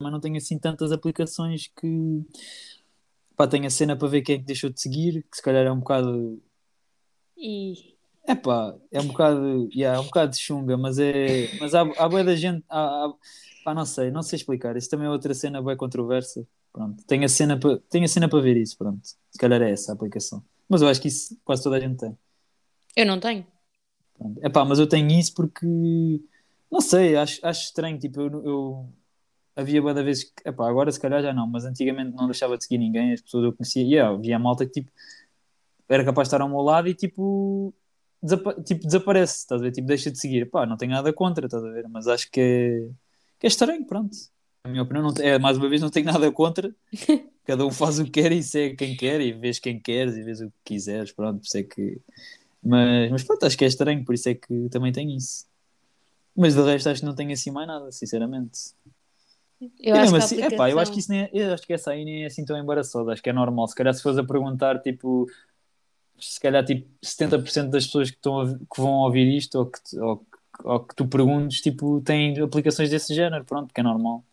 mas 0.00 0.12
não 0.12 0.20
tenho 0.20 0.36
assim 0.36 0.58
tantas 0.58 0.92
aplicações 0.92 1.68
que 1.68 2.22
pá, 3.36 3.46
tenho 3.46 3.66
a 3.66 3.70
cena 3.70 3.96
para 3.96 4.08
ver 4.08 4.22
quem 4.22 4.36
é 4.36 4.38
que 4.38 4.44
deixou 4.44 4.70
de 4.70 4.80
seguir, 4.80 5.22
que 5.30 5.36
se 5.36 5.42
calhar 5.42 5.66
é 5.66 5.72
um 5.72 5.78
bocado 5.80 6.42
E 7.36 7.96
é 8.24 8.34
pá, 8.34 8.74
é 8.90 9.00
um 9.00 9.06
bocado, 9.06 9.68
yeah, 9.72 9.96
é 9.96 10.00
um 10.00 10.04
bocado 10.04 10.32
de 10.32 10.38
chunga, 10.38 10.76
mas 10.76 10.98
é, 10.98 11.48
mas 11.60 11.74
há, 11.74 11.82
há 11.82 12.08
bué 12.08 12.24
da 12.24 12.34
gente, 12.34 12.64
há, 12.68 13.06
há- 13.06 13.14
pá, 13.64 13.74
não 13.74 13.84
sei, 13.86 14.10
não 14.10 14.22
sei 14.22 14.36
explicar, 14.38 14.76
isso 14.76 14.90
também 14.90 15.06
é 15.06 15.10
outra 15.10 15.32
cena 15.34 15.62
bem 15.62 15.76
controversa, 15.76 16.46
pronto, 16.72 17.04
tenho 17.06 17.24
a 17.24 17.28
cena 17.28 17.58
para, 17.58 17.78
tenho 17.90 18.04
a 18.04 18.08
cena 18.08 18.28
para 18.28 18.40
ver 18.40 18.56
isso, 18.56 18.76
pronto, 18.76 19.00
se 19.06 19.38
calhar 19.38 19.62
é 19.62 19.70
essa 19.70 19.92
a 19.92 19.94
aplicação, 19.94 20.44
mas 20.68 20.82
eu 20.82 20.88
acho 20.88 21.00
que 21.00 21.08
isso 21.08 21.38
quase 21.44 21.62
toda 21.62 21.76
a 21.76 21.80
gente 21.80 21.98
tem. 21.98 22.18
eu 22.96 23.06
não 23.06 23.20
tenho. 23.20 23.46
Pronto. 24.18 24.40
Epá, 24.44 24.64
mas 24.64 24.78
eu 24.78 24.86
tenho 24.86 25.10
isso 25.10 25.34
porque 25.34 25.66
não 26.70 26.80
sei, 26.80 27.16
acho, 27.16 27.44
acho 27.46 27.64
estranho. 27.64 27.98
Tipo, 27.98 28.20
eu, 28.22 28.44
eu 28.44 28.88
havia 29.54 29.80
de 29.80 30.02
vezes 30.02 30.24
que, 30.24 30.48
epá, 30.48 30.68
agora 30.68 30.90
se 30.92 31.00
calhar 31.00 31.22
já 31.22 31.32
não, 31.32 31.46
mas 31.46 31.64
antigamente 31.64 32.14
não 32.14 32.26
deixava 32.26 32.56
de 32.58 32.64
seguir 32.64 32.78
ninguém, 32.78 33.12
as 33.12 33.20
pessoas 33.20 33.44
eu 33.44 33.52
conhecia, 33.52 33.82
e 33.82 33.92
yeah, 33.92 34.14
havia 34.14 34.38
malta 34.38 34.66
que 34.66 34.72
tipo 34.72 34.90
era 35.88 36.04
capaz 36.04 36.26
de 36.28 36.34
estar 36.34 36.42
ao 36.42 36.48
meu 36.48 36.60
lado 36.60 36.88
e 36.88 36.94
tipo, 36.94 37.72
desapa- 38.22 38.60
tipo 38.62 38.84
desaparece, 38.84 39.38
estás 39.38 39.60
a 39.60 39.64
ver? 39.64 39.72
Tipo, 39.72 39.86
deixa 39.86 40.10
de 40.10 40.18
seguir. 40.18 40.50
Pá, 40.50 40.66
não 40.66 40.76
tenho 40.76 40.90
nada 40.92 41.12
contra, 41.12 41.46
estás 41.46 41.64
a 41.64 41.70
ver? 41.70 41.88
Mas 41.88 42.08
acho 42.08 42.30
que 42.30 42.40
é, 42.40 42.88
que 43.38 43.46
é 43.46 43.48
estranho, 43.48 43.84
pronto. 43.86 44.16
A 44.64 44.68
minha 44.68 44.82
opinião 44.82 45.04
não 45.04 45.14
é, 45.24 45.38
mais 45.38 45.56
uma 45.56 45.68
vez, 45.68 45.80
não 45.80 45.90
tenho 45.90 46.06
nada 46.06 46.30
contra. 46.32 46.74
Cada 47.46 47.64
um 47.64 47.70
faz 47.70 48.00
o 48.00 48.04
que 48.04 48.10
quer 48.10 48.32
e 48.32 48.42
segue 48.42 48.74
quem 48.74 48.96
quer 48.96 49.20
e 49.20 49.32
vês 49.32 49.60
quem 49.60 49.78
queres 49.78 50.16
e 50.16 50.22
vês 50.24 50.40
o 50.40 50.46
que 50.46 50.56
quiseres, 50.64 51.12
pronto, 51.12 51.38
por 51.38 51.46
isso 51.46 51.58
é 51.58 51.62
que 51.62 52.00
mas, 52.66 53.10
mas 53.10 53.24
pronto, 53.24 53.44
acho 53.46 53.56
que 53.56 53.64
é 53.64 53.68
estranho, 53.68 54.04
por 54.04 54.14
isso 54.14 54.28
é 54.28 54.34
que 54.34 54.68
também 54.70 54.92
tenho 54.92 55.10
isso. 55.16 55.46
Mas 56.36 56.54
de 56.54 56.62
resto 56.62 56.88
acho 56.88 57.00
que 57.00 57.06
não 57.06 57.14
tenho 57.14 57.32
assim 57.32 57.50
mais 57.50 57.66
nada, 57.66 57.90
sinceramente. 57.92 58.58
Eu 59.60 59.68
E 59.96 59.98
acho 59.98 60.10
que 60.12 60.16
assim, 60.18 60.36
epá, 60.42 60.70
eu 60.70 60.78
acho 60.78 60.90
aplicação- 60.90 60.92
que 60.92 61.00
isso 61.00 61.10
nem 61.10 61.20
é, 61.22 61.30
eu 61.32 61.54
acho 61.54 61.66
que 61.66 61.72
essa 61.72 61.90
aí 61.92 62.04
nem 62.04 62.24
é 62.24 62.26
assim 62.26 62.44
tão 62.44 62.58
embaraçosa, 62.58 63.12
acho 63.12 63.22
que 63.22 63.30
é 63.30 63.32
normal. 63.32 63.66
Se 63.68 63.74
calhar 63.74 63.94
se 63.94 64.02
fores 64.02 64.18
a 64.18 64.24
perguntar, 64.24 64.80
tipo, 64.80 65.26
se 66.18 66.40
calhar 66.40 66.64
tipo 66.64 66.88
70% 67.02 67.70
das 67.70 67.86
pessoas 67.86 68.10
que, 68.10 68.16
estão 68.16 68.40
a- 68.40 68.58
que 68.58 68.80
vão 68.80 68.92
ouvir 69.02 69.34
isto 69.36 69.56
ou 69.58 69.66
que, 69.66 69.80
ou, 69.98 70.26
ou 70.64 70.80
que 70.80 70.94
tu 70.94 71.06
perguntes, 71.08 71.60
tipo, 71.60 72.00
têm 72.02 72.38
aplicações 72.40 72.90
desse 72.90 73.14
género, 73.14 73.44
pronto, 73.44 73.72
que 73.72 73.80
é 73.80 73.84
normal. 73.84 74.24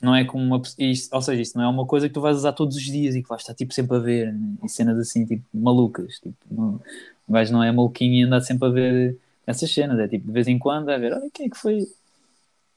Não 0.00 0.14
é 0.14 0.24
como 0.24 0.44
uma. 0.44 0.62
Isto, 0.78 1.14
ou 1.14 1.22
seja, 1.22 1.42
isto 1.42 1.58
não 1.58 1.64
é 1.64 1.68
uma 1.68 1.86
coisa 1.86 2.08
que 2.08 2.14
tu 2.14 2.20
vais 2.20 2.36
usar 2.36 2.52
todos 2.52 2.76
os 2.76 2.82
dias 2.84 3.16
e 3.16 3.22
que 3.22 3.28
vais 3.28 3.42
estar 3.42 3.54
tipo, 3.54 3.74
sempre 3.74 3.96
a 3.96 4.00
ver, 4.00 4.32
né? 4.32 4.54
e 4.64 4.68
cenas 4.68 4.98
assim, 4.98 5.26
tipo, 5.26 5.44
malucas. 5.52 6.14
Tipo, 6.20 6.36
não, 6.50 6.80
o 7.26 7.32
gajo 7.32 7.52
não 7.52 7.62
é 7.62 7.72
maluquinho 7.72 8.14
e 8.14 8.22
anda 8.22 8.40
sempre 8.40 8.68
a 8.68 8.70
ver 8.70 9.18
essas 9.46 9.72
cenas, 9.72 9.98
é 9.98 10.06
tipo, 10.06 10.26
de 10.26 10.32
vez 10.32 10.46
em 10.46 10.58
quando, 10.58 10.90
a 10.90 10.98
ver, 10.98 11.12
olha, 11.12 11.28
quem 11.32 11.46
é 11.46 11.50
que 11.50 11.56
foi. 11.56 11.78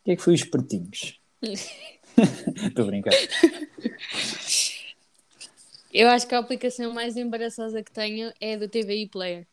Quem 0.03 0.13
é 0.13 0.15
que 0.15 0.23
foi 0.23 0.33
os 0.33 0.41
espertinhos? 0.41 1.19
Estou 1.43 2.85
a 2.85 2.87
brincar. 2.87 3.13
Eu 5.93 6.07
acho 6.09 6.27
que 6.27 6.33
a 6.33 6.39
aplicação 6.39 6.93
mais 6.93 7.17
embaraçosa 7.17 7.83
que 7.83 7.91
tenho 7.91 8.31
é 8.39 8.55
a 8.55 8.57
do 8.57 8.67
TVI 8.67 9.07
Player. 9.09 9.45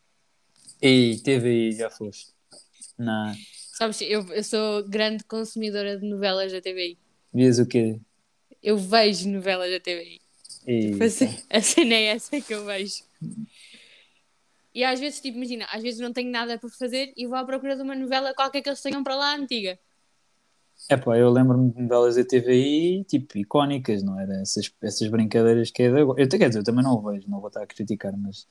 Ei, 0.81 1.17
TVI, 1.17 1.73
já 1.73 1.89
foste. 1.89 2.29
Não. 2.97 3.35
Sabes, 3.73 4.01
eu, 4.01 4.25
eu 4.33 4.43
sou 4.43 4.87
grande 4.87 5.23
consumidora 5.25 5.97
de 5.97 6.05
novelas 6.07 6.51
da 6.51 6.61
TVI. 6.61 6.97
Vias 7.33 7.59
o 7.59 7.65
quê? 7.65 7.99
Eu 8.61 8.77
vejo 8.77 9.29
novelas 9.29 9.71
da 9.71 9.79
TVI. 9.79 10.19
Tipo, 10.65 11.03
a 11.03 11.09
ce- 11.09 11.43
A 11.49 11.61
cena 11.61 11.93
é 11.95 12.03
essa 12.05 12.39
que 12.41 12.53
eu 12.53 12.65
vejo. 12.65 13.03
E 14.73 14.83
às 14.83 14.99
vezes, 14.99 15.19
tipo, 15.19 15.37
imagina, 15.37 15.65
às 15.71 15.81
vezes 15.81 15.99
não 15.99 16.13
tenho 16.13 16.31
nada 16.31 16.57
para 16.57 16.69
fazer 16.69 17.11
e 17.17 17.25
vou 17.25 17.35
à 17.37 17.43
procura 17.45 17.75
de 17.75 17.81
uma 17.81 17.95
novela 17.95 18.33
qualquer 18.33 18.61
que 18.61 18.69
eles 18.69 18.81
tenham 18.81 19.03
para 19.03 19.15
lá 19.15 19.35
antiga. 19.35 19.79
Epá, 20.89 21.17
eu 21.17 21.29
lembro-me 21.29 21.71
de 21.71 21.81
novelas 21.81 22.15
da 22.15 22.23
TVI, 22.23 23.03
tipo, 23.03 23.37
icónicas, 23.37 24.01
não 24.03 24.19
era? 24.19 24.41
Essas, 24.41 24.71
essas 24.81 25.07
brincadeiras 25.09 25.69
que 25.71 25.83
é 25.83 25.91
de 25.91 25.99
agora. 25.99 26.21
Eu, 26.21 26.27
quer 26.29 26.47
dizer, 26.47 26.59
eu 26.59 26.63
também 26.63 26.83
não 26.83 26.93
o 26.95 27.01
vejo, 27.01 27.29
não 27.29 27.39
vou 27.39 27.47
estar 27.49 27.61
a 27.63 27.67
criticar, 27.67 28.15
mas, 28.17 28.47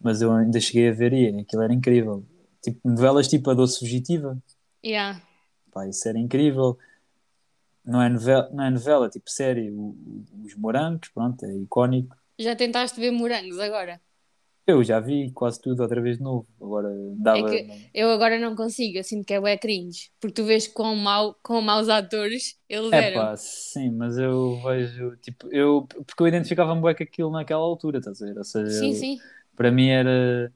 mas 0.00 0.22
eu 0.22 0.32
ainda 0.32 0.58
cheguei 0.60 0.88
a 0.88 0.92
ver 0.92 1.12
e 1.12 1.40
aquilo 1.40 1.62
era 1.62 1.72
incrível. 1.74 2.24
Tipo, 2.62 2.88
novelas 2.88 3.28
tipo 3.28 3.50
A 3.50 3.54
Doce 3.54 3.78
Fugitiva, 3.80 4.38
Yeah. 4.84 5.20
pá, 5.72 5.86
isso 5.88 6.08
era 6.08 6.18
incrível. 6.18 6.78
Não 7.84 8.00
é 8.00 8.08
novela, 8.08 8.48
não 8.52 8.64
é 8.64 8.70
novela 8.70 9.08
tipo 9.10 9.30
série, 9.30 9.70
o- 9.70 9.90
o- 9.90 10.24
Os 10.44 10.54
Morangos, 10.56 11.08
pronto, 11.10 11.44
é 11.44 11.54
icónico. 11.56 12.16
Já 12.38 12.56
tentaste 12.56 12.98
ver 13.00 13.10
morangos 13.10 13.58
agora? 13.58 14.00
Eu 14.66 14.82
já 14.82 14.98
vi 14.98 15.30
quase 15.32 15.60
tudo 15.60 15.82
outra 15.82 16.00
vez 16.00 16.16
de 16.16 16.22
novo, 16.22 16.46
agora 16.60 16.88
dava... 17.18 17.50
É 17.50 17.90
Eu 17.92 18.10
agora 18.10 18.38
não 18.38 18.56
consigo, 18.56 18.96
eu 18.96 19.04
sinto 19.04 19.26
que 19.26 19.34
é 19.34 19.40
bué 19.40 19.58
cringe. 19.58 20.10
Porque 20.18 20.32
tu 20.34 20.44
vês 20.44 20.66
quão, 20.66 20.96
mau, 20.96 21.34
quão 21.42 21.60
maus 21.60 21.88
atores 21.90 22.58
eles 22.68 22.90
É 22.92 23.02
eram. 23.02 23.20
pá, 23.20 23.36
sim, 23.36 23.90
mas 23.90 24.16
eu 24.16 24.58
vejo, 24.62 25.16
tipo, 25.18 25.48
eu, 25.52 25.86
porque 26.06 26.22
eu 26.22 26.26
identificava-me 26.28 26.80
bem 26.80 26.94
com 26.96 27.02
aquilo 27.02 27.30
naquela 27.30 27.60
altura, 27.62 27.98
estás 27.98 28.22
a 28.22 28.26
ver? 28.26 28.38
Ou 28.38 28.44
seja, 28.44 28.70
Sim, 28.70 28.94
eu- 28.94 28.98
sim. 29.00 29.18
para 29.54 29.70
mim 29.70 29.88
era. 29.88 30.50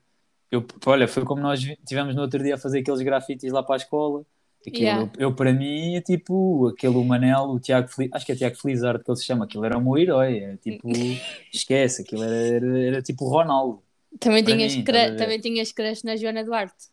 Eu, 0.50 0.66
olha, 0.86 1.08
foi 1.08 1.24
como 1.24 1.42
nós 1.42 1.60
tivemos 1.86 2.14
no 2.16 2.22
outro 2.22 2.42
dia 2.42 2.54
a 2.56 2.58
fazer 2.58 2.80
aqueles 2.80 3.02
grafites 3.02 3.52
lá 3.52 3.62
para 3.62 3.76
a 3.76 3.78
escola. 3.78 4.24
Aquilo, 4.66 4.82
Yeah. 4.82 5.10
eu, 5.16 5.28
eu, 5.28 5.34
para 5.34 5.52
mim, 5.52 5.94
é 5.94 6.00
tipo, 6.00 6.68
aquele 6.68 7.02
Manel, 7.04 7.44
o 7.44 7.60
Tiago 7.60 7.88
Feliz, 7.88 8.10
acho 8.12 8.26
que 8.26 8.32
é 8.32 8.34
Tiago 8.34 8.56
Felizardo 8.56 9.02
que 9.02 9.10
ele 9.10 9.16
se 9.16 9.24
chama, 9.24 9.44
aquilo 9.44 9.64
era 9.64 9.78
o 9.78 9.80
meu 9.80 9.96
herói, 9.96 10.38
é 10.38 10.56
tipo, 10.56 10.88
esquece, 11.52 12.02
aquilo 12.02 12.24
era, 12.24 12.36
era, 12.36 12.78
era 12.78 13.02
tipo 13.02 13.28
Ronaldo. 13.28 13.82
Também 14.18 14.42
Para 14.42 14.54
tinhas, 14.54 14.74
mim, 14.74 14.84
cre... 14.84 15.16
também 15.16 15.40
tinhas 15.40 15.72
crush 15.72 16.02
na 16.02 16.16
Joana 16.16 16.44
Duarte. 16.44 16.88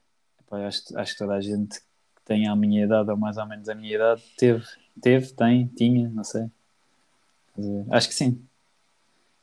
Acho, 0.52 0.98
acho 0.98 1.14
que 1.14 1.18
toda 1.18 1.34
a 1.34 1.42
gente 1.42 1.80
que 1.80 2.22
tem 2.24 2.48
a 2.48 2.56
minha 2.56 2.86
idade, 2.86 3.10
ou 3.10 3.18
mais 3.18 3.38
ou 3.38 3.46
menos 3.46 3.68
a 3.68 3.76
minha 3.76 3.96
idade, 3.96 4.22
teve, 4.38 4.64
teve, 5.02 5.34
tem, 5.34 5.68
tinha, 5.76 6.08
não 6.10 6.24
sei. 6.24 6.46
Acho 7.90 8.08
que 8.10 8.16
sim. 8.16 8.42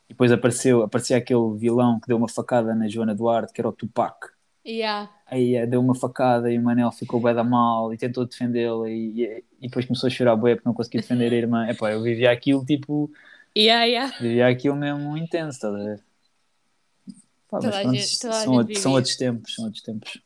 E 0.09 0.13
depois 0.13 0.31
apareceu, 0.31 0.83
aparecia 0.83 1.17
aquele 1.17 1.57
vilão 1.57 1.99
que 1.99 2.07
deu 2.07 2.17
uma 2.17 2.29
facada 2.29 2.75
na 2.75 2.89
Joana 2.89 3.15
Duarte, 3.15 3.53
que 3.53 3.61
era 3.61 3.69
o 3.69 3.73
Tupac. 3.73 4.29
Yeah. 4.65 5.11
Aí 5.33 5.55
eh, 5.57 5.67
deu 5.67 5.81
uma 5.81 5.95
facada 5.95 6.53
e 6.53 6.59
o 6.59 6.63
Manel 6.63 6.93
ficou 6.93 7.19
bué 7.19 7.33
da 7.33 7.43
mal 7.43 7.91
e 7.95 7.97
tentou 7.97 8.27
defendê-la 8.27 8.91
e, 8.91 9.23
e, 9.23 9.45
e 9.63 9.67
depois 9.67 9.87
começou 9.87 10.07
a 10.07 10.11
chorar 10.11 10.37
bué 10.37 10.55
porque 10.57 10.69
não 10.69 10.75
conseguia 10.75 11.01
defender 11.01 11.33
a 11.33 11.37
irmã. 11.37 11.67
Epá, 11.73 11.91
eu 11.91 12.03
vivia 12.03 12.31
aquilo 12.31 12.63
tipo, 12.67 13.11
Yeah, 13.57 13.85
yeah. 13.87 14.15
vivia 14.21 14.47
aquilo 14.47 14.77
mesmo 14.77 15.17
intenso, 15.17 15.57
estás 15.57 15.75
a 15.75 15.79
ver? 15.79 16.05
Pá, 17.49 17.61
mas 17.63 17.81
pronto, 17.81 17.95
gente- 17.97 18.09
são, 18.09 18.69
são 18.75 18.93
outros 18.93 19.17
tempos, 19.17 19.55
são 19.55 19.65
outros 19.65 19.83
tempos. 19.83 20.21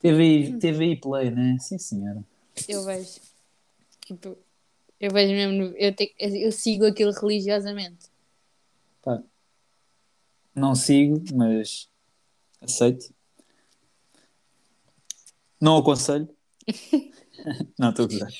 TVI, 0.00 0.58
TVI 0.60 0.96
Play, 1.00 1.30
né? 1.32 1.56
Sim, 1.58 1.78
senhora. 1.78 2.22
Eu 2.68 2.84
vejo. 2.84 3.20
Tipo, 4.06 4.38
eu 5.00 5.10
vejo 5.10 5.32
mesmo. 5.32 5.74
Eu, 5.76 5.92
te- 5.94 6.14
eu 6.18 6.52
sigo 6.52 6.86
aquilo 6.86 7.10
religiosamente. 7.10 8.06
Pá, 9.02 9.20
não 10.58 10.74
sigo, 10.74 11.22
mas 11.34 11.88
aceito. 12.60 13.14
Não 15.60 15.78
aconselho. 15.78 16.28
não, 17.78 17.90
estou 17.90 18.04
a 18.04 18.08
gozar. 18.08 18.30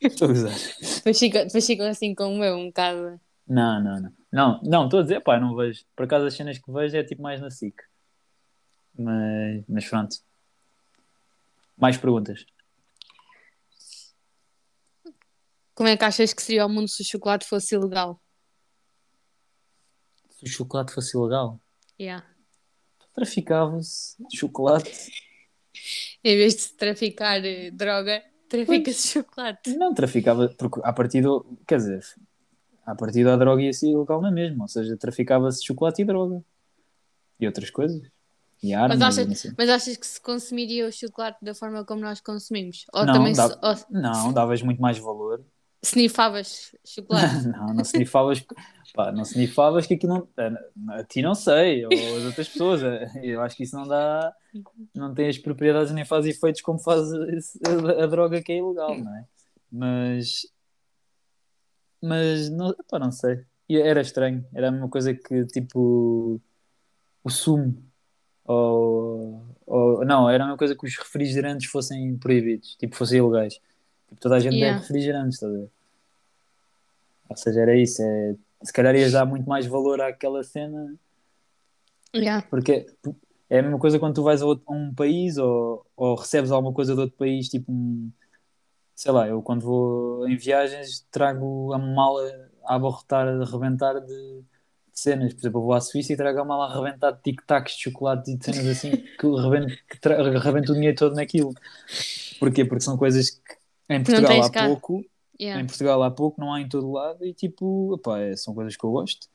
Estou 0.00 0.28
a 0.28 0.32
gozar. 0.32 0.54
Depois 0.96 1.18
ficam 1.18 1.46
depois 1.46 1.66
ficam 1.66 1.86
assim 1.86 2.14
como 2.14 2.44
eu, 2.44 2.56
um 2.56 2.66
bocado. 2.66 3.20
Não, 3.46 3.82
não, 3.82 4.00
não. 4.00 4.12
Não, 4.32 4.60
não, 4.62 4.84
estou 4.84 5.00
a 5.00 5.02
dizer, 5.02 5.20
pá, 5.20 5.38
não 5.38 5.54
vejo. 5.54 5.84
Por 5.94 6.04
acaso 6.04 6.26
as 6.26 6.34
cenas 6.34 6.58
que 6.58 6.72
vejo 6.72 6.96
é 6.96 7.04
tipo 7.04 7.22
mais 7.22 7.40
na 7.40 7.50
SIC. 7.50 7.74
Mas, 8.98 9.64
mas 9.68 9.88
pronto. 9.88 10.16
Mais 11.76 11.96
perguntas. 11.96 12.46
Como 15.74 15.88
é 15.88 15.96
que 15.96 16.04
achas 16.04 16.32
que 16.32 16.42
seria 16.42 16.64
o 16.64 16.68
mundo 16.68 16.88
se 16.88 17.02
o 17.02 17.04
chocolate 17.04 17.46
fosse 17.46 17.74
ilegal? 17.74 18.21
Se 20.42 20.48
o 20.48 20.48
chocolate 20.48 20.92
fosse 20.92 21.16
ilegal, 21.16 21.60
Yeah. 22.00 22.26
traficava-se 23.14 24.16
chocolate. 24.34 24.90
Em 26.24 26.36
vez 26.36 26.54
de 26.56 26.62
se 26.62 26.76
traficar 26.76 27.44
eh, 27.44 27.70
droga, 27.70 28.22
trafica-se 28.48 29.08
chocolate. 29.08 29.74
Não 29.76 29.94
traficava, 29.94 30.48
porque 30.58 30.80
a 30.84 30.92
partir 30.92 31.22
do. 31.22 31.44
Quer 31.66 31.76
dizer, 31.78 32.04
a 32.84 32.94
partir 32.94 33.24
da 33.24 33.36
droga 33.36 33.62
ia 33.62 33.72
ser 33.72 33.90
ilegal 33.90 34.20
na 34.20 34.30
mesma. 34.30 34.64
Ou 34.64 34.68
seja, 34.68 34.96
traficava-se 34.96 35.64
chocolate 35.64 36.02
e 36.02 36.04
droga. 36.04 36.42
E 37.40 37.46
outras 37.46 37.70
coisas. 37.70 38.02
E 38.62 38.72
armas. 38.74 38.98
Mas 38.98 39.18
achas, 39.18 39.38
sei. 39.40 39.52
mas 39.58 39.68
achas 39.68 39.96
que 39.96 40.06
se 40.06 40.20
consumiria 40.20 40.86
o 40.86 40.92
chocolate 40.92 41.44
da 41.44 41.54
forma 41.54 41.84
como 41.84 42.00
nós 42.00 42.20
consumimos? 42.20 42.84
Ou 42.92 43.04
Não, 43.06 43.12
também 43.14 43.32
dá- 43.32 43.48
se, 43.48 43.58
ou 43.90 44.00
Não, 44.00 44.32
davas 44.32 44.62
muito 44.62 44.80
mais 44.80 44.98
valor. 44.98 45.44
Snifavas 45.84 46.74
chocolate? 46.84 47.46
Não, 47.48 47.74
não 47.74 47.82
snifavas, 47.82 48.44
pá, 48.94 49.10
não 49.12 49.22
snifavas 49.22 49.86
que 49.86 49.94
aquilo 49.94 50.28
não. 50.36 50.94
A 50.94 51.02
ti 51.04 51.20
não 51.22 51.34
sei, 51.34 51.84
ou 51.84 51.92
as 51.92 52.24
outras 52.24 52.48
pessoas. 52.48 52.82
eh, 52.82 53.10
Eu 53.22 53.40
acho 53.42 53.56
que 53.56 53.64
isso 53.64 53.74
não 53.76 53.86
dá. 53.86 54.32
Não 54.94 55.12
tem 55.14 55.28
as 55.28 55.38
propriedades 55.38 55.92
nem 55.92 56.04
faz 56.04 56.26
efeitos 56.26 56.60
como 56.62 56.78
faz 56.78 57.12
a, 57.12 58.02
a 58.04 58.06
droga 58.06 58.42
que 58.42 58.52
é 58.52 58.58
ilegal, 58.58 58.96
não 58.98 59.16
é? 59.16 59.24
Mas. 59.70 60.42
Mas, 62.00 62.50
não, 62.50 62.74
pá, 62.88 62.98
não 62.98 63.12
sei. 63.12 63.44
Era 63.70 64.00
estranho. 64.00 64.44
Era 64.54 64.68
a 64.68 64.70
mesma 64.70 64.88
coisa 64.88 65.14
que, 65.14 65.44
tipo. 65.46 66.40
O 67.24 67.30
sumo. 67.30 67.82
ou, 68.44 69.46
ou- 69.66 70.04
não, 70.04 70.28
era 70.28 70.44
uma 70.44 70.56
coisa 70.56 70.76
que 70.76 70.84
os 70.86 70.96
refrigerantes 70.98 71.70
fossem 71.70 72.16
proibidos, 72.18 72.74
tipo, 72.76 72.96
fossem 72.96 73.18
ilegais. 73.18 73.58
Tipo, 74.12 74.20
toda 74.20 74.36
a 74.36 74.40
gente 74.40 74.54
Yeah. 74.56 74.74
bebe 74.78 74.82
refrigerantes, 74.86 75.34
estás 75.34 75.52
a 75.54 75.56
ver? 75.58 75.70
Ou 77.30 77.36
seja, 77.36 77.60
era 77.62 77.74
isso, 77.76 78.02
é, 78.02 78.34
se 78.62 78.72
calhar 78.72 78.94
ias 78.94 79.12
dar 79.12 79.24
muito 79.24 79.48
mais 79.48 79.66
valor 79.66 80.00
àquela 80.00 80.42
cena, 80.44 80.94
Yeah. 82.14 82.46
porque 82.50 82.86
é 83.48 83.58
a 83.58 83.62
mesma 83.62 83.78
coisa 83.78 83.98
quando 83.98 84.14
tu 84.16 84.22
vais 84.22 84.42
a, 84.42 84.46
outro- 84.46 84.64
a 84.68 84.72
um 84.72 84.94
país 84.94 85.38
ou, 85.38 85.86
ou 85.96 86.14
recebes 86.14 86.50
alguma 86.50 86.74
coisa 86.74 86.94
de 86.94 87.00
outro 87.00 87.16
país, 87.16 87.48
tipo 87.48 87.72
um, 87.72 88.10
sei 88.94 89.10
lá, 89.12 89.26
eu 89.26 89.40
quando 89.40 89.62
vou 89.62 90.28
em 90.28 90.36
viagens 90.36 91.06
trago 91.10 91.72
a 91.72 91.78
mala 91.78 92.50
a 92.66 92.74
abarrotar, 92.74 93.26
a 93.26 93.44
rebentar 93.46 93.98
de, 93.98 94.06
de 94.06 94.44
cenas. 94.92 95.32
Por 95.32 95.40
exemplo, 95.40 95.60
eu 95.60 95.64
vou 95.64 95.72
à 95.72 95.80
Suíça 95.80 96.12
e 96.12 96.16
trago 96.16 96.38
a 96.40 96.44
mala 96.44 96.66
a 96.66 96.74
rebentar 96.74 97.12
de 97.12 97.22
tic-tacs 97.22 97.76
de 97.76 97.84
chocolate 97.84 98.30
e 98.30 98.36
de 98.36 98.44
cenas 98.44 98.66
assim 98.66 98.90
que 99.18 99.24
eu 99.24 99.34
rebento, 99.34 99.74
que 99.88 99.98
tra- 99.98 100.22
o 100.22 100.74
dinheiro 100.74 100.96
todo 100.98 101.14
naquilo. 101.16 101.54
Porquê? 102.38 102.62
Porque 102.64 102.84
são 102.84 102.98
coisas 102.98 103.30
que 103.30 103.56
em 103.88 104.02
Portugal 104.02 104.42
há 104.42 104.50
cá. 104.50 104.66
pouco, 104.66 105.04
Yeah. 105.40 105.60
em 105.60 105.66
Portugal 105.66 106.02
há 106.02 106.10
pouco, 106.10 106.40
não 106.40 106.52
há 106.52 106.60
em 106.60 106.68
todo 106.68 106.92
lado 106.92 107.24
e 107.24 107.32
tipo, 107.34 107.94
epá, 107.98 108.20
é- 108.20 108.36
são 108.36 108.54
coisas 108.54 108.76
que 108.76 108.84
eu 108.84 108.90
gosto. 108.92 109.26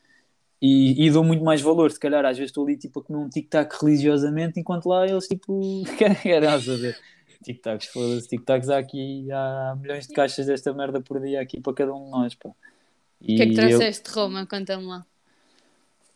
E, 0.62 1.06
e 1.06 1.10
dou 1.10 1.22
muito 1.22 1.44
mais 1.44 1.60
valor, 1.60 1.90
se 1.90 2.00
calhar 2.00 2.24
às 2.24 2.36
vezes 2.36 2.50
estou 2.50 2.64
ali 2.64 2.76
tipo 2.76 3.00
a 3.00 3.04
comer 3.04 3.18
um 3.18 3.28
tic-tac 3.28 3.76
religiosamente, 3.80 4.58
enquanto 4.58 4.86
lá 4.88 5.06
eles 5.06 5.26
tipo 5.28 5.60
querem, 5.98 6.46
a 6.48 6.60
saber. 6.60 6.96
Tic-tacs, 7.44 7.86
foda-se, 7.88 8.26
tic-tacs 8.28 8.68
há 8.70 8.78
aqui, 8.78 9.30
há 9.30 9.76
milhões 9.80 10.06
de 10.08 10.14
caixas 10.14 10.46
desta 10.46 10.72
merda 10.72 11.00
por 11.00 11.20
dia 11.20 11.40
aqui 11.40 11.60
para 11.60 11.74
cada 11.74 11.94
um 11.94 12.04
de 12.06 12.10
nós, 12.10 12.34
pá. 12.34 12.48
O 12.48 13.24
que 13.26 13.34
é 13.42 13.46
que 13.46 13.52
E 13.52 13.56
eu- 13.56 13.68
trouxeste 13.68 14.08
de 14.10 14.14
Roma? 14.16 14.46
Conta-me 14.46 14.84
lá. 14.86 15.04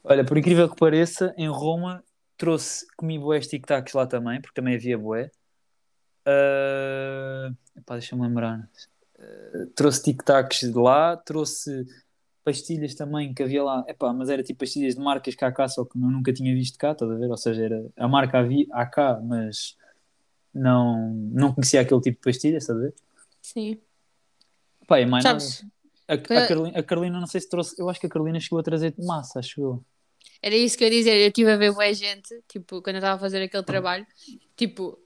Olha, 0.02 0.24
por 0.24 0.36
incrível 0.36 0.68
que 0.68 0.76
pareça, 0.76 1.32
em 1.36 1.48
Roma 1.48 2.02
trouxe, 2.36 2.86
comi 2.96 3.18
boés 3.18 3.46
tic-tacs 3.46 3.92
lá 3.94 4.06
também, 4.06 4.40
porque 4.40 4.54
também 4.54 4.74
havia 4.74 4.98
boé. 4.98 5.30
Uh, 6.26 7.54
epá, 7.76 7.94
deixa-me 7.94 8.22
lembrar. 8.22 8.68
Uh, 9.18 9.66
trouxe 9.74 10.02
tic-tacs 10.02 10.60
de 10.60 10.72
lá, 10.78 11.16
trouxe 11.16 11.86
pastilhas 12.44 12.94
também 12.94 13.32
que 13.32 13.42
havia 13.42 13.62
lá, 13.62 13.84
epá, 13.86 14.12
mas 14.12 14.28
era 14.28 14.42
tipo 14.42 14.60
pastilhas 14.60 14.94
de 14.96 15.00
marcas 15.00 15.34
cá 15.34 15.52
cá, 15.52 15.68
só 15.68 15.84
que 15.84 15.96
eu 15.96 16.00
nunca 16.00 16.32
tinha 16.32 16.52
visto 16.54 16.76
cá, 16.78 16.92
estás 16.92 17.10
a 17.10 17.14
ver? 17.14 17.30
Ou 17.30 17.36
seja, 17.36 17.64
era, 17.64 17.86
a 17.96 18.08
marca 18.08 18.38
havia 18.38 18.66
há 18.72 18.84
cá, 18.84 19.20
mas 19.22 19.76
não, 20.52 21.10
não 21.32 21.52
conhecia 21.54 21.80
aquele 21.80 22.00
tipo 22.00 22.18
de 22.18 22.24
pastilhas, 22.32 22.64
estás 22.64 22.78
a 22.78 22.82
ver? 22.82 22.94
Sim. 23.40 23.80
Pá, 24.86 25.00
e 25.00 25.06
mais. 25.06 25.22
Sabes, 25.22 25.64
A, 26.08 26.14
a, 26.14 26.18
Foi- 26.18 26.48
Carolina, 26.48 26.78
a 26.78 26.82
Carolina, 26.82 27.20
não 27.20 27.26
sei 27.28 27.40
se 27.40 27.48
trouxe, 27.48 27.74
eu 27.80 27.88
acho 27.88 28.00
que 28.00 28.06
a 28.06 28.10
Carolina 28.10 28.40
chegou 28.40 28.58
a 28.58 28.62
trazer 28.62 28.94
massa, 28.98 29.38
acho 29.38 29.60
eu. 29.60 29.84
era 30.42 30.56
isso 30.56 30.76
que 30.76 30.82
eu 30.84 30.88
ia 30.88 30.94
dizer. 30.98 31.14
Eu 31.16 31.28
estive 31.28 31.50
a 31.52 31.56
ver 31.56 31.72
boa 31.72 31.92
gente, 31.94 32.42
tipo, 32.48 32.82
quando 32.82 32.96
eu 32.96 33.00
estava 33.00 33.14
a 33.16 33.20
fazer 33.20 33.40
aquele 33.42 33.62
trabalho, 33.62 34.04
tipo, 34.56 34.98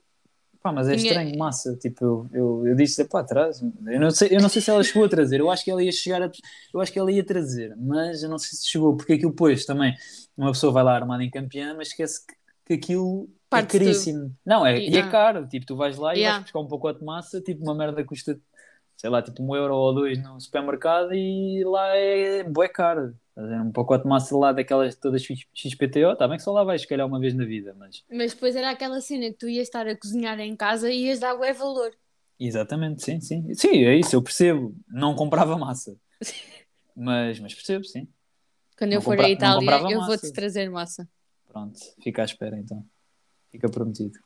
Pá, 0.67 0.73
mas 0.73 0.89
é 0.89 0.95
Tinha- 0.97 1.07
estranho, 1.11 1.37
massa. 1.37 1.75
Tipo, 1.77 2.03
eu, 2.03 2.29
eu, 2.33 2.67
eu 2.67 2.75
disse, 2.75 3.05
pá, 3.05 3.23
traz. 3.23 3.61
Eu 3.61 3.99
não, 4.01 4.11
sei, 4.11 4.29
eu 4.31 4.41
não 4.41 4.49
sei 4.49 4.61
se 4.61 4.69
ela 4.69 4.83
chegou 4.83 5.05
a 5.05 5.09
trazer. 5.09 5.39
Eu 5.39 5.49
acho 5.49 5.63
que 5.63 5.71
ela 5.71 5.81
ia 5.81 5.91
chegar 5.91 6.21
a, 6.21 6.29
Eu 6.73 6.81
acho 6.81 6.91
que 6.91 6.99
ela 6.99 7.11
ia 7.11 7.23
trazer, 7.25 7.73
mas 7.77 8.21
eu 8.21 8.29
não 8.29 8.37
sei 8.37 8.57
se 8.57 8.67
chegou, 8.67 8.95
porque 8.97 9.13
aquilo 9.13 9.31
depois 9.31 9.65
também. 9.65 9.93
Uma 10.35 10.51
pessoa 10.51 10.73
vai 10.73 10.83
lá 10.83 10.93
armada 10.93 11.23
em 11.23 11.29
campeã, 11.29 11.73
mas 11.77 11.87
esquece 11.89 12.25
que, 12.25 12.33
que 12.65 12.73
aquilo 12.73 13.29
Parte 13.49 13.77
é 13.77 13.79
caríssimo. 13.79 14.35
Não, 14.45 14.65
é, 14.65 14.77
E- 14.77 14.89
e 14.89 14.97
é 14.97 15.09
caro. 15.09 15.47
Tipo, 15.47 15.65
tu 15.65 15.75
vais 15.77 15.97
lá 15.97 16.13
e 16.13 16.19
Yeah. 16.19 16.33
vais 16.39 16.43
buscar 16.43 16.59
um 16.59 16.67
pacote 16.67 16.99
de 16.99 17.05
massa, 17.05 17.39
tipo, 17.41 17.63
uma 17.63 17.73
merda 17.73 18.03
custa, 18.03 18.37
sei 18.97 19.09
lá, 19.09 19.21
tipo 19.21 19.43
um 19.43 19.55
euro 19.55 19.75
ou 19.75 19.93
dois 19.93 20.21
no 20.21 20.41
supermercado 20.41 21.13
e 21.13 21.63
lá 21.63 21.95
é 21.95 22.43
bué 22.43 22.67
caro. 22.67 23.15
Um 23.37 23.71
pacote 23.71 24.03
de 24.03 24.09
massa 24.09 24.35
lá 24.35 24.51
daquelas 24.51 24.95
todas 24.95 25.21
XPTO, 25.21 26.13
está 26.13 26.27
bem 26.27 26.37
que 26.37 26.43
só 26.43 26.51
lá 26.51 26.63
vais, 26.63 26.81
se 26.81 26.87
calhar, 26.87 27.05
uma 27.05 27.19
vez 27.19 27.35
na 27.35 27.45
vida, 27.45 27.75
mas. 27.77 28.03
mas 28.11 28.33
depois 28.33 28.55
era 28.55 28.71
aquela 28.71 28.99
cena 28.99 29.27
que 29.27 29.37
tu 29.37 29.47
ias 29.47 29.67
estar 29.67 29.87
a 29.87 29.95
cozinhar 29.95 30.39
em 30.39 30.55
casa 30.55 30.89
e 30.91 31.05
ias 31.05 31.19
dar 31.19 31.35
bué 31.35 31.53
valor. 31.53 31.93
Exatamente, 32.39 33.03
sim, 33.03 33.21
sim. 33.21 33.53
Sim, 33.53 33.85
é 33.85 33.95
isso, 33.95 34.15
eu 34.15 34.23
percebo. 34.23 34.75
Não 34.87 35.15
comprava 35.15 35.57
massa. 35.57 35.95
Mas, 36.99 37.39
mas 37.39 37.53
percebo, 37.53 37.83
sim. 37.83 38.07
Quando 38.75 38.89
Não 38.89 38.97
eu 38.97 39.01
for 39.03 39.19
à 39.19 39.29
Itália, 39.29 39.81
eu 39.87 40.01
vou-te 40.03 40.33
trazer 40.33 40.67
massa. 40.67 41.07
Pronto, 41.47 41.77
fica 42.01 42.23
à 42.23 42.25
espera 42.25 42.57
então. 42.57 42.83
Fica 43.51 43.69
prometido. 43.69 44.17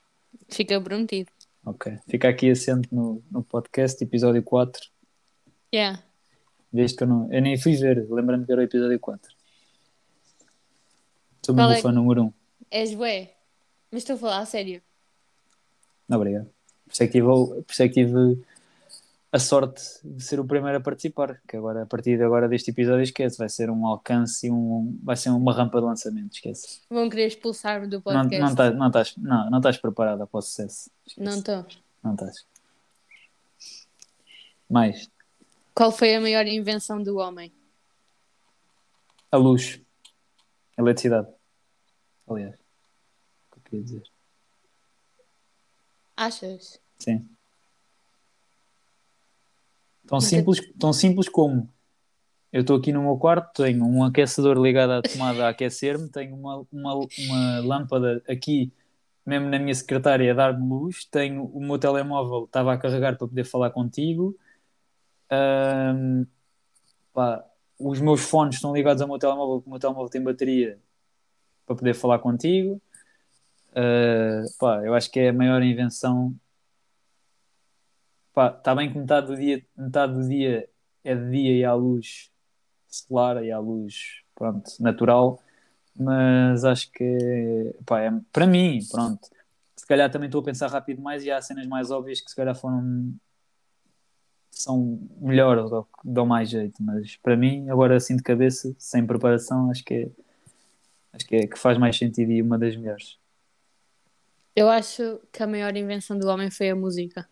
Fica 0.49 0.79
prometido. 0.79 1.29
Ok. 1.65 1.99
Fica 2.07 2.29
aqui 2.29 2.49
assente 2.49 2.87
no, 2.91 3.21
no 3.29 3.43
podcast, 3.43 4.03
episódio 4.03 4.41
4. 4.41 4.89
Yeah. 5.73 6.03
Desde 6.71 6.97
que 6.97 7.03
eu 7.03 7.07
não. 7.07 7.31
Eu 7.31 7.41
nem 7.41 7.57
fui 7.57 7.75
ver, 7.75 8.07
lembrando 8.09 8.45
que 8.45 8.51
era 8.51 8.61
o 8.61 8.63
episódio 8.63 8.99
4. 8.99 9.31
Sou 11.45 11.55
meu 11.55 11.69
é- 11.69 11.81
fã 11.81 11.91
número 11.91 12.25
1. 12.25 12.33
És 12.71 12.93
bué. 12.93 13.33
Mas 13.91 14.01
estou 14.03 14.15
a 14.15 14.19
falar 14.19 14.39
a 14.39 14.45
sério. 14.45 14.81
Obrigado. 16.09 16.49
Por 16.85 16.93
isso 16.93 17.03
é 17.03 17.07
que 17.07 17.13
tive, 17.13 17.27
por 17.27 17.65
isso 17.69 17.83
é 17.83 17.87
que 17.87 17.93
tive 17.93 18.43
a 19.31 19.39
sorte 19.39 19.81
de 20.03 20.23
ser 20.23 20.39
o 20.39 20.45
primeiro 20.45 20.77
a 20.77 20.81
participar. 20.81 21.41
Que 21.47 21.55
agora, 21.55 21.83
a 21.83 21.85
partir 21.85 22.17
de 22.17 22.23
agora 22.23 22.49
deste 22.49 22.71
episódio, 22.71 23.03
esquece. 23.03 23.37
Vai 23.37 23.47
ser 23.49 23.69
um 23.69 23.85
alcance 23.85 24.47
e 24.47 24.51
um. 24.51 24.99
Vai 25.01 25.15
ser 25.15 25.29
uma 25.29 25.53
rampa 25.53 25.79
de 25.79 25.85
lançamento, 25.85 26.33
esquece. 26.33 26.81
Vão 26.89 27.09
querer 27.09 27.27
expulsar-me 27.27 27.87
do 27.87 27.97
Não, 27.97 28.01
podcast. 28.01 28.39
não, 28.39 28.49
estás, 28.49 28.75
não, 28.75 28.87
estás, 28.87 29.17
não, 29.17 29.49
não 29.49 29.57
estás 29.59 29.77
preparada 29.77 30.27
para 30.27 30.37
o 30.37 30.41
sucesso. 30.41 30.89
Esquece. 31.07 31.25
Não 31.25 31.37
estou. 31.37 31.65
Não 32.03 32.13
estás. 32.13 32.45
Mais. 34.69 35.09
Qual 35.73 35.91
foi 35.91 36.15
a 36.15 36.21
maior 36.21 36.45
invenção 36.45 37.01
do 37.01 37.17
homem? 37.17 37.51
A 39.31 39.37
luz. 39.37 39.79
A 40.77 40.81
eletricidade. 40.81 41.27
Aliás. 42.27 42.55
O 42.55 43.53
que 43.53 43.57
eu 43.57 43.63
queria 43.63 43.83
dizer? 43.83 44.03
Achas? 46.17 46.79
Sim. 46.99 47.27
Tão 50.11 50.19
Mas 50.19 50.25
é- 50.33 50.37
simples, 50.37 50.73
tão 50.77 50.91
simples 50.91 51.29
como 51.29 51.69
eu 52.51 52.61
estou 52.61 52.75
aqui 52.75 52.91
no 52.91 53.01
meu 53.01 53.15
quarto, 53.15 53.63
tenho 53.63 53.85
um 53.85 54.03
aquecedor 54.03 54.61
ligado 54.61 54.91
à 54.91 55.01
tomada 55.01 55.45
a 55.45 55.49
aquecer-me, 55.51 56.09
tenho 56.09 56.35
uma, 56.35 56.65
uma, 56.69 56.95
uma 57.17 57.59
lâmpada 57.61 58.21
aqui, 58.27 58.73
mesmo 59.25 59.47
na 59.47 59.57
minha 59.57 59.73
secretária, 59.73 60.29
a 60.29 60.35
dar-me 60.35 60.67
luz, 60.67 61.05
tenho 61.05 61.45
o 61.45 61.61
meu 61.61 61.79
telemóvel, 61.79 62.43
estava 62.43 62.73
a 62.73 62.77
carregar 62.77 63.17
para 63.17 63.25
poder 63.25 63.45
falar 63.45 63.69
contigo. 63.69 64.35
Ahm, 65.29 66.25
pá, 67.13 67.45
os 67.79 68.01
meus 68.01 68.19
fones 68.19 68.55
estão 68.55 68.73
ligados 68.73 69.01
ao 69.01 69.07
meu 69.07 69.17
telemóvel, 69.17 69.59
porque 69.59 69.69
o 69.69 69.71
meu 69.71 69.79
telemóvel 69.79 70.09
tem 70.09 70.21
bateria 70.21 70.77
para 71.65 71.77
poder 71.77 71.93
falar 71.93 72.19
contigo. 72.19 72.81
Ah, 73.73 74.43
pá, 74.59 74.85
eu 74.85 74.93
acho 74.93 75.09
que 75.09 75.21
é 75.21 75.29
a 75.29 75.33
maior 75.33 75.63
invenção 75.63 76.35
está 78.35 78.75
bem 78.75 78.91
que 78.91 78.97
metade 78.97 79.27
do 79.27 79.35
dia, 79.35 79.63
metade 79.77 80.13
do 80.13 80.27
dia 80.27 80.69
é 81.03 81.15
de 81.15 81.31
dia 81.31 81.57
e 81.57 81.65
há 81.65 81.73
luz 81.73 82.31
solar 82.87 83.43
e 83.43 83.51
há 83.51 83.59
luz, 83.59 84.21
pronto, 84.35 84.69
natural, 84.79 85.39
mas 85.95 86.63
acho 86.63 86.91
que, 86.91 87.75
pá, 87.85 88.01
é, 88.01 88.11
para 88.31 88.45
mim, 88.45 88.79
pronto, 88.89 89.27
se 89.75 89.85
calhar 89.85 90.09
também 90.11 90.27
estou 90.27 90.41
a 90.41 90.45
pensar 90.45 90.67
rápido 90.67 91.01
mais 91.01 91.23
e 91.23 91.31
há 91.31 91.41
cenas 91.41 91.67
mais 91.67 91.91
óbvias 91.91 92.21
que 92.21 92.29
se 92.29 92.35
calhar 92.35 92.55
foram 92.55 93.13
são 94.51 94.99
melhores 95.19 95.71
ou 95.71 95.87
dão 96.03 96.25
mais 96.25 96.49
jeito, 96.49 96.81
mas 96.83 97.15
para 97.17 97.35
mim, 97.35 97.69
agora 97.69 97.95
assim 97.95 98.15
de 98.15 98.21
cabeça, 98.21 98.75
sem 98.77 99.05
preparação, 99.05 99.71
acho 99.71 99.83
que 99.83 99.93
é, 99.93 100.09
acho 101.13 101.25
que 101.25 101.35
é 101.35 101.47
que 101.47 101.57
faz 101.57 101.77
mais 101.77 101.97
sentido 101.97 102.31
e 102.31 102.41
uma 102.41 102.59
das 102.59 102.75
melhores. 102.75 103.17
Eu 104.55 104.69
acho 104.69 105.19
que 105.31 105.41
a 105.41 105.47
maior 105.47 105.75
invenção 105.75 106.17
do 106.17 106.27
homem 106.27 106.51
foi 106.51 106.69
a 106.69 106.75
música. 106.75 107.27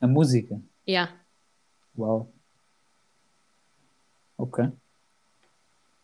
A 0.00 0.06
música, 0.06 0.60
Yeah. 0.88 1.12
uau. 1.96 2.32
Ok. 4.38 4.70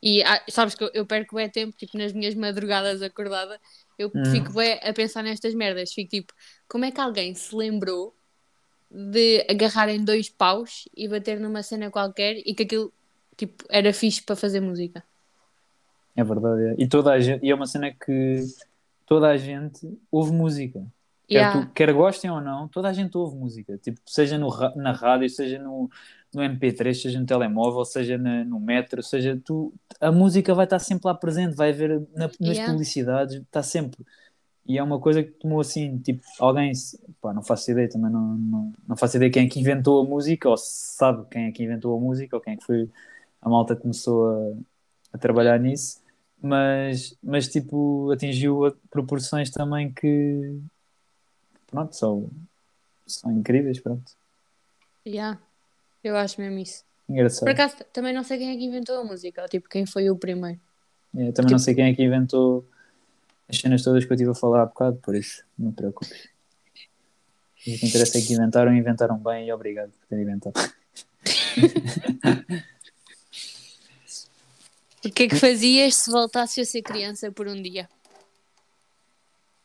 E 0.03 0.23
ah, 0.25 0.43
sabes 0.49 0.75
que 0.75 0.83
eu, 0.83 0.91
eu 0.95 1.07
perco 1.07 1.37
bem 1.37 1.49
tempo, 1.49 1.77
tipo, 1.77 1.97
nas 1.97 2.13
minhas 2.13 2.35
madrugadas 2.35 3.03
acordada, 3.03 3.61
eu 3.99 4.11
Hum. 4.15 4.25
fico 4.33 4.53
bem 4.53 4.81
a 4.83 4.93
pensar 4.93 5.23
nestas 5.23 5.55
merdas. 5.55 5.93
Fico 5.93 6.11
tipo, 6.11 6.33
como 6.69 6.85
é 6.85 6.91
que 6.91 7.01
alguém 7.01 7.35
se 7.35 7.55
lembrou 7.55 8.13
de 8.91 9.47
agarrar 9.49 9.89
em 9.89 10.05
dois 10.05 10.29
paus 10.29 10.89
e 10.97 11.07
bater 11.07 11.39
numa 11.39 11.63
cena 11.63 11.91
qualquer 11.91 12.37
e 12.45 12.55
que 12.55 12.65
aquilo, 12.65 12.93
tipo, 13.37 13.65
era 13.71 13.93
fixe 13.93 14.23
para 14.23 14.35
fazer 14.35 14.61
música? 14.61 15.05
É 16.17 16.25
verdade. 16.25 16.63
é. 16.63 16.75
E, 16.83 16.89
toda 16.89 17.13
a 17.13 17.21
gente, 17.21 17.45
e 17.45 17.51
é 17.51 17.55
uma 17.55 17.67
cena 17.67 17.93
que 17.93 18.41
toda 19.07 19.29
a 19.29 19.37
gente 19.37 19.87
ouve 20.11 20.33
música. 20.33 20.85
Quer, 21.29 21.35
Yeah. 21.39 21.61
tu- 21.67 21.73
quer 21.73 21.93
gostem 21.93 22.31
ou 22.31 22.41
não, 22.41 22.69
toda 22.69 22.89
a 22.89 22.93
gente 22.93 23.17
ouve 23.17 23.37
música. 23.37 23.79
Tipo, 23.79 24.01
seja 24.07 24.37
no, 24.39 24.49
na 24.77 24.93
rádio, 24.93 25.29
seja 25.31 25.59
no, 25.59 25.89
no 26.35 26.43
MP3, 26.43 27.01
seja 27.01 27.19
no 27.21 27.27
telemóvel, 27.27 27.85
seja 27.85 28.19
na- 28.19 28.45
no 28.45 28.59
metro, 28.61 29.03
seja 29.03 29.41
tu. 29.45 29.73
A 30.01 30.11
música 30.13 30.55
vai 30.55 30.65
estar 30.65 30.79
sempre 30.79 31.07
lá 31.07 31.15
presente, 31.15 31.55
vai 31.55 31.71
haver 31.71 32.01
na- 32.15 32.27
nas 32.27 32.39
Yeah. 32.41 32.71
publicidades, 32.73 33.37
está 33.37 33.63
sempre. 33.63 34.05
E 34.67 34.79
é 34.79 34.83
uma 34.83 35.01
coisa 35.01 35.23
que 35.25 35.31
tomou 35.33 35.61
assim, 35.61 35.99
tipo, 35.99 36.23
alguém, 36.39 36.71
pá, 37.21 37.33
não 37.33 37.43
faço 37.43 37.71
ideia 37.71 37.89
também, 37.89 38.11
não, 38.11 38.35
não, 38.37 38.73
não 38.87 38.97
faço 38.97 39.17
ideia 39.17 39.31
quem 39.31 39.47
é 39.47 39.49
que 39.49 39.59
inventou 39.61 40.01
a 40.03 40.05
música, 40.09 40.49
ou 40.49 40.57
se 40.57 40.97
sabe 40.97 41.27
quem 41.31 41.47
é 41.47 41.53
que 41.53 41.65
inventou 41.65 41.97
a 41.97 42.01
música, 42.01 42.37
ou 42.37 42.41
quem 42.43 42.55
é 42.55 42.57
que 42.57 42.65
foi 42.65 42.89
a 43.41 43.49
malta 43.49 43.75
que 43.75 43.83
começou 43.83 44.29
a, 44.31 44.53
a 45.15 45.19
trabalhar 45.19 45.59
nisso, 45.59 46.01
mas, 46.41 47.17
mas 47.23 47.49
tipo, 47.49 48.11
atingiu 48.13 48.73
proporções 48.91 49.51
também 49.51 49.93
que 49.93 50.61
pronto, 51.73 51.97
são, 51.97 52.31
são 53.07 53.33
incríveis, 53.33 53.81
pronto. 53.81 54.13
Yeah. 55.05 55.41
Eu 56.05 56.17
acho 56.17 56.41
mesmo 56.41 56.59
isso. 56.59 56.85
Engraçado. 57.09 57.41
Por 57.41 57.51
acaso, 57.51 57.77
também 57.93 58.15
não 58.15 58.23
sei 58.23 58.39
quem 58.39 58.51
é 58.51 58.57
que 58.57 58.65
inventou 58.65 58.99
a 58.99 59.05
música, 59.05 59.49
tipo, 59.49 59.69
quem 59.69 59.87
foi 59.87 60.09
o 60.11 60.17
primeiro. 60.17 60.61
É, 61.17 61.33
também 61.33 61.51
não 61.51 61.59
sei 61.59 61.75
quem 61.75 61.87
é 61.87 61.95
que 61.95 62.03
inventou 62.03 62.65
as 63.49 63.59
cenas 63.59 63.83
todas 63.83 64.05
que 64.05 64.13
eu 64.13 64.15
estive 64.15 64.31
a 64.31 64.35
falar 64.35 64.63
há 64.63 64.67
bocado, 64.67 64.97
por 64.99 65.17
isso 65.17 65.45
não 65.59 65.73
te 65.73 65.77
preocupes. 65.77 66.29
O 67.61 67.65
que 67.65 67.87
interessa 67.87 68.19
é 68.19 68.23
que 68.23 68.33
inventaram 68.33 68.75
e 68.75 68.79
inventaram 68.79 69.19
bem 69.19 69.47
e 69.47 69.53
obrigado 69.53 69.91
por 69.91 70.07
terem 70.07 70.25
inventado. 70.25 70.55
O 75.05 75.11
que 75.11 75.25
é 75.25 75.29
que 75.29 75.35
fazias 75.35 75.97
se 75.97 76.13
voltasse 76.13 76.61
a 76.61 76.65
ser 76.65 76.81
criança 76.81 77.33
por 77.33 77.49
um 77.49 77.61
dia? 77.61 77.89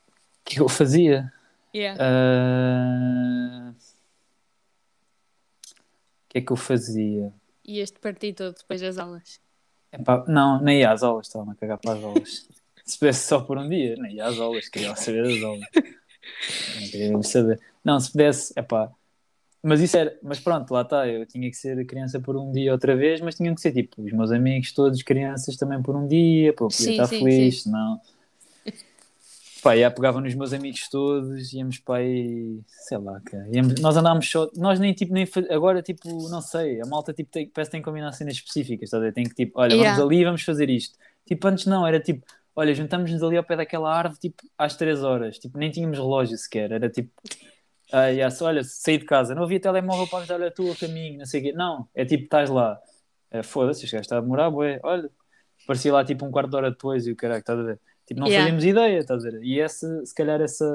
O 0.10 0.14
que 0.44 0.60
eu 0.60 0.68
fazia? 0.68 1.32
Yeah. 1.74 1.98
Ah, 2.00 3.74
O 6.28 6.30
que 6.30 6.38
é 6.40 6.42
que 6.42 6.52
eu 6.52 6.56
fazia? 6.58 7.34
Ias-te 7.66 8.00
partir 8.00 8.34
todo 8.34 8.56
depois 8.58 8.82
das 8.82 8.98
aulas. 8.98 9.40
Epá, 9.92 10.24
não, 10.28 10.62
nem 10.62 10.80
ia 10.80 10.92
às 10.92 11.04
aulas, 11.04 11.28
estava-me 11.28 11.52
a 11.52 11.56
cagar 11.56 11.78
para 11.78 11.98
as 11.98 12.04
aulas. 12.04 12.48
Se 12.86 12.98
pudesse 13.00 13.28
só 13.28 13.42
por 13.42 13.58
um 13.58 13.68
dia, 13.68 13.96
nem 13.98 14.16
ia 14.16 14.26
às 14.28 14.40
aulas, 14.40 14.70
queria 14.70 14.96
saber 14.96 15.24
das 15.24 15.44
aulas. 15.44 15.68
Não 16.76 16.90
queria 16.90 17.24
saber. 17.24 17.60
Não, 17.84 18.00
se 18.00 18.12
pudesse, 18.12 18.54
epá. 18.58 18.92
Mas 19.62 19.82
isso 19.82 19.98
era, 19.98 20.18
mas 20.24 20.40
pronto, 20.40 20.72
lá 20.74 20.82
está, 20.84 21.08
eu 21.08 21.26
tinha 21.26 21.50
que 21.50 21.58
ser 21.58 21.86
criança 21.86 22.20
por 22.22 22.38
um 22.38 22.52
dia 22.52 22.72
outra 22.72 22.96
vez, 22.96 23.20
mas 23.20 23.36
tinham 23.36 23.54
que 23.56 23.60
ser 23.62 23.74
tipo 23.74 24.02
os 24.02 24.14
meus 24.14 24.32
amigos, 24.32 24.72
todos 24.72 25.02
crianças 25.04 25.58
também 25.58 25.82
por 25.82 25.96
um 25.96 26.08
dia, 26.08 26.54
para 26.54 26.66
eu 26.66 26.70
poder 26.70 26.84
Sim, 26.84 26.92
estar 26.92 27.08
sim, 27.08 27.20
feliz, 27.20 27.66
não. 27.66 28.00
Pá, 29.62 29.76
ia 29.76 29.90
pegava 29.90 30.22
nos 30.22 30.34
meus 30.36 30.54
amigos 30.54 30.88
todos, 30.90 31.52
íamos 31.54 31.80
para 31.80 32.02
aí, 32.02 32.60
sei 32.68 32.98
lá, 32.98 33.20
cara. 33.22 33.48
Íamos- 33.52 33.82
nós 33.82 33.98
andávamos 33.98 34.30
só, 34.30 34.50
nós 34.56 34.80
nem 34.80 34.94
tipo, 34.94 35.14
nem 35.14 35.28
agora 35.50 35.82
tipo, 35.82 36.08
não 36.30 36.42
sei, 36.42 36.80
a 36.82 36.86
malta 36.86 37.14
tipo, 37.14 37.30
tem, 37.32 37.50
parece 37.50 37.70
que 37.70 37.72
tem 37.74 37.82
que 37.82 37.86
combinar 37.86 38.12
cenas 38.14 38.36
específicas, 38.36 38.92
ver? 38.92 39.14
Tem 39.14 39.24
que 39.26 39.34
tipo, 39.36 39.60
olha, 39.60 39.74
Yeah. 39.74 39.98
vamos 39.98 40.12
ali 40.12 40.22
e 40.22 40.26
vamos 40.26 40.44
fazer 40.44 40.70
isto. 40.70 40.98
Tipo, 41.26 41.48
antes 41.48 41.66
não, 41.66 41.86
era 41.88 42.00
tipo, 42.00 42.26
olha, 42.56 42.74
juntamos-nos 42.74 43.22
ali 43.24 43.36
ao 43.38 43.44
pé 43.44 43.56
daquela 43.56 43.94
árvore, 43.94 44.20
tipo, 44.20 44.44
às 44.58 44.76
3 44.76 45.04
horas, 45.04 45.38
tipo, 45.40 45.58
nem 45.58 45.72
tínhamos 45.72 45.98
relógio 45.98 46.38
sequer, 46.38 46.72
era 46.72 46.90
tipo, 46.90 47.12
ah, 47.92 48.08
yeah, 48.08 48.36
olha, 48.42 48.64
saí 48.64 48.98
de 48.98 49.06
casa, 49.06 49.34
não 49.34 49.44
havia 49.44 49.60
telemóvel 49.60 50.08
para 50.08 50.20
avisar, 50.20 50.40
olha, 50.40 50.52
tu 50.52 50.72
a 50.72 50.76
caminho, 50.76 51.18
não 51.20 51.26
sei 51.26 51.40
o 51.42 51.44
quê. 51.46 51.52
Não, 51.54 51.88
é 51.96 52.06
tipo, 52.06 52.26
estás 52.26 52.50
lá, 52.50 52.80
é, 53.32 53.42
foda-se, 53.44 53.84
este 53.86 53.94
gajo 53.94 54.02
está 54.04 54.18
a 54.18 54.22
demorar, 54.22 54.50
bué, 54.52 54.80
olha, 54.84 55.10
parecia 55.66 55.92
lá 55.92 56.06
tipo 56.06 56.26
um 56.26 56.32
quarto 56.32 56.50
de 56.52 56.56
hora 56.58 56.70
depois 56.72 57.08
e 57.08 57.12
o 57.12 57.16
caralho, 57.16 57.40
estás 57.40 57.60
a 57.60 57.64
ver? 57.64 57.80
Tipo, 58.08 58.22
não 58.22 58.28
Yeah. 58.28 58.44
fazíamos 58.46 58.64
ideia, 58.64 59.00
estás 59.00 59.24
a 59.26 59.30
ver? 59.30 59.44
E 59.44 59.60
essa, 59.60 60.04
se 60.06 60.16
calhar 60.16 60.42
essa 60.42 60.66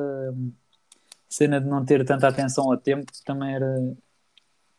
cena 1.29 1.61
de 1.61 1.67
não 1.67 1.85
ter 1.85 2.05
tanta 2.05 2.29
atenção 2.29 2.71
a 2.71 2.77
tempo 2.77 3.11
também 3.25 3.55
era, 3.55 3.75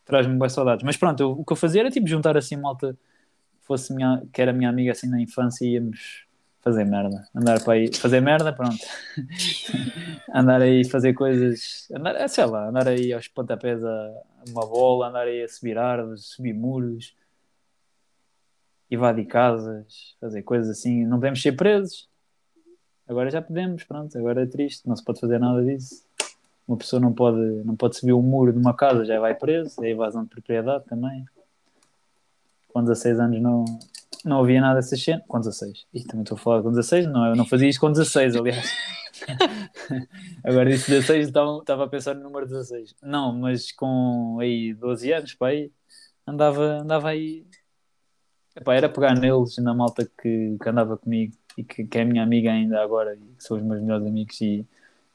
traz-me 0.04 0.36
boas 0.36 0.52
saudades. 0.52 0.84
Mas 0.84 0.96
pronto, 0.96 1.20
eu- 1.20 1.32
o 1.32 1.44
que 1.44 1.52
eu 1.52 1.56
fazia 1.56 1.80
era 1.82 1.90
tipo 1.90 2.06
juntar 2.06 2.36
assim 2.36 2.56
malta 2.56 2.96
fosse 3.62 3.92
minha, 3.92 4.22
que 4.32 4.40
era 4.40 4.52
minha 4.52 4.68
amiga 4.70 4.92
assim 4.92 5.08
na 5.08 5.20
infância 5.20 5.64
e 5.66 5.72
íamos 5.74 6.24
fazer 6.60 6.84
merda. 6.84 7.26
Andar 7.34 7.62
para 7.62 7.74
aí, 7.74 7.92
fazer 7.92 8.20
merda, 8.20 8.52
pronto. 8.52 8.78
andar 10.32 10.62
aí 10.62 10.88
fazer 10.88 11.12
coisas, 11.12 11.88
andar, 11.92 12.28
sei 12.28 12.44
lá, 12.46 12.68
andar 12.68 12.86
aí 12.88 13.12
aos 13.12 13.26
pontapés 13.28 13.82
a, 13.84 13.88
a 13.88 14.44
uma 14.50 14.64
bola, 14.66 15.08
andar 15.08 15.26
aí 15.26 15.42
a 15.42 15.48
subir 15.48 15.76
árvores, 15.76 16.26
subir 16.26 16.54
muros, 16.54 17.14
invadir 18.90 19.26
casas, 19.26 20.14
fazer 20.20 20.42
coisas 20.42 20.70
assim. 20.70 21.04
Não 21.04 21.16
podemos 21.18 21.42
ser 21.42 21.52
presos. 21.52 22.08
Agora 23.06 23.30
já 23.30 23.42
podemos, 23.42 23.84
pronto, 23.84 24.16
agora 24.16 24.42
é 24.42 24.46
triste, 24.46 24.88
não 24.88 24.96
se 24.96 25.04
pode 25.04 25.20
fazer 25.20 25.38
nada 25.38 25.62
disso. 25.62 26.04
Uma 26.66 26.78
pessoa 26.78 26.98
não 26.98 27.12
pode, 27.12 27.38
não 27.64 27.76
pode 27.76 27.98
subir 27.98 28.12
o 28.12 28.22
muro 28.22 28.52
de 28.52 28.58
uma 28.58 28.74
casa, 28.74 29.04
já 29.04 29.20
vai 29.20 29.34
preso, 29.34 29.84
é 29.84 29.90
evasão 29.90 30.24
de 30.24 30.30
propriedade 30.30 30.84
também. 30.86 31.24
Com 32.72 32.82
16 32.82 33.20
anos 33.20 33.40
não, 33.42 33.64
não 34.24 34.40
havia 34.40 34.60
nada 34.60 34.76
dessas 34.76 35.02
cenas. 35.02 35.22
Com 35.28 35.38
16. 35.38 35.86
Ih, 35.92 36.04
também 36.04 36.22
estou 36.22 36.36
a 36.36 36.40
falar 36.40 36.62
com 36.62 36.70
16, 36.70 37.06
não, 37.06 37.26
eu 37.26 37.36
não 37.36 37.44
fazia 37.44 37.68
isto 37.68 37.80
com 37.80 37.92
16, 37.92 38.36
aliás. 38.36 38.72
Agora 40.42 40.70
disse 40.70 40.90
16, 40.90 41.26
estava, 41.26 41.58
estava 41.58 41.84
a 41.84 41.88
pensar 41.88 42.14
no 42.14 42.22
número 42.22 42.46
16. 42.46 42.94
Não, 43.02 43.34
mas 43.38 43.70
com 43.70 44.38
aí 44.40 44.72
12 44.72 45.12
anos, 45.12 45.34
pá, 45.34 45.48
aí, 45.48 45.70
andava, 46.26 46.62
andava 46.80 47.10
aí. 47.10 47.46
Epá, 48.56 48.74
era 48.74 48.88
pegar 48.88 49.14
neles, 49.14 49.58
na 49.58 49.74
malta 49.74 50.08
que, 50.20 50.56
que 50.58 50.68
andava 50.68 50.96
comigo 50.96 51.36
e 51.56 51.64
que, 51.64 51.84
que 51.84 51.98
é 51.98 52.04
minha 52.04 52.22
amiga 52.22 52.52
ainda 52.52 52.82
agora 52.82 53.14
e 53.14 53.36
que 53.36 53.44
são 53.44 53.56
os 53.56 53.62
meus 53.62 53.80
melhores 53.80 54.06
amigos 54.06 54.40
e 54.40 54.66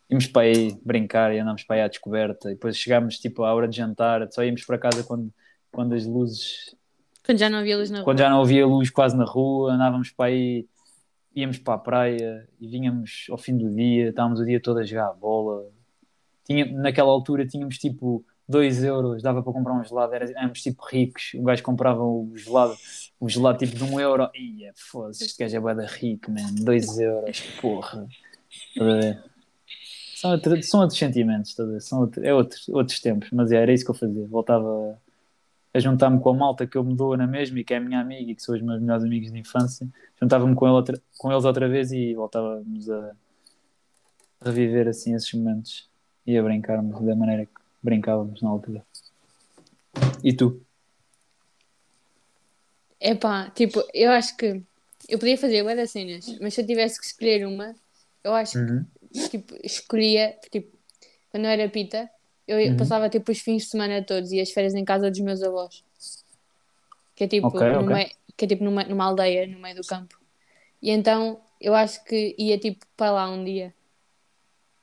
íamos 0.10 0.28
para 0.28 0.44
aí 0.44 0.78
brincar 0.84 1.34
e 1.34 1.40
andámos 1.40 1.64
para 1.64 1.78
aí 1.78 1.82
à 1.84 1.88
descoberta 1.88 2.50
e 2.50 2.54
depois 2.54 2.78
chegámos 2.78 3.20
tipo 3.20 3.44
à 3.44 3.54
hora 3.54 3.68
de 3.68 3.78
jantar, 3.78 4.28
só 4.32 4.44
íamos 4.44 4.64
para 4.66 4.78
casa 4.78 5.04
quando, 5.04 5.32
quando 5.72 5.94
as 5.94 6.06
luzes 6.06 6.76
Quando 7.26 7.38
já 7.38 7.50
não 7.50 7.60
havia 7.60 7.78
luz 7.78 7.90
na 7.90 7.98
rua. 7.98 8.06
quando 8.06 8.20
já 8.20 8.30
não 8.30 8.42
havia 8.42 8.66
luz 8.66 8.90
quase 8.90 9.16
na 9.16 9.26
rua, 9.26 9.74
andávamos 9.74 10.12
para 10.12 10.26
aí, 10.28 10.66
íamos 11.36 11.60
para 11.60 11.76
a 11.76 11.78
praia 11.78 12.48
e 12.60 12.68
vinhamos 12.68 13.28
ao 13.30 13.38
fim 13.38 13.58
do 13.58 13.70
dia, 13.70 14.10
estávamos 14.10 14.40
o 14.40 14.46
dia 14.46 14.60
todo 14.60 14.80
a 14.80 14.84
jogar 14.84 15.10
a 15.10 15.14
bola. 15.14 15.66
Tinha, 16.44 16.66
naquela 16.72 17.10
altura 17.10 17.46
tínhamos 17.46 17.78
tipo 17.78 18.26
2 18.50 18.84
euros, 18.84 19.22
dava 19.22 19.44
para 19.44 19.54
comprar 19.54 19.74
um 19.74 19.84
gelado, 19.84 20.16
era- 20.16 20.28
éramos 20.32 20.62
tipo 20.64 20.84
ricos, 20.84 21.34
o 21.36 21.44
gajo 21.44 21.62
comprava 21.62 22.04
o 22.04 22.32
gelado, 22.36 22.76
o 23.20 23.30
gelado 23.30 23.60
tipo 23.60 23.76
de 23.76 23.84
1 23.84 23.94
um 23.94 24.00
euro. 24.00 24.28
Ia, 24.36 24.74
foda-se, 24.76 25.24
este 25.24 25.44
gajo 25.44 25.56
é 25.56 25.60
bué 25.60 25.76
da 25.76 25.86
rico, 25.86 26.32
man, 26.32 26.56
2 26.64 26.98
euros, 26.98 27.42
porra. 27.62 28.08
Estás 28.50 28.90
a 28.90 28.96
ver? 28.96 29.24
São, 30.16 30.62
são 30.64 30.80
outros 30.82 30.98
sentimentos, 30.98 31.52
estás 31.52 31.70
a 31.70 31.72
ver? 31.72 31.82
São 31.82 32.12
é 32.24 32.34
outros, 32.34 32.68
outros 32.70 33.00
tempos, 33.00 33.30
mas 33.32 33.52
é, 33.52 33.58
era 33.58 33.72
isso 33.72 33.86
que 33.86 33.92
eu 33.92 33.96
fazia, 33.96 34.26
voltava 34.28 35.00
a 35.72 35.80
juntar-me 35.80 36.20
com 36.20 36.30
a 36.30 36.34
malta 36.34 36.66
que 36.66 36.76
eu 36.76 36.84
me 36.84 36.96
dou 36.96 37.16
na 37.16 37.28
mesma 37.28 37.60
e 37.60 37.64
que 37.64 37.76
é 37.76 37.78
a 37.78 37.80
minha 37.80 38.00
amiga 38.00 38.32
e 38.32 38.36
que 38.36 38.42
são 38.42 38.56
os 38.56 38.62
meus 38.64 38.82
melhores 38.82 39.04
amigos 39.04 39.32
de 39.32 39.38
infância, 39.38 39.88
juntava-me 40.20 40.56
com, 40.56 40.68
ele 40.68 41.00
com 41.20 41.32
eles 41.32 41.46
outra 41.46 41.70
vez 41.70 41.92
e 41.92 42.16
voltávamos 42.16 42.90
a 42.90 43.12
reviver 44.44 44.88
assim 44.88 45.14
esses 45.14 45.32
momentos 45.34 45.88
e 46.26 46.36
a 46.36 46.42
brincarmos 46.42 47.00
da 47.06 47.16
maneira 47.16 47.46
que 47.46 47.59
brincávamos 47.82 48.42
na 48.42 48.50
altura. 48.50 48.86
E 50.24 50.34
tu? 50.34 50.62
Epá, 53.00 53.50
tipo, 53.52 53.82
eu 53.94 54.12
acho 54.12 54.36
que 54.36 54.62
eu 55.08 55.18
podia 55.18 55.38
fazer 55.38 55.64
bué 55.64 55.76
das 55.76 55.92
cenas, 55.92 56.38
mas 56.42 56.54
se 56.54 56.62
eu 56.62 56.68
tivesse 56.68 57.00
que 57.00 57.06
escolher 57.06 57.46
uma, 57.48 57.74
eu 58.24 58.34
acho 58.34 58.58
Uhum. 58.60 58.86
que 59.12 59.30
tipo, 59.30 59.56
escolhia, 59.64 60.38
tipo, 60.52 60.78
quando 61.32 61.46
eu 61.46 61.50
era 61.52 61.70
pita, 61.70 62.10
eu 62.48 62.58
Uhum. 62.72 62.78
passava 62.78 63.10
tipo 63.10 63.32
os 63.32 63.40
fins 63.40 63.64
de 63.64 63.70
semana 63.70 64.04
todos 64.04 64.32
e 64.32 64.42
as 64.42 64.52
férias 64.52 64.74
em 64.76 64.84
casa 64.84 65.10
dos 65.10 65.20
meus 65.22 65.42
avós. 65.42 65.84
Que 67.16 67.24
é 67.24 67.28
tipo, 67.28 67.48
Ok, 67.48 67.62
no 67.70 67.80
ok. 67.84 67.96
meio- 67.96 68.10
que 68.36 68.46
é 68.46 68.48
tipo 68.48 68.64
numa, 68.64 68.84
numa 68.84 69.06
aldeia, 69.06 69.48
no 69.48 69.60
meio 69.60 69.76
do 69.76 69.82
campo. 69.88 70.20
E 70.82 70.90
então 70.92 71.40
eu 71.60 71.74
acho 71.76 72.04
que 72.04 72.36
ia 72.38 72.58
tipo 72.58 72.86
para 72.98 73.12
lá 73.12 73.30
um 73.30 73.44
dia. 73.44 73.74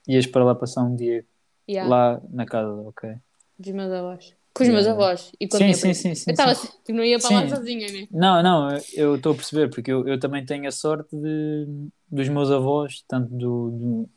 Ias 0.08 0.26
para 0.26 0.44
lá 0.44 0.54
passar 0.54 0.82
um 0.84 0.94
dia 0.96 1.26
Yeah, 1.68 1.88
lá 1.90 2.22
na 2.30 2.46
casa, 2.46 2.70
ok. 2.72 3.14
dos 3.58 3.72
meus 3.72 3.92
avós. 3.92 4.34
Com 4.54 4.62
os 4.62 4.68
meus 4.70 4.86
avós. 4.86 5.32
E 5.38 5.46
com 5.48 5.58
Sim, 5.58 5.72
sim, 5.74 5.92
sim, 5.92 6.14
sim, 6.14 6.30
Eu 6.30 6.32
estava 6.32 6.54
sim. 6.54 6.66
assim, 6.68 6.78
tipo, 6.78 6.92
não 6.96 7.04
ia 7.04 7.18
para 7.18 7.30
lá 7.30 7.48
sozinha, 7.48 7.88
né? 7.92 8.06
Não, 8.10 8.42
não, 8.42 8.68
eu 8.94 9.16
estou 9.16 9.32
a 9.32 9.34
perceber, 9.34 9.68
porque 9.68 9.92
eu, 9.92 10.06
eu 10.08 10.18
também 10.18 10.46
tenho 10.46 10.66
a 10.66 10.70
sorte 10.70 11.14
de, 11.14 11.66
dos 12.10 12.28
meus 12.28 12.50
avós, 12.50 13.04
tanto 13.06 13.28
do, 13.34 13.70
do, 13.70 14.08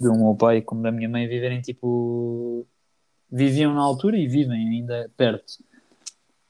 do 0.00 0.14
meu 0.14 0.34
pai 0.36 0.62
como 0.62 0.82
da 0.82 0.90
minha 0.90 1.08
mãe, 1.08 1.26
viverem 1.28 1.60
tipo. 1.60 2.66
Viviam 3.30 3.74
na 3.74 3.82
altura 3.82 4.16
e 4.16 4.26
vivem 4.26 4.56
ainda 4.68 5.10
perto. 5.16 5.52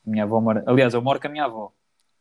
Minha 0.06 0.22
avó 0.22 0.40
mora. 0.40 0.62
Aliás, 0.64 0.94
eu 0.94 1.02
moro 1.02 1.18
com 1.20 1.26
a 1.26 1.30
minha 1.30 1.44
avó, 1.44 1.72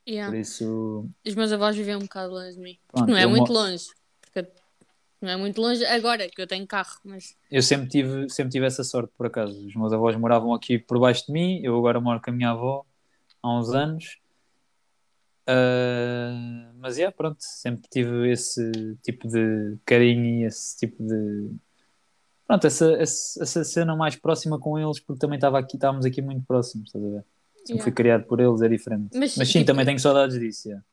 Yeah. 0.08 0.32
por 0.32 0.40
isso. 0.40 1.06
Os 1.26 1.36
meus 1.36 1.52
avós 1.52 1.76
vivem 1.76 1.96
um 1.96 2.00
bocado 2.00 2.34
longe 2.34 2.56
de 2.56 2.60
mim. 2.62 2.78
Pronto, 2.88 3.10
Não 3.10 3.18
é 3.18 3.26
muito 3.28 3.52
mo- 3.54 3.60
longe. 3.60 3.86
Não 5.22 5.30
é 5.30 5.36
muito 5.38 5.60
longe 5.60 5.84
agora 5.86 6.30
que 6.30 6.40
eu 6.42 6.46
tenho 6.48 6.68
carro, 6.68 7.00
mas 7.04 7.36
eu 7.50 7.62
sempre 7.62 7.88
tive, 7.88 8.30
sempre 8.30 8.52
tive 8.52 8.66
essa 8.68 8.84
sorte, 8.84 9.12
por 9.18 9.26
acaso. 9.28 9.66
Os 9.66 9.76
meus 9.76 9.92
avós 9.92 10.16
moravam 10.16 10.54
aqui 10.54 10.78
por 10.78 11.00
baixo 11.00 11.26
de 11.26 11.32
mim, 11.34 11.60
eu 11.64 11.76
agora 11.78 12.00
moro 12.00 12.22
com 12.22 12.30
a 12.30 12.34
minha 12.34 12.52
avó 12.52 12.86
há 13.42 13.58
uns 13.60 13.74
anos. 13.74 14.20
Ah, 15.46 16.72
mas 16.80 17.00
é, 17.00 17.10
pronto, 17.10 17.38
sempre 17.40 17.88
tive 17.90 18.30
esse 18.32 18.96
tipo 19.04 19.28
de 19.28 19.78
carinho 19.86 20.42
e 20.42 20.44
esse 20.46 20.78
tipo 20.78 21.02
de. 21.04 21.52
Pronto, 22.46 22.66
essa, 22.68 22.92
essa, 22.94 23.44
essa 23.44 23.64
cena 23.64 23.96
mais 23.96 24.16
próxima 24.16 24.60
com 24.60 24.78
eles, 24.80 25.00
porque 25.00 25.20
também 25.20 25.38
estava 25.38 25.60
aqui, 25.60 25.76
estávamos 25.76 26.06
aqui 26.06 26.22
muito 26.22 26.46
próximos, 26.46 26.88
estás 26.88 27.04
a 27.04 27.08
ver? 27.08 27.16
Sempre 27.20 27.28
Yeah. 27.70 27.84
fui 27.84 27.92
criado 27.92 28.24
por 28.24 28.40
eles, 28.40 28.62
é 28.62 28.70
diferente. 28.70 29.10
Mas, 29.18 29.36
Mas, 29.36 29.48
sim, 29.50 29.60
tipo, 29.60 29.66
também 29.66 29.86
tenho 29.86 30.00
saudades 30.00 30.40
disso. 30.40 30.70
yeah. 30.70 30.86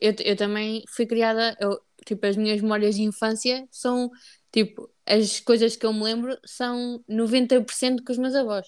eu, 0.00 0.14
eu 0.24 0.36
também 0.36 0.84
fui 0.88 1.06
criada, 1.06 1.56
eu, 1.58 1.80
tipo, 2.04 2.26
as 2.26 2.36
minhas 2.36 2.60
memórias 2.60 2.96
de 2.96 3.02
infância 3.02 3.66
são, 3.70 4.10
tipo, 4.52 4.90
as 5.06 5.40
coisas 5.40 5.76
que 5.76 5.84
eu 5.86 5.92
me 5.92 6.02
lembro 6.02 6.38
são 6.44 7.02
90% 7.08 8.04
com 8.04 8.12
os 8.12 8.18
meus 8.18 8.34
avós. 8.34 8.66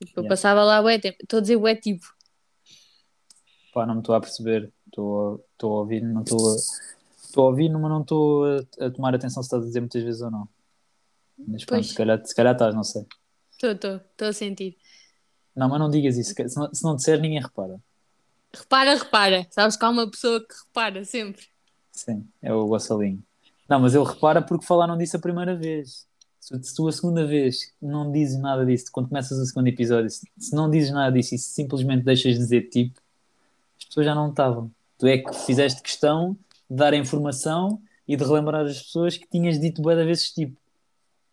Tipo, 0.00 0.20
eu 0.20 0.22
Yeah. 0.24 0.28
passava 0.28 0.62
lá 0.64 0.80
bué 0.80 0.98
tempo, 0.98 1.18
estou 1.22 1.38
a 1.38 1.40
dizer 1.42 1.56
bué 1.56 1.74
tipo, 1.74 2.06
Pá, 3.72 3.86
não 3.86 3.94
me 3.94 4.00
estou 4.00 4.14
a 4.14 4.20
perceber. 4.20 4.72
Estou 4.86 5.44
a 5.62 5.66
ouvir, 5.66 6.02
não 6.02 6.22
estou 6.22 6.52
a. 6.52 6.56
Estou 6.56 7.44
a 7.44 7.48
ouvir, 7.50 7.68
mas 7.70 7.82
não 7.82 8.00
estou 8.00 8.44
a, 8.44 8.86
a, 8.86 8.90
tomar 8.90 9.14
atenção 9.14 9.42
se 9.42 9.46
estás 9.46 9.62
a 9.62 9.66
dizer 9.66 9.80
muitas 9.80 10.02
vezes 10.02 10.22
ou 10.22 10.30
não. 10.30 10.48
Mas 11.46 11.64
pronto, 11.64 11.86
se 11.86 11.94
calhar, 11.94 12.24
se 12.24 12.34
calhar 12.34 12.54
estás, 12.54 12.74
não 12.74 12.82
sei. 12.82 13.06
Estou, 13.52 13.70
estou, 13.72 13.96
estou 13.96 14.28
a 14.28 14.32
sentir. 14.32 14.76
Não, 15.54 15.68
mas 15.68 15.78
não 15.78 15.90
digas 15.90 16.16
isso. 16.16 16.34
Se 16.34 16.56
não, 16.56 16.74
se 16.74 16.82
não 16.82 16.96
disser, 16.96 17.20
ninguém 17.20 17.40
repara. 17.40 17.78
Repara, 18.52 18.94
repara. 18.94 19.46
Sabes 19.50 19.76
que 19.76 19.84
há 19.84 19.90
uma 19.90 20.10
pessoa 20.10 20.40
que 20.40 20.54
repara 20.66 21.04
sempre. 21.04 21.46
Sim, 21.98 22.24
é 22.40 22.52
o 22.52 22.64
Gonçalinho. 22.68 23.20
Não, 23.68 23.80
mas 23.80 23.92
ele 23.92 24.04
repara 24.04 24.40
porque 24.40 24.64
falaram 24.64 24.96
disso 24.96 25.16
a 25.16 25.20
primeira 25.20 25.56
vez. 25.56 26.06
Se 26.38 26.74
tu 26.76 26.86
a 26.86 26.92
segunda 26.92 27.26
vez 27.26 27.74
não 27.82 28.12
dizes 28.12 28.38
nada 28.38 28.64
disso, 28.64 28.86
quando 28.92 29.08
começas 29.08 29.36
o 29.36 29.44
segundo 29.44 29.66
episódio, 29.66 30.08
se 30.08 30.54
não 30.54 30.70
dizes 30.70 30.92
nada 30.92 31.10
disso 31.10 31.34
e 31.34 31.38
simplesmente 31.38 32.04
deixas 32.04 32.34
de 32.34 32.38
dizer 32.38 32.68
tipo, 32.68 33.00
as 33.76 33.84
pessoas 33.86 34.06
já 34.06 34.14
não 34.14 34.30
estavam. 34.30 34.70
Tu 34.96 35.08
é 35.08 35.18
que 35.18 35.34
fizeste 35.44 35.82
questão 35.82 36.38
de 36.70 36.76
dar 36.76 36.92
a 36.92 36.96
informação 36.96 37.82
e 38.06 38.16
de 38.16 38.22
relembrar 38.22 38.64
as 38.64 38.80
pessoas 38.80 39.16
que 39.16 39.26
tinhas 39.26 39.58
dito 39.58 39.82
bué 39.82 39.96
vezes 40.04 40.30
tipo. 40.30 40.56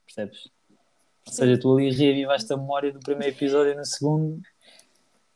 Percebes? 0.07 0.49
Ou 1.27 1.31
seja, 1.31 1.59
tu 1.59 1.77
ali 1.77 1.91
reavivaste 1.91 2.51
a 2.51 2.57
memória 2.57 2.91
do 2.91 2.99
primeiro 2.99 3.35
episódio 3.35 3.73
e 3.73 3.75
no 3.75 3.85
segundo. 3.85 4.41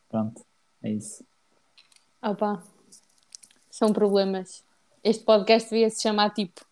Pronto, 0.10 0.44
é 0.82 0.90
isso. 0.90 1.24
Opa, 2.20 2.64
são 3.70 3.94
problemas. 3.94 4.68
Este 5.04 5.24
podcast 5.24 5.70
devia 5.70 5.90
se 5.90 6.02
chamar 6.02 6.32
tipo. 6.32 6.66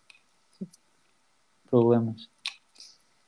Problemas. 1.70 2.28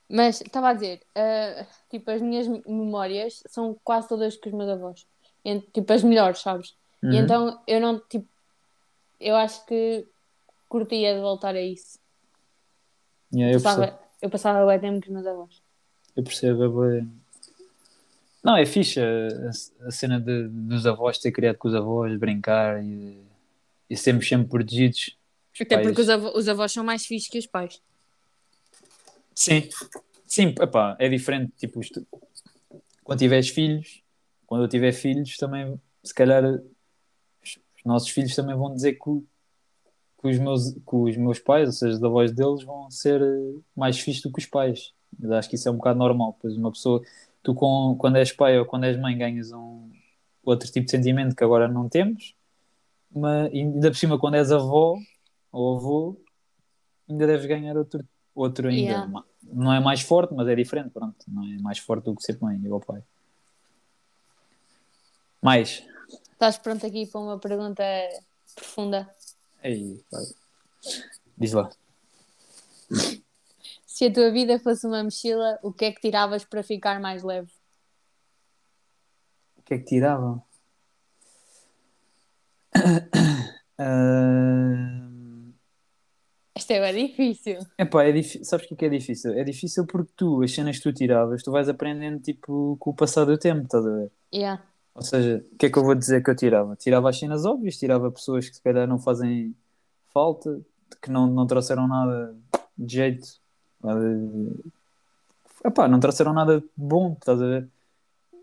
Mas 0.09 0.41
estava 0.41 0.71
a 0.71 0.73
dizer, 0.73 1.01
uh, 1.17 1.67
tipo, 1.89 2.11
as 2.11 2.21
minhas 2.21 2.49
memórias 2.67 3.43
são 3.47 3.77
quase 3.85 4.09
todas 4.09 4.37
com 4.37 4.49
os 4.49 4.55
meus 4.55 4.69
avós. 4.69 5.07
Tipo, 5.73 5.93
as 5.93 6.03
melhores, 6.03 6.41
sabes? 6.41 6.75
Uhum. 7.03 7.13
E 7.13 7.17
então 7.17 7.61
eu 7.67 7.81
não, 7.81 8.01
tipo, 8.01 8.27
eu 9.21 9.37
acho 9.37 9.65
que 9.67 10.07
curtia 10.69 11.15
de 11.15 11.21
voltar 11.21 11.55
a 11.55 11.63
isso. 11.63 11.99
Yeah, 13.33 13.57
eu, 13.57 13.63
passava, 13.63 14.01
eu 14.21 14.31
passava 14.31 14.67
bem 14.67 14.81
tempo 14.81 15.01
com 15.01 15.07
os 15.07 15.13
meus 15.13 15.27
avós. 15.27 15.63
Eu 16.17 16.25
percebo, 16.25 16.85
é 16.85 17.01
bem... 17.01 17.13
Não, 18.43 18.57
é 18.57 18.67
fixe 18.67 18.99
a, 19.01 19.87
a 19.87 19.91
cena 19.91 20.19
de, 20.19 20.49
dos 20.49 20.87
avós 20.87 21.19
ter 21.19 21.31
criado 21.31 21.57
com 21.57 21.69
os 21.69 21.75
avós, 21.75 22.19
brincar 22.19 22.83
e, 22.83 23.23
e 23.91 23.97
sermos 23.97 24.27
sempre 24.29 24.49
protegidos. 24.49 25.19
Até 25.61 25.75
pais. 25.75 25.87
porque 25.87 26.01
os 26.01 26.09
avós, 26.09 26.35
os 26.35 26.49
avós 26.49 26.73
são 26.73 26.85
mais 26.85 27.05
fixes 27.05 27.29
que 27.29 27.39
os 27.39 27.47
pais. 27.47 27.83
Sim, 29.35 29.69
sim, 30.27 30.55
epá, 30.61 30.97
é 30.99 31.09
diferente. 31.09 31.53
Tipo, 31.59 31.81
quando 33.03 33.19
tiveres 33.19 33.49
filhos, 33.49 34.03
quando 34.47 34.63
eu 34.65 34.69
tiver 34.69 34.93
filhos, 34.93 35.37
também, 35.37 35.79
se 36.05 36.15
calhar, 36.15 36.45
os 36.45 37.85
nossos 37.85 38.09
filhos 38.11 38.35
também 38.37 38.57
vão 38.57 38.73
dizer 38.73 38.93
que, 38.93 39.25
que, 40.21 40.29
os, 40.29 40.39
meus, 40.39 40.73
que 40.73 40.97
os 40.97 41.17
meus 41.17 41.39
pais, 41.41 41.69
ou 41.69 41.73
seja, 41.73 41.97
os 41.97 42.05
avós 42.05 42.33
deles, 42.33 42.63
vão 42.63 42.91
ser 42.91 43.21
mais 43.75 43.99
fixos 43.99 44.23
do 44.23 44.33
que 44.33 44.39
os 44.39 44.47
pais. 44.47 44.93
Eu 45.21 45.35
acho 45.35 45.49
que 45.49 45.57
isso 45.57 45.69
é 45.69 45.73
um 45.73 45.77
bocado 45.77 45.99
normal. 45.99 46.39
Pois 46.41 46.57
uma 46.57 46.71
pessoa 46.71 47.03
tu 47.43 47.55
com, 47.55 47.97
quando 47.99 48.17
és 48.17 48.31
pai 48.31 48.59
ou 48.59 48.65
quando 48.65 48.85
és 48.85 48.97
mãe 48.97 49.17
ganhas 49.17 49.51
um 49.53 49.91
outro 50.45 50.71
tipo 50.71 50.85
de 50.85 50.91
sentimento 50.91 51.35
que 51.35 51.45
agora 51.45 51.69
não 51.69 51.89
temos, 51.89 52.35
mas 53.15 53.53
ainda 53.53 53.91
por 53.91 53.97
cima 53.97 54.19
quando 54.19 54.37
és 54.37 54.53
avó 54.53 54.97
ou 55.51 55.77
avô 55.77 56.17
ainda 57.09 57.27
deves 57.27 57.47
ganhar 57.47 57.77
outro, 57.77 58.07
outro 58.35 58.69
ainda. 58.69 58.91
Yeah. 58.93 59.25
Não 59.43 59.73
é 59.73 59.81
mais 59.81 60.01
forte, 60.01 60.33
mas 60.35 60.47
é 60.47 60.55
diferente, 60.55 60.91
pronto. 60.91 61.17
Não 61.27 61.43
é 61.45 61.59
mais 61.59 61.79
forte 61.79 62.05
do 62.05 62.15
que 62.15 62.23
ser 62.23 62.39
mãe 62.41 62.61
ou 62.69 62.81
pai. 62.81 63.03
Mais. 65.43 65.83
Estás 66.33 66.59
pronto 66.59 66.87
aqui 66.87 67.07
para 67.07 67.21
uma 67.21 67.39
pergunta 67.39 67.83
profunda? 68.55 69.13
Aí. 69.63 70.03
Diz 71.37 71.53
lá. 71.53 71.71
Se 73.87 74.07
a 74.07 74.13
tua 74.13 74.31
vida 74.31 74.59
fosse 74.59 74.87
uma 74.87 75.03
mochila, 75.03 75.59
o 75.63 75.73
que 75.73 75.87
é 75.87 75.93
que 75.93 76.01
tiravas 76.01 76.45
para 76.45 76.63
ficar 76.63 77.01
mais 77.01 77.23
leve? 77.23 77.51
O 79.59 79.63
que 79.63 79.75
é 79.75 79.79
que 79.79 79.85
tirava? 79.85 80.43
Uh... 83.81 85.53
Isto 86.57 86.73
é 86.73 86.93
difícil. 86.93 87.59
Epá, 87.79 88.05
é 88.05 88.13
difícil. 88.13 88.45
Sabes 88.45 88.71
o 88.71 88.77
que 88.77 88.85
é, 88.85 88.89
é 88.89 88.91
difícil? 88.91 89.33
É 89.33 89.45
difícil 89.45 89.87
porque 89.87 90.13
tu, 90.17 90.43
as 90.43 90.53
cenas 90.53 90.77
que 90.77 90.83
tu 90.83 90.93
tiravas, 90.93 91.43
tu 91.43 91.51
vais 91.51 91.69
aprendendo 91.69 92.21
tipo 92.21 92.77
com 92.79 92.91
o 92.91 92.95
passar 92.95 93.25
do 93.25 93.39
tempo, 93.39 93.63
estás 93.63 93.87
a 93.87 93.91
ver? 93.91 94.13
Yeah. 94.35 94.63
Ou 94.95 95.03
seja, 95.03 95.45
o 95.53 95.57
que 95.57 95.67
é 95.67 95.71
que 95.71 95.79
eu 95.79 95.85
vou 95.85 95.95
dizer 95.95 96.23
que 96.23 96.31
eu 96.31 96.37
tirava? 96.37 96.77
Tirava 96.77 97.09
as 97.09 97.19
cenas 97.19 97.47
óbvias, 97.47 97.79
tirava 97.79 98.11
pessoas 98.11 98.49
que 98.49 98.57
se 98.57 98.63
calhar 98.63 98.87
não 98.87 98.99
fazem 98.99 99.55
falta, 100.13 100.61
que 101.01 101.11
não, 101.11 101.27
não 101.27 101.47
trouxeram 101.47 101.87
nada 101.89 102.37
de 102.77 102.95
jeito 102.95 103.41
Epá, 105.65 105.89
não 105.89 106.01
trouxeram 106.01 106.33
nada 106.33 106.63
bom, 106.77 107.17
estás 107.19 107.41
a 107.41 107.47
ver? 107.47 107.69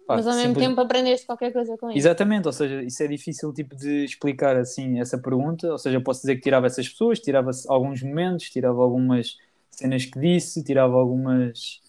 Mas 0.07 0.27
ao 0.27 0.35
mesmo 0.35 0.55
tempo 0.55 0.79
aprendeste 0.79 1.25
qualquer 1.25 1.51
coisa 1.51 1.77
com 1.77 1.89
isso. 1.89 1.97
Exatamente, 1.97 2.47
ou 2.47 2.53
seja, 2.53 2.81
isso 2.81 3.03
é 3.03 3.07
difícil 3.07 3.53
tipo, 3.53 3.75
de 3.75 4.05
explicar 4.05 4.55
assim 4.55 4.99
essa 4.99 5.17
pergunta. 5.17 5.71
Ou 5.71 5.77
seja, 5.77 5.97
eu 5.97 6.03
posso 6.03 6.21
dizer 6.21 6.35
que 6.35 6.41
tirava 6.41 6.67
essas 6.67 6.87
pessoas, 6.87 7.19
tirava 7.19 7.51
alguns 7.67 8.01
momentos, 8.01 8.49
tirava 8.49 8.81
algumas 8.81 9.37
cenas 9.69 10.05
que 10.05 10.19
disse, 10.19 10.63
tirava 10.63 10.95
algumas 10.95 11.81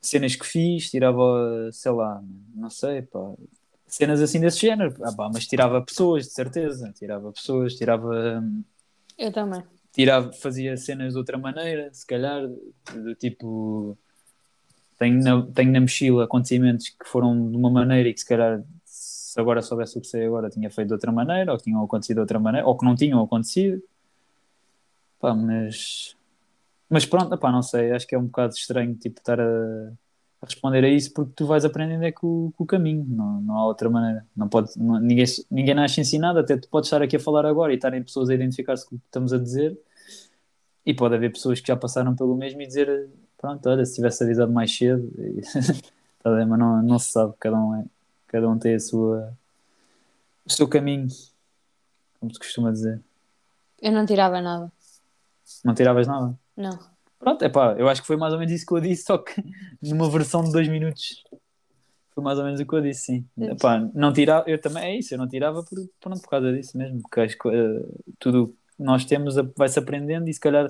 cenas 0.00 0.36
que 0.36 0.46
fiz, 0.46 0.90
tirava, 0.90 1.70
sei 1.72 1.92
lá, 1.92 2.22
não 2.54 2.68
sei, 2.68 3.02
pá, 3.02 3.32
cenas 3.86 4.20
assim 4.20 4.40
desse 4.40 4.60
género. 4.60 4.94
Ah, 5.02 5.12
pá, 5.12 5.30
mas 5.32 5.46
tirava 5.46 5.80
pessoas, 5.80 6.26
de 6.26 6.32
certeza, 6.32 6.92
tirava 6.96 7.32
pessoas, 7.32 7.74
tirava. 7.74 8.42
Eu 9.16 9.32
também 9.32 9.62
tirava, 9.92 10.32
fazia 10.32 10.76
cenas 10.76 11.12
de 11.12 11.18
outra 11.18 11.38
maneira, 11.38 11.92
se 11.92 12.06
calhar, 12.06 12.42
do 12.94 13.14
tipo 13.14 13.96
tenho 15.02 15.22
na, 15.22 15.42
tenho 15.52 15.72
na 15.72 15.80
mochila 15.80 16.24
acontecimentos 16.24 16.88
que 16.90 17.06
foram 17.06 17.50
de 17.50 17.56
uma 17.56 17.70
maneira 17.70 18.08
e 18.08 18.14
que 18.14 18.20
se 18.20 18.26
calhar 18.26 18.62
se 18.84 19.40
agora 19.40 19.62
soubesse 19.62 19.98
o 19.98 20.00
que 20.00 20.06
sei 20.06 20.26
agora 20.26 20.50
tinha 20.50 20.70
feito 20.70 20.88
de 20.88 20.94
outra 20.94 21.10
maneira, 21.10 21.52
ou 21.52 21.58
que 21.58 21.64
tinham 21.64 21.82
acontecido 21.82 22.16
de 22.16 22.20
outra 22.20 22.38
maneira, 22.38 22.66
ou 22.66 22.76
que 22.76 22.84
não 22.84 22.94
tinham 22.94 23.22
acontecido. 23.22 23.82
Pá, 25.20 25.34
mas 25.34 26.16
mas 26.88 27.06
pronto, 27.06 27.36
pá, 27.38 27.50
não 27.50 27.62
sei, 27.62 27.92
acho 27.92 28.06
que 28.06 28.14
é 28.14 28.18
um 28.18 28.26
bocado 28.26 28.54
estranho 28.54 28.94
tipo 28.94 29.18
estar 29.18 29.40
a 29.40 29.92
a 30.42 30.46
responder 30.46 30.84
a 30.84 30.88
isso 30.88 31.12
porque 31.14 31.32
tu 31.36 31.46
vais 31.46 31.64
aprendendo 31.64 32.02
é 32.04 32.10
com, 32.10 32.50
com 32.56 32.64
o 32.64 32.66
caminho, 32.66 33.06
não, 33.08 33.40
não 33.40 33.56
há 33.56 33.64
outra 33.64 33.88
maneira. 33.88 34.26
Não 34.36 34.48
pode, 34.48 34.76
não, 34.76 34.98
ninguém, 34.98 35.24
ninguém 35.48 35.74
nasce 35.74 36.00
ensinado, 36.00 36.40
até 36.40 36.56
tu 36.56 36.68
podes 36.68 36.88
estar 36.88 37.00
aqui 37.00 37.16
a 37.16 37.20
falar 37.20 37.46
agora 37.46 37.72
e 37.72 37.76
estarem 37.76 38.02
pessoas 38.02 38.28
a 38.28 38.34
identificar-se 38.34 38.84
com 38.84 38.96
o 38.96 38.98
que 38.98 39.04
estamos 39.06 39.32
a 39.32 39.38
dizer 39.38 39.78
e 40.84 40.92
pode 40.92 41.14
haver 41.14 41.32
pessoas 41.32 41.60
que 41.60 41.68
já 41.68 41.76
passaram 41.76 42.16
pelo 42.16 42.36
mesmo 42.36 42.60
e 42.60 42.66
dizer 42.66 43.08
pronto, 43.42 43.68
olha, 43.68 43.84
se 43.84 43.96
tivesse 43.96 44.22
avisado 44.22 44.52
mais 44.52 44.74
cedo, 44.74 45.12
e, 45.18 45.42
tá 46.22 46.30
mas 46.30 46.58
não, 46.58 46.80
não 46.80 46.98
se 46.98 47.10
sabe, 47.10 47.34
cada 47.40 47.58
um, 47.58 47.74
é, 47.74 47.84
cada 48.28 48.48
um 48.48 48.56
tem 48.56 48.76
a 48.76 48.80
sua, 48.80 49.36
o 50.46 50.50
seu 50.50 50.68
caminho, 50.68 51.08
como 52.20 52.32
se 52.32 52.38
costuma 52.38 52.70
dizer. 52.70 53.02
Eu 53.80 53.90
não 53.90 54.06
tirava 54.06 54.40
nada. 54.40 54.70
Não 55.64 55.74
tiravas 55.74 56.06
nada? 56.06 56.38
Não. 56.56 56.78
Pronto, 57.18 57.44
é 57.44 57.48
pá, 57.48 57.74
eu 57.76 57.88
acho 57.88 58.00
que 58.00 58.06
foi 58.06 58.16
mais 58.16 58.32
ou 58.32 58.38
menos 58.38 58.54
isso 58.54 58.64
que 58.64 58.72
eu 58.72 58.80
disse, 58.80 59.04
só 59.04 59.18
que 59.18 59.34
numa 59.82 60.08
versão 60.08 60.44
de 60.44 60.52
dois 60.52 60.68
minutos. 60.68 61.24
Foi 62.14 62.22
mais 62.22 62.38
ou 62.38 62.44
menos 62.44 62.60
o 62.60 62.66
que 62.66 62.74
eu 62.74 62.80
disse, 62.80 63.06
sim. 63.06 63.26
Epá, 63.40 63.80
não 63.92 64.12
tirava, 64.12 64.48
eu 64.48 64.60
também, 64.60 64.84
é 64.84 64.98
isso, 64.98 65.14
eu 65.14 65.18
não 65.18 65.26
tirava 65.26 65.64
por, 65.64 65.78
pronto, 65.98 66.20
por 66.20 66.28
causa 66.28 66.52
disso 66.52 66.78
mesmo, 66.78 67.00
porque 67.02 67.20
acho 67.20 67.38
que 67.38 67.48
uh, 67.48 68.14
tudo 68.18 68.54
que 68.76 68.82
nós 68.82 69.04
temos 69.04 69.34
vai-se 69.56 69.78
aprendendo 69.78 70.28
e 70.28 70.34
se 70.34 70.38
calhar 70.38 70.66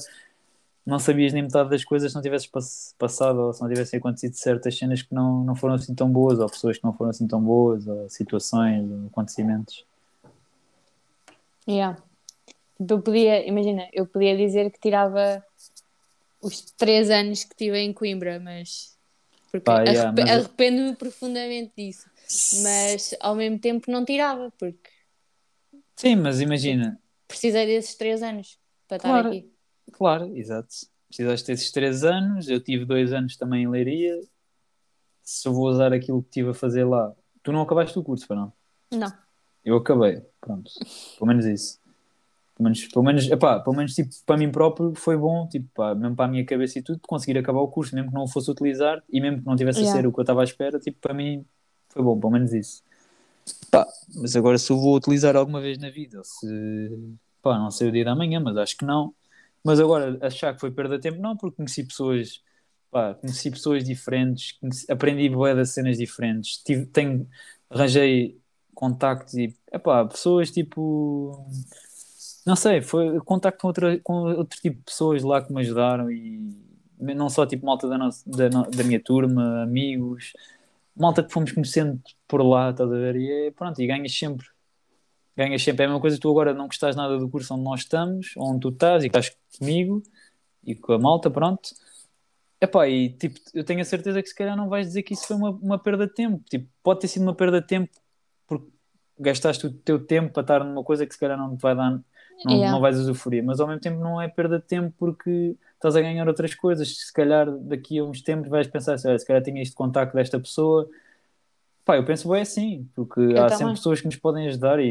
não 0.85 0.99
sabias 0.99 1.33
nem 1.33 1.43
metade 1.43 1.71
das 1.71 1.85
coisas 1.85 2.11
se 2.11 2.15
não 2.15 2.23
tivesses 2.23 2.51
passado 2.99 3.39
ou 3.39 3.53
se 3.53 3.63
não 3.63 3.69
tivessem 3.69 3.99
acontecido 3.99 4.35
certas 4.35 4.77
cenas 4.77 5.03
que 5.03 5.15
não, 5.15 5.45
não 5.45 5.55
foram 5.55 5.75
assim 5.75 5.95
tão 5.95 6.11
boas, 6.11 6.39
ou 6.39 6.49
pessoas 6.49 6.79
que 6.79 6.85
não 6.85 6.93
foram 6.93 7.11
assim 7.11 7.27
tão 7.27 7.41
boas, 7.41 7.87
ou 7.87 8.09
situações, 8.09 8.91
ou 8.91 9.07
acontecimentos. 9.07 9.85
Yeah. 11.69 12.03
Eu 12.81 13.01
podia, 13.01 13.47
imagina, 13.47 13.89
eu 13.93 14.07
podia 14.07 14.37
dizer 14.37 14.71
que 14.73 14.81
tirava 14.81 15.45
os 16.41 16.61
três 16.77 17.11
anos 17.11 17.45
que 17.45 17.55
tive 17.55 17.79
em 17.79 17.93
Coimbra, 17.93 18.41
mas 18.41 18.93
porque 19.53 19.65
Pá, 19.65 19.83
yeah, 19.83 20.09
arrep 20.09 20.21
mas... 20.21 20.31
arrependo-me 20.31 20.97
profundamente 20.97 21.73
disso. 21.77 22.11
Mas 22.63 23.15
ao 23.21 23.35
mesmo 23.35 23.59
tempo 23.59 23.91
não 23.91 24.05
tirava, 24.05 24.51
porque 24.59 24.91
sim, 25.95 26.17
mas 26.17 26.41
imagina, 26.41 26.99
precisei 27.29 27.67
desses 27.67 27.95
três 27.95 28.23
anos 28.23 28.59
para 28.89 28.99
claro, 28.99 29.29
estar 29.29 29.39
aqui. 29.39 29.52
Claro, 29.93 30.37
exato. 30.37 30.75
Precisaste 31.09 31.47
desses 31.47 31.71
três 31.71 32.05
anos, 32.05 32.49
eu 32.49 32.61
tive 32.61 32.85
dois 32.85 33.13
anos 33.13 33.37
também 33.37 33.65
em 33.65 33.69
Leiria. 33.69 34.19
Se 35.23 35.47
eu 35.47 35.53
vou 35.53 35.69
usar 35.69 35.93
aquilo 35.93 36.23
que 36.23 36.29
estive 36.29 36.51
a 36.51 36.55
fazer 36.55 36.85
lá, 36.85 37.13
tu 37.43 37.53
não 37.53 37.61
acabaste 37.61 37.99
o 37.99 38.03
curso, 38.03 38.27
para 38.27 38.37
não? 38.37 38.53
Não. 38.91 39.13
Eu 39.65 39.77
acabei, 39.77 40.23
pronto. 40.41 40.71
Pelo 41.19 41.27
menos 41.27 41.45
isso. 41.47 41.81
Pelo 42.57 42.65
menos, 42.65 42.87
pelo 42.87 43.05
menos, 43.05 43.31
epá, 43.31 43.61
pelo 43.61 43.77
menos 43.77 43.95
tipo, 43.95 44.11
para 44.27 44.37
mim 44.37 44.51
próprio 44.51 44.95
foi 44.95 45.17
bom, 45.17 45.49
tipo, 45.49 45.69
pá, 45.75 45.95
mesmo 45.95 46.15
para 46.15 46.27
a 46.27 46.29
minha 46.29 46.45
cabeça 46.45 46.79
e 46.79 46.83
tudo, 46.83 47.01
conseguir 47.01 47.39
acabar 47.39 47.61
o 47.61 47.69
curso, 47.69 47.95
mesmo 47.95 48.11
que 48.11 48.15
não 48.15 48.25
o 48.25 48.29
fosse 48.29 48.51
utilizar 48.51 49.03
e 49.09 49.21
mesmo 49.21 49.41
que 49.41 49.47
não 49.47 49.57
tivesse 49.57 49.81
yeah. 49.81 49.99
a 49.99 50.03
ser 50.03 50.09
o 50.09 50.13
que 50.13 50.19
eu 50.19 50.23
estava 50.23 50.43
à 50.43 50.45
espera, 50.45 50.79
tipo, 50.79 50.99
para 51.01 51.15
mim 51.15 51.45
foi 51.89 52.03
bom, 52.03 52.19
pelo 52.19 52.33
menos 52.33 52.53
isso. 52.53 52.83
Pá, 53.71 53.87
mas 54.15 54.37
agora 54.37 54.59
se 54.59 54.71
eu 54.71 54.79
vou 54.79 54.97
utilizar 54.97 55.37
alguma 55.37 55.61
vez 55.61 55.79
na 55.79 55.91
vida, 55.91 56.21
se 56.25 57.17
pá, 57.43 57.59
não 57.59 57.71
sei 57.71 57.89
o 57.89 57.93
dia 57.93 58.05
da 58.05 58.15
manhã, 58.15 58.39
mas 58.39 58.57
acho 58.57 58.77
que 58.77 58.85
não. 58.85 59.15
Mas 59.65 59.81
agora 59.81 60.19
achar 60.27 60.55
que 60.55 60.61
foi 60.61 60.71
perda 60.73 60.97
de 60.97 61.03
tempo, 61.03 61.21
não, 61.21 61.37
porque 61.37 61.57
conheci 61.57 61.85
pessoas, 61.87 62.43
pá, 62.91 63.15
conheci 63.15 63.51
pessoas 63.51 63.85
diferentes, 63.85 64.53
conheci, 64.59 64.91
aprendi 64.91 65.29
bué 65.29 65.55
de 65.55 65.65
cenas 65.67 65.99
diferentes, 65.99 66.59
tive, 66.59 66.87
tenho, 66.87 67.29
arranjei 67.71 68.41
contactos 68.75 69.35
e 69.35 69.55
epá, 69.73 70.05
pessoas 70.07 70.51
tipo 70.51 71.47
não 72.47 72.57
sei, 72.57 72.81
foi 72.83 73.21
contacto 73.21 73.61
com, 73.61 73.69
outra, 73.69 73.99
com 74.01 74.15
outro 74.25 74.59
tipo 74.61 74.77
de 74.79 74.83
pessoas 74.85 75.23
lá 75.23 75.43
que 75.45 75.53
me 75.53 75.61
ajudaram 75.61 76.11
e 76.11 76.41
não 76.99 77.29
só 77.31 77.47
tipo 77.47 77.67
malta 77.67 77.89
da, 77.89 77.99
nossa, 77.99 78.23
da, 78.29 78.49
da 78.49 78.85
minha 78.85 79.03
turma, 79.03 79.63
amigos, 79.63 80.33
malta 80.97 81.23
que 81.23 81.33
fomos 81.33 81.53
conhecendo 81.53 82.01
por 82.29 82.43
lá, 82.43 82.71
estás 82.71 82.91
a 82.91 82.95
ver? 82.95 83.17
E 83.17 83.49
é, 83.49 83.51
pronto, 83.53 83.81
e 83.81 83.87
ganhas 83.87 84.17
sempre. 84.17 84.47
Ganhas 85.37 85.63
sempre. 85.63 85.83
É 85.83 85.87
a 85.87 85.89
mesma 85.89 86.01
coisa 86.01 86.19
tu 86.21 86.31
agora 86.31 86.53
não 86.53 86.67
gostas 86.67 86.95
nada 86.95 87.19
do 87.19 87.29
curso 87.29 87.55
onde 87.55 87.65
nós 87.65 87.81
estamos, 87.81 88.35
onde 88.37 88.61
tu 88.61 88.69
estás 88.69 89.05
e 89.05 89.09
que 89.11 89.19
estás 89.19 89.37
comigo 89.59 90.03
e 90.65 90.75
com 90.75 90.93
a 90.93 90.99
malta, 90.99 91.31
pronto. 91.31 91.71
Epá, 92.61 92.87
e 92.89 93.11
tipo, 93.11 93.41
eu 93.55 93.65
tenho 93.65 93.81
a 93.81 93.85
certeza 93.85 94.23
que 94.23 94.29
se 94.29 94.35
calhar 94.35 94.57
não 94.57 94.69
vais 94.69 94.87
dizer 94.87 95.03
que 95.03 95.15
isso 95.15 95.27
foi 95.27 95.37
uma, 95.37 95.51
uma 95.51 95.79
perda 95.79 96.07
de 96.07 96.15
tempo. 96.15 96.43
Tipo, 96.49 96.69
pode 96.83 97.01
ter 97.01 97.09
sido 97.09 97.23
uma 97.23 97.35
perda 97.35 97.61
de 97.61 97.67
tempo 97.67 97.91
porque 98.47 98.69
gastaste 99.19 99.67
o 99.67 99.73
teu 99.73 100.05
tempo 100.05 100.33
para 100.33 100.43
estar 100.43 100.65
numa 100.65 100.85
coisa 100.85 101.07
que 101.07 101.13
se 101.15 101.19
calhar 101.19 101.37
não 101.37 101.57
te 101.57 101.61
vai 101.61 101.75
dar, 101.75 101.91
não, 101.91 102.03
Yeah. 102.45 102.73
não 102.73 102.81
vais 102.81 102.99
usufruir, 102.99 103.45
mas 103.45 103.61
ao 103.61 103.67
mesmo 103.69 103.81
tempo 103.81 104.01
não 104.01 104.21
é 104.21 104.27
perda 104.29 104.59
de 104.59 104.65
tempo 104.67 104.93
porque 104.99 105.57
estás 105.75 105.95
a 105.97 106.01
ganhar 106.01 106.27
outras 106.27 106.55
coisas. 106.55 106.89
Se 107.07 107.13
calhar 107.13 107.51
daqui 107.51 107.99
a 107.99 108.05
uns 108.05 108.21
tempos 108.23 108.49
vais 108.49 108.67
pensar 108.67 108.95
assim, 108.95 109.09
"Olha, 109.09 109.19
se 109.19 109.27
calhar 109.27 109.43
tinha 109.43 109.63
este 109.63 109.75
contacto 109.75 110.17
desta 110.17 110.39
pessoa. 110.41 110.89
Pá, 111.85 111.97
eu 111.97 112.05
penso 112.05 112.29
bem 112.29 112.43
assim, 112.43 112.89
porque 112.95 113.21
Eu 113.21 113.39
há 113.39 113.49
também. 113.49 113.59
sempre 113.59 113.75
pessoas 113.75 114.01
que 114.01 114.07
nos 114.07 114.17
podem 114.17 114.47
ajudar 114.49 114.79
e, 114.81 114.87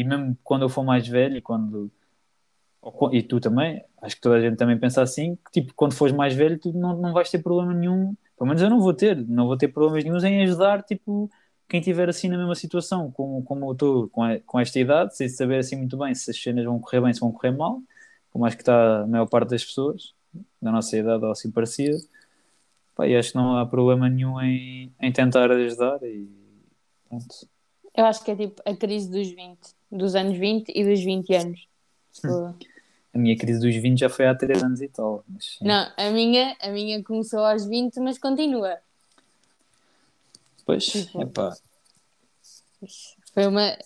e 0.00 0.04
mesmo 0.04 0.36
quando 0.44 0.62
eu 0.62 0.68
for 0.68 0.84
mais 0.84 1.06
velho 1.08 1.36
e 1.36 1.42
quando 1.42 1.90
e 3.12 3.22
tu 3.22 3.40
também, 3.40 3.82
acho 4.02 4.16
que 4.16 4.20
toda 4.20 4.36
a 4.36 4.40
gente 4.40 4.56
também 4.56 4.78
pensa 4.78 5.00
assim, 5.02 5.36
que 5.36 5.60
tipo, 5.62 5.72
quando 5.74 5.94
fores 5.94 6.14
mais 6.14 6.34
velho, 6.34 6.58
tu 6.58 6.72
não, 6.72 6.96
não 6.96 7.12
vais 7.14 7.30
ter 7.30 7.38
problema 7.42 7.72
nenhum, 7.72 8.14
pelo 8.36 8.46
menos 8.48 8.60
eu 8.62 8.68
não 8.68 8.78
vou 8.80 8.92
ter, 8.92 9.16
não 9.26 9.46
vou 9.46 9.56
ter 9.56 9.68
problemas 9.68 10.04
nenhums 10.04 10.22
em 10.24 10.42
ajudar, 10.42 10.82
tipo, 10.82 11.30
quem 11.68 11.80
estiver 11.80 12.08
assim 12.10 12.28
na 12.28 12.36
mesma 12.36 12.54
situação, 12.54 13.10
como, 13.12 13.42
como 13.42 13.66
eu 13.68 13.72
estou 13.72 14.08
com, 14.10 14.22
a- 14.22 14.38
com 14.40 14.60
esta 14.60 14.78
idade, 14.78 15.16
sem 15.16 15.28
saber 15.30 15.58
assim 15.60 15.76
muito 15.76 15.96
bem 15.96 16.14
se 16.14 16.30
as 16.30 16.40
cenas 16.40 16.64
vão 16.66 16.78
correr 16.78 17.00
bem, 17.00 17.12
se 17.14 17.20
vão 17.20 17.32
correr 17.32 17.52
mal, 17.52 17.80
como 18.30 18.44
acho 18.44 18.56
que 18.56 18.62
está 18.62 19.02
a 19.02 19.06
maior 19.06 19.26
parte 19.26 19.48
das 19.50 19.64
pessoas, 19.64 20.12
da 20.60 20.70
nossa 20.70 20.94
idade 20.96 21.24
ou 21.24 21.30
assim 21.30 21.50
parecida, 21.50 21.96
pá, 22.94 23.06
e 23.06 23.16
acho 23.16 23.32
que 23.32 23.36
não 23.38 23.56
há 23.58 23.66
problema 23.66 24.08
nenhum 24.08 24.40
em, 24.40 24.92
em 25.00 25.12
tentar 25.12 25.50
ajudar 25.50 26.02
e 26.02 26.28
pronto. 27.08 27.26
Eu 27.96 28.04
acho 28.06 28.24
que 28.24 28.30
é 28.30 28.36
tipo 28.36 28.60
a 28.64 28.74
crise 28.74 29.08
dos 29.10 29.28
20, 29.28 29.58
dos 29.90 30.14
anos 30.14 30.36
20 30.36 30.72
e 30.74 30.84
dos 30.84 31.00
20 31.02 31.34
anos. 31.34 31.68
Tipo, 32.12 32.54
A 33.14 33.18
minha 33.18 33.36
crise 33.36 33.60
dos 33.60 33.74
20 33.74 34.00
já 34.00 34.08
foi 34.08 34.26
há 34.26 34.34
3 34.34 34.62
anos 34.62 34.80
e 34.82 34.88
tal, 34.88 35.24
mas. 35.28 35.58
Não, 35.60 35.92
a 35.96 36.10
minha, 36.10 36.56
a 36.60 36.70
minha 36.70 37.02
começou 37.02 37.40
aos 37.40 37.64
20, 37.64 38.00
mas 38.00 38.18
continua. 38.18 38.78
Pois, 40.66 40.84
Tipo, 40.86 41.22
epá, 41.22 41.56
Foi 43.32 43.46
uma. 43.46 43.76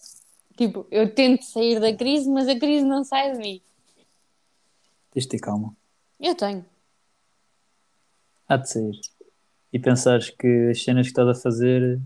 Tipo, 0.57 0.87
eu 0.91 1.13
tento 1.15 1.43
sair 1.45 1.79
da 1.81 1.95
crise, 1.95 2.29
mas 2.31 2.49
a 2.49 2.59
crise 2.59 2.85
não 2.85 3.05
sai 3.05 3.33
de 3.33 3.39
mim. 3.39 3.63
tens 5.13 5.25
de 5.25 5.29
ter 5.29 5.39
calma. 5.39 5.77
Eu 6.19 6.35
tenho. 6.35 6.65
Há 8.49 8.57
de 8.57 8.71
sair. 8.71 9.01
E 9.73 9.79
pensares 9.79 10.31
que 10.31 10.71
as 10.71 10.83
cenas 10.83 11.07
que 11.07 11.11
estás 11.13 11.29
a 11.29 11.35
fazer, 11.35 12.01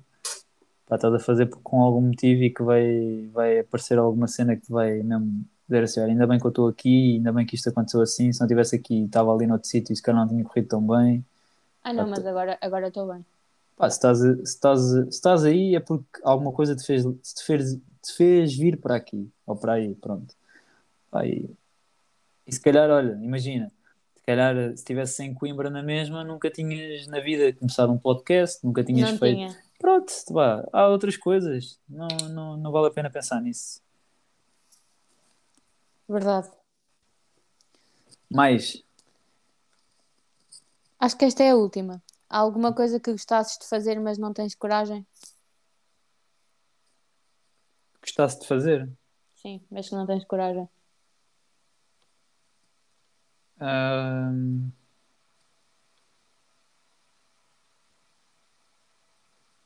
pá, 0.86 0.97
estás 0.97 1.14
a 1.14 1.18
fazer 1.18 1.49
com 1.51 1.82
algum 1.82 2.03
motivo 2.03 2.43
e 2.43 2.51
que 2.51 2.62
vai, 2.62 3.28
vai 3.32 3.61
aparecer 3.61 3.99
alguma 3.99 4.28
cena 4.28 4.57
que 4.57 4.62
te 4.62 4.72
vai 4.72 5.03
mesmo 5.03 5.45
dizer 5.68 5.84
assim: 5.84 6.01
ainda 6.01 6.26
bem 6.26 6.38
que 6.38 6.47
eu 6.47 6.51
estou 6.51 6.68
aqui, 6.68 7.16
ainda 7.16 7.32
bem 7.32 7.47
que 7.47 7.55
isto 7.57 7.68
aconteceu 7.70 8.01
assim. 8.03 8.32
Se 8.32 8.40
não 8.40 8.47
estivesse 8.47 8.76
aqui, 8.76 9.05
estava 9.05 9.34
ali 9.34 9.47
noutro 9.47 9.68
sítio 9.68 9.93
e 9.93 9.97
se 9.97 10.03
calhar 10.03 10.20
não 10.20 10.28
tinha 10.28 10.45
corrido 10.45 10.68
tão 10.68 10.86
bem. 10.86 11.24
Ah, 11.84 11.93
não, 11.93 12.05
Ah, 12.05 12.07
mas 12.07 12.26
agora 12.26 12.59
agora 12.61 12.88
estou 12.88 13.07
bem. 13.12 13.24
Pá, 13.76 13.88
se 13.90 13.97
estás, 13.97 14.18
se, 14.18 14.43
estás, 14.43 14.80
se 14.80 15.09
estás 15.09 15.45
aí 15.45 15.74
é 15.74 15.80
porque 15.80 16.07
alguma 16.22 16.53
coisa 16.53 16.76
te 16.76 16.84
fez, 16.84 17.05
te 17.05 17.45
fez, 17.45 17.74
te 18.03 18.12
fez 18.16 18.55
vir 18.57 18.78
para 18.78 18.97
aqui 18.97 19.30
ou 19.47 19.57
para 19.57 19.74
aí, 19.74 19.95
pronto. 19.97 20.34
Pá, 21.11 21.26
e, 21.26 21.51
e 22.47 22.53
se 22.53 22.61
calhar, 22.61 22.90
olha, 22.90 23.12
imagina, 23.22 23.72
se 24.23 24.27
calhar 24.27 24.55
se 24.68 24.75
estivesse 24.75 25.25
em 25.25 25.35
Coimbra 25.35 25.68
na 25.68 25.83
mesma, 25.83 26.23
nunca 26.23 26.49
tinhas 26.49 27.09
na 27.09 27.18
vida 27.18 27.53
começado 27.53 27.93
um 27.93 27.99
podcast, 27.99 28.64
nunca 28.64 28.85
tinhas 28.85 29.11
não 29.11 29.18
feito. 29.18 29.37
tinha. 29.37 29.62
Pronto, 29.81 30.12
vá, 30.31 30.64
há 30.73 30.87
outras 30.87 31.16
coisas, 31.16 31.81
não, 31.89 32.07
não, 32.31 32.57
não 32.57 32.70
vale 32.70 32.87
a 32.87 32.91
pena 32.93 33.11
pensar 33.11 33.41
nisso. 33.43 33.83
Verdade. 36.09 36.49
Mais, 38.31 38.85
Acho 41.01 41.18
que 41.18 41.25
esta 41.25 41.43
é 41.43 41.51
a 41.51 41.57
última. 41.57 42.01
Há 42.31 42.39
alguma 42.39 42.73
coisa 42.73 43.01
que 43.01 43.11
gostasses 43.11 43.59
de 43.59 43.66
fazer, 43.66 43.99
mas 43.99 44.18
não 44.18 44.33
tens 44.33 44.55
coragem? 44.55 45.05
gostasse 48.01 48.39
de 48.41 48.47
fazer? 48.47 48.89
Sim, 49.35 49.61
mas 49.68 49.89
que 49.89 49.97
não 49.97 50.07
tens 50.07 50.25
coragem. 50.25 50.68
Ahm, 53.63 54.71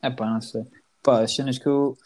Epá, 0.02 0.26
não 0.30 0.40
sei. 0.40 0.64
Pá, 1.02 1.22
as 1.22 1.34
cenas 1.34 1.58
que 1.58 1.66
eu, 1.66 1.96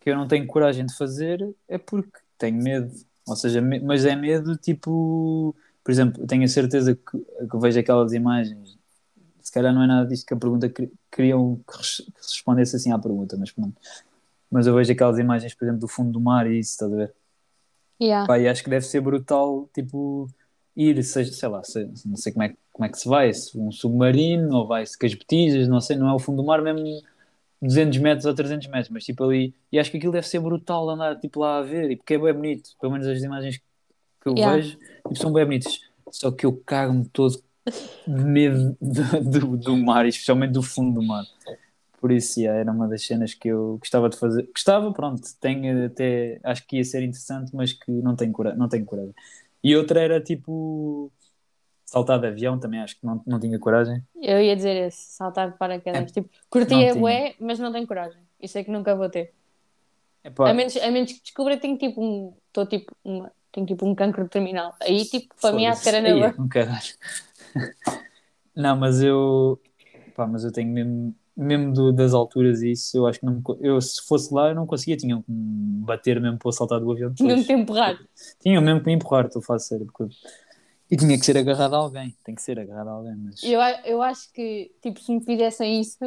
que 0.00 0.10
eu 0.10 0.16
não 0.16 0.28
tenho 0.28 0.46
coragem 0.46 0.84
de 0.86 0.94
fazer 0.96 1.40
é 1.68 1.78
porque 1.78 2.18
tenho 2.38 2.62
medo. 2.62 2.92
Ou 3.26 3.36
seja, 3.36 3.60
me- 3.60 3.80
mas 3.80 4.04
é 4.04 4.14
medo 4.14 4.56
tipo. 4.56 5.54
Por 5.82 5.90
exemplo, 5.90 6.22
eu 6.22 6.26
tenho 6.26 6.44
a 6.44 6.48
certeza 6.48 6.94
que, 6.94 7.18
que 7.18 7.58
vejo 7.58 7.78
aquelas 7.80 8.12
imagens. 8.12 8.78
Se 9.42 9.52
calhar 9.52 9.72
não 9.74 9.82
é 9.82 9.86
nada 9.86 10.06
disto 10.08 10.26
que 10.26 10.34
a 10.34 10.36
pergunta 10.36 10.68
que- 10.68 10.90
queriam 11.10 11.56
que, 11.68 11.76
res- 11.76 11.96
que 12.06 12.22
respondesse 12.22 12.76
assim 12.76 12.92
à 12.92 12.98
pergunta, 12.98 13.36
mas 13.38 13.50
pronto. 13.50 13.74
Mas 14.50 14.66
eu 14.66 14.74
vejo 14.74 14.92
aquelas 14.92 15.18
imagens, 15.18 15.54
por 15.54 15.64
exemplo, 15.64 15.80
do 15.80 15.88
fundo 15.88 16.12
do 16.12 16.20
mar 16.20 16.46
e 16.50 16.58
isso, 16.58 16.72
estás 16.72 16.92
a 16.92 16.96
ver? 16.96 17.14
Yeah. 18.00 18.26
Pá, 18.26 18.38
e 18.38 18.48
acho 18.48 18.62
que 18.64 18.70
deve 18.70 18.84
ser 18.86 19.00
brutal, 19.00 19.68
tipo, 19.74 20.28
ir, 20.76 21.02
seja, 21.04 21.32
sei 21.32 21.48
lá, 21.48 21.62
sei- 21.64 21.88
não 22.06 22.16
sei 22.16 22.32
como 22.32 22.42
é, 22.44 22.48
que- 22.50 22.58
como 22.72 22.86
é 22.86 22.88
que 22.88 22.98
se 22.98 23.08
vai, 23.08 23.32
se 23.32 23.58
um 23.58 23.70
submarino 23.72 24.54
ou 24.56 24.66
vai-se 24.66 24.98
com 24.98 25.06
as 25.06 25.14
botijas, 25.14 25.68
não 25.68 25.80
sei, 25.80 25.96
não 25.96 26.08
é 26.08 26.14
o 26.14 26.18
fundo 26.18 26.42
do 26.42 26.46
mar 26.46 26.60
mesmo 26.62 26.84
200 27.62 27.98
metros 27.98 28.26
ou 28.26 28.34
300 28.34 28.66
metros, 28.68 28.90
mas 28.90 29.04
tipo 29.04 29.24
ali, 29.24 29.54
e 29.72 29.78
acho 29.78 29.90
que 29.90 29.96
aquilo 29.98 30.12
deve 30.12 30.26
ser 30.28 30.40
brutal 30.40 30.88
andar 30.90 31.18
tipo 31.20 31.40
lá 31.40 31.58
a 31.58 31.62
ver, 31.62 31.90
e 31.90 31.96
porque 31.96 32.14
é 32.14 32.18
bem 32.18 32.34
bonito, 32.34 32.70
pelo 32.80 32.92
menos 32.92 33.06
as 33.06 33.22
imagens 33.22 33.58
que 34.20 34.28
eu 34.28 34.34
Yeah. 34.36 34.56
vejo, 34.56 34.78
tipo, 34.78 35.16
são 35.16 35.32
bem 35.32 35.44
bonitas, 35.44 35.80
só 36.10 36.30
que 36.30 36.46
eu 36.46 36.56
cago-me 36.66 37.06
todo 37.08 37.42
de 38.06 38.24
medo 38.24 38.76
do, 38.80 39.30
do, 39.40 39.56
do 39.56 39.76
mar, 39.76 40.06
especialmente 40.06 40.52
do 40.52 40.62
fundo 40.62 41.00
do 41.00 41.06
mar. 41.06 41.24
Por 42.00 42.12
isso, 42.12 42.38
yeah, 42.38 42.60
era 42.60 42.70
uma 42.70 42.86
das 42.86 43.06
cenas 43.06 43.32
que 43.32 43.48
eu 43.48 43.78
gostava 43.78 44.10
de 44.10 44.18
fazer. 44.18 44.46
Gostava, 44.54 44.92
pronto, 44.92 45.22
tenho 45.40 45.86
até, 45.86 46.38
acho 46.44 46.66
que 46.66 46.76
ia 46.76 46.84
ser 46.84 47.02
interessante, 47.02 47.50
mas 47.54 47.72
que 47.72 47.90
não 47.90 48.14
tenho 48.14 48.32
coragem. 48.32 48.58
Não 48.58 48.68
tenho 48.68 48.84
coragem. 48.84 49.14
E 49.64 49.74
outra 49.74 50.00
era 50.00 50.20
tipo 50.20 51.10
saltar 51.86 52.20
de 52.20 52.26
avião, 52.26 52.58
também 52.58 52.80
acho 52.80 52.98
que 52.98 53.06
não, 53.06 53.22
não 53.26 53.40
tinha 53.40 53.58
coragem. 53.58 54.02
Eu 54.20 54.42
ia 54.42 54.54
dizer 54.54 54.88
esse, 54.88 55.14
saltar 55.14 55.52
de 55.52 55.56
paraquedas. 55.56 56.12
Tipo, 56.12 56.28
Não 56.32 56.40
curtia 56.50 56.94
bué, 56.94 57.34
mas 57.40 57.58
não 57.58 57.72
tenho 57.72 57.86
coragem. 57.86 58.20
Isso 58.40 58.58
é 58.58 58.64
que 58.64 58.70
nunca 58.70 58.94
vou 58.94 59.08
ter. 59.08 59.32
Epá, 60.22 60.50
A 60.50 60.54
menos, 60.54 60.76
a 60.76 60.90
menos 60.90 61.12
que 61.12 61.22
descubra 61.22 61.56
que 61.56 61.62
tenho 61.62 61.78
tipo 61.78 62.02
um. 62.02 62.34
Estou 62.48 62.66
tipo 62.66 62.94
uma. 63.02 63.32
Tenho 63.50 63.66
tipo 63.66 63.86
um 63.86 63.94
cancro 63.94 64.28
terminal. 64.28 64.74
Aí, 64.82 65.04
tipo, 65.04 65.34
para 65.40 65.52
mim, 65.52 65.64
na 65.64 66.32
não 66.36 66.48
caralho. 66.48 66.94
Não, 68.56 68.76
mas 68.76 69.02
eu, 69.02 69.60
pá, 70.14 70.28
mas 70.28 70.44
eu 70.44 70.52
tenho 70.52 70.70
mesmo, 70.70 71.12
mesmo 71.36 71.72
do- 71.72 71.92
das 71.92 72.14
alturas 72.14 72.62
e 72.62 72.72
isso, 72.72 72.96
eu 72.96 73.06
acho 73.06 73.18
que 73.20 73.26
não, 73.26 73.42
eu 73.60 73.80
se 73.80 74.00
fosse 74.06 74.32
lá 74.32 74.48
eu 74.50 74.54
não 74.54 74.66
conseguia, 74.66 74.96
tinham 74.96 75.22
que 75.22 75.30
me 75.30 75.84
bater 75.84 76.20
mesmo 76.20 76.38
para 76.38 76.52
saltar 76.52 76.80
do 76.80 76.90
avião 76.92 77.12
Tinha 77.12 77.28
depois. 77.30 77.44
um 77.44 77.46
tempo 77.46 77.72
raro. 77.72 77.98
Tinham 78.40 78.62
mesmo 78.62 78.80
que 78.80 78.86
me 78.86 78.92
empurrar, 78.94 79.26
estou 79.26 79.40
a 79.40 79.44
falar 79.44 79.58
sério. 79.58 79.86
porque- 79.86 80.14
E 80.90 80.96
tinha 80.96 81.18
que 81.18 81.24
ser 81.24 81.36
agarrado 81.36 81.74
a 81.74 81.78
alguém, 81.78 82.14
tem 82.24 82.34
que 82.34 82.42
ser 82.42 82.58
agarrado 82.60 82.88
a 82.88 82.92
alguém, 82.92 83.16
mas... 83.16 83.42
Eu, 83.42 83.58
eu 83.84 84.02
acho 84.02 84.32
que, 84.32 84.70
tipo, 84.82 85.00
se 85.00 85.12
me 85.12 85.24
fizessem 85.24 85.80
isso, 85.80 85.98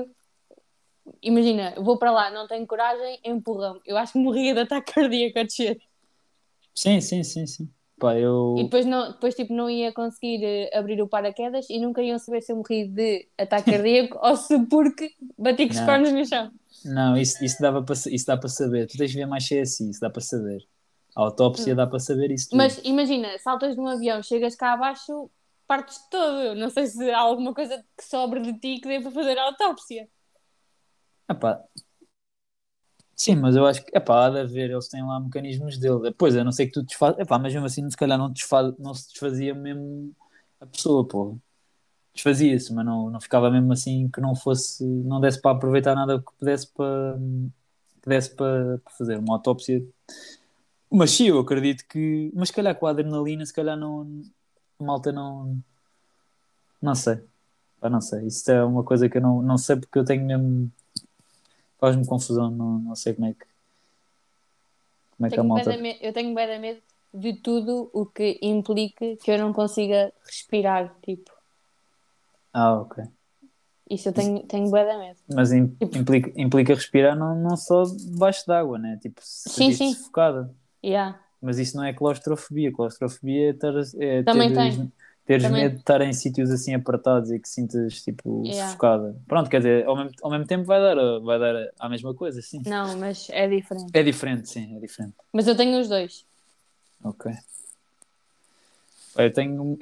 imagina, 1.22 1.74
eu 1.76 1.84
vou 1.84 1.98
para 1.98 2.12
lá, 2.12 2.30
não 2.32 2.48
tenho 2.48 2.66
coragem, 2.66 3.20
empurrão. 3.24 3.82
Eu 3.86 3.98
acho 3.98 4.14
que 4.14 4.20
morria 4.20 4.54
de 4.54 4.62
ataque 4.62 4.94
cardíaco 4.94 5.40
a 5.40 5.44
descer. 5.44 5.78
Sim, 6.74 7.02
sim, 7.02 7.24
sim, 7.24 7.46
sim. 7.48 7.70
Pá, 8.00 8.16
E 8.16 8.22
eu... 8.22 8.56
depois, 8.58 8.86
não, 8.86 9.12
depois 9.12 9.34
tipo, 9.34 9.54
não 9.54 9.70
ia 9.70 9.92
conseguir 9.92 10.44
eh, 10.44 10.78
abrir 10.78 11.02
o 11.02 11.08
paraquedas 11.08 11.68
e 11.70 11.80
nunca 11.80 12.02
iam 12.02 12.20
saber 12.20 12.42
se 12.42 12.52
eu 12.52 12.56
morri 12.58 12.88
de 12.88 13.28
ataque 13.38 13.72
cardíaco 13.72 14.20
ou 14.22 14.36
se 14.36 14.60
porque 14.68 15.16
bati 15.38 15.68
com 15.68 15.74
os 15.74 15.80
cornos 15.80 16.12
no 16.12 16.26
chão. 16.26 16.52
Não, 16.86 17.18
isso, 17.18 17.44
isso, 17.44 17.60
dava 17.60 17.84
isso 18.12 18.26
dá 18.28 18.38
para 18.38 18.50
saber. 18.50 18.88
Tu 18.88 18.98
tens 18.98 19.12
de 19.12 19.18
ver 19.18 19.26
mais 19.26 19.48
CSI, 19.48 19.90
isso 19.90 20.00
dá 20.00 20.10
para 20.10 20.22
saber. 20.22 20.64
A 21.16 21.22
autópsia 21.22 21.74
dá 21.74 21.88
para 21.88 22.00
saber 22.00 22.30
isso 22.30 22.50
tudo. 22.50 22.60
Hum. 22.60 22.64
Mas 22.64 22.80
imagina, 22.84 23.38
saltas 23.40 23.76
num 23.76 23.88
avião, 23.88 24.22
chegas 24.22 24.56
cá 24.56 24.74
abaixo, 24.74 25.32
partes 25.66 25.98
de 25.98 26.10
todo. 26.12 26.56
Não 26.56 26.70
sei 26.70 26.86
se 26.86 27.10
há 27.10 27.20
alguma 27.20 27.54
coisa 27.54 27.84
que 27.98 28.06
sobre 28.06 28.40
de 28.42 28.54
ti 28.54 28.80
que 28.80 28.88
dê 28.88 29.02
para 29.02 29.10
fazer 29.10 29.38
a 29.40 29.46
autópsia. 29.46 30.08
Epá, 31.30 31.64
Sim, 33.18 33.36
mas 33.38 33.56
eu 33.56 33.66
acho 33.66 33.84
que, 33.84 33.98
epá, 33.98 34.28
há 34.28 34.30
de 34.30 34.40
haver, 34.42 34.70
eles 34.70 34.88
têm 34.90 35.04
lá 35.04 35.20
mecanismos 35.20 35.78
dele. 35.80 36.14
Pois, 36.18 36.36
a 36.38 36.44
não 36.44 36.52
ser 36.52 36.68
que 36.68 36.74
tu 36.74 36.84
desfazes, 36.84 37.20
epá, 37.20 37.40
mas 37.40 37.52
mesmo 37.54 37.66
assim, 37.66 37.90
se 37.90 37.98
calhar 37.98 38.18
não, 38.18 38.32
desfaz, 38.32 38.74
não 38.78 38.94
se 38.94 39.10
desfazia 39.10 39.56
mesmo 39.56 40.16
a 40.62 40.66
pessoa, 40.68 41.08
pô. 41.08 41.38
Desfazia-se, 42.14 42.74
mas 42.74 42.86
não, 42.86 43.10
não 43.12 43.22
ficava 43.22 43.52
mesmo 43.52 43.74
assim 43.74 44.10
que 44.10 44.22
não 44.22 44.36
fosse, 44.36 44.84
não 44.86 45.22
desse 45.22 45.42
para 45.42 45.52
aproveitar 45.58 45.96
nada 45.96 46.20
que 46.20 46.34
pudesse 46.40 46.68
para, 46.74 47.18
que 48.04 48.10
desse 48.10 48.36
para, 48.36 48.80
para 48.80 48.94
fazer 48.94 49.18
uma 49.20 49.36
autópsia. 49.36 49.84
Mas 50.90 51.12
sim, 51.12 51.28
eu 51.28 51.40
acredito 51.40 51.86
que, 51.88 52.32
mas 52.36 52.50
se 52.50 52.54
calhar 52.56 52.76
com 52.78 52.88
a 52.88 52.92
adrenalina, 52.92 53.46
se 53.46 53.54
calhar 53.54 53.78
não, 53.78 54.22
malta 54.80 55.12
não, 55.12 55.62
não 56.82 56.96
sei, 56.96 57.20
pá, 57.80 57.90
não 57.90 58.02
sei. 58.02 58.28
Isso 58.28 58.52
é 58.52 58.64
uma 58.64 58.84
coisa 58.84 59.10
que 59.10 59.18
eu 59.18 59.22
não, 59.22 59.42
não 59.42 59.58
sei 59.58 59.78
porque 59.78 60.00
eu 60.00 60.06
tenho 60.06 60.26
mesmo 60.26 60.72
faz-me 61.80 62.06
confusão, 62.06 62.50
não, 62.52 62.80
não 62.80 62.96
sei 62.96 63.14
como 63.14 63.28
é 63.28 63.34
que 63.34 63.46
como 65.18 65.28
é 65.28 65.30
que 65.30 65.40
a 65.40 65.44
malta. 65.44 65.76
Eu 66.02 66.14
tenho 66.14 66.36
bem 66.36 66.48
de 66.48 66.60
medo 66.60 66.82
de 67.14 67.34
tudo 67.34 67.90
o 67.94 68.06
que 68.06 68.38
implique 68.42 69.16
que 69.18 69.32
eu 69.32 69.38
não 69.40 69.52
consiga 69.52 70.14
respirar, 70.24 70.96
tipo. 71.02 71.32
Ah, 72.54 72.76
ok. 72.76 73.04
Isso 73.90 74.10
eu 74.10 74.14
tenho, 74.14 74.44
tenho 74.44 74.70
bué 74.70 74.86
de 74.86 74.98
medo. 74.98 75.20
Mas 75.34 75.52
im- 75.52 75.68
Tipo- 75.70 75.98
implica, 75.98 76.32
implica 76.36 76.74
respirar 76.76 77.16
não, 77.16 77.36
não 77.36 77.56
só 77.56 77.84
debaixo 77.84 78.46
d'água, 78.46 78.78
né? 78.78 79.00
Tipo, 79.02 79.22
se 79.24 79.50
Sim, 79.50 79.72
sim. 79.72 79.94
sufocada. 79.94 80.54
Yeah. 80.84 81.20
Mas 81.42 81.58
isso 81.58 81.78
não 81.78 81.84
é 81.84 81.94
claustrofobia. 81.94 82.72
Claustrofobia 82.72 83.52
é, 83.52 83.54
ter, 83.54 83.74
é 84.00 84.24
Também 84.24 84.54
tem. 84.54 84.92
Teres 85.28 85.44
Também. 85.44 85.64
medo 85.64 85.74
de 85.74 85.80
estar 85.82 86.00
em 86.00 86.14
sítios 86.14 86.50
assim 86.50 86.74
apertados 86.74 87.30
e 87.32 87.38
que 87.38 87.50
sintas 87.50 88.02
tipo 88.02 88.44
Yeah. 88.46 88.68
sufocada. 88.68 89.16
Pronto, 89.28 89.50
quer 89.50 89.58
dizer, 89.58 89.86
ao 89.86 89.96
mesmo, 89.98 90.12
ao 90.24 90.32
mesmo 90.32 90.48
tempo 90.48 90.64
vai 90.64 90.80
dar, 90.80 90.98
a- 90.98 91.20
vai 91.20 91.38
dar 91.38 91.70
a, 91.78 91.90
mesma 91.90 92.14
coisa, 92.14 92.42
sim. 92.42 92.62
Não, 92.66 92.98
mas 92.98 93.30
é 93.30 93.46
diferente. 93.46 93.92
É 93.94 94.02
diferente, 94.02 94.50
sim, 94.50 94.78
é 94.78 94.80
diferente. 94.80 95.16
Mas 95.34 95.46
eu 95.46 95.56
tenho 95.56 95.78
os 95.82 95.90
dois. 95.90 96.26
Ok. 97.04 97.30
Eu 99.18 99.34
tenho. 99.34 99.78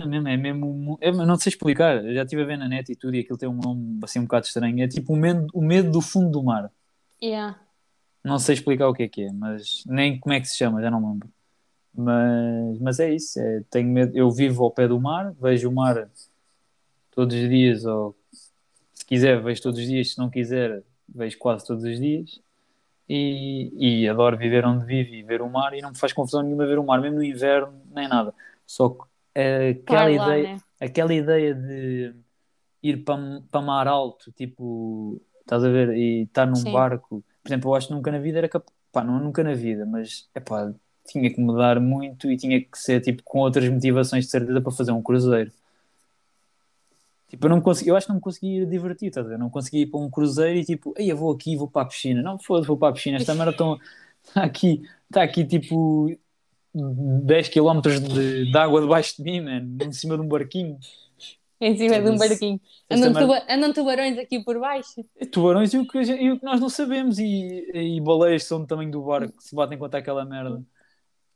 É 0.00 0.04
mesmo, 0.04 0.28
é 0.28 0.36
mesmo. 0.36 0.98
Eu 1.00 1.12
não 1.12 1.36
sei 1.36 1.50
explicar. 1.50 2.04
Eu 2.04 2.12
já 2.14 2.22
estive 2.24 2.42
a 2.42 2.46
ver 2.46 2.56
na 2.58 2.68
net 2.68 2.90
e 2.90 2.96
tudo 2.96 3.14
e 3.14 3.20
aquilo 3.20 3.38
tem 3.38 3.48
um 3.48 3.54
nome 3.56 4.00
assim 4.02 4.18
um 4.18 4.22
bocado 4.22 4.46
estranho. 4.46 4.82
É 4.82 4.88
tipo 4.88 5.12
o 5.12 5.16
medo, 5.16 5.46
o 5.54 5.62
medo 5.62 5.90
do 5.92 6.00
fundo 6.00 6.28
do 6.30 6.42
mar. 6.42 6.72
Yeah. 7.22 7.58
Não 8.24 8.40
sei 8.40 8.54
explicar 8.56 8.88
o 8.88 8.94
que 8.94 9.04
é 9.04 9.08
que 9.08 9.22
é, 9.22 9.32
mas 9.32 9.84
nem 9.86 10.18
como 10.18 10.32
é 10.34 10.40
que 10.40 10.46
se 10.48 10.56
chama, 10.56 10.82
já 10.82 10.90
não 10.90 10.98
lembro. 11.12 11.28
Mas, 11.96 12.78
mas 12.78 13.00
é 13.00 13.14
isso. 13.14 13.40
É, 13.40 13.62
tenho 13.70 13.88
medo. 13.88 14.16
Eu 14.16 14.30
vivo 14.30 14.64
ao 14.64 14.70
pé 14.70 14.86
do 14.86 15.00
mar, 15.00 15.32
vejo 15.40 15.68
o 15.68 15.72
mar 15.72 16.08
todos 17.10 17.34
os 17.34 17.48
dias, 17.48 17.84
ou 17.86 18.14
se 18.92 19.04
quiser, 19.06 19.42
vejo 19.42 19.62
todos 19.62 19.80
os 19.80 19.86
dias, 19.86 20.12
se 20.12 20.18
não 20.18 20.28
quiser, 20.28 20.82
vejo 21.08 21.38
quase 21.38 21.66
todos 21.66 21.84
os 21.84 21.98
dias. 21.98 22.40
E, 23.08 24.02
e 24.02 24.08
adoro 24.08 24.36
viver 24.36 24.66
onde 24.66 24.84
vivo 24.84 25.14
e 25.14 25.22
ver 25.22 25.40
o 25.40 25.48
mar, 25.48 25.72
e 25.74 25.80
não 25.80 25.90
me 25.90 25.98
faz 25.98 26.12
confusão 26.12 26.42
nenhuma 26.42 26.66
ver 26.66 26.78
o 26.78 26.84
mar, 26.84 27.00
mesmo 27.00 27.16
no 27.16 27.24
inverno, 27.24 27.80
nem 27.94 28.08
nada. 28.08 28.34
Só 28.66 28.90
que 28.90 29.04
é, 29.34 29.70
aquela 29.70 30.02
lá, 30.02 30.10
ideia, 30.10 30.42
né? 30.54 30.60
aquela 30.80 31.14
ideia 31.14 31.54
de 31.54 32.14
ir 32.82 33.04
para, 33.04 33.42
para 33.50 33.62
mar 33.62 33.86
alto, 33.86 34.32
tipo, 34.32 35.20
estás 35.40 35.62
a 35.62 35.68
ver, 35.68 35.96
e 35.96 36.22
estar 36.24 36.46
num 36.46 36.54
Sim. 36.56 36.72
barco, 36.72 37.24
por 37.42 37.48
exemplo, 37.48 37.70
eu 37.70 37.74
acho 37.76 37.88
que 37.88 37.94
nunca 37.94 38.10
na 38.10 38.18
vida 38.18 38.38
era 38.38 38.48
capaz, 38.48 38.76
pá, 38.90 39.04
não 39.04 39.20
nunca 39.20 39.44
na 39.44 39.54
vida, 39.54 39.86
mas 39.86 40.28
epá, 40.34 40.74
tinha 41.06 41.30
que 41.32 41.40
mudar 41.40 41.80
muito 41.80 42.30
e 42.30 42.36
tinha 42.36 42.60
que 42.60 42.78
ser 42.78 43.00
tipo 43.00 43.22
com 43.24 43.38
outras 43.40 43.68
motivações 43.68 44.24
de 44.24 44.30
certeza 44.30 44.60
para 44.60 44.72
fazer 44.72 44.92
um 44.92 45.02
cruzeiro. 45.02 45.50
Tipo, 47.28 47.46
eu 47.46 47.50
não 47.50 47.60
consegui, 47.60 47.90
eu 47.90 47.96
acho 47.96 48.06
que 48.06 48.10
não 48.10 48.16
me 48.16 48.22
conseguia 48.22 48.62
ir 48.62 48.66
divertir, 48.66 49.12
a 49.18 49.22
ver? 49.22 49.36
Não 49.38 49.50
conseguia 49.50 49.82
ir 49.82 49.86
para 49.86 49.98
um 49.98 50.08
cruzeiro 50.08 50.58
e 50.60 50.64
tipo, 50.64 50.94
ei, 50.96 51.10
eu 51.10 51.16
vou 51.16 51.32
aqui, 51.32 51.56
vou 51.56 51.68
para 51.68 51.82
a 51.82 51.86
piscina. 51.86 52.22
Não, 52.22 52.38
foda-se, 52.38 52.68
vou 52.68 52.76
para 52.76 52.90
a 52.90 52.92
piscina. 52.92 53.16
Esta 53.16 53.34
merda 53.34 53.50
está 53.50 54.42
aqui, 54.42 54.82
está 55.10 55.22
aqui 55.22 55.44
tipo 55.44 56.16
10 56.72 57.48
km 57.48 57.80
de, 57.80 58.50
de 58.50 58.56
água 58.58 58.80
debaixo 58.80 59.16
de 59.16 59.22
mim, 59.24 59.40
man, 59.40 59.84
em 59.84 59.92
cima 59.92 60.14
de 60.16 60.22
um 60.22 60.28
barquinho. 60.28 60.78
Em 61.60 61.76
cima 61.76 62.00
de 62.00 62.10
um 62.10 62.16
barquinho. 62.16 62.60
Andam, 62.90 63.12
tuba- 63.22 63.42
andam 63.48 63.72
tubarões 63.72 64.18
aqui 64.18 64.44
por 64.44 64.60
baixo. 64.60 65.04
Tubarões 65.32 65.72
e 65.74 65.78
o 65.78 65.86
que, 65.86 65.98
e 65.98 66.30
o 66.30 66.38
que 66.38 66.44
nós 66.44 66.60
não 66.60 66.68
sabemos, 66.68 67.18
e, 67.18 67.66
e 67.74 68.00
baleias 68.00 68.44
são 68.44 68.60
do 68.60 68.66
tamanho 68.66 68.90
do 68.90 69.02
barco 69.02 69.36
que 69.36 69.42
se 69.42 69.54
batem 69.54 69.76
contra 69.78 69.98
aquela 69.98 70.24
merda. 70.24 70.62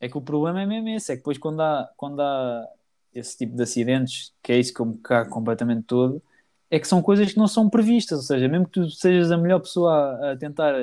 É 0.00 0.08
que 0.08 0.16
o 0.18 0.22
problema 0.22 0.62
é 0.62 0.66
mesmo 0.66 0.88
esse, 0.88 1.12
é 1.12 1.16
que 1.16 1.20
depois 1.20 1.38
quando 1.38 1.60
há, 1.62 1.90
quando 1.96 2.20
há 2.20 2.66
esse 3.14 3.36
tipo 3.36 3.56
de 3.56 3.62
acidentes, 3.62 4.32
que 4.42 4.52
é 4.52 4.58
isso 4.58 4.72
que 4.74 4.80
eu 4.80 4.86
me 4.86 4.98
cago 4.98 5.30
completamente 5.30 5.84
todo, 5.84 6.22
é 6.70 6.78
que 6.80 6.88
são 6.88 7.02
coisas 7.02 7.32
que 7.32 7.38
não 7.38 7.48
são 7.48 7.68
previstas, 7.68 8.18
ou 8.20 8.24
seja, 8.24 8.48
mesmo 8.48 8.66
que 8.66 8.72
tu 8.72 8.90
sejas 8.90 9.30
a 9.32 9.36
melhor 9.36 9.60
pessoa 9.60 9.92
a, 9.94 10.32
a 10.32 10.36
tentar 10.36 10.74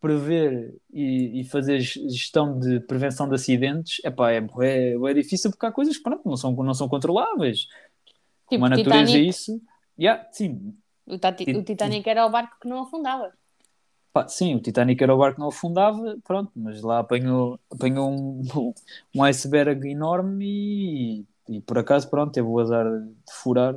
prever 0.00 0.74
e, 0.92 1.40
e 1.40 1.44
fazer 1.44 1.80
gestão 1.80 2.58
de 2.58 2.80
prevenção 2.80 3.28
de 3.28 3.34
acidentes, 3.34 4.04
epá, 4.04 4.32
é, 4.32 4.38
é, 4.60 4.94
é 4.94 5.14
difícil 5.14 5.50
porque 5.50 5.66
há 5.66 5.72
coisas 5.72 5.96
que 5.96 6.02
pronto, 6.02 6.28
não, 6.28 6.36
são, 6.36 6.52
não 6.52 6.74
são 6.74 6.88
controláveis. 6.88 7.66
Como 8.46 8.64
Tipo, 8.64 8.66
a 8.66 8.70
natureza 8.70 9.16
é 9.16 9.20
Titanic. 9.20 9.28
isso, 9.30 9.60
yeah, 9.98 10.26
sim, 10.32 10.76
O, 11.06 11.18
Tati- 11.18 11.50
o 11.58 11.62
Titanic 11.62 12.06
era 12.08 12.26
o 12.26 12.30
barco 12.30 12.58
que 12.60 12.68
não 12.68 12.82
afundava. 12.82 13.32
Pá, 14.14 14.28
sim, 14.28 14.54
o 14.54 14.60
Titanic 14.60 15.02
era 15.02 15.12
o 15.12 15.18
barco 15.18 15.34
que 15.34 15.40
não 15.40 15.48
afundava, 15.48 16.16
pronto, 16.22 16.52
mas 16.54 16.80
lá 16.82 17.00
apanhou, 17.00 17.58
apanhou 17.68 18.08
um, 18.12 18.42
um 19.12 19.24
iceberg 19.24 19.90
enorme 19.90 20.46
e, 20.46 21.26
e 21.48 21.60
por 21.60 21.78
acaso, 21.78 22.08
pronto, 22.08 22.32
teve 22.32 22.46
o 22.46 22.60
azar 22.60 22.86
de 22.86 23.32
furar 23.32 23.76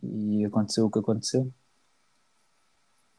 e 0.00 0.44
aconteceu 0.44 0.86
o 0.86 0.90
que 0.92 1.00
aconteceu. 1.00 1.52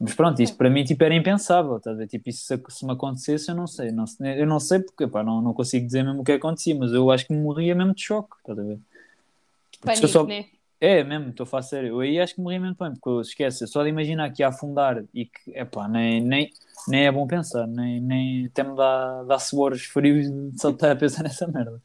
Mas 0.00 0.14
pronto, 0.14 0.40
isto 0.40 0.56
para 0.56 0.70
mim 0.70 0.82
tipo, 0.82 1.04
era 1.04 1.14
impensável, 1.14 1.78
ver? 1.78 2.06
Tipo, 2.06 2.30
isso 2.30 2.42
se, 2.46 2.62
se 2.70 2.86
me 2.86 2.92
acontecesse, 2.92 3.50
eu 3.50 3.54
não 3.54 3.66
sei, 3.66 3.92
não, 3.92 4.06
eu 4.34 4.46
não 4.46 4.60
sei 4.60 4.78
porque, 4.80 5.06
pá, 5.06 5.22
não, 5.22 5.42
não 5.42 5.52
consigo 5.52 5.84
dizer 5.84 6.04
mesmo 6.04 6.22
o 6.22 6.24
que 6.24 6.32
acontecia, 6.32 6.74
mas 6.74 6.90
eu 6.90 7.10
acho 7.10 7.26
que 7.26 7.34
morria 7.34 7.74
mesmo 7.74 7.94
de 7.94 8.02
choque, 8.02 8.34
estás 8.38 8.58
a 8.58 8.62
ver? 8.62 8.78
Pânico, 9.82 10.08
só- 10.08 10.24
né? 10.24 10.46
É, 10.80 11.02
mesmo, 11.02 11.30
estou 11.30 11.44
a 11.44 11.46
falar 11.46 11.62
sério. 11.62 11.88
Eu 11.88 12.00
aí 12.00 12.20
acho 12.20 12.34
que 12.34 12.40
morri 12.40 12.58
mesmo 12.58 12.72
de 12.72 12.78
pânico, 12.78 13.00
porque 13.00 13.16
eu 13.16 13.20
esquece, 13.20 13.66
só 13.66 13.82
de 13.82 13.88
imaginar 13.88 14.30
que 14.32 14.42
ia 14.42 14.48
afundar 14.48 15.04
e 15.12 15.26
que, 15.26 15.50
epá, 15.52 15.88
nem, 15.88 16.20
nem, 16.20 16.50
nem 16.86 17.06
é 17.06 17.12
bom 17.12 17.26
pensar, 17.26 17.66
nem, 17.66 18.00
nem 18.00 18.46
até 18.46 18.62
me 18.62 18.76
dá, 18.76 19.24
dá 19.24 19.38
suores 19.38 19.82
frios 19.82 20.30
de 20.30 20.60
só 20.60 20.70
estar 20.70 20.92
a 20.92 20.96
pensar 20.96 21.22
nessa 21.24 21.48
merda. 21.48 21.82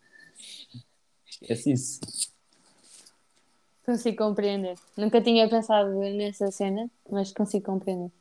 Esquece 1.28 1.72
isso. 1.72 2.00
Consigo 3.86 4.18
compreender. 4.18 4.76
Nunca 4.96 5.22
tinha 5.22 5.50
pensado 5.50 5.89
nessa 6.00 6.52
cena, 6.52 6.89
mas 7.10 7.34
consigo 7.34 7.66
compreender. 7.66 8.12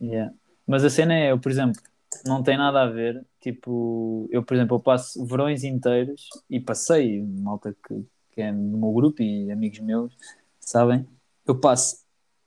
Yeah. 0.00 0.32
Mas 0.66 0.84
a 0.84 0.90
cena 0.90 1.14
é, 1.14 1.32
eu, 1.32 1.40
por 1.40 1.50
exemplo, 1.50 1.80
não 2.24 2.42
tem 2.42 2.56
nada 2.56 2.82
a 2.82 2.86
ver. 2.86 3.24
Tipo, 3.40 4.28
eu, 4.30 4.44
por 4.44 4.54
exemplo, 4.54 4.76
eu 4.76 4.80
passo 4.80 5.24
verões 5.24 5.64
inteiros 5.64 6.28
e 6.48 6.60
passei, 6.60 7.22
malta 7.22 7.74
que, 7.86 8.04
que 8.38 8.42
é 8.42 8.52
do 8.52 8.78
meu 8.78 8.92
grupo 8.92 9.20
e 9.20 9.50
amigos 9.50 9.80
meus, 9.80 10.12
sabem? 10.60 11.04
Eu 11.44 11.58
passo, 11.58 12.04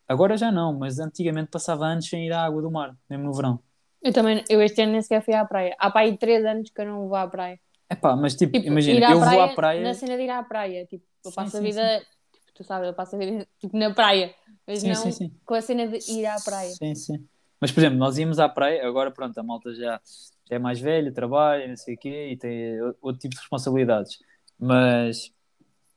agora 0.08 0.38
já 0.38 0.50
não, 0.50 0.72
mas 0.74 1.00
antigamente 1.00 1.52
passava 1.52 1.86
anos 1.86 2.08
sem 2.08 2.26
ir 2.28 2.32
à 2.32 2.46
água 2.46 2.62
do 2.62 2.72
mar, 2.72 2.96
mesmo 3.10 3.26
no 3.26 3.34
verão. 3.34 3.60
Eu 4.02 4.14
também, 4.14 4.44
eu 4.50 4.62
este 4.62 4.82
ano 4.82 4.94
nem 4.94 5.02
sequer 5.02 5.22
fui 5.24 5.34
à 5.34 5.46
praia. 5.46 5.76
Há 5.78 5.92
para 5.92 6.02
aí 6.02 6.18
três 6.18 6.46
anos 6.46 6.70
que 6.72 6.82
eu 6.82 6.86
não 6.86 7.08
vou 7.08 7.16
à 7.16 7.28
praia. 7.28 7.60
Epá, 7.90 8.16
mas 8.16 8.36
tipo, 8.36 8.54
Tipo, 8.54 8.68
imagina, 8.68 9.00
eu 9.12 9.20
praia, 9.20 9.38
vou 9.38 9.42
à 9.42 9.48
praia. 9.50 9.82
na 9.82 9.94
cena 9.94 10.16
de 10.18 10.24
ir 10.24 10.30
à 10.30 10.44
praia. 10.44 10.86
Tipo, 10.86 11.06
eu 11.26 11.32
Sim, 11.32 11.36
passo 11.36 11.58
a 11.58 11.60
sim, 11.60 11.66
vida, 11.68 12.00
tipo, 12.32 12.54
tu 12.56 12.64
sabes, 12.64 12.88
eu 12.88 12.94
passo 12.94 13.16
a 13.16 13.20
vida 13.20 13.48
tipo, 13.60 13.78
na 13.78 13.94
praia. 13.94 14.34
Mas 14.68 14.84
não 14.84 15.04
com 15.46 15.54
a 15.54 15.62
cena 15.62 15.88
de 15.88 15.98
ir 16.08 16.26
à 16.26 16.40
praia. 16.40 16.74
Sim, 16.78 16.96
sim. 16.96 17.28
Mas, 17.60 17.72
por 17.72 17.80
exemplo, 17.82 18.00
nós 18.00 18.18
íamos 18.18 18.40
à 18.40 18.50
praia, 18.50 18.88
agora 18.88 19.12
pronto, 19.12 19.38
a 19.38 19.44
malta 19.44 19.74
já, 19.76 20.02
já 20.50 20.56
é 20.56 20.60
mais 20.60 20.80
velha, 20.80 21.14
trabalha, 21.14 21.68
não 21.68 21.76
sei 21.78 21.96
o 21.96 21.98
quê, 21.98 22.30
e 22.32 22.38
tem 22.38 22.82
outro 23.02 23.20
tipo 23.20 23.36
de 23.36 23.40
responsabilidades. 23.42 24.18
Mas, 24.58 25.32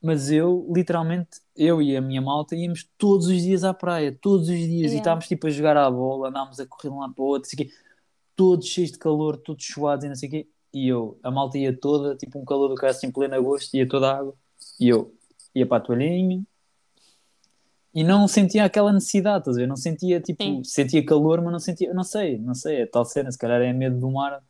mas 0.05 0.31
eu, 0.31 0.71
literalmente, 0.75 1.41
eu 1.57 1.81
e 1.81 1.97
a 1.97 2.01
minha 2.01 2.21
malta 2.21 2.55
íamos 2.55 2.87
todos 2.99 3.27
os 3.27 3.41
dias 3.41 3.65
à 3.65 3.73
praia, 3.73 4.17
todos 4.21 4.51
os 4.51 4.59
dias, 4.59 4.93
e 4.93 4.97
Yeah. 4.97 4.99
estávamos 4.99 5.27
tipo 5.27 5.47
a 5.47 5.51
jogar 5.51 5.79
à 5.79 5.91
bola, 5.91 6.29
andávamos 6.29 6.61
a 6.61 6.67
correr 6.67 6.91
de 6.91 6.95
um 6.95 7.01
lado 7.01 7.15
para 7.15 7.25
o 7.25 7.27
outro, 7.27 7.51
quê, 7.57 7.71
todos 8.37 8.67
cheios 8.67 8.93
de 8.93 8.99
calor, 8.99 9.39
todos 9.39 9.65
suados 9.65 10.05
e 10.05 10.09
não 10.09 10.15
sei 10.15 10.29
o 10.29 10.33
quê. 10.33 10.49
E 10.75 10.89
eu, 10.89 11.19
a 11.23 11.31
malta 11.31 11.57
ia 11.57 11.75
toda, 11.75 12.15
tipo 12.17 12.39
um 12.39 12.45
calor 12.45 12.69
do 12.69 12.75
cara 12.75 12.93
assim, 12.93 13.11
pleno 13.11 13.35
agosto, 13.35 13.75
ia 13.75 13.89
toda 13.89 14.11
a 14.11 14.19
água, 14.19 14.35
e 14.79 14.91
eu 14.91 15.15
ia 15.55 15.67
para 15.67 15.79
a 15.79 15.81
toalhinha, 15.81 16.45
e 17.95 18.05
não 18.05 18.29
sentia 18.29 18.65
aquela 18.65 18.93
necessidade, 18.93 19.39
estás 19.39 19.57
a 19.57 19.61
ver? 19.61 19.67
Não 19.67 19.77
sentia, 19.77 20.21
tipo, 20.21 20.43
Sim. 20.43 20.65
sentia 20.65 21.03
calor, 21.07 21.41
mas 21.41 21.53
não 21.53 21.61
sentia, 21.61 21.95
não 21.95 22.03
sei, 22.03 22.37
não 22.39 22.55
sei, 22.55 22.83
é 22.83 22.87
tal 22.87 23.05
cena, 23.07 23.33
se 23.33 23.39
calhar 23.39 23.63
é 23.63 23.73
medo 23.73 23.99
do 23.99 24.11
mar, 24.11 24.43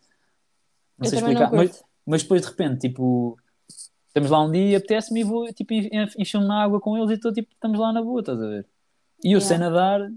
não 0.98 1.06
eu 1.06 1.10
sei 1.10 1.18
explicar, 1.20 1.50
não 1.50 1.58
mas, 1.58 1.84
mas 2.04 2.22
depois 2.22 2.42
de 2.42 2.48
repente, 2.48 2.88
tipo, 2.88 3.38
estamos 4.14 4.30
lá 4.30 4.40
um 4.44 4.50
dia, 4.52 4.78
apetece-me 4.78 5.20
e 5.20 5.24
vou, 5.24 5.52
tipo, 5.52 5.72
en- 5.74 6.08
encho-me 6.16 6.46
na 6.46 6.62
água 6.62 6.80
com 6.80 6.96
eles 6.96 7.10
e 7.10 7.14
estou, 7.14 7.32
tipo, 7.32 7.52
estamos 7.52 7.78
lá 7.80 7.92
na 7.92 8.00
boa, 8.00 8.20
estás 8.20 8.40
a 8.40 8.46
ver? 8.46 8.66
E 9.24 9.32
eu 9.32 9.40
sei 9.40 9.58
nadar 9.58 10.08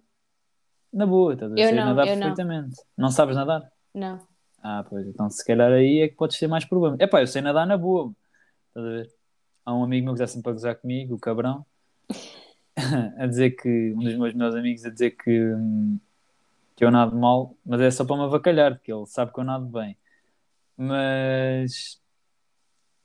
na 0.93 1.05
boa, 1.07 1.33
estás 1.33 1.51
a 1.51 1.55
ver? 1.55 1.61
Eu 1.61 1.67
sei 1.67 1.77
não, 1.77 1.85
nadar 1.85 2.07
eu 2.07 2.15
não. 2.15 2.21
perfeitamente. 2.21 2.75
Não 2.95 3.09
sabes 3.09 3.35
nadar? 3.35 3.67
Não. 3.93 4.21
Ah, 4.61 4.85
pois, 4.87 5.07
então 5.07 5.29
se 5.29 5.43
calhar 5.43 5.71
aí 5.71 6.01
é 6.01 6.07
que 6.07 6.15
podes 6.15 6.37
ter 6.37 6.47
mais 6.47 6.63
problemas. 6.63 6.99
Epá, 6.99 7.21
eu 7.21 7.27
sei 7.27 7.41
nadar 7.41 7.65
na 7.65 7.77
boa, 7.77 8.13
estás 8.67 8.85
a 8.85 8.89
ver? 8.89 9.09
Há 9.65 9.73
um 9.73 9.83
amigo 9.83 10.05
meu 10.05 10.13
que 10.13 10.21
está 10.21 10.31
sempre 10.33 10.49
a 10.51 10.53
gozar 10.53 10.75
comigo, 10.75 11.15
o 11.15 11.19
Cabrão, 11.19 11.65
a 13.17 13.25
dizer 13.25 13.51
que, 13.51 13.93
um 13.95 13.99
dos 14.03 14.15
meus 14.15 14.33
melhores 14.33 14.55
amigos, 14.55 14.85
a 14.85 14.89
dizer 14.91 15.11
que, 15.11 15.53
hum, 15.55 15.99
que 16.75 16.85
eu 16.85 16.91
nado 16.91 17.15
mal, 17.17 17.55
mas 17.65 17.81
é 17.81 17.89
só 17.89 18.05
para 18.05 18.17
me 18.17 18.23
avacalhar, 18.23 18.75
porque 18.75 18.93
ele 18.93 19.05
sabe 19.07 19.33
que 19.33 19.39
eu 19.39 19.43
nado 19.43 19.65
bem. 19.65 19.97
Mas, 20.77 21.99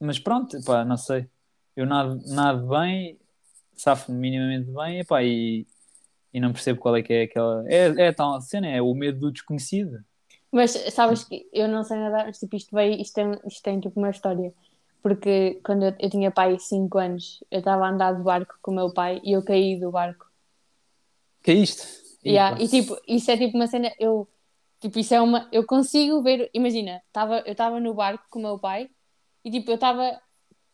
mas 0.03 0.18
pronto, 0.18 0.62
pá, 0.64 0.84
não 0.84 0.96
sei. 0.96 1.26
Eu 1.76 1.86
nado, 1.86 2.20
nado 2.26 2.68
bem, 2.68 3.18
safo-me 3.74 4.18
minimamente 4.18 4.70
bem, 4.70 5.00
epá, 5.00 5.22
e, 5.22 5.66
e 6.32 6.40
não 6.40 6.53
percebo 6.53 6.80
qual 6.80 6.96
é 6.96 7.03
que 7.03 7.12
é 7.12 7.22
aquela. 7.22 7.64
É, 7.68 8.09
é 8.09 8.12
tal 8.12 8.40
cena, 8.40 8.68
é 8.68 8.82
o 8.82 8.94
medo 8.94 9.20
do 9.20 9.32
desconhecido. 9.32 10.05
Mas 10.50 10.72
sabes 10.92 11.24
que 11.24 11.48
eu 11.53 11.66
não 11.66 11.82
sei 11.82 11.96
nadar, 11.96 12.26
mas 12.26 12.38
tipo, 12.38 12.55
isto 12.57 12.74
veio, 12.74 13.00
isto 13.00 13.14
tem, 13.14 13.32
isto 13.46 13.62
tem 13.62 13.80
tipo 13.80 13.98
uma 13.98 14.11
história. 14.11 14.53
Porque 15.03 15.61
quando 15.64 15.84
eu, 15.84 15.94
eu 15.98 16.11
tinha 16.11 16.30
pai 16.30 16.59
5 16.59 16.98
anos, 16.98 17.42
eu 17.50 17.61
estava 17.61 17.86
a 17.86 17.90
andar 17.90 18.12
de 18.14 18.22
barco 18.22 18.55
com 18.61 18.70
o 18.70 18.74
meu 18.74 18.92
pai 18.92 19.20
e 19.24 19.32
eu 19.32 19.42
caí 19.42 19.80
do 19.80 19.90
barco. 19.90 20.26
Caíste? 21.42 22.03
Yeah, 22.24 22.61
e 22.62 22.68
tipo, 22.68 22.96
isso 23.09 23.30
é 23.30 23.36
tipo 23.36 23.57
uma 23.57 23.66
cena, 23.66 23.92
eu, 23.98 24.28
tipo, 24.80 24.98
isso 24.98 25.12
é 25.12 25.20
uma, 25.20 25.48
eu 25.50 25.66
consigo 25.66 26.22
ver, 26.22 26.48
imagina, 26.55 27.03
tava, 27.12 27.40
eu 27.40 27.53
estava 27.53 27.80
no 27.80 27.94
barco 27.94 28.24
com 28.30 28.38
o 28.38 28.42
meu 28.42 28.59
pai 28.61 28.88
e 29.45 29.51
tipo, 29.51 29.70
eu 29.70 29.74
estava, 29.76 30.20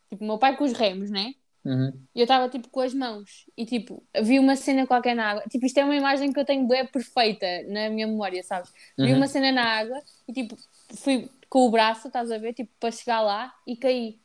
tipo, 0.08 0.24
o 0.24 0.26
meu 0.26 0.38
pai 0.38 0.56
com 0.56 0.64
os 0.64 0.72
remos, 0.72 1.10
né? 1.10 1.34
Uhum. 1.64 1.92
E 2.14 2.20
eu 2.20 2.24
estava 2.24 2.48
tipo 2.48 2.68
com 2.70 2.80
as 2.80 2.94
mãos 2.94 3.44
e 3.56 3.66
tipo, 3.66 4.02
vi 4.22 4.38
uma 4.38 4.56
cena 4.56 4.86
qualquer 4.86 5.14
na 5.14 5.30
água. 5.32 5.42
Tipo, 5.50 5.66
isto 5.66 5.78
é 5.78 5.84
uma 5.84 5.96
imagem 5.96 6.32
que 6.32 6.40
eu 6.40 6.44
tenho 6.44 6.66
bem 6.66 6.86
perfeita 6.86 7.46
na 7.68 7.90
minha 7.90 8.06
memória, 8.06 8.42
sabes? 8.42 8.72
Vi 8.96 9.10
Uhum. 9.10 9.16
uma 9.16 9.26
cena 9.26 9.52
na 9.52 9.64
água 9.64 10.00
e 10.26 10.32
tipo, 10.32 10.56
fui 10.94 11.28
com 11.50 11.66
o 11.66 11.70
braço, 11.70 12.06
estás 12.06 12.30
a 12.30 12.38
ver? 12.38 12.54
Tipo, 12.54 12.70
para 12.80 12.90
chegar 12.90 13.20
lá 13.20 13.54
e 13.66 13.76
caí. 13.76 14.18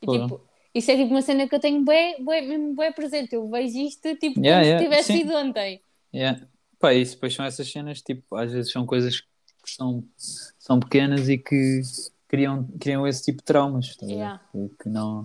E 0.00 0.06
tipo, 0.06 0.40
isso 0.74 0.90
é 0.90 0.96
tipo 0.96 1.10
uma 1.10 1.22
cena 1.22 1.48
que 1.48 1.54
eu 1.54 1.60
tenho 1.60 1.84
bem, 1.84 2.24
bem, 2.24 2.74
bem 2.74 2.92
presente. 2.92 3.34
Eu 3.34 3.48
vejo 3.50 3.78
isto 3.78 4.14
tipo 4.16 4.40
Yeah, 4.40 4.62
como 4.62 4.64
yeah, 4.64 4.78
se 4.78 4.84
tivesse 4.84 5.12
sim. 5.12 5.18
sido 5.18 5.34
ontem. 5.34 5.82
Yeah. 6.14 6.46
Pá, 6.78 6.94
isso 6.94 7.14
depois 7.14 7.34
são 7.34 7.44
essas 7.44 7.70
cenas, 7.70 8.00
tipo, 8.00 8.36
às 8.36 8.52
vezes 8.52 8.70
são 8.70 8.86
coisas 8.86 9.20
que 9.20 9.26
são, 9.66 10.04
são 10.16 10.78
pequenas 10.78 11.28
e 11.28 11.36
que 11.36 11.82
criam, 12.28 12.64
criam 12.78 13.06
esse 13.06 13.24
tipo 13.24 13.38
de 13.38 13.44
traumas. 13.44 13.96
ver? 13.96 14.12
Yeah. 14.12 14.40
Que 14.80 14.88
não... 14.88 15.24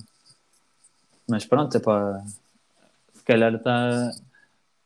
Mas 1.28 1.46
pronto, 1.46 1.76
é 1.78 1.80
pá, 1.80 2.24
se 3.14 3.24
calhar 3.24 3.54
está. 3.56 4.12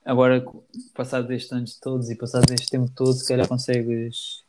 Agora, 0.05 0.45
passado 0.93 1.31
estes 1.33 1.51
anos 1.51 1.79
todos 1.79 2.09
e 2.09 2.15
passado 2.15 2.51
este 2.53 2.69
tempo 2.69 2.91
todo, 2.95 3.13
se 3.13 3.27
calhar 3.27 3.47
consegues. 3.47 4.43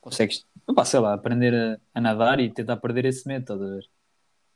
Consegues, 0.00 0.44
pá, 0.74 0.84
sei 0.84 1.00
lá, 1.00 1.14
aprender 1.14 1.54
a, 1.54 1.78
a 1.94 2.00
nadar 2.00 2.40
e 2.40 2.50
tentar 2.50 2.76
perder 2.76 3.06
esse 3.06 3.26
medo, 3.26 3.42
estás 3.42 3.62
a 3.62 3.66
ver? 3.66 3.86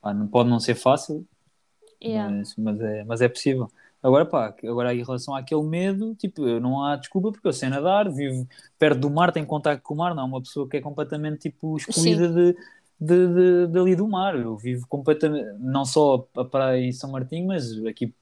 Pá, 0.00 0.12
não 0.12 0.26
pode 0.26 0.50
não 0.50 0.60
ser 0.60 0.74
fácil, 0.74 1.26
Yeah. 2.02 2.28
mas, 2.30 2.54
mas, 2.56 2.80
é, 2.80 3.04
mas 3.04 3.20
é 3.20 3.28
possível. 3.28 3.70
Agora, 4.02 4.26
pá, 4.26 4.52
agora 4.64 4.92
em 4.92 5.04
relação 5.04 5.34
àquele 5.34 5.62
medo, 5.62 6.14
tipo, 6.16 6.46
eu 6.46 6.60
não 6.60 6.84
há 6.84 6.96
desculpa 6.96 7.30
porque 7.30 7.46
eu 7.46 7.52
sei 7.52 7.68
nadar, 7.68 8.10
vivo 8.10 8.48
perto 8.76 8.98
do 8.98 9.08
mar, 9.08 9.30
tenho 9.30 9.46
contacto 9.46 9.84
com 9.84 9.94
o 9.94 9.96
mar, 9.96 10.12
não 10.12 10.24
é 10.24 10.26
uma 10.26 10.42
pessoa 10.42 10.68
que 10.68 10.76
é 10.76 10.80
completamente, 10.80 11.38
tipo, 11.38 11.76
excluída 11.76 12.28
de, 12.28 12.56
de, 13.00 13.28
de, 13.28 13.66
dali 13.68 13.94
do 13.94 14.08
mar. 14.08 14.34
Eu 14.34 14.56
vivo 14.56 14.88
completamente, 14.88 15.56
não 15.60 15.84
só 15.84 16.26
a 16.36 16.44
praia 16.44 16.84
em 16.84 16.90
São 16.90 17.12
Martinho, 17.12 17.46
mas 17.46 17.72
aqui 17.86 18.12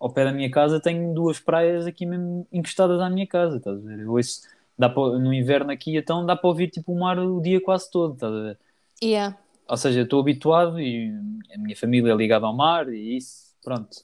ao 0.00 0.10
pé 0.10 0.24
da 0.24 0.32
minha 0.32 0.50
casa 0.50 0.80
tenho 0.80 1.14
duas 1.14 1.38
praias 1.38 1.86
aqui 1.86 2.04
mesmo 2.04 2.44
encostadas 2.52 3.00
à 3.00 3.08
minha 3.08 3.26
casa, 3.26 3.58
estás 3.58 3.78
a 3.78 3.80
ver? 3.80 4.00
Eu 4.00 4.10
ouço, 4.10 4.40
dá 4.76 4.88
para, 4.88 5.18
no 5.20 5.32
inverno 5.32 5.70
aqui, 5.70 5.96
então 5.96 6.26
dá 6.26 6.34
para 6.34 6.48
ouvir, 6.48 6.68
tipo, 6.68 6.92
o 6.92 6.98
mar 6.98 7.16
o 7.20 7.40
dia 7.40 7.60
quase 7.60 7.88
todo, 7.88 8.14
estás 8.14 8.34
a 8.34 8.42
ver? 8.42 8.58
Yeah. 9.00 9.38
Ou 9.68 9.76
seja, 9.76 10.02
estou 10.02 10.20
habituado 10.20 10.80
e 10.80 11.14
a 11.54 11.58
minha 11.58 11.76
família 11.76 12.10
é 12.10 12.16
ligada 12.16 12.44
ao 12.44 12.56
mar 12.56 12.92
e 12.92 13.16
isso, 13.16 13.54
pronto, 13.62 13.98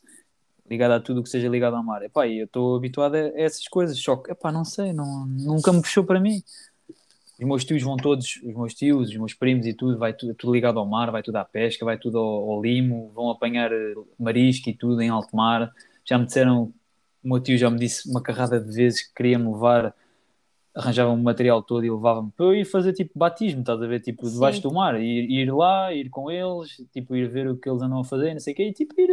ligada 0.68 0.96
a 0.96 1.00
tudo 1.00 1.20
o 1.20 1.22
que 1.22 1.28
seja 1.28 1.48
ligado 1.48 1.76
ao 1.76 1.82
mar. 1.82 2.02
Epá, 2.02 2.26
eu 2.28 2.44
estou 2.44 2.76
habituado 2.76 3.14
a, 3.14 3.18
essas 3.34 3.66
coisas, 3.68 3.98
só 3.98 4.16
que, 4.16 4.30
epá, 4.30 4.52
não 4.52 4.64
sei, 4.64 4.92
não, 4.92 5.26
nunca 5.26 5.72
me 5.72 5.80
puxou 5.80 6.04
para 6.04 6.20
mim. 6.20 6.42
Os 7.38 7.46
meus 7.46 7.64
tios 7.64 7.82
vão 7.82 7.96
todos, 7.96 8.36
os 8.42 8.54
meus 8.54 8.74
tios, 8.74 9.10
os 9.10 9.16
meus 9.16 9.32
primos 9.32 9.64
e 9.66 9.72
tudo, 9.72 9.96
vai 9.96 10.12
tudo, 10.12 10.34
tudo 10.34 10.52
ligado 10.52 10.78
ao 10.78 10.86
mar, 10.86 11.10
vai 11.10 11.22
tudo 11.22 11.36
à 11.36 11.44
pesca, 11.44 11.84
vai 11.84 11.96
tudo 11.96 12.18
ao, 12.18 12.50
ao 12.50 12.62
limo, 12.62 13.12
vão 13.14 13.30
apanhar 13.30 13.72
eh, 13.72 13.94
marisco 14.18 14.68
e 14.68 14.74
tudo 14.74 15.00
em 15.00 15.08
alto 15.08 15.36
mar. 15.36 15.72
Já 16.04 16.18
me 16.18 16.26
disseram, 16.26 16.72
o 17.22 17.28
meu 17.28 17.40
tio 17.40 17.56
já 17.56 17.70
me 17.70 17.78
disse 17.78 18.10
uma 18.10 18.20
carrada 18.20 18.60
de 18.60 18.72
vezes 18.74 19.06
que 19.06 19.14
queria-me 19.14 19.46
levar 19.52 19.94
arranjava-me 20.78 21.20
o 21.20 21.24
material 21.24 21.60
todo 21.60 21.84
e 21.84 21.90
levava-me 21.90 22.30
para 22.30 22.46
eu 22.46 22.54
ir 22.54 22.64
fazer 22.64 22.92
tipo 22.92 23.18
batismo, 23.18 23.60
estás 23.60 23.82
a 23.82 23.86
ver? 23.86 24.00
Tipo, 24.00 24.24
Sim. 24.24 24.34
debaixo 24.34 24.62
do 24.62 24.72
mar, 24.72 25.00
ir, 25.00 25.28
ir 25.28 25.52
lá, 25.52 25.92
ir 25.92 26.08
com 26.08 26.30
eles, 26.30 26.76
tipo, 26.92 27.16
ir 27.16 27.28
ver 27.28 27.48
o 27.48 27.56
que 27.56 27.68
eles 27.68 27.82
andam 27.82 27.98
a 27.98 28.04
fazer, 28.04 28.32
não 28.32 28.40
sei 28.40 28.52
o 28.52 28.56
quê, 28.56 28.68
e 28.68 28.72
tipo, 28.72 28.94
ir 29.00 29.10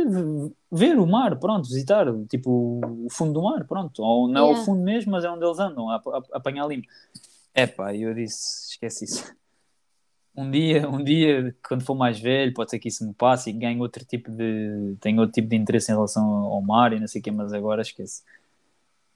ver 0.72 1.00
o 1.00 1.08
mar, 1.08 1.40
pronto, 1.40 1.68
visitar, 1.68 2.06
tipo, 2.28 2.82
o 3.06 3.08
fundo 3.10 3.34
do 3.34 3.42
mar, 3.42 3.66
pronto. 3.66 4.04
Ou 4.04 4.28
não 4.28 4.42
é 4.42 4.44
Yeah. 4.46 4.62
o 4.62 4.66
fundo 4.66 4.84
mesmo, 4.84 5.12
mas 5.12 5.24
é 5.24 5.30
onde 5.30 5.44
eles 5.44 5.58
andam, 5.58 5.90
a, 5.90 5.96
a, 5.96 6.18
a 6.34 6.38
apanhar 6.38 6.68
limo. 6.68 6.84
É 7.54 7.66
pá, 7.66 7.94
e 7.94 8.04
eu 8.04 8.14
disse, 8.14 8.72
esquece 8.72 9.06
isso. 9.06 9.36
Um 10.38 10.52
dia, 10.52 10.88
um 10.90 11.02
dia, 11.04 11.56
quando 11.68 11.84
for 11.84 11.96
mais 11.96 12.20
velho, 12.20 12.54
pode 12.54 12.70
ser 12.70 12.78
que 12.78 12.90
isso 12.90 13.08
me 13.08 13.14
passe 13.14 13.50
e 13.50 13.54
ganhe 13.54 13.80
outro 13.80 14.04
tipo 14.04 14.30
de. 14.30 14.98
tenho 15.00 15.22
outro 15.22 15.32
tipo 15.34 15.48
de 15.48 15.56
interesse 15.56 15.90
em 15.92 15.96
relação 15.96 16.24
ao 16.26 16.62
mar 16.62 16.92
e 16.92 17.00
não 17.00 17.08
sei 17.08 17.22
o 17.22 17.24
quê, 17.24 17.32
mas 17.32 17.54
agora 17.54 17.82
esquece. 17.82 18.22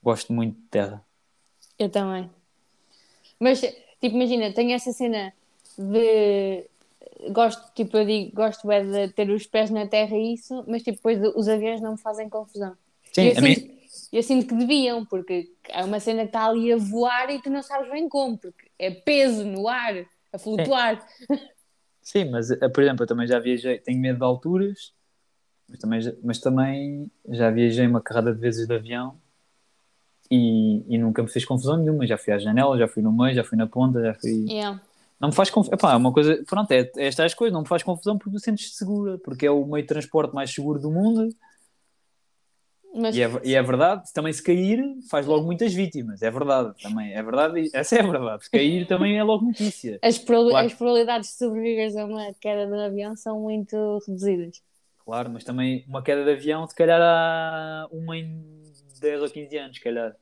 Gosto 0.02 0.32
muito 0.32 0.56
de 0.56 0.66
terra. 0.68 1.04
Eu 1.78 1.90
também. 1.90 2.30
Mas, 3.40 3.60
tipo, 3.60 4.14
imagina, 4.14 4.52
tenho 4.52 4.72
essa 4.72 4.92
cena 4.92 5.32
de. 5.78 6.64
Gosto, 7.32 7.72
tipo, 7.74 7.96
eu 7.96 8.04
digo, 8.04 8.34
gosto 8.34 8.70
é 8.70 8.82
de 8.82 9.12
ter 9.12 9.28
os 9.30 9.46
pés 9.46 9.70
na 9.70 9.86
terra 9.86 10.16
e 10.16 10.34
isso, 10.34 10.64
mas 10.68 10.82
tipo, 10.82 10.96
depois 10.96 11.18
os 11.34 11.48
aviões 11.48 11.80
não 11.80 11.92
me 11.92 11.98
fazem 11.98 12.28
confusão. 12.28 12.76
Sim, 13.12 13.28
eu, 13.28 13.38
a 13.38 13.40
mim, 13.40 13.54
sinto, 13.54 13.74
eu 14.12 14.22
sinto 14.22 14.46
que 14.46 14.54
deviam, 14.54 15.04
porque 15.04 15.50
é 15.68 15.84
uma 15.84 16.00
cena 16.00 16.22
que 16.22 16.28
está 16.28 16.46
ali 16.46 16.72
a 16.72 16.76
voar 16.76 17.30
e 17.30 17.40
tu 17.40 17.50
não 17.50 17.62
sabes 17.62 17.90
bem 17.90 18.08
como, 18.08 18.38
porque 18.38 18.70
é 18.78 18.90
peso 18.90 19.44
no 19.44 19.68
ar, 19.68 20.06
a 20.32 20.38
flutuar. 20.38 21.06
Sim, 22.00 22.30
mas 22.30 22.50
eh, 22.50 22.68
por 22.68 22.82
exemplo, 22.82 23.02
eu 23.02 23.06
também 23.06 23.26
já 23.26 23.38
viajei, 23.38 23.78
tenho 23.78 24.00
medo 24.00 24.18
de 24.18 24.24
alturas, 24.24 24.92
mas 25.68 25.78
também, 25.78 26.18
mas 26.22 26.40
também 26.40 27.10
já 27.28 27.50
viajei 27.50 27.86
uma 27.86 28.00
carrada 28.00 28.34
de 28.34 28.40
vezes 28.40 28.66
de 28.66 28.74
avião 28.74 29.19
e, 30.30 30.84
e 30.88 30.98
nunca 30.98 31.22
me 31.22 31.28
fez 31.28 31.44
confusão 31.44 31.76
nenhuma. 31.76 32.06
Já 32.06 32.16
fui 32.16 32.32
à 32.32 32.38
janela, 32.38 32.78
já 32.78 32.86
fui 32.86 33.02
no 33.02 33.12
meio, 33.12 33.34
já 33.34 33.42
fui 33.44 33.58
na 33.58 33.66
ponta, 33.66 34.00
já 34.02 34.14
fui. 34.14 34.46
Yeah. 34.48 34.80
Não 35.18 35.28
me 35.28 35.34
faz 35.34 35.50
confusão. 35.50 35.74
Epá, 35.74 35.92
é 35.92 35.96
uma 35.96 36.12
coisa. 36.12 36.42
Pronto, 36.46 36.70
é, 36.72 36.90
é 36.96 37.06
estas 37.06 37.34
coisas, 37.34 37.52
não 37.52 37.62
me 37.62 37.68
faz 37.68 37.82
confusão 37.82 38.16
porque 38.16 38.30
tu 38.36 38.40
sentes 38.40 38.74
segura, 38.76 39.18
porque 39.18 39.46
é 39.46 39.50
o 39.50 39.64
meio 39.66 39.82
de 39.82 39.88
transporte 39.88 40.34
mais 40.34 40.50
seguro 40.50 40.78
do 40.80 40.90
mundo 40.90 41.28
Mas, 42.94 43.14
e 43.14 43.22
é, 43.22 43.30
e 43.44 43.54
é 43.54 43.62
verdade. 43.62 44.12
Também 44.12 44.32
se 44.32 44.42
cair, 44.42 44.82
faz 45.10 45.26
logo 45.26 45.44
muitas 45.44 45.72
vítimas. 45.74 46.22
É 46.22 46.30
verdade, 46.30 46.72
também. 46.82 47.12
É 47.12 47.22
verdade, 47.22 47.68
essa 47.72 47.96
é 47.96 48.00
a 48.00 48.10
verdade. 48.10 48.44
Se 48.44 48.50
cair 48.50 48.86
também 48.86 49.18
é 49.18 49.22
logo 49.22 49.44
notícia. 49.46 49.98
as, 50.02 50.18
proba- 50.18 50.50
Claro. 50.50 50.66
as 50.66 50.74
probabilidades 50.74 51.28
de 51.30 51.36
sobreviveres 51.36 51.96
a 51.96 52.04
uma 52.04 52.32
queda 52.40 52.66
de 52.66 52.72
um 52.72 52.80
avião 52.80 53.14
são 53.16 53.40
muito 53.40 53.76
reduzidas. 54.06 54.62
Claro, 55.04 55.30
mas 55.30 55.44
também 55.44 55.84
uma 55.88 56.02
queda 56.02 56.24
de 56.24 56.30
avião, 56.32 56.66
se 56.66 56.74
calhar 56.74 57.00
há 57.02 57.88
uma 57.92 58.16
em 58.16 58.69
10 59.00 59.22
ou 59.22 59.30
15 59.30 59.56
anos, 59.58 59.76
se 59.76 59.82
calhar. 59.82 60.14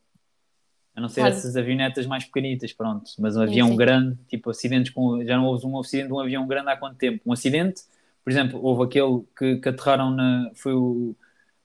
A 0.95 1.01
não 1.01 1.09
ser 1.09 1.21
Claro. 1.21 1.35
essas 1.37 1.57
avionetas 1.57 2.07
mais 2.07 2.25
pequenitas, 2.25 2.73
pronto. 2.73 3.11
Mas 3.19 3.37
um 3.37 3.43
avião 3.43 3.69
sim. 3.69 3.77
grande, 3.77 4.19
tipo 4.29 4.51
acidentes 4.51 4.93
com. 4.93 5.23
Já 5.25 5.37
não 5.37 5.47
houve 5.47 5.67
um 5.67 5.79
acidente 5.79 6.09
de 6.09 6.13
um 6.13 6.19
avião 6.19 6.47
grande 6.47 6.71
há 6.71 6.77
quanto 6.77 6.97
tempo? 6.97 7.21
Um 7.27 7.33
acidente, 7.33 7.83
por 8.25 8.31
exemplo, 8.31 8.61
houve 8.63 8.85
aquele 8.85 9.23
que, 9.39 9.57
que 9.57 9.69
aterraram 9.69 10.11
na. 10.11 10.51
Foi 10.55 10.75
o, 10.75 11.15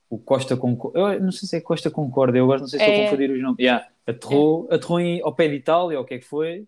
o 0.08 0.18
Costa 0.18 0.56
Concórdia. 0.56 0.98
Eu 1.16 1.20
não 1.20 1.32
sei 1.32 1.48
se 1.48 1.56
é 1.56 1.60
Costa 1.60 1.90
Concórdia, 1.90 2.38
eu 2.38 2.44
agora 2.44 2.60
não 2.60 2.68
sei 2.68 2.78
se 2.78 2.84
estou 2.84 3.00
a 3.00 3.04
É. 3.04 3.04
confundir 3.10 3.30
os 3.32 3.42
nomes. 3.42 3.58
Yeah, 3.58 3.88
aterrou, 4.06 4.68
aterrou 4.70 5.00
em, 5.00 5.20
ao 5.22 5.34
pé 5.34 5.48
de 5.48 5.54
Itália, 5.56 5.98
ou 5.98 6.04
o 6.04 6.06
que 6.06 6.14
é 6.14 6.18
que 6.18 6.24
foi. 6.26 6.66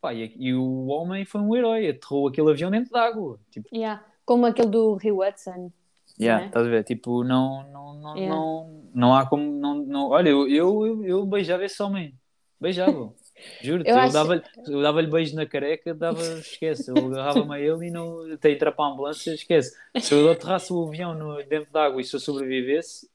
Pá, 0.00 0.14
e, 0.14 0.32
e 0.38 0.54
o 0.54 0.86
homem 0.86 1.24
foi 1.24 1.40
um 1.40 1.56
herói, 1.56 1.88
aterrou 1.88 2.28
aquele 2.28 2.50
avião 2.50 2.70
dentro 2.70 2.90
de 2.92 2.98
água. 2.98 3.40
Tipo, 3.50 3.68
Yeah. 3.74 4.04
Como 4.24 4.46
aquele 4.46 4.68
do 4.68 4.94
Rio 4.94 5.20
Hudson. 5.26 5.72
Yeah, 6.20 6.40
né? 6.42 6.46
estás 6.48 6.66
a 6.66 6.70
ver? 6.70 6.84
Tipo, 6.84 7.22
não, 7.24 7.62
não, 7.70 7.94
não, 7.94 8.16
Yeah. 8.16 8.36
não, 8.36 8.82
não 8.94 9.14
há 9.14 9.26
como. 9.26 9.50
Não, 9.52 9.74
não... 9.86 10.08
Olha, 10.10 10.28
eu, 10.30 10.48
eu, 10.48 11.04
eu, 11.04 11.26
beijava 11.26 11.64
esse 11.64 11.80
homem. 11.82 12.14
Beijava. 12.60 13.12
Juro-te, 13.62 13.88
Eu 13.88 13.96
eu, 13.96 14.02
acho- 14.02 14.12
dava-lhe 14.12 14.42
dava-lhe 14.82 15.06
beijo 15.06 15.36
na 15.36 15.46
careca, 15.46 15.94
dava, 15.94 16.38
esquece, 16.40 16.90
eu 16.90 17.06
agarrava-me 17.06 17.54
a 17.54 17.60
ele 17.60 17.86
e 17.86 17.90
não 17.90 18.32
até 18.32 18.50
entrar 18.50 18.72
para 18.72 18.84
a 18.84 18.88
ambulância, 18.88 19.32
esquece. 19.32 19.76
Se 20.00 20.12
eu 20.12 20.30
aterrasse 20.30 20.72
o 20.72 20.88
avião 20.88 21.14
no, 21.14 21.36
dentro 21.44 21.70
da 21.72 21.84
água 21.84 22.00
e 22.00 22.04
se 22.04 22.14
eu 22.16 22.20
sobrevivesse, 22.20 23.08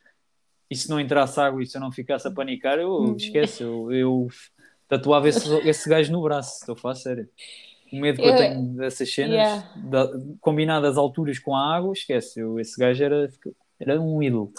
e 0.72 0.76
se 0.76 0.90
não 0.90 1.00
entrasse 1.00 1.40
água 1.40 1.62
e 1.62 1.66
se 1.66 1.76
eu 1.78 1.82
não 1.82 1.92
ficasse 1.92 2.28
a 2.28 2.32
panicar, 2.32 2.80
eu 2.80 3.00
Hum. 3.02 3.16
esquece, 3.16 3.64
eu, 3.64 3.92
eu 3.92 4.28
tatuava 4.88 5.28
esse, 5.28 5.48
esse 5.68 5.90
gajo 5.90 6.12
no 6.12 6.22
braço, 6.24 6.60
estou 6.60 6.74
a 6.74 6.78
falar 6.78 6.96
sério. 6.96 7.30
O 7.94 8.00
medo 8.00 8.18
que 8.20 8.28
eu, 8.28 8.32
Eu- 8.32 8.38
tenho 8.38 8.74
dessas 8.76 9.14
cenas, 9.14 9.36
Yeah. 9.36 9.70
da, 9.76 10.10
combinado 10.42 10.88
as 10.88 10.98
alturas 10.98 11.38
com 11.38 11.56
a 11.56 11.76
água, 11.76 11.94
esquece, 11.94 12.40
eu, 12.40 12.60
esse 12.60 12.76
gajo 12.80 13.04
era, 13.04 13.30
era 13.80 14.02
um 14.02 14.22
ídolo. 14.24 14.52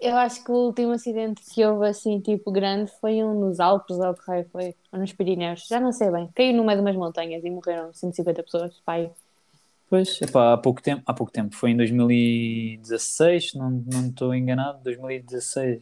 Eu 0.00 0.14
acho 0.16 0.44
que 0.44 0.52
o 0.52 0.66
último 0.66 0.92
acidente 0.92 1.42
que 1.52 1.64
houve 1.66 1.88
assim, 1.88 2.20
tipo, 2.20 2.52
grande 2.52 2.92
foi 3.00 3.24
um 3.24 3.40
nos 3.40 3.58
Alpes, 3.58 3.96
ou 3.98 4.14
que 4.14 4.44
foi, 4.52 4.74
ou 4.92 5.00
nos 5.00 5.12
Pirineus, 5.12 5.66
já 5.66 5.80
não 5.80 5.90
sei 5.90 6.10
bem. 6.12 6.28
Caiu 6.34 6.54
no 6.54 6.62
meio 6.64 6.78
de 6.78 6.84
umas 6.84 6.94
montanhas 6.96 7.42
e 7.42 7.50
morreram 7.50 7.92
150 7.92 8.42
pessoas, 8.44 8.72
pai. 8.84 9.10
Pois, 9.90 10.20
epá, 10.22 10.52
há 10.52 10.56
pouco 10.56 10.80
tempo, 10.82 11.02
há 11.06 11.12
pouco 11.14 11.32
tempo, 11.32 11.54
foi 11.56 11.70
em 11.70 11.76
2016, 11.76 13.54
não, 13.54 13.70
não 13.92 14.08
estou 14.08 14.34
enganado, 14.34 14.78
2016, 14.82 15.80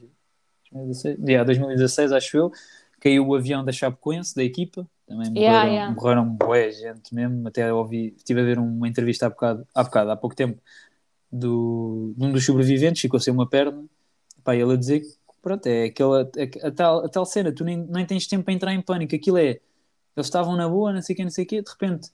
2016, 0.72 1.18
yeah, 1.28 1.44
2016 1.44 2.12
acho 2.12 2.36
eu, 2.36 2.52
caiu 3.00 3.26
o 3.26 3.34
avião 3.34 3.64
da 3.64 3.72
Chapecoense, 3.72 4.34
da 4.34 4.44
equipa, 4.44 4.86
também 5.12 5.30
morreram, 5.30 5.42
Yeah, 5.42 5.68
yeah. 5.68 5.94
morreram 5.94 6.28
bué 6.28 6.70
gente 6.72 7.14
mesmo, 7.14 7.46
até 7.46 7.72
ouvi, 7.72 8.14
estive 8.16 8.40
a 8.40 8.44
ver 8.44 8.58
uma 8.58 8.88
entrevista 8.88 9.26
há 9.26 9.30
bocado, 9.30 9.66
há 9.74 9.84
bocado, 9.84 10.10
há 10.10 10.16
pouco 10.16 10.34
tempo, 10.34 10.60
do, 11.30 12.14
de 12.16 12.24
um 12.24 12.32
dos 12.32 12.44
sobreviventes, 12.44 13.02
ficou 13.02 13.20
sem 13.20 13.32
uma 13.32 13.48
perna, 13.48 13.84
pá, 14.42 14.56
ele 14.56 14.72
a 14.72 14.76
dizer 14.76 15.00
que, 15.00 15.08
pronto, 15.42 15.66
é 15.66 15.84
aquela, 15.84 16.22
a, 16.22 16.68
a 16.68 16.70
tal, 16.70 17.04
a 17.04 17.08
tal 17.08 17.26
cena, 17.26 17.52
tu 17.52 17.62
nem, 17.62 17.76
nem 17.76 18.06
tens 18.06 18.26
tempo 18.26 18.44
para 18.44 18.54
entrar 18.54 18.72
em 18.72 18.80
pânico, 18.80 19.14
aquilo 19.14 19.36
é, 19.36 19.60
eles 20.16 20.26
estavam 20.26 20.56
na 20.56 20.68
boa, 20.68 20.92
não 20.92 21.02
sei 21.02 21.12
o 21.12 21.16
que, 21.16 21.24
não 21.24 21.30
sei 21.30 21.44
o 21.44 21.46
que, 21.46 21.62
de 21.62 21.70
repente, 21.70 22.10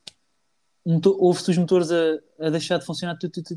um 0.84 0.94
motor- 0.94 1.16
ouve-se 1.20 1.50
os 1.52 1.58
motores 1.58 1.90
a, 1.92 2.18
a 2.40 2.50
deixar 2.50 2.78
de 2.78 2.84
funcionar, 2.84 3.16
tu, 3.16 3.28
tu, 3.28 3.42
tu, 3.42 3.56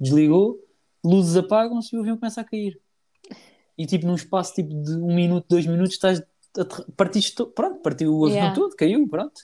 desligou, 0.00 0.58
luzes 1.04 1.36
apagam-se 1.36 1.94
e 1.94 1.98
o 1.98 2.00
avião 2.00 2.16
começa 2.16 2.40
a 2.40 2.44
cair. 2.44 2.80
E 3.76 3.86
tipo, 3.86 4.06
num 4.06 4.14
espaço 4.14 4.54
tipo, 4.54 4.70
de 4.70 4.92
um 4.96 5.14
minuto, 5.14 5.46
dois 5.48 5.66
minutos, 5.66 5.94
estás 5.94 6.22
partiste 6.96 7.34
to- 7.34 7.46
pronto, 7.48 7.80
partiu 7.80 8.14
o 8.16 8.28
Yeah. 8.28 8.54
todo, 8.54 8.76
caiu, 8.76 9.06
pronto. 9.08 9.40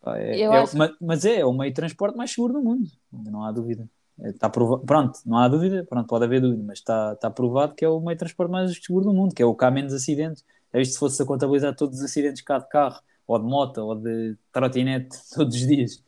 Pá, 0.00 0.18
é- 0.18 0.40
é- 0.40 0.46
acho- 0.46 0.76
ma- 0.76 0.94
Mas 1.00 1.24
é, 1.24 1.40
é 1.40 1.46
o 1.46 1.52
meio 1.52 1.70
de 1.70 1.76
transporte 1.76 2.16
mais 2.16 2.30
seguro 2.32 2.54
do 2.54 2.62
mundo, 2.62 2.88
não 3.12 3.44
há 3.44 3.52
dúvida. 3.52 3.88
É, 4.20 4.30
Está 4.30 4.48
provado, 4.50 4.82
pronto, 4.84 5.18
não 5.24 5.38
há 5.38 5.48
dúvida, 5.48 5.86
pronto, 5.88 6.06
pode 6.06 6.24
haver 6.24 6.40
dúvida, 6.40 6.62
mas 6.66 6.78
está, 6.78 7.12
está 7.12 7.30
provado 7.30 7.74
que 7.74 7.84
é 7.84 7.88
o 7.88 8.00
meio 8.00 8.14
de 8.14 8.18
transporte 8.18 8.50
mais 8.50 8.76
seguro 8.82 9.04
do 9.06 9.12
mundo, 9.12 9.34
que 9.34 9.42
é 9.42 9.46
o 9.46 9.54
que 9.54 9.64
há 9.64 9.70
menos 9.70 9.92
acidentes. 9.94 10.44
É 10.72 10.80
isto 10.80 10.92
se 10.94 10.98
fosse 10.98 11.22
a 11.22 11.26
contabilizar 11.26 11.74
todos 11.74 11.98
os 11.98 12.04
acidentes 12.04 12.42
cá 12.42 12.58
de 12.58 12.68
carro, 12.68 13.00
ou 13.26 13.38
de 13.38 13.44
moto, 13.44 13.78
ou 13.78 13.94
de 13.94 14.36
trotinete, 14.52 15.16
todos 15.34 15.54
os 15.54 15.66
dias. 15.66 16.02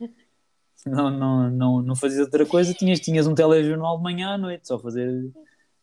Não, 0.85 1.09
não, 1.09 1.49
não, 1.49 1.81
não 1.81 1.95
fazias 1.95 2.21
outra 2.25 2.45
coisa, 2.45 2.73
tinhas, 2.73 2.99
tinhas 2.99 3.25
um 3.27 3.33
telejornal 3.33 3.97
de 3.97 4.03
manhã 4.03 4.33
à 4.33 4.37
noite, 4.37 4.67
só 4.67 4.77
fazer, 4.77 5.31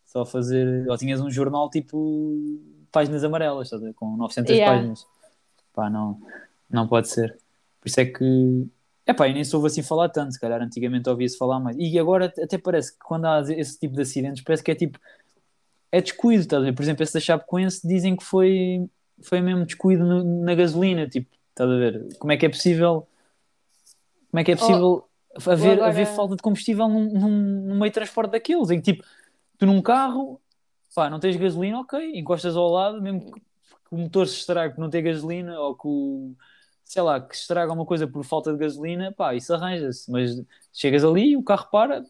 só 0.05 0.25
fazer, 0.25 0.89
ou 0.89 0.97
tinhas 0.97 1.21
um 1.21 1.31
jornal 1.31 1.69
tipo 1.71 2.61
páginas 2.93 3.25
amarelas, 3.25 3.67
estás 3.69 3.83
a 3.83 3.87
ver, 3.87 3.95
com 3.95 4.17
900 4.17 4.51
Yeah. 4.55 4.77
páginas. 4.79 5.07
Pá, 5.73 5.89
não, 5.91 6.21
não 6.71 6.87
pode 6.87 7.09
ser. 7.09 7.37
Por 7.81 7.89
isso 7.89 7.99
é 8.01 8.05
que, 8.05 8.67
é 9.07 9.13
pá, 9.13 9.27
e 9.27 9.33
nem 9.35 9.43
soube 9.45 9.67
assim 9.67 9.83
falar 9.83 10.09
tanto, 10.11 10.33
se 10.33 10.39
calhar 10.41 10.61
antigamente 10.63 11.09
ouvia-se 11.09 11.37
falar 11.39 11.59
mais. 11.59 11.77
E 11.79 11.99
agora 11.99 12.27
até 12.27 12.59
parece 12.59 12.93
que 12.93 12.99
quando 12.99 13.25
há 13.27 13.41
esse 13.49 13.79
tipo 13.81 13.95
de 13.97 14.03
acidentes, 14.03 14.43
parece 14.45 14.63
que 14.63 14.71
é 14.71 14.75
tipo, 14.75 14.99
é 15.91 16.01
descuido, 16.01 16.43
estás 16.43 16.63
a 16.63 16.67
ver? 16.67 16.75
Por 16.75 16.83
exemplo, 16.83 17.03
esse 17.03 17.15
da 17.15 17.21
Chapecoense 17.21 17.87
dizem 17.87 18.15
que 18.15 18.23
foi, 18.25 18.89
foi 19.23 19.41
mesmo 19.41 19.65
descuido 19.65 20.05
no- 20.05 20.45
na 20.45 20.55
gasolina, 20.55 21.09
tipo, 21.09 21.29
estás 21.51 21.69
a 21.71 21.77
ver? 21.77 22.07
Como 22.19 22.33
é 22.33 22.37
que 22.37 22.47
é 22.47 22.49
possível, 22.49 23.07
como 24.31 24.41
é 24.41 24.45
que 24.45 24.53
é 24.53 24.57
possível 24.57 25.09
haver, 25.47 25.73
agora- 25.73 25.89
haver 25.91 26.07
falta 26.07 26.37
de 26.37 26.43
combustível 26.43 26.89
num, 26.89 27.11
num, 27.13 27.31
num 27.31 27.75
meio 27.79 27.91
de 27.91 27.95
transporte 27.95 28.31
daqueles, 28.33 28.71
em 28.71 28.81
que 28.81 28.93
tipo, 28.93 29.05
tu 29.59 29.67
num 29.67 29.83
carro, 29.83 30.41
pá, 30.95 31.09
não 31.11 31.21
tens 31.21 31.37
gasolina, 31.37 31.81
ok, 31.81 32.19
encostas 32.19 32.57
ao 32.57 32.69
lado, 32.69 33.01
mesmo 33.01 33.33
que, 33.33 33.43
o 33.91 33.99
motor 33.99 34.27
se 34.27 34.37
estrague 34.37 34.75
por 34.75 34.81
não 34.81 34.91
ter 34.91 35.03
gasolina, 35.03 35.59
ou 35.61 35.75
que 35.75 35.87
o, 35.87 36.35
sei 36.85 37.03
lá, 37.03 37.21
que 37.21 37.37
se 37.37 37.43
estraga 37.43 37.73
uma 37.73 37.85
coisa 37.85 38.07
por 38.07 38.25
falta 38.25 38.53
de 38.53 38.59
gasolina, 38.59 39.13
pá, 39.13 39.35
isso 39.35 39.53
arranja-se, 39.55 40.11
mas 40.11 40.43
chegas 40.73 41.05
ali, 41.05 41.37
o 41.37 41.43
carro 41.43 41.69
para, 41.71 42.03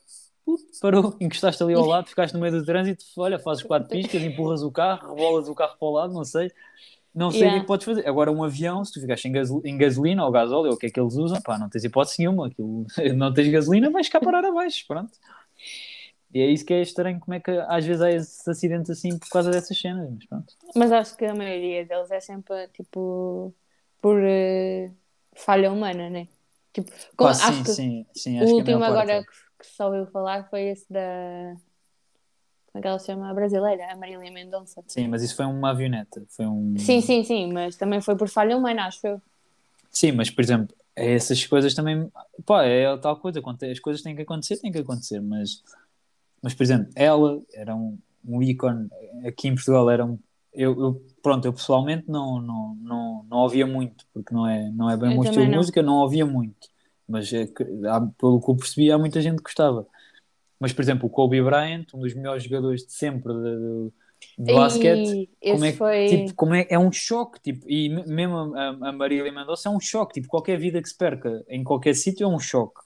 parou, 0.81 1.17
encostaste 1.21 1.63
ali 1.63 1.75
ao 1.75 1.87
lado, 1.87 2.09
ficaste 2.09 2.35
no 2.35 2.41
meio 2.41 2.53
do 2.53 2.65
trânsito, 2.65 3.05
olha, 3.17 3.39
fazes 3.39 3.63
quatro 3.65 3.89
piscas, 3.91 4.23
empurras 4.23 4.63
o 4.63 4.71
carro, 4.71 5.11
rebolas 5.15 5.49
o 5.49 5.55
carro 5.55 5.77
para 5.79 5.89
o 5.89 5.93
lado, 5.93 6.13
não 6.13 6.25
sei. 6.25 6.51
Não 7.15 7.31
sei 7.31 7.41
o 7.41 7.43
que 7.43 7.47
é 7.47 7.49
Yeah. 7.49 7.61
que 7.61 7.67
podes 7.67 7.85
fazer. 7.85 8.09
Agora, 8.09 8.33
um 8.33 8.43
avião, 8.43 8.83
se 8.85 8.93
tu 8.95 9.01
ficares 9.01 9.23
em, 9.27 9.33
gasol- 9.33 9.61
em 9.67 9.77
gasolina 9.77 10.25
ou 10.25 10.31
gasóleo, 10.33 10.71
ou 10.71 10.77
o 10.77 10.79
que 10.79 10.87
é 10.87 10.91
que 10.91 10.99
eles 10.99 11.15
usam, 11.15 11.41
pá, 11.43 11.59
não 11.59 11.69
tens 11.69 11.85
hipótese 11.85 12.17
nenhuma. 12.21 12.47
Aquilo, 12.47 12.87
não 13.15 13.33
tens 13.35 13.49
gasolina, 13.53 13.91
vais 13.91 14.09
cá 14.09 14.19
parar 14.19 14.43
abaixo, 14.45 14.87
pronto. 14.89 15.13
E 16.35 16.41
é 16.41 16.47
isso 16.47 16.65
que 16.65 16.73
é 16.73 16.81
estranho, 16.81 17.21
como 17.21 17.35
é 17.35 17.41
que 17.41 17.51
às 17.51 17.85
vezes 17.85 18.01
há 18.01 18.11
esses 18.11 18.49
acidentes 18.49 18.91
assim 18.91 19.19
por 19.19 19.29
causa 19.29 19.51
dessas 19.51 19.79
cenas, 19.79 20.09
mas 20.11 20.25
pronto. 20.27 20.55
Mas 20.75 20.91
acho 20.91 21.17
que 21.17 21.25
a 21.27 21.35
maioria 21.35 21.85
deles 21.85 22.11
é 22.11 22.21
sempre 22.21 22.69
tipo 22.69 23.53
por 24.01 24.19
eh, 24.23 24.91
falha 25.35 25.71
humana, 25.71 26.09
né? 26.09 26.27
Tipo, 26.73 26.91
como- 27.17 27.31
Pá, 27.31 27.31
acho 27.31 27.53
sim, 27.55 27.63
que 27.65 27.71
sim, 27.71 28.07
sim, 28.15 28.41
o 28.41 28.43
acho 28.45 28.47
que 28.47 28.53
a 28.53 28.57
último 28.57 28.81
parte 28.81 28.93
agora 28.93 29.13
é. 29.13 29.23
que, 29.23 29.31
que 29.61 29.67
só 29.67 29.87
ouviu 29.87 30.07
falar 30.07 30.49
foi 30.49 30.63
esse 30.63 30.91
da. 30.91 31.55
Como 32.73 32.79
é 32.79 32.81
que 32.81 32.89
ela 32.89 32.99
se 32.99 33.07
chama? 33.07 33.31
A 33.31 33.35
brasileira, 33.35 33.93
a 33.93 33.97
Marília 33.97 34.31
Mendonça. 34.33 34.83
Sim, 34.87 35.09
mas 35.09 35.23
isso 35.23 35.37
foi 35.37 35.45
uma 35.45 35.71
avioneta. 35.71 36.25
Foi 36.31 36.47
um... 36.47 36.75
Sim, 36.79 37.03
sim, 37.03 37.23
sim, 37.23 37.53
mas 37.53 37.77
também 37.77 38.01
foi 38.01 38.17
por 38.17 38.31
falha 38.31 38.57
humana, 38.57 38.87
acho 38.87 39.07
eu. 39.07 39.21
Sim, 39.91 40.13
mas 40.13 40.31
por 40.31 40.41
exemplo, 40.43 40.75
essas 40.97 41.45
coisas 41.47 41.75
também, 41.75 42.11
pá, 42.47 42.65
é 42.65 42.97
tal 42.97 43.17
coisa, 43.19 43.43
as 43.71 43.79
coisas 43.79 44.01
têm 44.03 44.17
que 44.17 44.23
acontecer, 44.23 44.57
têm 44.57 44.73
que 44.73 44.79
acontecer, 44.79 45.21
mas, 45.21 45.63
mas 46.43 46.55
por 46.55 46.63
exemplo, 46.63 46.91
ela 46.97 47.41
era 47.55 47.75
um, 47.77 47.99
um 48.25 48.43
ícone, 48.43 48.89
aqui 49.27 49.49
em 49.49 49.55
Portugal 49.55 49.91
era 49.91 50.05
um, 50.05 50.19
eu, 50.53 50.79
eu- 50.81 51.07
pronto, 51.23 51.47
eu 51.47 51.53
pessoalmente 51.53 52.09
não, 52.09 52.41
não, 52.41 52.75
não, 52.77 53.25
não 53.31 53.39
ouvia 53.39 53.67
muito, 53.67 54.07
porque 54.13 54.35
não 54.35 54.47
é, 54.49 54.71
não 54.73 54.91
é 54.91 54.97
bem 54.97 55.11
o 55.11 55.13
Eu 55.13 55.15
meu 55.15 55.23
também 55.23 55.25
estilo 55.25 55.47
de 55.47 55.53
música, 55.53 55.83
não 55.83 55.95
ouvia 55.97 56.27
muito, 56.27 56.69
mas 57.09 57.33
é 57.33 57.45
há- 57.89 58.01
pelo 58.19 58.41
que 58.41 58.51
eu 58.51 58.57
percebi, 58.57 58.91
há 58.93 58.99
muita 58.99 59.21
gente 59.23 59.37
que 59.39 59.45
gostava. 59.45 59.87
Mas, 60.59 60.73
por 60.73 60.83
exemplo, 60.83 61.07
o 61.07 61.11
Kobe 61.11 61.43
Bryant, 61.43 61.87
um 61.95 62.01
dos 62.01 62.15
melhores 62.15 62.45
jogadores 62.45 62.87
de 62.87 62.93
sempre 62.93 63.33
de, 63.35 63.57
de, 63.89 63.93
de 64.39 64.51
basquete, 64.53 65.11
como 65.49 65.65
é 65.65 65.79
foi. 65.79 66.07
tipo, 66.07 66.35
como 66.35 66.55
é, 66.55 66.67
é 66.71 66.79
um 66.79 66.93
choque, 66.93 67.41
tipo, 67.41 67.69
e 67.69 67.89
me- 67.89 68.07
mesmo 68.07 68.37
a, 68.57 68.71
a- 68.71 68.89
a 68.91 68.93
Marília 68.93 69.33
Mendonça 69.33 69.69
é 69.69 69.73
um 69.73 69.81
choque, 69.81 70.15
tipo, 70.15 70.29
qualquer 70.29 70.59
vida 70.59 70.81
que 70.83 70.89
se 70.89 70.97
perca 70.97 71.45
em 71.49 71.65
qualquer 71.65 71.95
sítio 71.95 72.25
é 72.25 72.29
um 72.29 72.39
choque. 72.39 72.81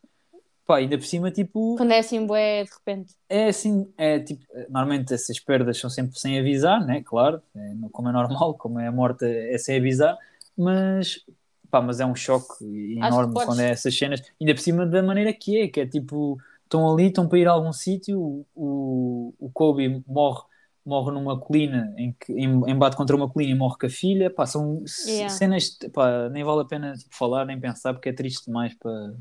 Pá, 0.66 0.78
ainda 0.78 0.98
por 0.98 1.04
cima, 1.06 1.30
tipo, 1.30 1.76
Quando 1.76 1.92
é 1.92 1.98
assim, 1.98 2.26
bué, 2.26 2.64
de 2.64 2.70
repente. 2.70 3.14
é 3.28 3.48
assim, 3.48 3.92
é 3.96 4.20
tipo, 4.20 4.44
normalmente 4.68 5.12
essas 5.14 5.38
perdas 5.40 5.78
são 5.78 5.90
sempre 5.90 6.18
sem 6.18 6.38
avisar, 6.38 6.84
né? 6.86 7.02
Claro, 7.04 7.42
é, 7.54 7.74
como 7.92 8.08
é 8.08 8.12
normal, 8.12 8.54
como 8.58 8.78
é 8.80 8.86
a 8.88 8.92
morte 8.92 9.24
é 9.24 9.58
sem 9.58 9.76
avisar, 9.78 10.16
mas, 10.56 11.24
pá, 11.70 11.80
mas 11.82 12.00
é 12.00 12.06
um 12.06 12.14
choque 12.14 12.64
enorme 12.98 13.34
podes- 13.34 13.46
quando 13.46 13.60
é 13.60 13.70
essas 13.70 13.96
cenas, 13.96 14.20
ainda 14.40 14.54
por 14.54 14.60
cima 14.60 14.86
da 14.86 15.02
maneira 15.02 15.32
que 15.32 15.58
é, 15.60 15.68
que 15.68 15.80
é 15.80 15.86
tipo, 15.86 16.38
estão 16.64 16.90
ali, 16.92 17.06
estão 17.08 17.28
para 17.28 17.38
ir 17.38 17.48
a 17.48 17.52
algum 17.52 17.72
sítio, 17.72 18.46
o, 18.54 19.34
o, 19.38 19.50
Kobe 19.52 20.02
morre, 20.06 20.42
morre 20.84 21.12
numa 21.12 21.38
colina, 21.38 21.92
em 21.98 22.12
que 22.12 22.32
em- 22.32 22.70
embate 22.70 22.96
contra 22.96 23.16
uma 23.16 23.28
colina 23.28 23.52
e 23.52 23.54
morre 23.58 23.76
com 23.78 23.86
a 23.86 23.90
filha, 23.90 24.30
pá, 24.30 24.46
são 24.46 24.82
Yeah. 25.04 25.28
cenas, 25.28 25.78
pá, 25.92 26.28
nem 26.30 26.44
vale 26.44 26.62
a 26.62 26.64
pena 26.64 26.94
tipo, 26.94 27.14
falar, 27.14 27.44
nem 27.44 27.58
pensar, 27.60 27.92
porque 27.92 28.08
é 28.08 28.12
triste 28.12 28.46
demais 28.46 28.72
para... 28.74 29.14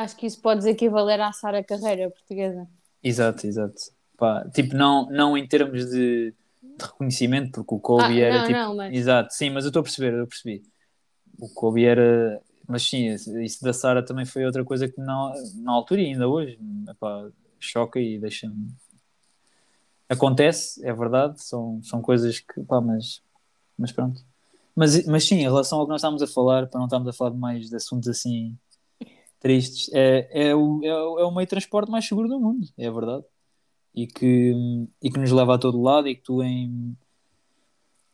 Acho 0.00 0.16
que 0.16 0.26
isso 0.26 0.40
pode 0.40 0.68
equivaler 0.68 1.20
à 1.20 1.32
Sara 1.32 1.62
Carreira 1.62 2.10
portuguesa. 2.10 2.66
Exato, 3.02 3.46
exato. 3.46 3.74
Pá, 4.16 4.48
tipo, 4.50 4.74
não, 4.74 5.08
não 5.10 5.36
em 5.36 5.46
termos 5.46 5.86
de, 5.90 6.34
de 6.62 6.84
reconhecimento, 6.84 7.52
porque 7.52 7.74
o 7.74 7.78
Kobe 7.80 8.22
Ah, 8.22 8.26
era 8.26 8.38
não, 8.38 8.44
tipo. 8.46 8.58
não, 8.58 8.76
mas- 8.76 8.94
Exato, 8.94 9.34
sim, 9.34 9.50
mas 9.50 9.64
eu 9.64 9.68
estou 9.68 9.80
a 9.80 9.82
perceber, 9.82 10.14
eu 10.14 10.26
percebi. 10.26 10.62
O 11.38 11.48
Kobe 11.48 11.84
era. 11.84 12.40
Mas 12.68 12.82
sim, 12.86 13.08
isso 13.42 13.64
da 13.64 13.72
Sara 13.72 14.04
também 14.04 14.24
foi 14.24 14.44
outra 14.44 14.64
coisa 14.64 14.88
que 14.88 15.00
na, 15.00 15.32
na 15.56 15.72
altura 15.72 16.00
e 16.02 16.06
ainda 16.06 16.28
hoje 16.28 16.58
epá, 16.88 17.28
choca 17.58 17.98
e 17.98 18.18
deixa-me. 18.18 18.68
Acontece, 20.08 20.84
é 20.84 20.92
verdade, 20.92 21.42
são, 21.42 21.80
são 21.82 22.00
coisas 22.02 22.40
que. 22.40 22.60
Pá, 22.64 22.80
mas, 22.80 23.22
mas 23.78 23.92
pronto. 23.92 24.22
Mas, 24.74 25.04
mas 25.06 25.24
sim, 25.24 25.36
em 25.36 25.42
relação 25.42 25.78
ao 25.78 25.84
que 25.86 25.90
nós 25.90 26.00
estávamos 26.00 26.22
a 26.22 26.26
falar, 26.26 26.66
para 26.68 26.78
não 26.78 26.86
estarmos 26.86 27.08
a 27.08 27.12
falar 27.12 27.32
mais 27.34 27.68
de 27.68 27.76
assuntos 27.76 28.08
assim 28.08 28.56
tristes, 29.40 29.90
é, 29.92 30.48
é, 30.48 30.54
o, 30.54 30.80
é, 30.84 30.94
o- 30.94 31.18
é 31.18 31.24
o 31.24 31.30
meio 31.34 31.46
de 31.46 31.50
transporte 31.50 31.90
mais 31.90 32.06
seguro 32.06 32.28
do 32.28 32.38
mundo, 32.38 32.66
é 32.78 32.90
verdade. 32.90 33.24
E 33.94 34.06
que, 34.06 34.54
e 35.02 35.10
que 35.10 35.18
nos 35.18 35.32
leva 35.32 35.56
a 35.56 35.58
todo 35.58 35.80
lado 35.82 36.06
e 36.06 36.14
que 36.14 36.22
tu 36.22 36.42
em 36.42 36.96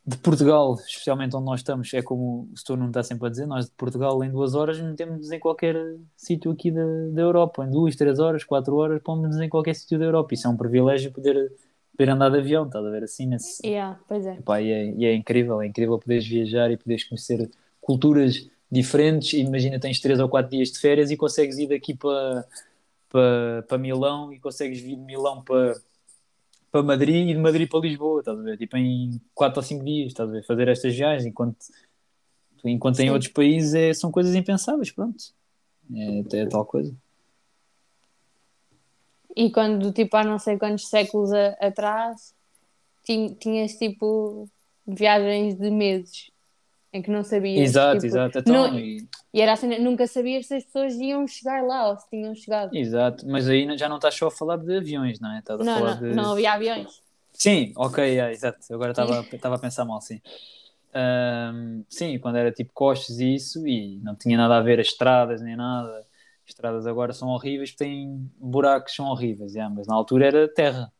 de 0.05 0.17
Portugal, 0.19 0.73
especialmente 0.75 1.35
onde 1.35 1.45
nós 1.45 1.59
estamos, 1.59 1.93
é 1.93 2.01
como 2.01 2.47
o 2.53 2.57
Setor 2.57 2.77
não 2.77 2.87
está 2.87 3.03
sempre 3.03 3.27
a 3.27 3.29
dizer, 3.29 3.45
nós 3.45 3.65
de 3.65 3.71
Portugal 3.75 4.23
em 4.23 4.31
duas 4.31 4.55
horas 4.55 4.79
metemos-nos 4.79 5.29
em 5.33 5.39
qualquer 5.39 5.75
sítio 6.15 6.49
aqui 6.51 6.71
da, 6.71 6.81
da 7.11 7.21
Europa, 7.21 7.65
em 7.65 7.69
duas, 7.69 7.93
três 7.97 8.17
horas, 8.17 8.45
quatro 8.45 8.73
horas, 8.77 9.01
pomos-nos 9.03 9.41
em 9.41 9.49
qualquer 9.49 9.75
sítio 9.75 9.99
da 9.99 10.05
Europa. 10.05 10.33
Isso 10.33 10.47
é 10.47 10.49
um 10.49 10.55
privilégio 10.55 11.11
poder, 11.11 11.51
poder 11.91 12.09
andar 12.09 12.29
de 12.29 12.37
avião, 12.37 12.65
estás 12.65 12.85
a 12.85 12.89
ver 12.89 13.03
assim 13.03 13.25
nesse, 13.25 13.67
Yeah, 13.67 13.99
pois 14.07 14.25
é. 14.25 14.35
Epá, 14.37 14.61
e, 14.61 14.71
é, 14.71 14.93
e 14.95 15.05
é 15.05 15.13
incrível, 15.13 15.61
é 15.61 15.67
incrível 15.67 15.99
poderes 15.99 16.25
viajar 16.25 16.71
e 16.71 16.77
poderes 16.77 17.03
conhecer 17.03 17.51
culturas 17.81 18.49
diferentes. 18.71 19.33
Imagina, 19.33 19.79
tens 19.79 19.99
três 19.99 20.19
ou 20.19 20.29
quatro 20.29 20.51
dias 20.51 20.71
de 20.71 20.79
férias 20.79 21.11
e 21.11 21.17
consegues 21.17 21.57
ir 21.57 21.67
daqui 21.67 21.95
para 21.95 22.45
para 23.09 23.63
para 23.67 23.77
Milão 23.77 24.33
e 24.33 24.39
consegues 24.39 24.79
vir 24.81 24.95
de 24.95 25.01
Milão 25.01 25.41
para 25.43 25.79
para 26.71 26.83
Madrid 26.83 27.29
e 27.29 27.33
de 27.33 27.39
Madrid 27.39 27.69
para 27.69 27.79
Lisboa, 27.79 28.19
estás 28.19 28.37
a 28.37 28.41
ver? 28.41 28.57
Tipo 28.57 28.75
em 28.77 29.21
quatro 29.33 29.59
ou 29.59 29.63
cinco 29.63 29.85
dias, 29.85 30.07
estás 30.07 30.29
a 30.29 30.31
ver? 30.31 30.43
Fazer 30.45 30.67
estas 30.67 30.93
viagens 30.93 31.25
enquanto, 31.25 31.57
enquanto 32.65 32.99
em 32.99 33.09
outros 33.09 33.31
países 33.31 33.73
é, 33.73 33.93
são 33.93 34.11
coisas 34.11 34.35
impensáveis, 34.35 34.91
pronto. 34.91 35.23
É, 35.95 36.37
é 36.41 36.45
tal 36.45 36.65
coisa. 36.65 36.93
E 39.35 39.51
quando, 39.51 39.93
tipo, 39.93 40.17
há 40.17 40.23
não 40.23 40.39
sei 40.39 40.57
quantos 40.57 40.89
séculos 40.89 41.31
a- 41.31 41.55
atrás, 41.61 42.33
tin- 43.03 43.35
tinhas, 43.35 43.73
tipo, 43.75 44.49
viagens 44.85 45.55
de 45.55 45.69
meses 45.69 46.31
em 46.97 47.01
que 47.01 47.11
não 47.11 47.23
sabias. 47.23 47.63
Exato, 47.63 48.01
tipo, 48.01 48.07
exato. 48.07 48.39
Então, 48.39 48.55
não- 48.55 48.79
e- 48.79 49.07
E 49.33 49.41
era 49.41 49.53
assim, 49.53 49.67
nunca 49.79 50.07
sabias 50.07 50.47
se 50.47 50.55
as 50.55 50.63
pessoas 50.65 50.95
iam 50.95 51.27
chegar 51.27 51.63
lá 51.63 51.89
ou 51.89 51.97
se 51.97 52.09
tinham 52.09 52.33
chegado. 52.35 52.71
exato, 52.71 53.25
mas 53.27 53.47
aí 53.49 53.77
já 53.77 53.87
não 53.89 53.97
estás 53.97 54.15
só 54.15 54.27
a 54.27 54.31
falar 54.31 54.57
de 54.57 54.77
aviões, 54.77 55.19
não 55.19 55.31
é? 55.31 55.39
Estás 55.39 55.59
a 55.59 55.63
Não, 55.63 55.73
falar 55.73 55.95
não, 55.95 56.01
de. 56.01 56.15
não 56.15 56.31
havia 56.31 56.53
aviões. 56.53 57.03
Sim, 57.33 57.71
ok, 57.75 57.99
é, 58.19 58.31
exato. 58.31 58.59
Agora 58.73 58.91
estava 58.91 59.55
a 59.55 59.59
pensar 59.59 59.85
mal, 59.85 60.01
sim. 60.01 60.19
Ahm, 60.93 61.83
sim, 61.89 62.17
quando 62.19 62.37
era 62.37 62.51
tipo 62.51 62.71
costas 62.73 63.19
e 63.19 63.35
isso, 63.35 63.67
e 63.67 63.99
não 64.01 64.15
tinha 64.15 64.37
nada 64.37 64.57
a 64.57 64.61
ver 64.61 64.79
as 64.79 64.87
estradas 64.87 65.41
nem 65.41 65.55
nada. 65.55 65.99
As 65.99 66.49
estradas 66.51 66.87
agora 66.87 67.13
são 67.13 67.29
horríveis, 67.29 67.73
têm 67.75 68.31
buracos, 68.39 68.95
são 68.95 69.07
horríveis, 69.07 69.53
yeah, 69.53 69.73
mas 69.73 69.87
na 69.87 69.95
altura 69.95 70.27
era 70.27 70.47
terra. 70.53 70.91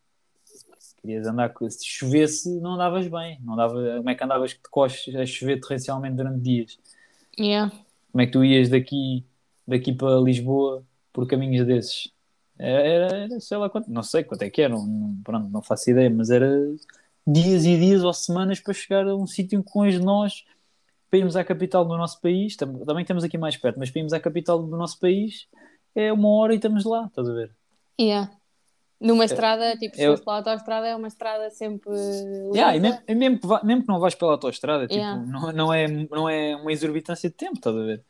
Querias 1.01 1.27
andar, 1.27 1.53
se 1.69 1.85
chovesse, 1.85 2.59
não 2.59 2.73
andavas 2.73 3.07
bem. 3.07 3.39
Não 3.43 3.55
dava, 3.55 3.73
como 3.97 4.09
é 4.09 4.15
que 4.15 4.23
andavas 4.23 4.51
de 4.51 4.59
costas 4.69 5.15
a 5.15 5.25
chover 5.25 5.59
torrencialmente 5.59 6.15
durante 6.15 6.39
dias? 6.41 6.79
Yeah. 7.39 7.71
Como 8.11 8.21
é 8.21 8.25
que 8.25 8.31
tu 8.31 8.43
ias 8.43 8.69
daqui, 8.69 9.25
daqui 9.67 9.93
para 9.93 10.19
Lisboa 10.19 10.83
por 11.13 11.27
caminhos 11.27 11.65
desses? 11.65 12.11
Era, 12.57 13.15
era, 13.15 13.39
sei 13.39 13.57
lá 13.57 13.69
quanto, 13.69 13.91
não 13.91 14.01
sei 14.01 14.23
quanto 14.23 14.41
é 14.41 14.49
que 14.49 14.61
era, 14.61 14.73
não, 14.73 15.17
pronto, 15.23 15.49
não 15.49 15.61
faço 15.61 15.91
ideia, 15.91 16.09
mas 16.09 16.31
era 16.31 16.49
dias 17.25 17.65
e 17.65 17.77
dias 17.77 18.03
ou 18.03 18.11
semanas 18.13 18.59
para 18.59 18.73
chegar 18.73 19.07
a 19.07 19.15
um 19.15 19.27
sítio 19.27 19.61
com 19.63 19.87
de 19.87 19.99
nós, 19.99 20.43
para 21.09 21.19
irmos 21.19 21.35
à 21.35 21.43
capital 21.43 21.85
do 21.85 21.95
nosso 21.97 22.19
país, 22.19 22.55
tam- 22.55 22.79
também 22.85 23.03
estamos 23.03 23.23
aqui 23.23 23.37
mais 23.37 23.55
perto, 23.55 23.77
mas 23.77 23.91
para 23.91 23.99
irmos 23.99 24.13
à 24.13 24.19
capital 24.19 24.61
do 24.63 24.75
nosso 24.75 24.99
país 24.99 25.47
é 25.93 26.11
uma 26.11 26.29
hora 26.29 26.53
e 26.53 26.55
estamos 26.55 26.83
lá, 26.83 27.05
estás 27.05 27.29
a 27.29 27.33
ver? 27.33 27.51
Yeah. 27.99 28.31
Numa 28.99 29.25
estrada, 29.25 29.77
tipo, 29.77 29.95
se 29.95 30.01
eu- 30.01 30.17
pela 30.19 30.37
autoestrada, 30.37 30.87
é 30.87 30.95
uma 30.95 31.07
estrada 31.07 31.49
sempre. 31.51 31.91
Yeah, 32.53 32.75
e 32.75 32.79
mesmo, 32.79 32.99
mesmo, 33.15 33.39
que 33.39 33.47
vá- 33.47 33.61
mesmo 33.63 33.81
que 33.83 33.87
não 33.87 33.99
vais 33.99 34.15
pela 34.15 34.31
autoestrada, 34.31 34.87
tipo, 34.87 34.95
Yeah. 34.99 35.23
não, 35.23 35.51
não, 35.51 35.73
é, 35.73 35.87
não 35.87 36.27
é 36.27 36.55
uma 36.55 36.71
exorbitância 36.71 37.29
de 37.29 37.35
tempo, 37.35 37.55
estás 37.57 37.75
a 37.75 37.79
ver? 37.79 38.03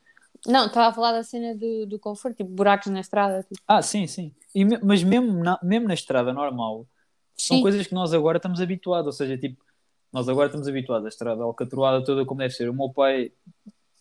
Não, 0.45 0.67
estava 0.67 0.87
a 0.87 0.93
falar 0.93 1.11
da 1.11 1.23
cena 1.23 1.53
do, 1.55 1.85
do 1.85 1.99
conforto, 1.99 2.37
tipo, 2.37 2.49
buracos 2.49 2.87
na 2.91 3.01
estrada. 3.01 3.43
Tipo. 3.43 3.59
Ah, 3.67 3.81
sim, 3.81 4.07
sim. 4.07 4.31
E 4.55 4.63
mas 4.63 5.03
mesmo 5.03 5.43
na, 5.43 5.59
mesmo 5.61 5.87
na 5.89 5.93
estrada 5.93 6.31
normal, 6.31 6.85
são 7.35 7.57
Sim. 7.57 7.61
coisas 7.63 7.85
que 7.85 7.93
nós 7.93 8.13
agora 8.13 8.37
estamos 8.37 8.61
habituados. 8.61 9.07
Ou 9.07 9.11
seja, 9.11 9.37
tipo, 9.37 9.61
nós 10.13 10.29
agora 10.29 10.47
estamos 10.47 10.67
habituados 10.69 11.05
à 11.05 11.09
estrada 11.09 11.43
alcatroada 11.43 12.03
toda 12.03 12.25
como 12.25 12.39
deve 12.39 12.53
ser. 12.53 12.69
O 12.69 12.73
meu 12.73 12.89
pai, 12.89 13.31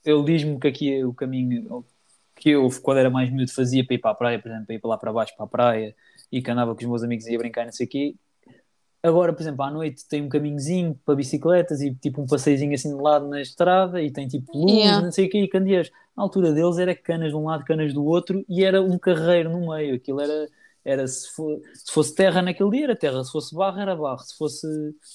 ele 0.04 0.22
diz-me 0.24 0.58
que 0.60 0.68
aqui 0.68 0.94
é 0.94 1.04
o 1.04 1.12
caminho 1.12 1.84
que 2.36 2.50
eu, 2.50 2.68
quando 2.82 2.98
era 2.98 3.10
mais 3.10 3.30
miúdo, 3.30 3.50
fazia 3.52 3.84
para 3.84 3.94
ir 3.94 3.98
para 3.98 4.10
a 4.10 4.14
praia, 4.14 4.38
por 4.38 4.48
exemplo, 4.50 4.66
para 4.66 4.74
ir 4.76 4.78
para 4.78 4.90
lá 4.90 4.98
para 4.98 5.12
baixo, 5.12 5.34
para 5.36 5.44
a 5.46 5.48
praia, 5.48 5.96
e 6.30 6.42
que 6.42 6.50
andava 6.50 6.74
com 6.74 6.80
os 6.82 6.86
meus 6.88 7.02
amigos 7.02 7.26
e 7.26 7.32
ia 7.32 7.38
brincar, 7.38 7.64
não 7.64 7.72
sei 7.72 7.86
o 7.86 7.88
quê. 7.88 8.14
Agora, 9.02 9.32
por 9.32 9.40
exemplo, 9.42 9.62
à 9.62 9.70
noite 9.70 10.04
tem 10.08 10.22
um 10.22 10.28
caminhozinho 10.28 10.98
para 11.04 11.14
bicicletas 11.14 11.80
e 11.80 11.94
tipo 11.94 12.20
um 12.20 12.26
passeiozinho 12.26 12.74
assim 12.74 12.96
de 12.96 13.00
lado 13.00 13.28
na 13.28 13.40
estrada 13.40 14.02
e 14.02 14.10
tem 14.10 14.26
tipo 14.26 14.50
luz, 14.58 14.72
Yeah. 14.72 15.04
não 15.04 15.12
sei 15.12 15.26
o 15.26 15.30
quê, 15.30 15.38
e 15.42 15.48
candeeiros. 15.48 15.90
Na 16.16 16.24
altura 16.24 16.52
deles 16.52 16.78
era 16.78 16.94
canas 16.94 17.28
de 17.30 17.36
um 17.36 17.44
lado, 17.44 17.64
canas 17.64 17.92
do 17.94 18.04
outro 18.04 18.44
e 18.48 18.64
era 18.64 18.82
um 18.82 18.98
carreiro 18.98 19.50
no 19.50 19.68
meio. 19.70 19.94
Aquilo 19.94 20.20
era, 20.20 20.48
era 20.84 21.06
se, 21.06 21.30
fo- 21.30 21.60
se 21.74 21.92
fosse 21.92 22.14
terra 22.16 22.42
naquele 22.42 22.70
dia 22.70 22.84
era 22.84 22.96
terra, 22.96 23.22
se 23.22 23.30
fosse 23.30 23.54
barro 23.54 23.78
era 23.78 23.94
barro, 23.94 24.18
se 24.24 24.36
fosse 24.36 24.66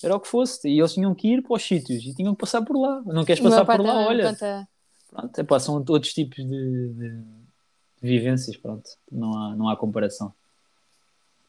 era 0.01 0.15
o 0.15 0.19
que 0.21 0.27
fosse. 0.27 0.69
E 0.69 0.79
eles 0.79 0.93
tinham 0.93 1.13
que 1.13 1.27
ir 1.27 1.41
para 1.41 1.55
os 1.55 1.63
sítios 1.63 2.01
e 2.05 2.15
tinham 2.15 2.33
que 2.33 2.39
passar 2.39 2.61
por 2.61 2.77
lá. 2.79 3.01
Não 3.05 3.25
queres 3.25 3.43
passar 3.43 3.65
por 3.65 3.81
lá? 3.85 4.07
Olha, 4.07 4.29
conta- 4.29 4.67
pronto, 5.09 5.37
epá, 5.39 5.59
são 5.59 5.75
outros 5.75 6.13
tipos 6.13 6.37
de, 6.37 6.47
de- 6.93 7.23
de 8.01 8.07
vivências, 8.09 8.55
pronto, 8.55 8.89
não 9.11 9.37
há, 9.37 9.55
não 9.55 9.67
há 9.67 9.75
comparação. 9.75 10.31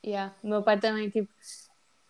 Yeah. 0.05 0.35
O 0.43 0.49
meu 0.49 0.63
pai 0.63 0.79
também, 0.79 1.09
tipo, 1.11 1.33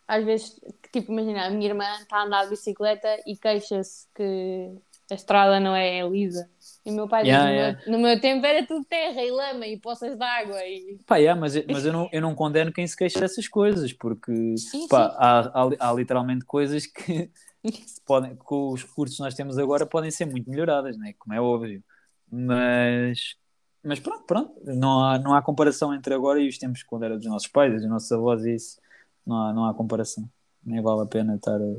às 0.08 0.24
vezes, 0.24 0.60
tipo, 0.92 1.12
imagina, 1.12 1.46
a 1.46 1.50
minha 1.50 1.68
irmã 1.68 1.84
está 2.00 2.18
a 2.18 2.24
andar 2.24 2.44
de 2.44 2.50
bicicleta 2.50 3.08
e 3.26 3.36
queixa-se 3.36 4.06
que 4.14 4.70
a 5.10 5.14
estrada 5.14 5.60
não 5.60 5.74
é 5.74 6.06
lisa. 6.08 6.48
E 6.84 6.90
o 6.90 6.94
meu 6.94 7.08
pai 7.08 7.22
Yeah, 7.24 7.44
diz: 7.44 7.50
no, 7.50 7.60
yeah. 7.60 7.80
meu, 7.86 7.98
no 7.98 8.02
meu 8.02 8.20
tempo 8.20 8.46
era 8.46 8.66
tudo 8.66 8.84
terra 8.84 9.22
e 9.22 9.30
lama 9.30 9.66
e 9.66 9.78
poças 9.78 10.16
de 10.16 10.24
água. 10.24 10.64
E... 10.64 10.98
Pá, 11.06 11.16
yeah, 11.16 11.38
mas, 11.38 11.54
mas 11.66 11.84
eu, 11.84 11.92
não, 11.92 12.08
eu 12.12 12.20
não 12.20 12.34
condeno 12.34 12.72
quem 12.72 12.86
se 12.86 12.96
queixa 12.96 13.20
dessas 13.20 13.46
coisas, 13.46 13.92
porque 13.92 14.32
Sim, 14.56 14.88
pá, 14.88 15.10
sim. 15.10 15.16
há, 15.18 15.40
há, 15.54 15.90
há 15.90 15.92
literalmente 15.92 16.44
coisas 16.44 16.86
que, 16.86 17.30
podem, 18.04 18.34
com 18.36 18.70
os 18.70 18.82
recursos 18.82 19.16
que 19.16 19.22
nós 19.22 19.34
temos 19.34 19.58
agora 19.58 19.86
podem 19.86 20.10
ser 20.10 20.24
muito 20.24 20.50
melhoradas, 20.50 20.96
né? 20.96 21.14
como 21.18 21.34
é 21.34 21.40
óbvio. 21.40 21.82
Mas, 22.30 23.36
mas 23.82 24.00
pronto, 24.00 24.24
pronto. 24.24 24.52
Não 24.64 25.04
há, 25.04 25.18
não 25.18 25.34
há 25.34 25.42
comparação 25.42 25.94
entre 25.94 26.14
agora 26.14 26.40
e 26.40 26.48
os 26.48 26.58
tempos 26.58 26.82
quando 26.82 27.04
era 27.04 27.16
dos 27.16 27.26
nossos 27.26 27.48
pais, 27.48 27.80
dos 27.80 27.90
nossos 27.90 28.10
avós 28.12 28.44
e 28.44 28.54
isso. 28.54 28.80
Não 29.26 29.36
há, 29.36 29.52
não 29.52 29.64
há 29.66 29.74
comparação. 29.74 30.28
Nem 30.64 30.80
vale 30.80 31.02
a 31.02 31.06
pena 31.06 31.34
estar, 31.34 31.60
a, 31.60 31.74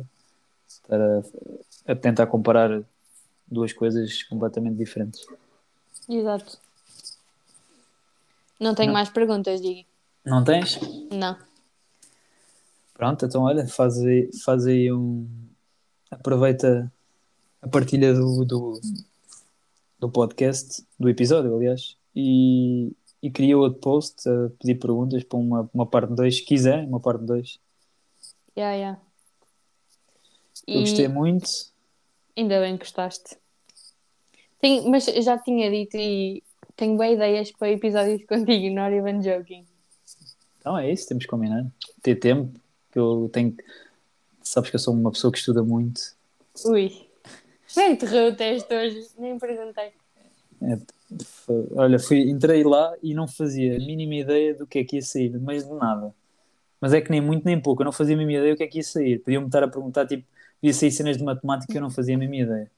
estar 0.68 1.02
a, 1.02 1.92
a 1.92 1.96
tentar 1.96 2.28
comparar 2.28 2.84
duas 3.48 3.72
coisas 3.72 4.24
completamente 4.24 4.78
diferentes. 4.78 5.26
Exato. 6.10 6.58
Não 8.60 8.76
tenho 8.76 8.88
Não. 8.88 8.94
mais 8.94 9.10
perguntas, 9.10 9.62
Diggy. 9.62 9.86
Não 10.26 10.44
tens? 10.44 10.80
Não. 11.12 11.38
Pronto, 12.94 13.26
então 13.26 13.44
olha, 13.44 13.68
faz 13.68 14.00
aí, 14.00 14.30
faz 14.44 14.66
aí 14.66 14.92
um. 14.92 15.28
Aproveita 16.10 16.92
a 17.62 17.68
partilha 17.68 18.14
do, 18.14 18.46
do, 18.46 18.80
do 20.04 20.12
podcast, 20.12 20.86
do 21.00 21.08
episódio, 21.08 21.56
aliás, 21.56 21.96
e, 22.14 22.92
e 23.22 23.56
outro 23.56 23.80
post 23.80 24.28
a 24.28 24.50
pedir 24.60 24.76
perguntas 24.76 25.24
para 25.24 25.40
uma, 25.40 25.70
uma 25.74 25.86
parte 25.86 26.14
2, 26.14 26.36
se 26.36 26.44
quiser, 26.44 26.86
uma 26.86 27.00
parte 27.00 27.24
2. 27.24 27.58
Yeah, 28.58 28.76
yeah. 28.76 29.02
Eu 30.68 30.76
E 30.76 30.80
gostei 30.82 31.08
muito. 31.08 31.50
ainda 32.36 32.60
bem 32.60 32.78
que 32.78 32.84
gostaste. 32.84 33.38
Tenho, 34.60 34.90
mas 34.90 35.06
já 35.06 35.38
tinha 35.38 35.72
dito 35.72 35.96
e 35.96 36.44
tenho 36.76 36.98
bem 36.98 37.14
ideias 37.14 37.50
para 37.54 37.72
episódios 37.72 38.24
contigo, 38.28 38.76
not 38.76 38.94
even 38.94 39.22
joking. 39.22 39.66
Então 40.60 40.78
é 40.78 40.92
isso, 40.92 41.08
temos 41.08 41.24
que 41.24 41.30
combinar. 41.30 41.66
Ter 42.02 42.16
tempo, 42.18 42.60
que 42.92 43.00
eu 43.00 43.30
tenho. 43.32 43.56
Sabes 44.42 44.70
que 44.70 44.76
eu 44.76 44.80
sou 44.80 44.94
uma 44.94 45.12
pessoa 45.12 45.32
que 45.32 45.38
estuda 45.40 45.64
muito. 45.64 46.02
Ui. 46.66 47.03
Bem, 47.76 47.96
terror 47.96 48.32
o 48.32 48.36
teste 48.36 48.74
hoje, 48.74 49.08
nem 49.18 49.38
perguntei. 49.38 49.92
Foi- 51.26 51.68
Olha, 51.76 52.00
fui, 52.00 52.22
entrei 52.30 52.64
lá 52.64 52.94
e 53.02 53.14
não 53.14 53.28
fazia 53.28 53.76
a 53.76 53.80
mínima 53.80 54.16
ideia 54.16 54.54
do 54.54 54.66
que 54.66 54.80
é 54.80 54.84
que 54.84 54.96
ia 54.98 55.02
sair, 55.02 55.38
mas 55.40 55.68
de 55.68 55.74
nada. 55.74 56.14
Mas 56.82 56.94
é 56.94 57.02
que 57.02 57.10
nem 57.12 57.22
muito 57.22 57.46
nem 57.46 57.60
pouco, 57.62 57.82
eu 57.82 57.86
não 57.86 57.92
fazia 57.92 58.16
a 58.16 58.18
mínima 58.18 58.40
ideia 58.40 58.54
do 58.54 58.58
que 58.58 58.64
é 58.64 58.68
que 58.68 58.78
ia 58.80 58.84
sair. 58.84 59.20
Podiam-me 59.20 59.48
estar 59.48 59.64
a 59.64 59.68
perguntar, 59.68 60.06
tipo, 60.08 60.26
ia 60.62 60.74
sair 60.74 60.92
cenas 60.92 61.18
de 61.18 61.24
matemática 61.24 61.72
que 61.72 61.78
eu 61.78 61.82
não 61.82 61.90
fazia 61.92 62.16
a 62.16 62.18
mínima 62.18 62.44
ideia. 62.44 62.72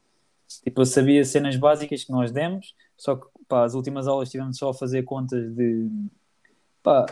Tipo, 0.63 0.81
eu 0.81 0.85
sabia 0.85 1.25
cenas 1.25 1.55
básicas 1.57 2.03
que 2.03 2.11
nós 2.11 2.31
demos, 2.31 2.75
só 2.97 3.15
que, 3.15 3.27
pá, 3.47 3.63
as 3.65 3.73
últimas 3.73 4.07
aulas 4.07 4.29
tivemos 4.29 4.57
só 4.57 4.69
a 4.69 4.73
fazer 4.73 5.03
contas 5.03 5.51
de, 5.55 5.87
pá, 6.83 7.05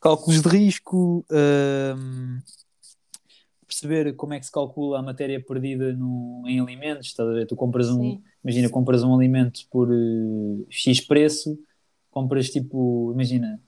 cálculos 0.00 0.40
de 0.42 0.48
risco, 0.48 1.24
hum, 1.30 2.38
perceber 3.66 4.14
como 4.14 4.34
é 4.34 4.38
que 4.38 4.46
se 4.46 4.52
calcula 4.52 4.98
a 4.98 5.02
matéria 5.02 5.42
perdida 5.42 5.92
no, 5.92 6.42
em 6.46 6.60
alimentos, 6.60 7.08
estás 7.08 7.28
a 7.28 7.32
ver? 7.32 7.46
Tu 7.46 7.56
compras 7.56 7.88
um, 7.90 8.00
Sim. 8.00 8.22
imagina, 8.44 8.68
compras 8.68 9.02
um 9.02 9.14
alimento 9.14 9.60
por 9.70 9.88
eh, 9.92 10.64
X 10.70 11.00
preço, 11.00 11.58
compras 12.10 12.48
tipo, 12.50 13.10
imagina, 13.12 13.60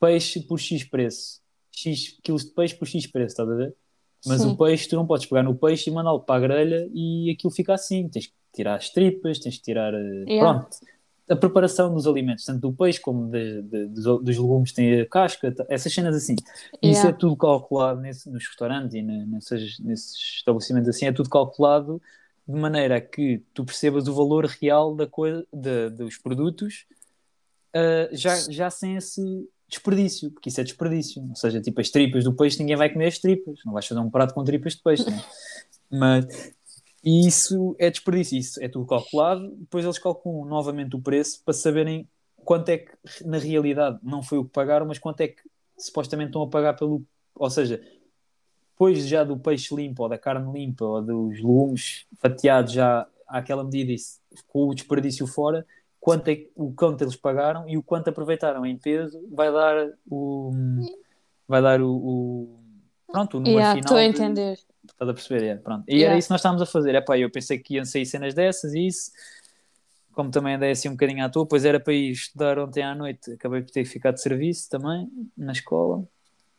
peixe 0.00 0.40
por 0.40 0.58
X 0.58 0.84
preço, 0.84 1.40
X 1.72 2.18
quilos 2.22 2.44
de 2.44 2.50
peixe 2.52 2.74
por 2.74 2.86
X 2.86 3.06
preço, 3.06 3.32
estás 3.32 3.48
a 3.50 3.54
ver? 3.54 3.74
Mas 4.24 4.40
Sim. 4.42 4.52
o 4.52 4.56
peixe, 4.56 4.88
tu 4.88 4.96
não 4.96 5.06
podes 5.06 5.26
pegar 5.26 5.42
no 5.42 5.54
peixe 5.54 5.90
e 5.90 5.92
mandá-lo 5.92 6.20
para 6.20 6.36
a 6.36 6.40
grelha 6.40 6.88
e 6.92 7.30
aquilo 7.30 7.52
fica 7.52 7.74
assim. 7.74 8.08
Tens 8.08 8.26
que 8.26 8.32
tirar 8.52 8.76
as 8.76 8.90
tripas, 8.90 9.38
tens 9.38 9.56
que 9.58 9.62
tirar. 9.62 9.92
eh, 9.94 10.24
Yeah. 10.26 10.60
Pronto. 10.60 10.76
A 11.28 11.34
preparação 11.34 11.92
dos 11.92 12.06
alimentos, 12.06 12.44
tanto 12.44 12.60
do 12.60 12.72
peixe 12.72 13.00
como 13.00 13.28
de- 13.30 13.62
de- 13.62 13.86
dos, 13.86 14.04
dos 14.04 14.36
legumes, 14.36 14.72
tem 14.72 15.00
a 15.00 15.06
casca, 15.06 15.52
essas 15.68 15.92
cenas 15.92 16.14
assim. 16.14 16.36
E 16.80 16.90
Isso 16.90 17.00
Yeah. 17.00 17.08
é 17.08 17.12
tudo 17.12 17.36
calculado 17.36 18.00
nesse- 18.00 18.30
nos 18.30 18.46
restaurantes 18.46 18.94
e 18.94 19.02
ne- 19.02 19.26
nesses, 19.26 19.78
nesses 19.80 20.14
estabelecimentos 20.38 20.88
assim, 20.88 21.06
é 21.06 21.12
tudo 21.12 21.28
calculado 21.28 22.00
de 22.46 22.54
maneira 22.60 22.96
a 22.96 23.00
que 23.00 23.42
tu 23.52 23.64
percebas 23.64 24.06
o 24.06 24.14
valor 24.14 24.46
real 24.46 24.94
da 24.94 25.06
coisa, 25.06 25.44
de- 25.52 25.90
dos 25.90 26.16
produtos 26.16 26.86
ah, 27.74 28.08
já, 28.12 28.36
já 28.50 28.70
sem 28.70 28.96
esse 28.96 29.48
desperdício, 29.68 30.30
porque 30.30 30.48
isso 30.48 30.60
é 30.60 30.64
desperdício. 30.64 31.20
Ou 31.28 31.34
seja, 31.34 31.60
tipo 31.60 31.80
as 31.80 31.90
tripas 31.90 32.22
do 32.24 32.32
peixe, 32.32 32.58
ninguém 32.60 32.76
vai 32.76 32.88
comer 32.88 33.08
as 33.08 33.18
tripas, 33.18 33.58
não 33.66 33.72
vais 33.72 33.84
fazer 33.86 34.00
um 34.00 34.08
prato 34.08 34.32
com 34.32 34.44
tripas 34.44 34.74
de 34.76 34.82
peixe, 34.82 35.04
né? 35.10 35.22
Mas 35.90 36.54
e 37.06 37.26
isso 37.28 37.76
é 37.78 37.88
desperdício, 37.88 38.36
isso 38.36 38.62
é 38.62 38.68
tudo 38.68 38.84
calculado. 38.86 39.48
Depois 39.56 39.84
eles 39.84 39.98
calculam 39.98 40.44
novamente 40.44 40.96
o 40.96 41.00
preço 41.00 41.40
para 41.44 41.54
saberem 41.54 42.08
quanto 42.44 42.68
é 42.70 42.78
que 42.78 42.90
na 43.24 43.38
realidade 43.38 43.98
não 44.02 44.22
foi 44.24 44.38
o 44.38 44.44
que 44.44 44.50
pagaram, 44.50 44.84
mas 44.86 44.98
quanto 44.98 45.20
é 45.20 45.28
que 45.28 45.40
supostamente 45.78 46.30
estão 46.30 46.42
a 46.42 46.48
pagar 46.48 46.74
pelo. 46.74 47.02
Ou 47.36 47.48
seja, 47.48 47.80
depois 48.72 49.06
já 49.06 49.22
do 49.24 49.38
peixe 49.38 49.74
limpo, 49.74 50.02
ou 50.02 50.08
da 50.08 50.18
carne 50.18 50.52
limpa, 50.52 50.84
ou 50.84 51.00
dos 51.00 51.36
legumes 51.36 52.06
fatiados 52.18 52.72
já 52.72 53.06
àquela 53.28 53.62
medida, 53.64 53.92
isso, 53.92 54.20
com 54.48 54.68
o 54.68 54.74
desperdício 54.74 55.26
fora, 55.26 55.64
quanto, 56.00 56.28
é, 56.28 56.36
que- 56.36 56.50
o 56.54 56.72
quanto 56.72 57.02
eles 57.02 57.16
pagaram 57.16 57.68
e 57.68 57.76
o 57.76 57.82
quanto 57.82 58.08
aproveitaram 58.08 58.66
em 58.66 58.76
peso 58.76 59.20
vai 59.30 59.52
dar 59.52 59.92
o. 60.10 60.50
Vai 61.48 61.62
dar 61.62 61.80
o. 61.80 61.90
o 61.90 62.58
pronto, 63.12 63.36
o 63.36 63.40
número 63.40 63.58
Yeah, 63.60 63.78
Estou 63.80 63.96
final. 63.96 64.04
a 64.04 64.12
de- 64.12 64.16
entender. 64.16 64.58
Estás 64.92 65.08
a 65.10 65.14
perceber? 65.14 65.44
É, 65.46 65.56
pronto. 65.56 65.84
E 65.88 65.94
Yeah. 65.94 66.10
era 66.10 66.18
isso 66.18 66.28
que 66.28 66.32
nós 66.32 66.40
estávamos 66.40 66.62
a 66.62 66.66
fazer. 66.66 66.94
É 66.94 67.00
pá, 67.00 67.18
eu 67.18 67.30
pensei 67.30 67.58
que 67.58 67.74
iam 67.74 67.84
sair 67.84 68.06
cenas 68.06 68.34
dessas 68.34 68.74
e 68.74 68.86
isso. 68.86 69.10
Como 70.12 70.30
também 70.30 70.54
andei 70.54 70.70
assim 70.70 70.88
um 70.88 70.92
bocadinho 70.92 71.24
à 71.24 71.28
toa, 71.28 71.46
pois 71.46 71.64
era 71.64 71.78
para 71.78 71.92
ir 71.92 72.10
estudar 72.10 72.58
ontem 72.58 72.82
à 72.82 72.94
noite. 72.94 73.32
Acabei 73.32 73.60
por 73.62 73.70
ter 73.70 73.84
ficado 73.84 74.14
de 74.14 74.22
serviço 74.22 74.68
também 74.70 75.08
na 75.36 75.52
escola. 75.52 76.04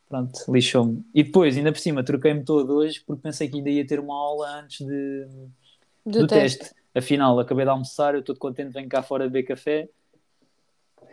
pronto, 0.07 0.39
lixou-me. 0.51 1.03
E 1.13 1.23
depois, 1.23 1.57
ainda 1.57 1.71
por 1.71 1.79
cima, 1.79 2.03
troquei-me 2.03 2.43
todo 2.43 2.75
hoje 2.75 3.01
porque 3.05 3.21
pensei 3.21 3.49
que 3.49 3.57
ainda 3.57 3.69
ia 3.69 3.85
ter 3.85 3.99
uma 3.99 4.13
aula 4.15 4.47
antes 4.61 4.85
de, 4.85 5.25
Do, 6.05 6.19
do 6.19 6.27
teste. 6.27 6.59
teste. 6.59 6.75
Afinal, 6.95 7.37
acabei 7.39 7.65
de 7.65 7.71
almoçar, 7.71 8.13
eu 8.13 8.21
estou 8.21 8.35
contente, 8.35 8.71
venho 8.71 8.87
cá 8.87 9.01
fora 9.03 9.25
beber 9.25 9.43
café. 9.43 9.89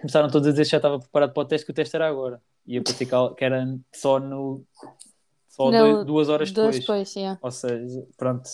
Começaram 0.00 0.30
todos 0.30 0.46
a 0.48 0.50
dizer 0.50 0.64
que 0.64 0.70
já 0.70 0.76
estava 0.76 0.98
preparado 0.98 1.32
para 1.32 1.42
o 1.42 1.46
teste, 1.46 1.64
que 1.66 1.72
o 1.72 1.74
teste 1.74 1.96
era 1.96 2.08
agora. 2.08 2.40
E 2.66 2.76
eu 2.76 2.82
pensei 2.82 3.06
que 3.06 3.44
era 3.44 3.66
só 3.92 4.18
no. 4.20 4.62
Só 5.54 5.70
Não, 5.70 5.92
dois- 5.94 6.06
duas 6.06 6.28
horas 6.28 6.50
depois. 6.50 6.80
depois, 6.80 7.14
yeah. 7.14 7.38
Ou 7.40 7.50
seja, 7.50 8.04
pronto. 8.16 8.44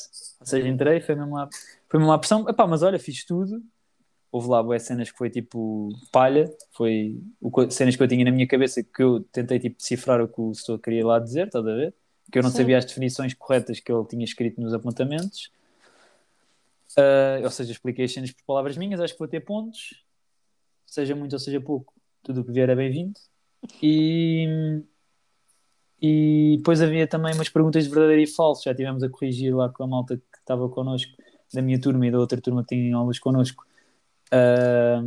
Ou 0.40 0.46
seja, 0.46 0.68
entrei, 0.68 1.00
foi 1.00 1.14
mesmo 1.14 1.34
lá, 1.34 1.48
foi 1.88 1.98
mesmo 1.98 2.10
lá 2.10 2.16
a 2.16 2.18
pressão. 2.18 2.46
Epá, 2.46 2.66
mas 2.66 2.82
olha, 2.82 2.98
fiz 2.98 3.24
tudo. 3.24 3.62
Houve 4.30 4.48
lá 4.48 4.62
boas 4.62 4.82
cenas 4.82 5.10
que 5.10 5.16
foi 5.16 5.30
tipo 5.30 5.88
palha. 6.12 6.54
Foi 6.72 7.18
o, 7.40 7.70
cenas 7.70 7.96
que 7.96 8.02
eu 8.02 8.06
tinha 8.06 8.22
na 8.24 8.30
minha 8.30 8.46
cabeça 8.46 8.82
que 8.82 9.02
eu 9.02 9.20
tentei 9.32 9.58
tipo 9.58 9.78
decifrar 9.78 10.20
o 10.20 10.28
que 10.28 10.40
o 10.40 10.52
senhor 10.54 10.78
queria 10.78 11.06
lá 11.06 11.18
dizer, 11.18 11.46
estás 11.46 11.66
a 11.66 11.74
ver? 11.74 11.94
Que 12.30 12.38
eu 12.38 12.42
não 12.42 12.50
Sim. 12.50 12.58
sabia 12.58 12.76
as 12.76 12.84
definições 12.84 13.32
corretas 13.32 13.80
que 13.80 13.90
ele 13.90 14.04
tinha 14.04 14.24
escrito 14.24 14.60
nos 14.60 14.74
apontamentos. 14.74 15.50
Ah, 16.98 17.40
ou 17.42 17.50
seja, 17.50 17.72
expliquei 17.72 18.04
as 18.04 18.12
cenas 18.12 18.30
por 18.30 18.44
palavras 18.44 18.76
minhas, 18.76 19.00
acho 19.00 19.14
que 19.14 19.18
vou 19.18 19.26
ter 19.28 19.40
pontos, 19.40 20.04
seja 20.86 21.14
muito 21.16 21.32
ou 21.32 21.38
seja 21.38 21.60
pouco, 21.60 21.94
tudo 22.22 22.42
o 22.42 22.44
que 22.44 22.52
vier 22.52 22.68
é 22.68 22.74
bem-vindo. 22.76 23.18
E, 23.82 24.82
e 26.00 26.56
depois 26.58 26.80
havia 26.80 27.06
também 27.06 27.34
umas 27.34 27.48
perguntas 27.48 27.84
de 27.84 27.90
verdadeiro 27.90 28.22
e 28.22 28.26
falso, 28.26 28.64
já 28.64 28.74
tivemos 28.74 29.02
a 29.02 29.08
corrigir 29.08 29.54
lá 29.54 29.68
com 29.68 29.84
a 29.84 29.86
malta 29.86 30.16
que 30.16 30.38
estava 30.38 30.68
connosco, 30.68 31.12
da 31.52 31.60
minha 31.60 31.80
turma 31.80 32.06
e 32.06 32.10
da 32.10 32.18
outra 32.18 32.40
turma 32.40 32.62
que 32.62 32.68
tem 32.68 32.92
aulas 32.92 33.18
connosco. 33.18 33.64
Ah, 34.30 35.02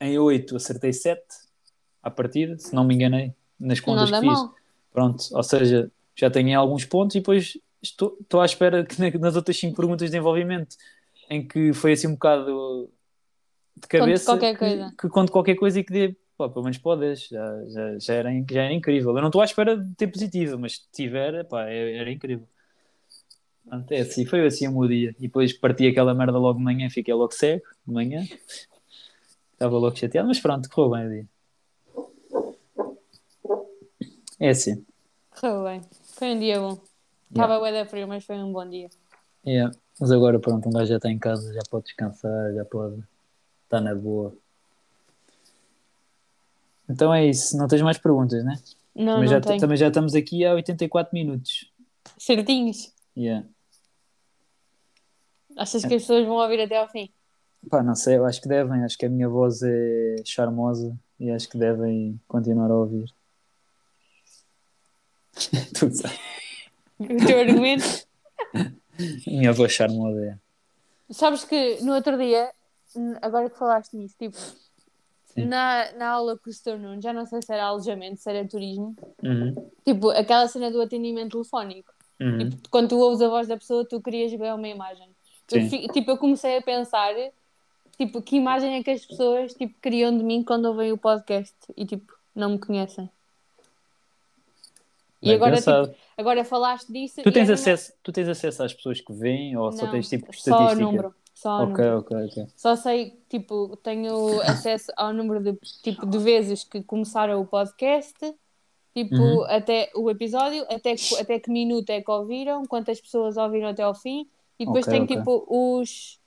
em 0.00 0.18
8 0.18 0.56
acertei 0.56 0.92
7 0.92 1.22
à 2.02 2.10
partida, 2.10 2.58
se 2.58 2.74
não 2.74 2.84
me 2.84 2.94
enganei, 2.94 3.32
nas 3.58 3.80
contas 3.80 4.10
dá 4.10 4.20
que 4.20 4.26
fiz. 4.26 4.38
mal. 4.38 4.54
Pronto, 4.92 5.24
ou 5.32 5.42
seja, 5.42 5.90
já 6.16 6.28
tenho 6.30 6.58
alguns 6.58 6.84
pontos 6.84 7.14
e 7.14 7.20
depois 7.20 7.56
estou, 7.82 8.16
estou 8.20 8.40
à 8.40 8.44
espera 8.44 8.84
que 8.84 9.00
na- 9.00 9.10
nas 9.18 9.36
outras 9.36 9.56
5 9.58 9.76
perguntas 9.76 10.10
de 10.10 10.16
envolvimento, 10.16 10.76
em 11.28 11.46
que 11.46 11.72
foi 11.72 11.92
assim 11.92 12.08
um 12.08 12.14
bocado 12.14 12.90
de 13.76 13.86
cabeça, 13.86 14.24
qualquer 14.36 14.58
que, 14.58 14.96
que 14.96 15.08
conte 15.08 15.30
qualquer 15.30 15.54
coisa 15.54 15.78
e 15.78 15.84
que 15.84 15.92
dê, 15.92 16.16
pá, 16.40 16.48
pelo 16.48 16.64
menos 16.64 16.80
10, 16.98 17.28
já, 17.28 17.64
já, 17.68 17.98
já, 17.98 18.14
era, 18.14 18.30
já 18.50 18.62
era 18.62 18.72
incrível. 18.72 19.14
Eu 19.14 19.20
não 19.20 19.28
estou 19.28 19.42
à 19.42 19.44
espera 19.44 19.76
de 19.76 19.94
ter 19.94 20.06
positivo, 20.06 20.58
mas 20.58 20.76
se 20.76 20.90
tiver, 20.90 21.44
pá, 21.44 21.68
é- 21.68 21.98
era 21.98 22.10
incrível. 22.10 22.48
Pronto, 23.66 23.92
é 23.92 24.00
assim, 24.00 24.24
foi 24.24 24.46
assim 24.46 24.66
o 24.66 24.72
meu 24.72 24.88
dia. 24.88 25.14
E 25.18 25.22
depois 25.22 25.52
parti 25.52 25.86
aquela 25.86 26.14
merda 26.14 26.38
logo 26.38 26.58
de 26.58 26.64
manhã, 26.64 26.88
fiquei 26.88 27.12
logo 27.12 27.32
cego 27.32 27.62
de 27.86 27.92
manhã. 27.92 28.24
Estava 29.52 29.76
logo 29.76 29.94
chateado, 29.94 30.28
mas 30.28 30.40
pronto, 30.40 30.68
correu 30.70 30.90
bem 30.90 31.06
o 31.06 31.10
dia. 31.10 31.28
É 34.40 34.48
assim. 34.48 34.84
Correu 35.38 35.64
bem. 35.64 35.82
Foi 36.14 36.34
um 36.34 36.40
dia 36.40 36.58
bom. 36.58 36.68
Yeah. 36.72 36.82
Estava 37.30 37.60
bué 37.60 37.72
da 37.72 37.84
frio, 37.84 38.08
mas 38.08 38.24
foi 38.24 38.36
um 38.36 38.52
bom 38.52 38.68
dia. 38.68 38.88
Yeah. 39.46 39.76
Mas 40.00 40.10
agora 40.10 40.40
pronto, 40.40 40.68
um 40.68 40.72
gajo 40.72 40.86
já 40.86 40.96
está 40.96 41.10
em 41.10 41.18
casa, 41.18 41.52
já 41.52 41.60
pode 41.70 41.84
descansar, 41.84 42.54
já 42.54 42.64
pode 42.64 43.02
estar 43.64 43.82
na 43.82 43.94
boa. 43.94 44.34
Então 46.90 47.14
é 47.14 47.24
isso, 47.24 47.56
não 47.56 47.68
tens 47.68 47.82
mais 47.82 47.98
perguntas, 47.98 48.44
né? 48.44 48.58
Não, 48.94 49.14
também, 49.14 49.20
não 49.20 49.26
já, 49.28 49.40
tenho. 49.40 49.60
também 49.60 49.76
já 49.76 49.88
estamos 49.88 50.14
aqui 50.14 50.44
há 50.44 50.52
84 50.54 51.14
minutos. 51.14 51.70
Certinhos. 52.18 52.92
Yeah. 53.16 53.46
Achas 55.56 55.84
que 55.84 55.94
as 55.94 56.02
pessoas 56.02 56.26
vão 56.26 56.36
ouvir 56.36 56.60
até 56.60 56.78
ao 56.78 56.88
fim? 56.88 57.08
Pá, 57.68 57.82
não 57.82 57.94
sei, 57.94 58.16
eu 58.16 58.24
acho 58.24 58.40
que 58.40 58.48
devem, 58.48 58.82
acho 58.82 58.98
que 58.98 59.06
a 59.06 59.08
minha 59.08 59.28
voz 59.28 59.62
é 59.62 60.16
charmosa 60.24 60.98
e 61.18 61.30
acho 61.30 61.48
que 61.48 61.58
devem 61.58 62.20
continuar 62.26 62.70
a 62.70 62.74
ouvir. 62.74 63.12
tu 65.78 65.90
sabes, 65.94 66.18
O 66.98 67.26
teu 67.26 67.38
argumento? 67.38 68.06
minha 69.26 69.52
voz 69.52 69.72
charmosa 69.72 70.20
é. 70.24 70.38
Sabes 71.12 71.44
que 71.44 71.82
no 71.82 71.94
outro 71.94 72.16
dia, 72.18 72.50
agora 73.22 73.48
que 73.48 73.58
falaste 73.58 73.96
nisso, 73.96 74.16
tipo. 74.18 74.36
Na, 75.36 75.92
na 75.92 76.08
aula 76.10 76.36
com 76.38 76.50
o 76.50 76.52
Sr. 76.52 76.78
Nuno, 76.78 77.00
já 77.00 77.12
não 77.12 77.26
sei 77.26 77.40
se 77.42 77.52
era 77.52 77.64
alojamento, 77.64 78.20
se 78.20 78.28
era 78.30 78.46
turismo, 78.46 78.94
Uhum, 79.22 79.54
tipo, 79.84 80.10
aquela 80.10 80.46
cena 80.48 80.70
do 80.70 80.80
atendimento 80.80 81.32
telefónico. 81.32 81.92
uhum. 82.20 82.48
Tipo, 82.50 82.68
quando 82.70 82.88
tu 82.90 82.98
ouves 82.98 83.20
a 83.22 83.28
voz 83.28 83.46
da 83.48 83.56
pessoa, 83.56 83.84
tu 83.84 84.00
querias 84.00 84.30
ver 84.32 84.52
uma 84.54 84.68
imagem. 84.68 85.08
Eu, 85.52 85.68
tipo, 85.92 86.10
eu 86.12 86.16
comecei 86.18 86.56
a 86.58 86.62
pensar, 86.62 87.12
tipo, 87.98 88.22
que 88.22 88.36
imagem 88.36 88.76
é 88.76 88.82
que 88.84 88.90
as 88.90 89.04
pessoas, 89.04 89.52
tipo, 89.54 89.74
criam 89.80 90.16
de 90.16 90.22
mim 90.22 90.42
quando 90.44 90.66
ouvem 90.66 90.92
o 90.92 90.98
podcast 90.98 91.54
e, 91.76 91.84
tipo, 91.84 92.12
não 92.34 92.50
me 92.50 92.58
conhecem. 92.58 93.10
E 95.22 95.26
Bem 95.26 95.34
agora, 95.36 95.56
pensado. 95.56 95.88
tipo, 95.88 95.98
agora 96.16 96.44
falaste 96.44 96.90
disso 96.90 97.22
tu, 97.22 97.28
e 97.28 97.32
tens 97.32 97.48
uma- 97.48 97.54
acesso, 97.54 97.92
tu 98.02 98.10
tens 98.10 98.26
acesso 98.28 98.62
às 98.62 98.72
pessoas 98.72 99.00
que 99.02 99.12
vêm 99.12 99.54
ou 99.56 99.70
só 99.70 99.84
Não, 99.84 99.92
tens 99.92 100.08
tipo 100.08 100.24
só 100.26 100.50
o 100.50 100.54
estatística? 100.54 100.82
número. 100.82 101.14
Só 101.40 101.62
Ok, 101.62 101.68
número. 101.70 101.98
ok, 102.00 102.16
ok. 102.26 102.46
Só 102.54 102.76
sei, 102.76 103.18
tipo, 103.28 103.74
tenho 103.82 104.40
acesso 104.42 104.92
ao 104.96 105.10
número 105.12 105.42
de, 105.42 105.58
tipo, 105.82 106.04
de 106.04 106.18
vezes 106.18 106.64
que 106.64 106.82
começaram 106.82 107.40
o 107.40 107.46
podcast, 107.46 108.14
tipo, 108.94 109.14
Uhum. 109.16 109.44
até 109.44 109.90
o 109.94 110.10
episódio, 110.10 110.64
até 110.68 110.94
que, 110.96 111.16
até 111.18 111.38
que 111.38 111.50
minuto 111.50 111.88
é 111.88 112.02
que 112.02 112.10
ouviram, 112.10 112.64
quantas 112.66 113.00
pessoas 113.00 113.38
ouviram 113.38 113.68
até 113.68 113.82
ao 113.82 113.94
fim, 113.94 114.28
e 114.58 114.66
depois 114.66 114.86
Ok, 114.86 114.92
tenho, 114.92 115.04
ok. 115.04 115.16
tipo, 115.16 115.46
os 115.48 116.18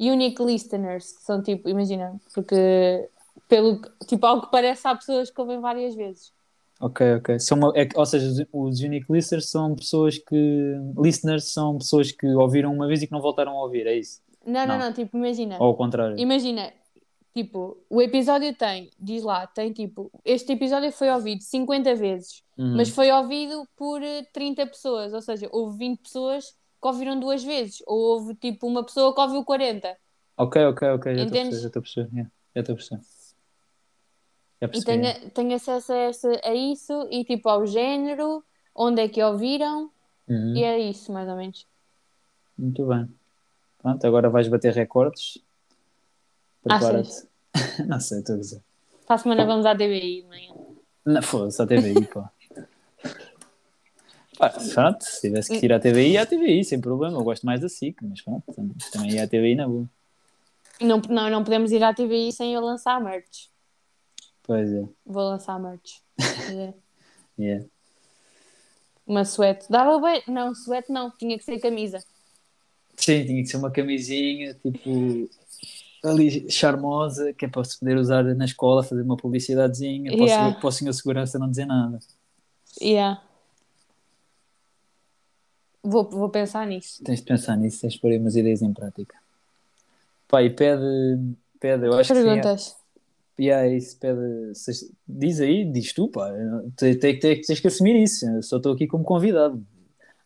unique 0.00 0.42
listeners, 0.44 1.12
que 1.12 1.22
são, 1.22 1.40
tipo, 1.40 1.68
imagina, 1.68 2.20
porque, 2.34 3.08
pelo, 3.48 3.80
tipo, 4.08 4.26
ao 4.26 4.40
que 4.42 4.50
parece, 4.50 4.88
há 4.88 4.96
pessoas 4.96 5.30
que 5.30 5.40
ouvem 5.40 5.60
várias 5.60 5.94
vezes. 5.94 6.32
Ok, 6.80 7.14
ok. 7.18 7.38
São 7.38 7.56
uma- 7.56 7.72
é 7.76 7.88
ou 7.94 8.04
seja, 8.04 8.46
os 8.52 8.80
unique 8.80 9.10
listeners 9.10 9.48
são 9.48 9.74
pessoas 9.76 10.18
que. 10.18 10.74
Listeners 10.98 11.50
são 11.52 11.78
pessoas 11.78 12.10
que 12.12 12.26
ouviram 12.26 12.70
uma 12.74 12.86
vez 12.86 13.00
e 13.02 13.06
que 13.06 13.12
não 13.12 13.20
voltaram 13.22 13.52
a 13.52 13.62
ouvir, 13.62 13.86
é 13.86 13.96
isso? 13.96 14.20
Não, 14.46 14.66
não, 14.66 14.78
Não. 14.78 14.92
tipo, 14.92 15.16
imagina. 15.16 15.56
Ou 15.58 15.66
ao 15.66 15.76
contrário? 15.76 16.16
Imagina, 16.18 16.72
tipo, 17.34 17.76
o 17.90 18.00
episódio 18.00 18.54
tem, 18.54 18.90
diz 18.98 19.22
lá, 19.24 19.46
tem 19.46 19.72
tipo, 19.72 20.10
este 20.24 20.52
episódio 20.52 20.92
foi 20.92 21.10
ouvido 21.10 21.42
50 21.42 21.94
vezes, 21.94 22.42
Uhum. 22.56 22.76
mas 22.76 22.88
foi 22.90 23.10
ouvido 23.10 23.66
por 23.76 24.02
eh, 24.02 24.22
30 24.32 24.66
pessoas, 24.66 25.12
ou 25.12 25.20
seja, 25.20 25.48
houve 25.52 25.76
20 25.78 26.00
pessoas 26.00 26.46
que 26.80 26.86
ouviram 26.88 27.18
duas 27.18 27.42
vezes, 27.42 27.82
ou 27.86 27.98
houve 27.98 28.34
tipo 28.36 28.66
uma 28.66 28.84
pessoa 28.84 29.12
que 29.14 29.20
ouviu 29.20 29.44
40. 29.44 29.96
Ok, 30.36 30.64
ok, 30.66 30.88
ok. 30.90 31.14
Já 31.16 31.22
estou 31.24 31.38
a 31.38 31.82
perceber, 31.82 32.10
já 32.54 32.60
estou 32.60 32.72
a 32.72 32.76
perceber. 32.76 33.02
Já 34.62 34.68
E 34.72 34.84
tenho, 34.84 35.30
tenho 35.30 35.54
acesso 35.54 35.92
a, 35.92 35.96
essa- 35.96 36.40
a 36.44 36.54
isso 36.54 37.08
e 37.10 37.24
tipo 37.24 37.48
ao 37.48 37.66
género, 37.66 38.42
onde 38.74 39.02
é 39.02 39.08
que 39.08 39.22
ouviram, 39.22 39.90
Uhum. 40.28 40.54
e 40.56 40.62
é 40.64 40.78
isso, 40.78 41.12
mais 41.12 41.28
ou 41.28 41.36
menos. 41.36 41.66
Muito 42.58 42.86
bem. 42.86 43.08
Pronto, 43.86 44.04
agora 44.04 44.28
vais 44.28 44.48
bater 44.48 44.72
recordes. 44.72 45.38
Prepara-te. 46.60 47.28
não 47.86 48.00
sei, 48.00 48.18
estou 48.18 48.34
a 48.34 48.38
dizer. 48.38 48.60
Para 49.06 49.14
a 49.14 49.18
semana 49.18 49.46
vamos 49.46 49.64
à 49.64 49.76
TVI 49.76 50.22
de 50.22 50.26
manhã. 50.26 50.52
Não, 51.04 51.22
foda-se, 51.22 51.62
a 51.62 51.66
TVI, 51.68 52.04
pô. 52.12 52.24
Pá, 54.36 54.50
pronto, 54.74 55.04
se 55.04 55.20
tivesse 55.20 55.56
que 55.56 55.64
ir 55.64 55.72
à 55.72 55.78
TVI, 55.78 56.14
ia 56.14 56.22
à 56.22 56.26
TVI, 56.26 56.64
sem 56.64 56.80
problema. 56.80 57.16
Eu 57.16 57.22
gosto 57.22 57.46
mais 57.46 57.60
da 57.60 57.68
SIC, 57.68 57.96
mas 58.02 58.20
pronto, 58.22 58.52
também 58.90 59.12
ia 59.12 59.22
à 59.22 59.28
TVI 59.28 59.54
na 59.54 59.68
boa. 59.68 59.88
Não, 60.80 61.00
não, 61.08 61.30
não 61.30 61.44
podemos 61.44 61.70
ir 61.70 61.84
à 61.84 61.94
TVI 61.94 62.32
sem 62.32 62.54
eu 62.54 62.60
lançar 62.60 63.00
merch. 63.00 63.52
Pois 64.42 64.68
é, 64.68 64.84
Vou 65.06 65.22
lançar 65.22 65.60
merch. 65.60 66.02
Yeah. 67.38 67.64
Uma 69.06 69.24
suéte. 69.24 69.70
Dava 69.70 70.00
bem? 70.00 70.24
Não, 70.26 70.52
suéte 70.56 70.90
não, 70.90 71.08
tinha 71.08 71.38
que 71.38 71.44
ser 71.44 71.60
camisa. 71.60 72.04
Sim, 72.96 73.24
tinha 73.24 73.42
que 73.42 73.48
ser 73.48 73.58
uma 73.58 73.70
camisinha, 73.70 74.54
tipo, 74.54 75.28
ali 76.02 76.50
charmosa, 76.50 77.32
que 77.32 77.44
é 77.44 77.48
para 77.48 77.64
se 77.64 77.78
poder 77.78 77.96
usar 77.96 78.22
na 78.22 78.44
escola, 78.44 78.82
fazer 78.82 79.02
uma 79.02 79.16
publicidadezinha, 79.16 80.12
para, 80.12 80.20
o 80.20 80.26
Yeah. 80.26 80.44
senhor, 80.44 80.60
para 80.60 80.68
o 80.68 80.72
senhor 80.72 80.92
segurança 80.92 81.38
não 81.38 81.50
dizer 81.50 81.66
nada. 81.66 81.98
Yeah. 82.80 83.22
Vou, 85.82 86.08
vou 86.08 86.28
pensar 86.28 86.66
nisso. 86.66 87.02
Tens 87.04 87.20
de 87.20 87.24
pensar 87.24 87.56
nisso, 87.56 87.80
tens 87.80 87.92
de 87.92 88.00
pôr 88.00 88.10
aí 88.10 88.18
umas 88.18 88.34
ideias 88.34 88.62
em 88.62 88.72
prática. 88.72 89.16
Pá, 90.26 90.42
e 90.42 90.50
pede, 90.50 90.82
pede, 91.60 91.86
eu 91.86 91.92
acho 91.92 92.12
que 92.12 92.18
sim, 92.18 92.24
Perguntas. 92.24 92.76
E 93.38 93.50
é 93.50 93.76
isso, 93.76 93.96
pede. 93.98 94.52
Diz 95.06 95.40
aí, 95.40 95.64
diz 95.70 95.92
tu, 95.92 96.08
pá. 96.08 96.32
Tens, 96.76 97.20
tens 97.46 97.60
que 97.60 97.66
assumir 97.68 98.02
isso. 98.02 98.26
Eu 98.26 98.42
só 98.42 98.56
estou 98.56 98.72
aqui 98.72 98.86
como 98.86 99.04
convidado. 99.04 99.64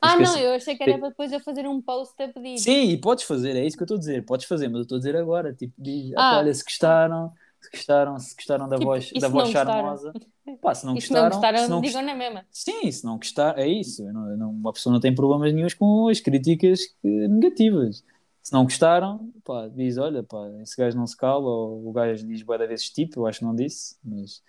Ah, 0.01 0.17
não, 0.17 0.39
eu 0.39 0.53
achei 0.55 0.77
que 0.77 0.83
era 0.83 0.99
para 0.99 1.09
depois 1.11 1.31
eu 1.33 1.41
fazer 1.41 1.69
um 1.69 1.81
post 1.83 2.15
a 2.23 2.29
pedir. 2.29 2.59
Sim, 2.59 2.85
e 2.91 2.97
podes 2.99 3.25
fazer, 3.25 3.55
é 3.57 3.65
isso 3.67 3.77
que 3.77 3.83
eu 3.83 3.85
estou 3.85 3.97
a 3.97 4.01
dizer. 4.01 4.25
Podes 4.25 4.47
fazer, 4.47 4.69
mas 4.69 4.77
eu 4.77 4.83
estou 4.83 4.97
a 4.97 4.99
dizer 4.99 5.17
agora. 5.17 5.53
Tipo, 5.53 5.75
diz, 5.79 6.13
Ah. 6.17 6.37
"Ah, 6.37 6.39
olha, 6.39 6.55
se 6.55 6.65
gostaram, 6.65 7.33
se 7.61 7.71
gostaram, 7.71 8.19
se 8.19 8.35
gostaram 8.35 8.69
da 8.69 8.77
Tipo, 8.77 8.87
voz, 8.89 9.13
da 9.13 9.29
voz 9.29 9.45
gostaram? 9.49 9.73
charmosa. 9.73 10.13
Pá, 10.63 10.75
se 10.75 10.85
não 10.87 10.99
se 11.01 11.13
não 11.13 11.21
gostaram, 11.29 11.31
gostaram, 11.31 11.59
se 11.59 11.69
não 11.71 11.81
digam 11.81 12.03
na 12.03 12.15
mesma. 12.15 12.47
Sim, 12.51 12.91
se 12.91 13.05
não 13.05 13.17
gostar, 13.17 13.59
é 13.59 13.69
isso. 13.69 14.03
Eu 14.03 14.13
não, 14.13 14.31
eu 14.31 14.37
não- 14.37 14.51
uma 14.51 14.73
pessoa 14.73 14.93
não 14.93 15.01
tem 15.01 15.15
problemas 15.15 15.53
nenhums 15.53 15.75
com 15.75 16.09
as 16.09 16.19
críticas 16.19 16.81
negativas. 17.05 18.03
Se 18.43 18.53
não 18.55 18.65
gostaram, 18.65 19.31
pá, 19.45 19.69
diz, 19.69 19.99
olha, 19.99 20.23
pá, 20.23 20.49
esse 20.63 20.77
gajo 20.77 20.97
não 20.97 21.07
se 21.07 21.17
cala, 21.17 21.45
ou 21.47 21.87
o 21.89 21.93
gajo 21.93 22.27
diz 22.27 22.43
bué 22.43 22.57
da 22.59 22.67
vezes 22.67 22.89
tipo, 22.91 23.21
eu 23.21 23.27
acho 23.27 23.41
que 23.41 23.45
não 23.45 23.55
disse, 23.55 23.97
mas 24.03 24.43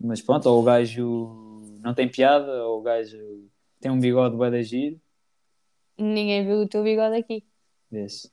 Mas 0.00 0.20
pronto, 0.22 0.46
ou 0.48 0.60
o 0.60 0.62
gajo 0.62 1.62
não 1.80 1.94
tem 1.94 2.08
piada, 2.08 2.64
ou 2.66 2.80
o 2.80 2.82
gajo 2.82 3.16
tem 3.84 3.90
um 3.90 4.00
bigode 4.00 4.34
de 4.50 4.62
giro. 4.62 5.00
Ninguém 5.98 6.42
viu 6.46 6.62
o 6.62 6.66
teu 6.66 6.82
bigode 6.82 7.16
aqui. 7.16 7.44
Vês? 7.90 8.32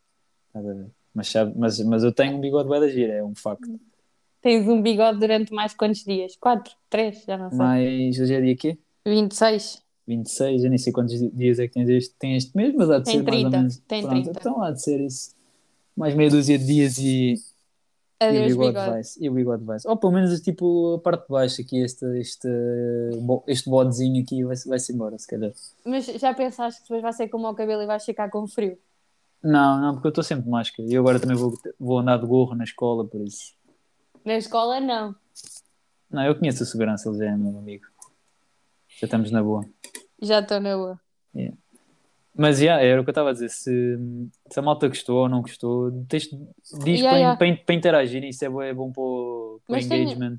Mas, 1.13 1.27
sabe, 1.27 1.53
mas, 1.59 1.77
mas 1.81 2.03
eu 2.05 2.13
tenho 2.13 2.37
um 2.37 2.39
bigode 2.39 2.69
de 2.69 2.89
giro, 2.93 3.11
é 3.11 3.21
um 3.21 3.35
facto. 3.35 3.67
Tens 4.41 4.65
um 4.65 4.81
bigode 4.81 5.19
durante 5.19 5.53
mais 5.53 5.73
quantos 5.73 6.05
dias? 6.05 6.37
Quatro? 6.37 6.73
Três? 6.89 7.25
Já 7.25 7.37
não 7.37 7.49
sei. 7.49 7.59
Mas 7.59 8.17
hoje 8.17 8.33
é 8.33 8.39
dia 8.39 8.55
quê? 8.55 8.77
26. 9.05 9.83
26, 10.07 10.63
eu 10.63 10.69
nem 10.69 10.77
sei 10.77 10.93
quantos 10.93 11.19
dias 11.33 11.59
é 11.59 11.67
que 11.67 11.73
tens 11.73 11.89
este, 11.89 12.15
tem 12.17 12.37
este 12.37 12.55
mês, 12.55 12.73
mas 12.73 12.89
há 12.89 12.99
de 12.99 13.05
Tem 13.05 13.17
ser 13.17 13.23
mais 13.23 13.35
30, 13.41 13.45
ou 13.47 13.51
menos. 13.51 13.77
tem 13.79 14.01
Pronto, 14.03 14.23
30. 14.23 14.39
então 14.39 14.63
há 14.63 14.71
de 14.71 14.81
ser 14.81 15.01
isso. 15.01 15.35
Mais 15.97 16.15
meia 16.15 16.29
dúzia 16.29 16.57
de 16.57 16.65
dias 16.65 16.97
e, 16.97 17.35
e 18.21 18.25
o 18.25 18.29
Adeus, 18.29 18.47
bigode 18.51 18.67
bigode. 18.69 18.89
vai-se. 18.89 19.23
E 19.23 19.29
o 19.29 19.33
bigode. 19.33 19.63
Ou 19.85 19.97
pelo 19.97 20.13
menos 20.13 20.41
tipo 20.41 20.95
a 20.95 20.99
parte 20.99 21.23
de 21.23 21.29
baixo 21.29 21.61
aqui, 21.61 21.81
este, 21.81 22.05
este, 22.19 22.47
este 23.47 23.69
bodezinho 23.69 24.21
aqui 24.23 24.43
vai-se 24.43 24.67
vai-se 24.67 24.93
embora, 24.93 25.17
se 25.17 25.27
calhar. 25.27 25.51
Mas 25.85 26.05
já 26.05 26.33
pensaste 26.33 26.81
que 26.81 26.87
depois 26.87 27.01
vai 27.01 27.13
ser 27.13 27.27
como 27.29 27.49
o 27.49 27.55
cabelo 27.55 27.81
e 27.81 27.85
vais 27.85 28.05
ficar 28.05 28.29
com 28.29 28.47
frio? 28.47 28.77
Não, 29.43 29.81
não, 29.81 29.93
porque 29.93 30.07
eu 30.07 30.09
estou 30.09 30.23
sempre 30.23 30.45
de 30.45 30.49
máscara. 30.51 30.87
E 30.87 30.95
agora 30.95 31.19
também 31.19 31.35
vou, 31.35 31.53
vou 31.79 31.99
andar 31.99 32.17
de 32.17 32.27
gorro 32.27 32.55
na 32.55 32.63
escola, 32.63 33.05
por 33.05 33.21
isso. 33.21 33.53
Na 34.23 34.37
escola, 34.37 34.79
não. 34.79 35.15
Não, 36.09 36.23
eu 36.23 36.35
conheço 36.35 36.61
a 36.61 36.65
segurança, 36.65 37.09
ele 37.09 37.17
já 37.17 37.25
é 37.25 37.35
meu 37.35 37.57
amigo. 37.57 37.85
Já 38.99 39.05
estamos 39.05 39.31
na 39.31 39.41
boa. 39.41 39.65
Já 40.21 40.39
estou 40.41 40.59
na 40.59 40.75
boa. 40.75 40.99
Mas 42.35 42.59
já, 42.59 42.81
era 42.81 43.01
o 43.01 43.03
que 43.03 43.09
eu 43.09 43.11
estava 43.11 43.29
a 43.29 43.33
dizer. 43.33 43.49
Se, 43.49 43.97
se 44.49 44.59
a 44.59 44.61
malta 44.61 44.87
gostou 44.87 45.23
ou 45.23 45.29
não 45.29 45.41
gostou, 45.41 45.91
tens, 46.07 46.29
diz 46.83 46.99
Yeah, 47.01 47.09
para, 47.09 47.17
yeah. 47.17 47.37
para, 47.37 47.55
para 47.65 47.75
interagir. 47.75 48.23
Isso 48.23 48.45
é 48.45 48.49
bom, 48.49 48.61
é 48.61 48.73
bom 48.73 48.91
para 48.91 49.01
o, 49.03 49.59
para 49.67 49.73
o 49.73 49.75
Mas 49.77 49.85
tenho- 49.87 50.03
engagement. 50.03 50.37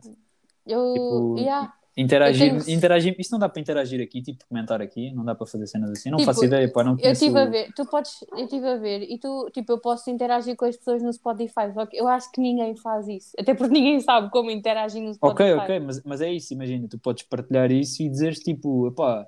Eu. 0.67 0.93
Tipo, 0.95 1.35
yeah. 1.39 1.73
Interagir, 1.95 2.55
eu 2.55 2.65
tenho- 2.65 2.75
interagir, 2.79 3.15
isto 3.19 3.33
não 3.33 3.39
dá 3.39 3.51
para 3.51 3.61
interagir 3.61 4.01
aqui, 4.01 4.23
tipo 4.23 4.47
comentar 4.49 4.81
aqui, 4.81 5.13
não 5.13 5.23
dá 5.27 5.35
para 5.35 5.47
fazer 5.47 5.67
cenas 5.67 5.91
assim. 5.91 6.09
Não 6.09 6.17
Tipo, 6.17 6.33
faço 6.33 6.43
ideia, 6.47 6.73
pá, 6.73 6.83
não 6.83 6.93
Eu 6.93 6.97
conheço. 6.97 7.23
estive 7.23 7.39
a 7.39 7.45
ver, 7.45 7.71
tu 7.77 7.85
podes, 7.85 8.25
eu 8.33 8.45
estive 8.45 8.67
a 8.67 8.77
ver 8.79 9.03
e 9.03 9.19
tu, 9.19 9.51
tipo, 9.53 9.73
eu 9.73 9.79
posso 9.79 10.09
interagir 10.09 10.57
com 10.57 10.65
as 10.65 10.75
pessoas 10.75 11.03
no 11.03 11.13
Spotify, 11.13 11.71
só 11.75 11.85
que 11.85 11.99
eu 11.99 12.09
acho 12.09 12.33
que 12.33 12.41
ninguém 12.41 12.75
faz 12.77 13.07
isso, 13.09 13.33
até 13.39 13.53
porque 13.53 13.75
ninguém 13.75 14.01
sabe 14.01 14.31
como 14.31 14.51
interagir 14.51 15.03
no 15.03 15.13
Spotify. 15.13 15.51
Ok, 15.53 15.65
ok, 15.65 15.81
mas, 15.81 16.03
mas 16.03 16.21
é 16.23 16.33
isso, 16.33 16.55
imagina, 16.55 16.89
tu 16.89 16.99
podes 16.99 17.25
partilhar 17.25 17.71
isso 17.71 18.03
e 18.03 18.09
dizeres 18.09 18.39
tipo, 18.39 18.89
epá, 18.89 19.27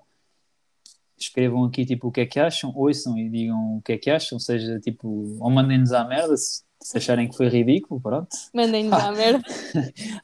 escrevam 1.16 1.65
aqui 1.65 1.85
tipo 1.86 2.09
o 2.09 2.12
que 2.12 2.20
é 2.23 2.27
que 2.27 2.41
acham, 2.41 2.73
ouçam 2.74 3.16
e 3.19 3.28
digam 3.28 3.77
o 3.78 3.82
que 3.82 3.93
é 3.93 3.99
que 3.99 4.11
acham, 4.11 4.39
seja 4.39 4.78
tipo, 4.81 5.09
ou 5.41 5.51
mandem-nos 5.51 5.93
à 5.93 6.05
merda 6.05 6.36
se, 6.36 6.62
se 6.81 6.99
acharem 6.99 7.28
que 7.28 7.36
foi 7.36 7.49
ridículo, 7.49 8.01
pronto. 8.01 8.28
Mandem-nos 8.53 8.93
à 8.93 9.11
merda. 9.12 9.43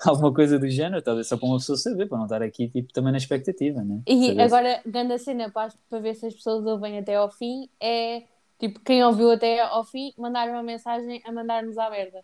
Alguma 0.05 0.33
coisa 0.33 0.59
do 0.59 0.69
género, 0.69 1.01
talvez 1.03 1.27
só 1.29 1.37
para 1.37 1.47
uma 1.47 1.57
pessoa 1.59 1.79
saber, 1.79 2.07
para 2.07 2.19
não 2.19 2.25
estar 2.25 2.43
aqui 2.43 2.69
tipo, 2.69 2.93
também 2.93 3.13
na 3.13 3.19
expectativa, 3.19 3.83
né? 3.83 4.01
E 4.07 4.29
Saber 4.29 4.43
agora, 4.43 4.81
grande 4.87 5.13
a 5.15 5.19
cena 5.19 5.51
para, 5.51 5.73
para 5.89 5.99
ver 6.01 6.15
se 6.15 6.27
as 6.27 6.35
pessoas 6.35 6.67
ouvem 6.67 6.99
até 6.99 7.15
ao 7.15 7.31
fim 7.31 7.69
é, 7.81 8.25
tipo, 8.59 8.81
quem 8.81 9.03
ouviu 9.05 9.31
até 9.31 9.61
ao 9.61 9.85
fim, 9.85 10.13
mandar 10.19 10.49
uma 10.49 10.63
mensagem 10.63 11.23
a 11.25 11.33
mandar-nos 11.33 11.79
à 11.79 11.89
merda. 11.89 12.21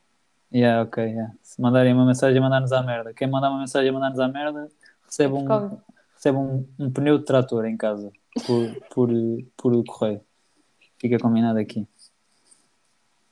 Yeah, 0.52 0.82
ok, 0.82 1.02
yeah. 1.04 1.32
Se 1.42 1.60
mandarem 1.60 1.92
uma 1.92 2.06
mensagem, 2.06 2.40
mandar-nos 2.40 2.72
à 2.72 2.82
merda. 2.82 3.12
Quem 3.12 3.28
mandar 3.28 3.50
uma 3.50 3.58
mensagem, 3.60 3.90
mandar-nos 3.90 4.20
à 4.20 4.28
merda, 4.28 4.68
recebe 5.06 5.34
um, 5.34 5.44
Porque- 5.44 5.76
recebe 6.14 6.38
um, 6.38 6.64
um 6.78 6.90
pneu 6.90 7.18
de 7.18 7.24
trator 7.24 7.64
em 7.64 7.76
casa 7.76 8.12
por, 8.44 8.74
por, 8.90 9.08
por 9.56 9.84
correio. 9.84 10.20
Fica 10.98 11.18
combinado 11.18 11.58
aqui. 11.58 11.86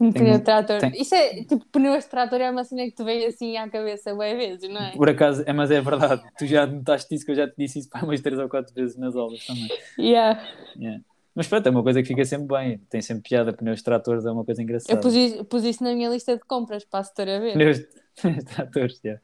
Um 0.00 0.12
pneu 0.12 0.38
de 0.38 0.44
trator. 0.44 0.80
tenho- 0.80 0.94
Isso 0.96 1.14
é, 1.14 1.44
tipo, 1.44 1.64
pneus 1.70 2.04
de 2.04 2.10
trator 2.10 2.40
é 2.40 2.50
uma 2.50 2.64
cena 2.64 2.84
que 2.84 2.90
te 2.92 3.04
vem 3.04 3.24
assim 3.26 3.56
à 3.56 3.68
cabeça 3.70 4.14
bem 4.14 4.36
vezes, 4.36 4.68
não 4.68 4.80
é? 4.80 4.90
Por 4.90 5.08
acaso, 5.08 5.44
é, 5.46 5.52
mas 5.52 5.70
é 5.70 5.80
verdade. 5.80 6.22
Tu 6.36 6.46
já 6.46 6.66
notaste 6.66 7.14
isso, 7.14 7.24
que 7.24 7.30
eu 7.30 7.36
já 7.36 7.48
te 7.48 7.54
disse 7.56 7.78
isso 7.78 7.88
para 7.88 8.04
umas 8.04 8.20
três 8.20 8.38
ou 8.38 8.48
quatro 8.48 8.74
vezes 8.74 8.96
nas 8.96 9.14
aulas 9.14 9.46
também. 9.46 9.68
Yeah. 9.98 10.42
Yeah. 10.76 11.02
Mas 11.34 11.46
pronto, 11.46 11.66
é 11.66 11.70
uma 11.70 11.82
coisa 11.82 12.02
que 12.02 12.08
fica 12.08 12.24
sempre 12.24 12.48
bem. 12.48 12.78
Tem 12.90 13.00
sempre 13.00 13.28
piada. 13.28 13.52
Pneus 13.52 13.78
de 13.78 13.84
tratores 13.84 14.24
é 14.26 14.30
uma 14.30 14.44
coisa 14.44 14.62
engraçada. 14.62 14.92
Eu 14.92 15.00
pus 15.00 15.14
isso, 15.14 15.44
pus 15.44 15.64
isso 15.64 15.82
na 15.82 15.94
minha 15.94 16.10
lista 16.10 16.34
de 16.36 16.42
compras, 16.44 16.84
passo 16.84 17.14
ter 17.14 17.28
a 17.28 17.38
ver. 17.38 17.52
Pneus 17.54 17.78
de 17.78 17.86
pneus 18.20 18.38
de 18.38 18.44
tratores, 18.44 19.00
yeah. 19.04 19.22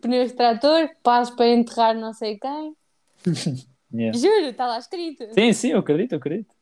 Pneus 0.00 0.30
de 0.30 0.36
trator, 0.36 0.90
passo 1.02 1.34
para 1.36 1.48
enterrar 1.48 1.94
não 1.94 2.12
sei 2.12 2.38
quem. 2.38 2.76
Yeah. 3.92 4.18
Juro, 4.18 4.46
está 4.46 4.66
lá 4.66 4.78
escrito. 4.78 5.24
Sim, 5.34 5.52
sim, 5.52 5.68
eu 5.70 5.78
acredito, 5.78 6.12
eu 6.12 6.18
acredito. 6.18 6.52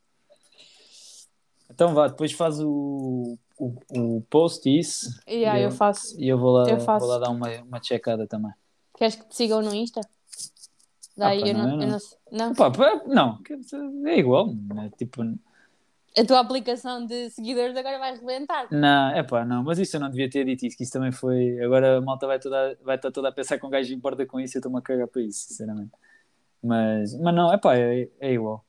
Então 1.69 1.93
vá, 1.93 2.07
depois 2.07 2.31
faz 2.33 2.59
o, 2.59 3.37
o, 3.57 3.73
o 3.89 4.21
post 4.29 4.67
e 4.69 4.79
isso. 4.79 5.09
Yeah, 5.27 5.59
E 5.59 5.63
eu 5.63 5.71
faço. 5.71 6.19
E 6.19 6.27
eu 6.27 6.37
vou 6.37 6.51
lá, 6.51 6.69
Eu 6.69 6.77
vou 6.77 7.05
lá 7.07 7.19
dar 7.19 7.29
uma, 7.29 7.49
uma 7.61 7.81
checada 7.81 8.27
também. 8.27 8.51
Queres 8.97 9.15
que 9.15 9.25
te 9.27 9.35
sigam 9.35 9.61
no 9.61 9.73
Insta? 9.73 10.01
Daí 11.15 11.41
Ah, 11.43 11.47
eu, 11.47 11.53
não, 11.53 11.63
não, 11.63 11.69
eu 11.75 11.81
eu 11.81 11.87
não. 11.87 11.97
não. 12.31 12.53
Não. 12.55 12.67
Opa, 12.67 13.03
não, 13.07 13.39
é 14.07 14.17
igual. 14.19 14.53
É 14.85 14.89
tipo, 14.97 15.21
A 16.17 16.25
tua 16.25 16.39
aplicação 16.39 17.05
de 17.05 17.29
seguidores 17.29 17.75
agora 17.75 17.99
vai 17.99 18.15
rebentar. 18.17 18.67
não, 18.71 19.11
é 19.11 19.23
pá, 19.23 19.45
não, 19.45 19.63
mas 19.63 19.79
isso 19.79 19.95
eu 19.95 19.99
não 20.01 20.09
devia 20.09 20.29
ter 20.29 20.45
dito 20.45 20.65
isso, 20.65 20.77
que 20.77 20.83
isso 20.83 20.91
também 20.91 21.11
foi. 21.11 21.59
Agora 21.63 21.97
a 21.97 22.01
malta 22.01 22.27
vai, 22.27 22.39
toda, 22.39 22.77
vai 22.83 22.95
estar 22.97 23.11
toda 23.11 23.29
a 23.29 23.31
pensar 23.31 23.57
que 23.57 23.65
um 23.65 23.69
gajo 23.69 23.93
importa 23.93 24.25
com 24.25 24.39
isso 24.39 24.55
e 24.55 24.57
eu 24.57 24.59
estou-me 24.59 24.77
a 24.79 24.81
cagar 24.81 25.07
para 25.07 25.21
isso, 25.21 25.47
sinceramente. 25.47 25.91
Mas, 26.63 27.13
mas 27.19 27.33
não, 27.35 27.51
é 27.51 27.57
pá, 27.57 27.75
é, 27.75 28.09
é 28.19 28.33
igual. 28.33 28.63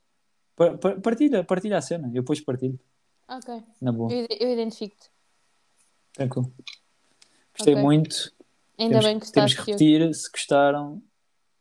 Pa- 0.56 0.77
pa- 0.78 0.97
Partilha, 1.01 1.44
partilha 1.44 1.78
a 1.78 1.82
cena, 1.82 2.09
eu 2.09 2.23
depois 2.23 2.40
partilho, 2.40 2.78
Ok. 3.28 3.62
na 3.81 3.93
boa, 3.93 4.12
Eu, 4.12 4.27
eu 4.40 4.52
identifico-te. 4.52 5.10
tranquilo. 6.14 6.52
Gostei 7.56 7.74
Ok. 7.74 7.82
muito. 7.85 8.32
Ainda 8.78 9.01
temos, 9.01 9.05
bem 9.06 9.19
que 9.20 9.32
temos 9.32 9.55
que 9.55 9.64
Diogo. 9.64 9.70
repetir, 9.82 10.14
se 10.14 10.31
gostaram, 10.31 11.02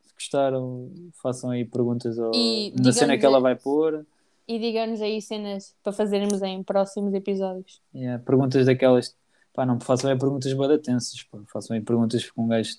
se 0.06 0.14
gostaram, 0.14 0.90
façam 1.22 1.50
aí 1.50 1.64
perguntas 1.64 2.18
ao, 2.18 2.32
E 2.34 2.72
na 2.80 2.92
cena 2.92 3.16
que 3.18 3.24
ela 3.26 3.36
aí- 3.38 3.42
vai 3.42 3.56
pôr. 3.56 4.06
E 4.48 4.58
diga-nos 4.58 5.00
aí 5.00 5.20
cenas 5.22 5.74
para 5.82 5.92
fazermos 5.92 6.42
em 6.42 6.62
próximos 6.62 7.14
episódios. 7.14 7.80
Yeah, 7.94 8.22
perguntas 8.24 8.66
daquelas, 8.66 9.14
pá, 9.54 9.64
não 9.64 9.78
façam 9.80 10.10
aí 10.10 10.18
perguntas 10.18 10.52
bada 10.54 10.78
tensas, 10.78 11.22
pá. 11.24 11.38
façam 11.52 11.76
aí 11.76 11.82
perguntas 11.82 12.24
que 12.28 12.40
um 12.40 12.48
gajo 12.48 12.74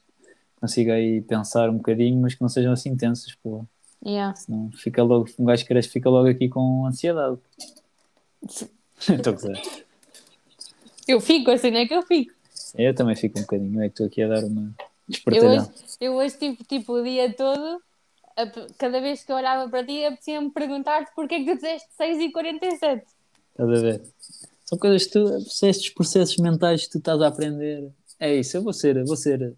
consiga 0.63 0.93
aí 0.93 1.21
pensar 1.21 1.69
um 1.69 1.75
bocadinho, 1.75 2.21
mas 2.21 2.35
que 2.35 2.41
não 2.41 2.47
sejam 2.47 2.71
assim 2.71 2.95
tensas, 2.95 3.35
pô. 3.35 3.65
Yeah. 4.05 4.33
Senão 4.33 4.71
fica 4.71 5.03
logo, 5.03 5.29
um 5.37 5.43
gajo 5.43 5.65
cresce 5.65 5.89
fica 5.89 6.09
logo 6.09 6.29
aqui 6.29 6.47
com 6.47 6.85
ansiedade. 6.85 7.37
Estou 8.97 9.33
a 9.33 9.35
gozar. 9.35 9.61
Eu 11.05 11.19
fico, 11.19 11.51
assim 11.51 11.69
não 11.69 11.79
é 11.79 11.85
que 11.85 11.93
eu 11.93 12.01
fico. 12.03 12.31
Eu 12.77 12.95
também 12.95 13.13
fico 13.13 13.37
um 13.37 13.41
bocadinho, 13.41 13.81
é 13.81 13.87
que 13.87 13.91
estou 13.91 14.05
aqui 14.07 14.23
a 14.23 14.27
dar 14.29 14.45
uma 14.45 14.73
Eu 15.27 15.45
hoje, 15.45 15.69
eu 15.99 16.13
hoje 16.13 16.37
tipo, 16.37 16.63
tipo 16.63 16.93
o 16.93 17.03
dia 17.03 17.33
todo, 17.35 17.81
a- 18.37 18.73
cada 18.77 19.01
vez 19.01 19.21
que 19.21 19.33
eu 19.33 19.35
olhava 19.35 19.69
para 19.69 19.85
ti, 19.85 20.05
apetecia-me 20.05 20.49
perguntar-te 20.49 21.11
porque 21.13 21.35
é 21.35 21.39
que 21.39 21.45
tu 21.51 21.55
disseste 21.55 21.89
6h47. 21.97 23.03
Estás 23.51 23.69
a 23.69 23.81
ver? 23.81 24.01
São 24.63 24.77
coisas 24.77 25.05
que 25.07 25.11
tu, 25.11 25.27
estes 25.67 25.89
processos 25.93 26.37
mentais 26.37 26.85
que 26.85 26.91
tu 26.91 26.97
estás 26.99 27.21
a 27.21 27.27
aprender. 27.27 27.91
É 28.17 28.33
isso, 28.33 28.55
eu 28.55 28.63
vou 28.63 28.71
ser, 28.71 28.95
eu 28.95 29.05
vou 29.05 29.17
ser, 29.17 29.53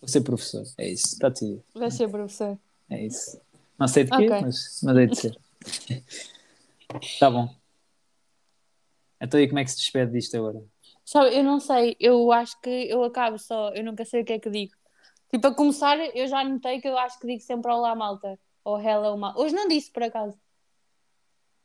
vou 0.00 0.08
ser 0.08 0.20
professor. 0.22 0.64
É 0.78 0.88
isso, 0.88 1.06
está 1.06 1.30
tudo. 1.30 1.62
Vais 1.74 1.94
ser 1.94 2.08
professor. 2.08 2.58
É 2.88 3.04
isso. 3.06 3.40
Não 3.78 3.88
sei 3.88 4.04
de 4.04 4.10
quê, 4.10 4.24
Ok. 4.26 4.40
mas, 4.42 4.80
mas 4.82 4.96
hei 4.96 5.06
de 5.06 5.16
ser. 5.16 5.38
Tá 7.20 7.30
bom. 7.30 7.48
Então 9.20 9.38
aí 9.38 9.46
como 9.46 9.58
é 9.60 9.64
que 9.64 9.70
se 9.70 9.76
despede 9.76 10.12
disto 10.12 10.36
agora? 10.36 10.60
Sabe, 11.04 11.36
eu 11.36 11.44
não 11.44 11.60
sei, 11.60 11.96
eu 12.00 12.32
acho 12.32 12.60
que 12.60 12.68
eu 12.68 13.02
acabo 13.04 13.38
só, 13.38 13.70
eu 13.70 13.84
nunca 13.84 14.04
sei 14.04 14.22
o 14.22 14.24
que 14.24 14.32
é 14.32 14.38
que 14.38 14.50
digo. 14.50 14.72
Tipo, 15.30 15.46
a 15.48 15.54
começar, 15.54 15.96
eu 16.16 16.26
já 16.26 16.42
notei 16.42 16.80
que 16.80 16.88
eu 16.88 16.98
acho 16.98 17.18
que 17.20 17.26
digo 17.26 17.40
sempre 17.42 17.70
olá 17.70 17.94
malta. 17.94 18.38
Ou 18.64 18.80
hello 18.80 19.16
malta. 19.16 19.38
Hoje 19.40 19.54
não 19.54 19.68
disse, 19.68 19.90
por 19.92 20.02
acaso. 20.02 20.36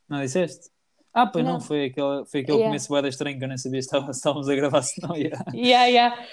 Não 0.08 0.22
disseste? 0.22 0.70
Ah, 1.12 1.26
pois 1.26 1.44
não, 1.46 1.54
Não. 1.54 1.62
foi 1.62 1.86
aquele, 1.86 2.26
foi 2.26 2.42
aquele 2.42 2.58
Yeah. 2.58 2.66
começo 2.68 2.88
boeda 2.90 3.08
estranho 3.08 3.38
que 3.40 3.44
eu 3.44 3.48
nem 3.48 3.58
sabia 3.58 3.82
se 3.82 3.90
estávamos 4.12 4.50
a 4.50 4.56
gravar, 4.56 4.82
se 4.84 5.02
não 5.02 5.16
ia. 5.16 5.32
Yeah, 5.54 5.86
yeah. 5.86 6.28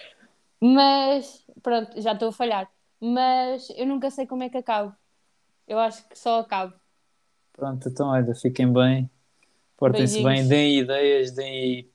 Mas, 0.63 1.45
pronto, 1.61 2.01
já 2.01 2.13
estou 2.13 2.29
a 2.29 2.33
falhar. 2.33 2.71
Mas 3.01 3.69
eu 3.77 3.85
nunca 3.85 4.11
sei 4.11 4.27
como 4.29 4.45
é 4.45 4.49
que 4.49 4.57
acabo. 4.59 4.95
Eu 5.67 5.79
acho 5.81 6.09
que 6.09 6.17
só 6.17 6.39
acabo. 6.39 6.73
Pronto, 7.53 7.89
então 7.89 8.09
olha, 8.09 8.33
fiquem 8.35 8.73
bem, 8.73 9.11
portem-se 9.77 10.23
bem, 10.23 10.47
deem 10.47 10.79
ideias, 10.79 11.33
deem. 11.33 11.91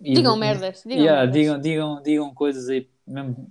e- 0.00 0.14
Digam 0.14 0.36
merdas. 0.36 0.82
Digam 0.84 1.04
Yeah, 1.04 1.20
merdas. 1.22 1.34
digam, 1.34 1.60
digam, 1.60 2.02
digam 2.02 2.34
coisas 2.34 2.68
aí, 2.68 2.88
mesmo 3.06 3.50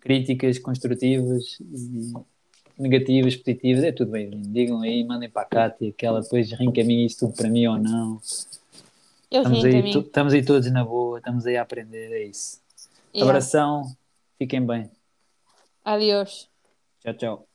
críticas, 0.00 0.58
construtivas, 0.58 1.58
e 1.60 2.12
negativas, 2.76 3.36
positivas, 3.36 3.84
é 3.84 3.92
tudo 3.92 4.10
bem. 4.10 4.30
Digam 4.30 4.80
aí, 4.80 5.04
mandem 5.04 5.30
para 5.30 5.42
a 5.42 5.44
Cátia, 5.46 5.92
que 5.92 6.04
ela 6.04 6.20
depois 6.22 6.50
reencaminha 6.50 7.06
isso 7.06 7.20
tudo 7.20 7.34
para 7.34 7.48
mim 7.48 7.66
ou 7.66 7.78
não. 7.78 8.20
Eu 9.30 9.42
Estamos 9.42 9.64
aí, 9.64 9.90
estamos 9.90 10.32
aí 10.32 10.44
todos 10.44 10.70
na 10.72 10.84
boa, 10.84 11.18
estamos 11.18 11.46
aí 11.46 11.56
a 11.56 11.62
aprender, 11.62 12.12
é 12.12 12.24
isso. 12.24 12.60
Yeah. 13.14 13.30
Abração, 13.30 13.82
fiquem 14.38 14.64
bem. 14.64 14.90
Adiós. 15.84 16.48
Tchau, 17.00 17.14
tchau. 17.14 17.49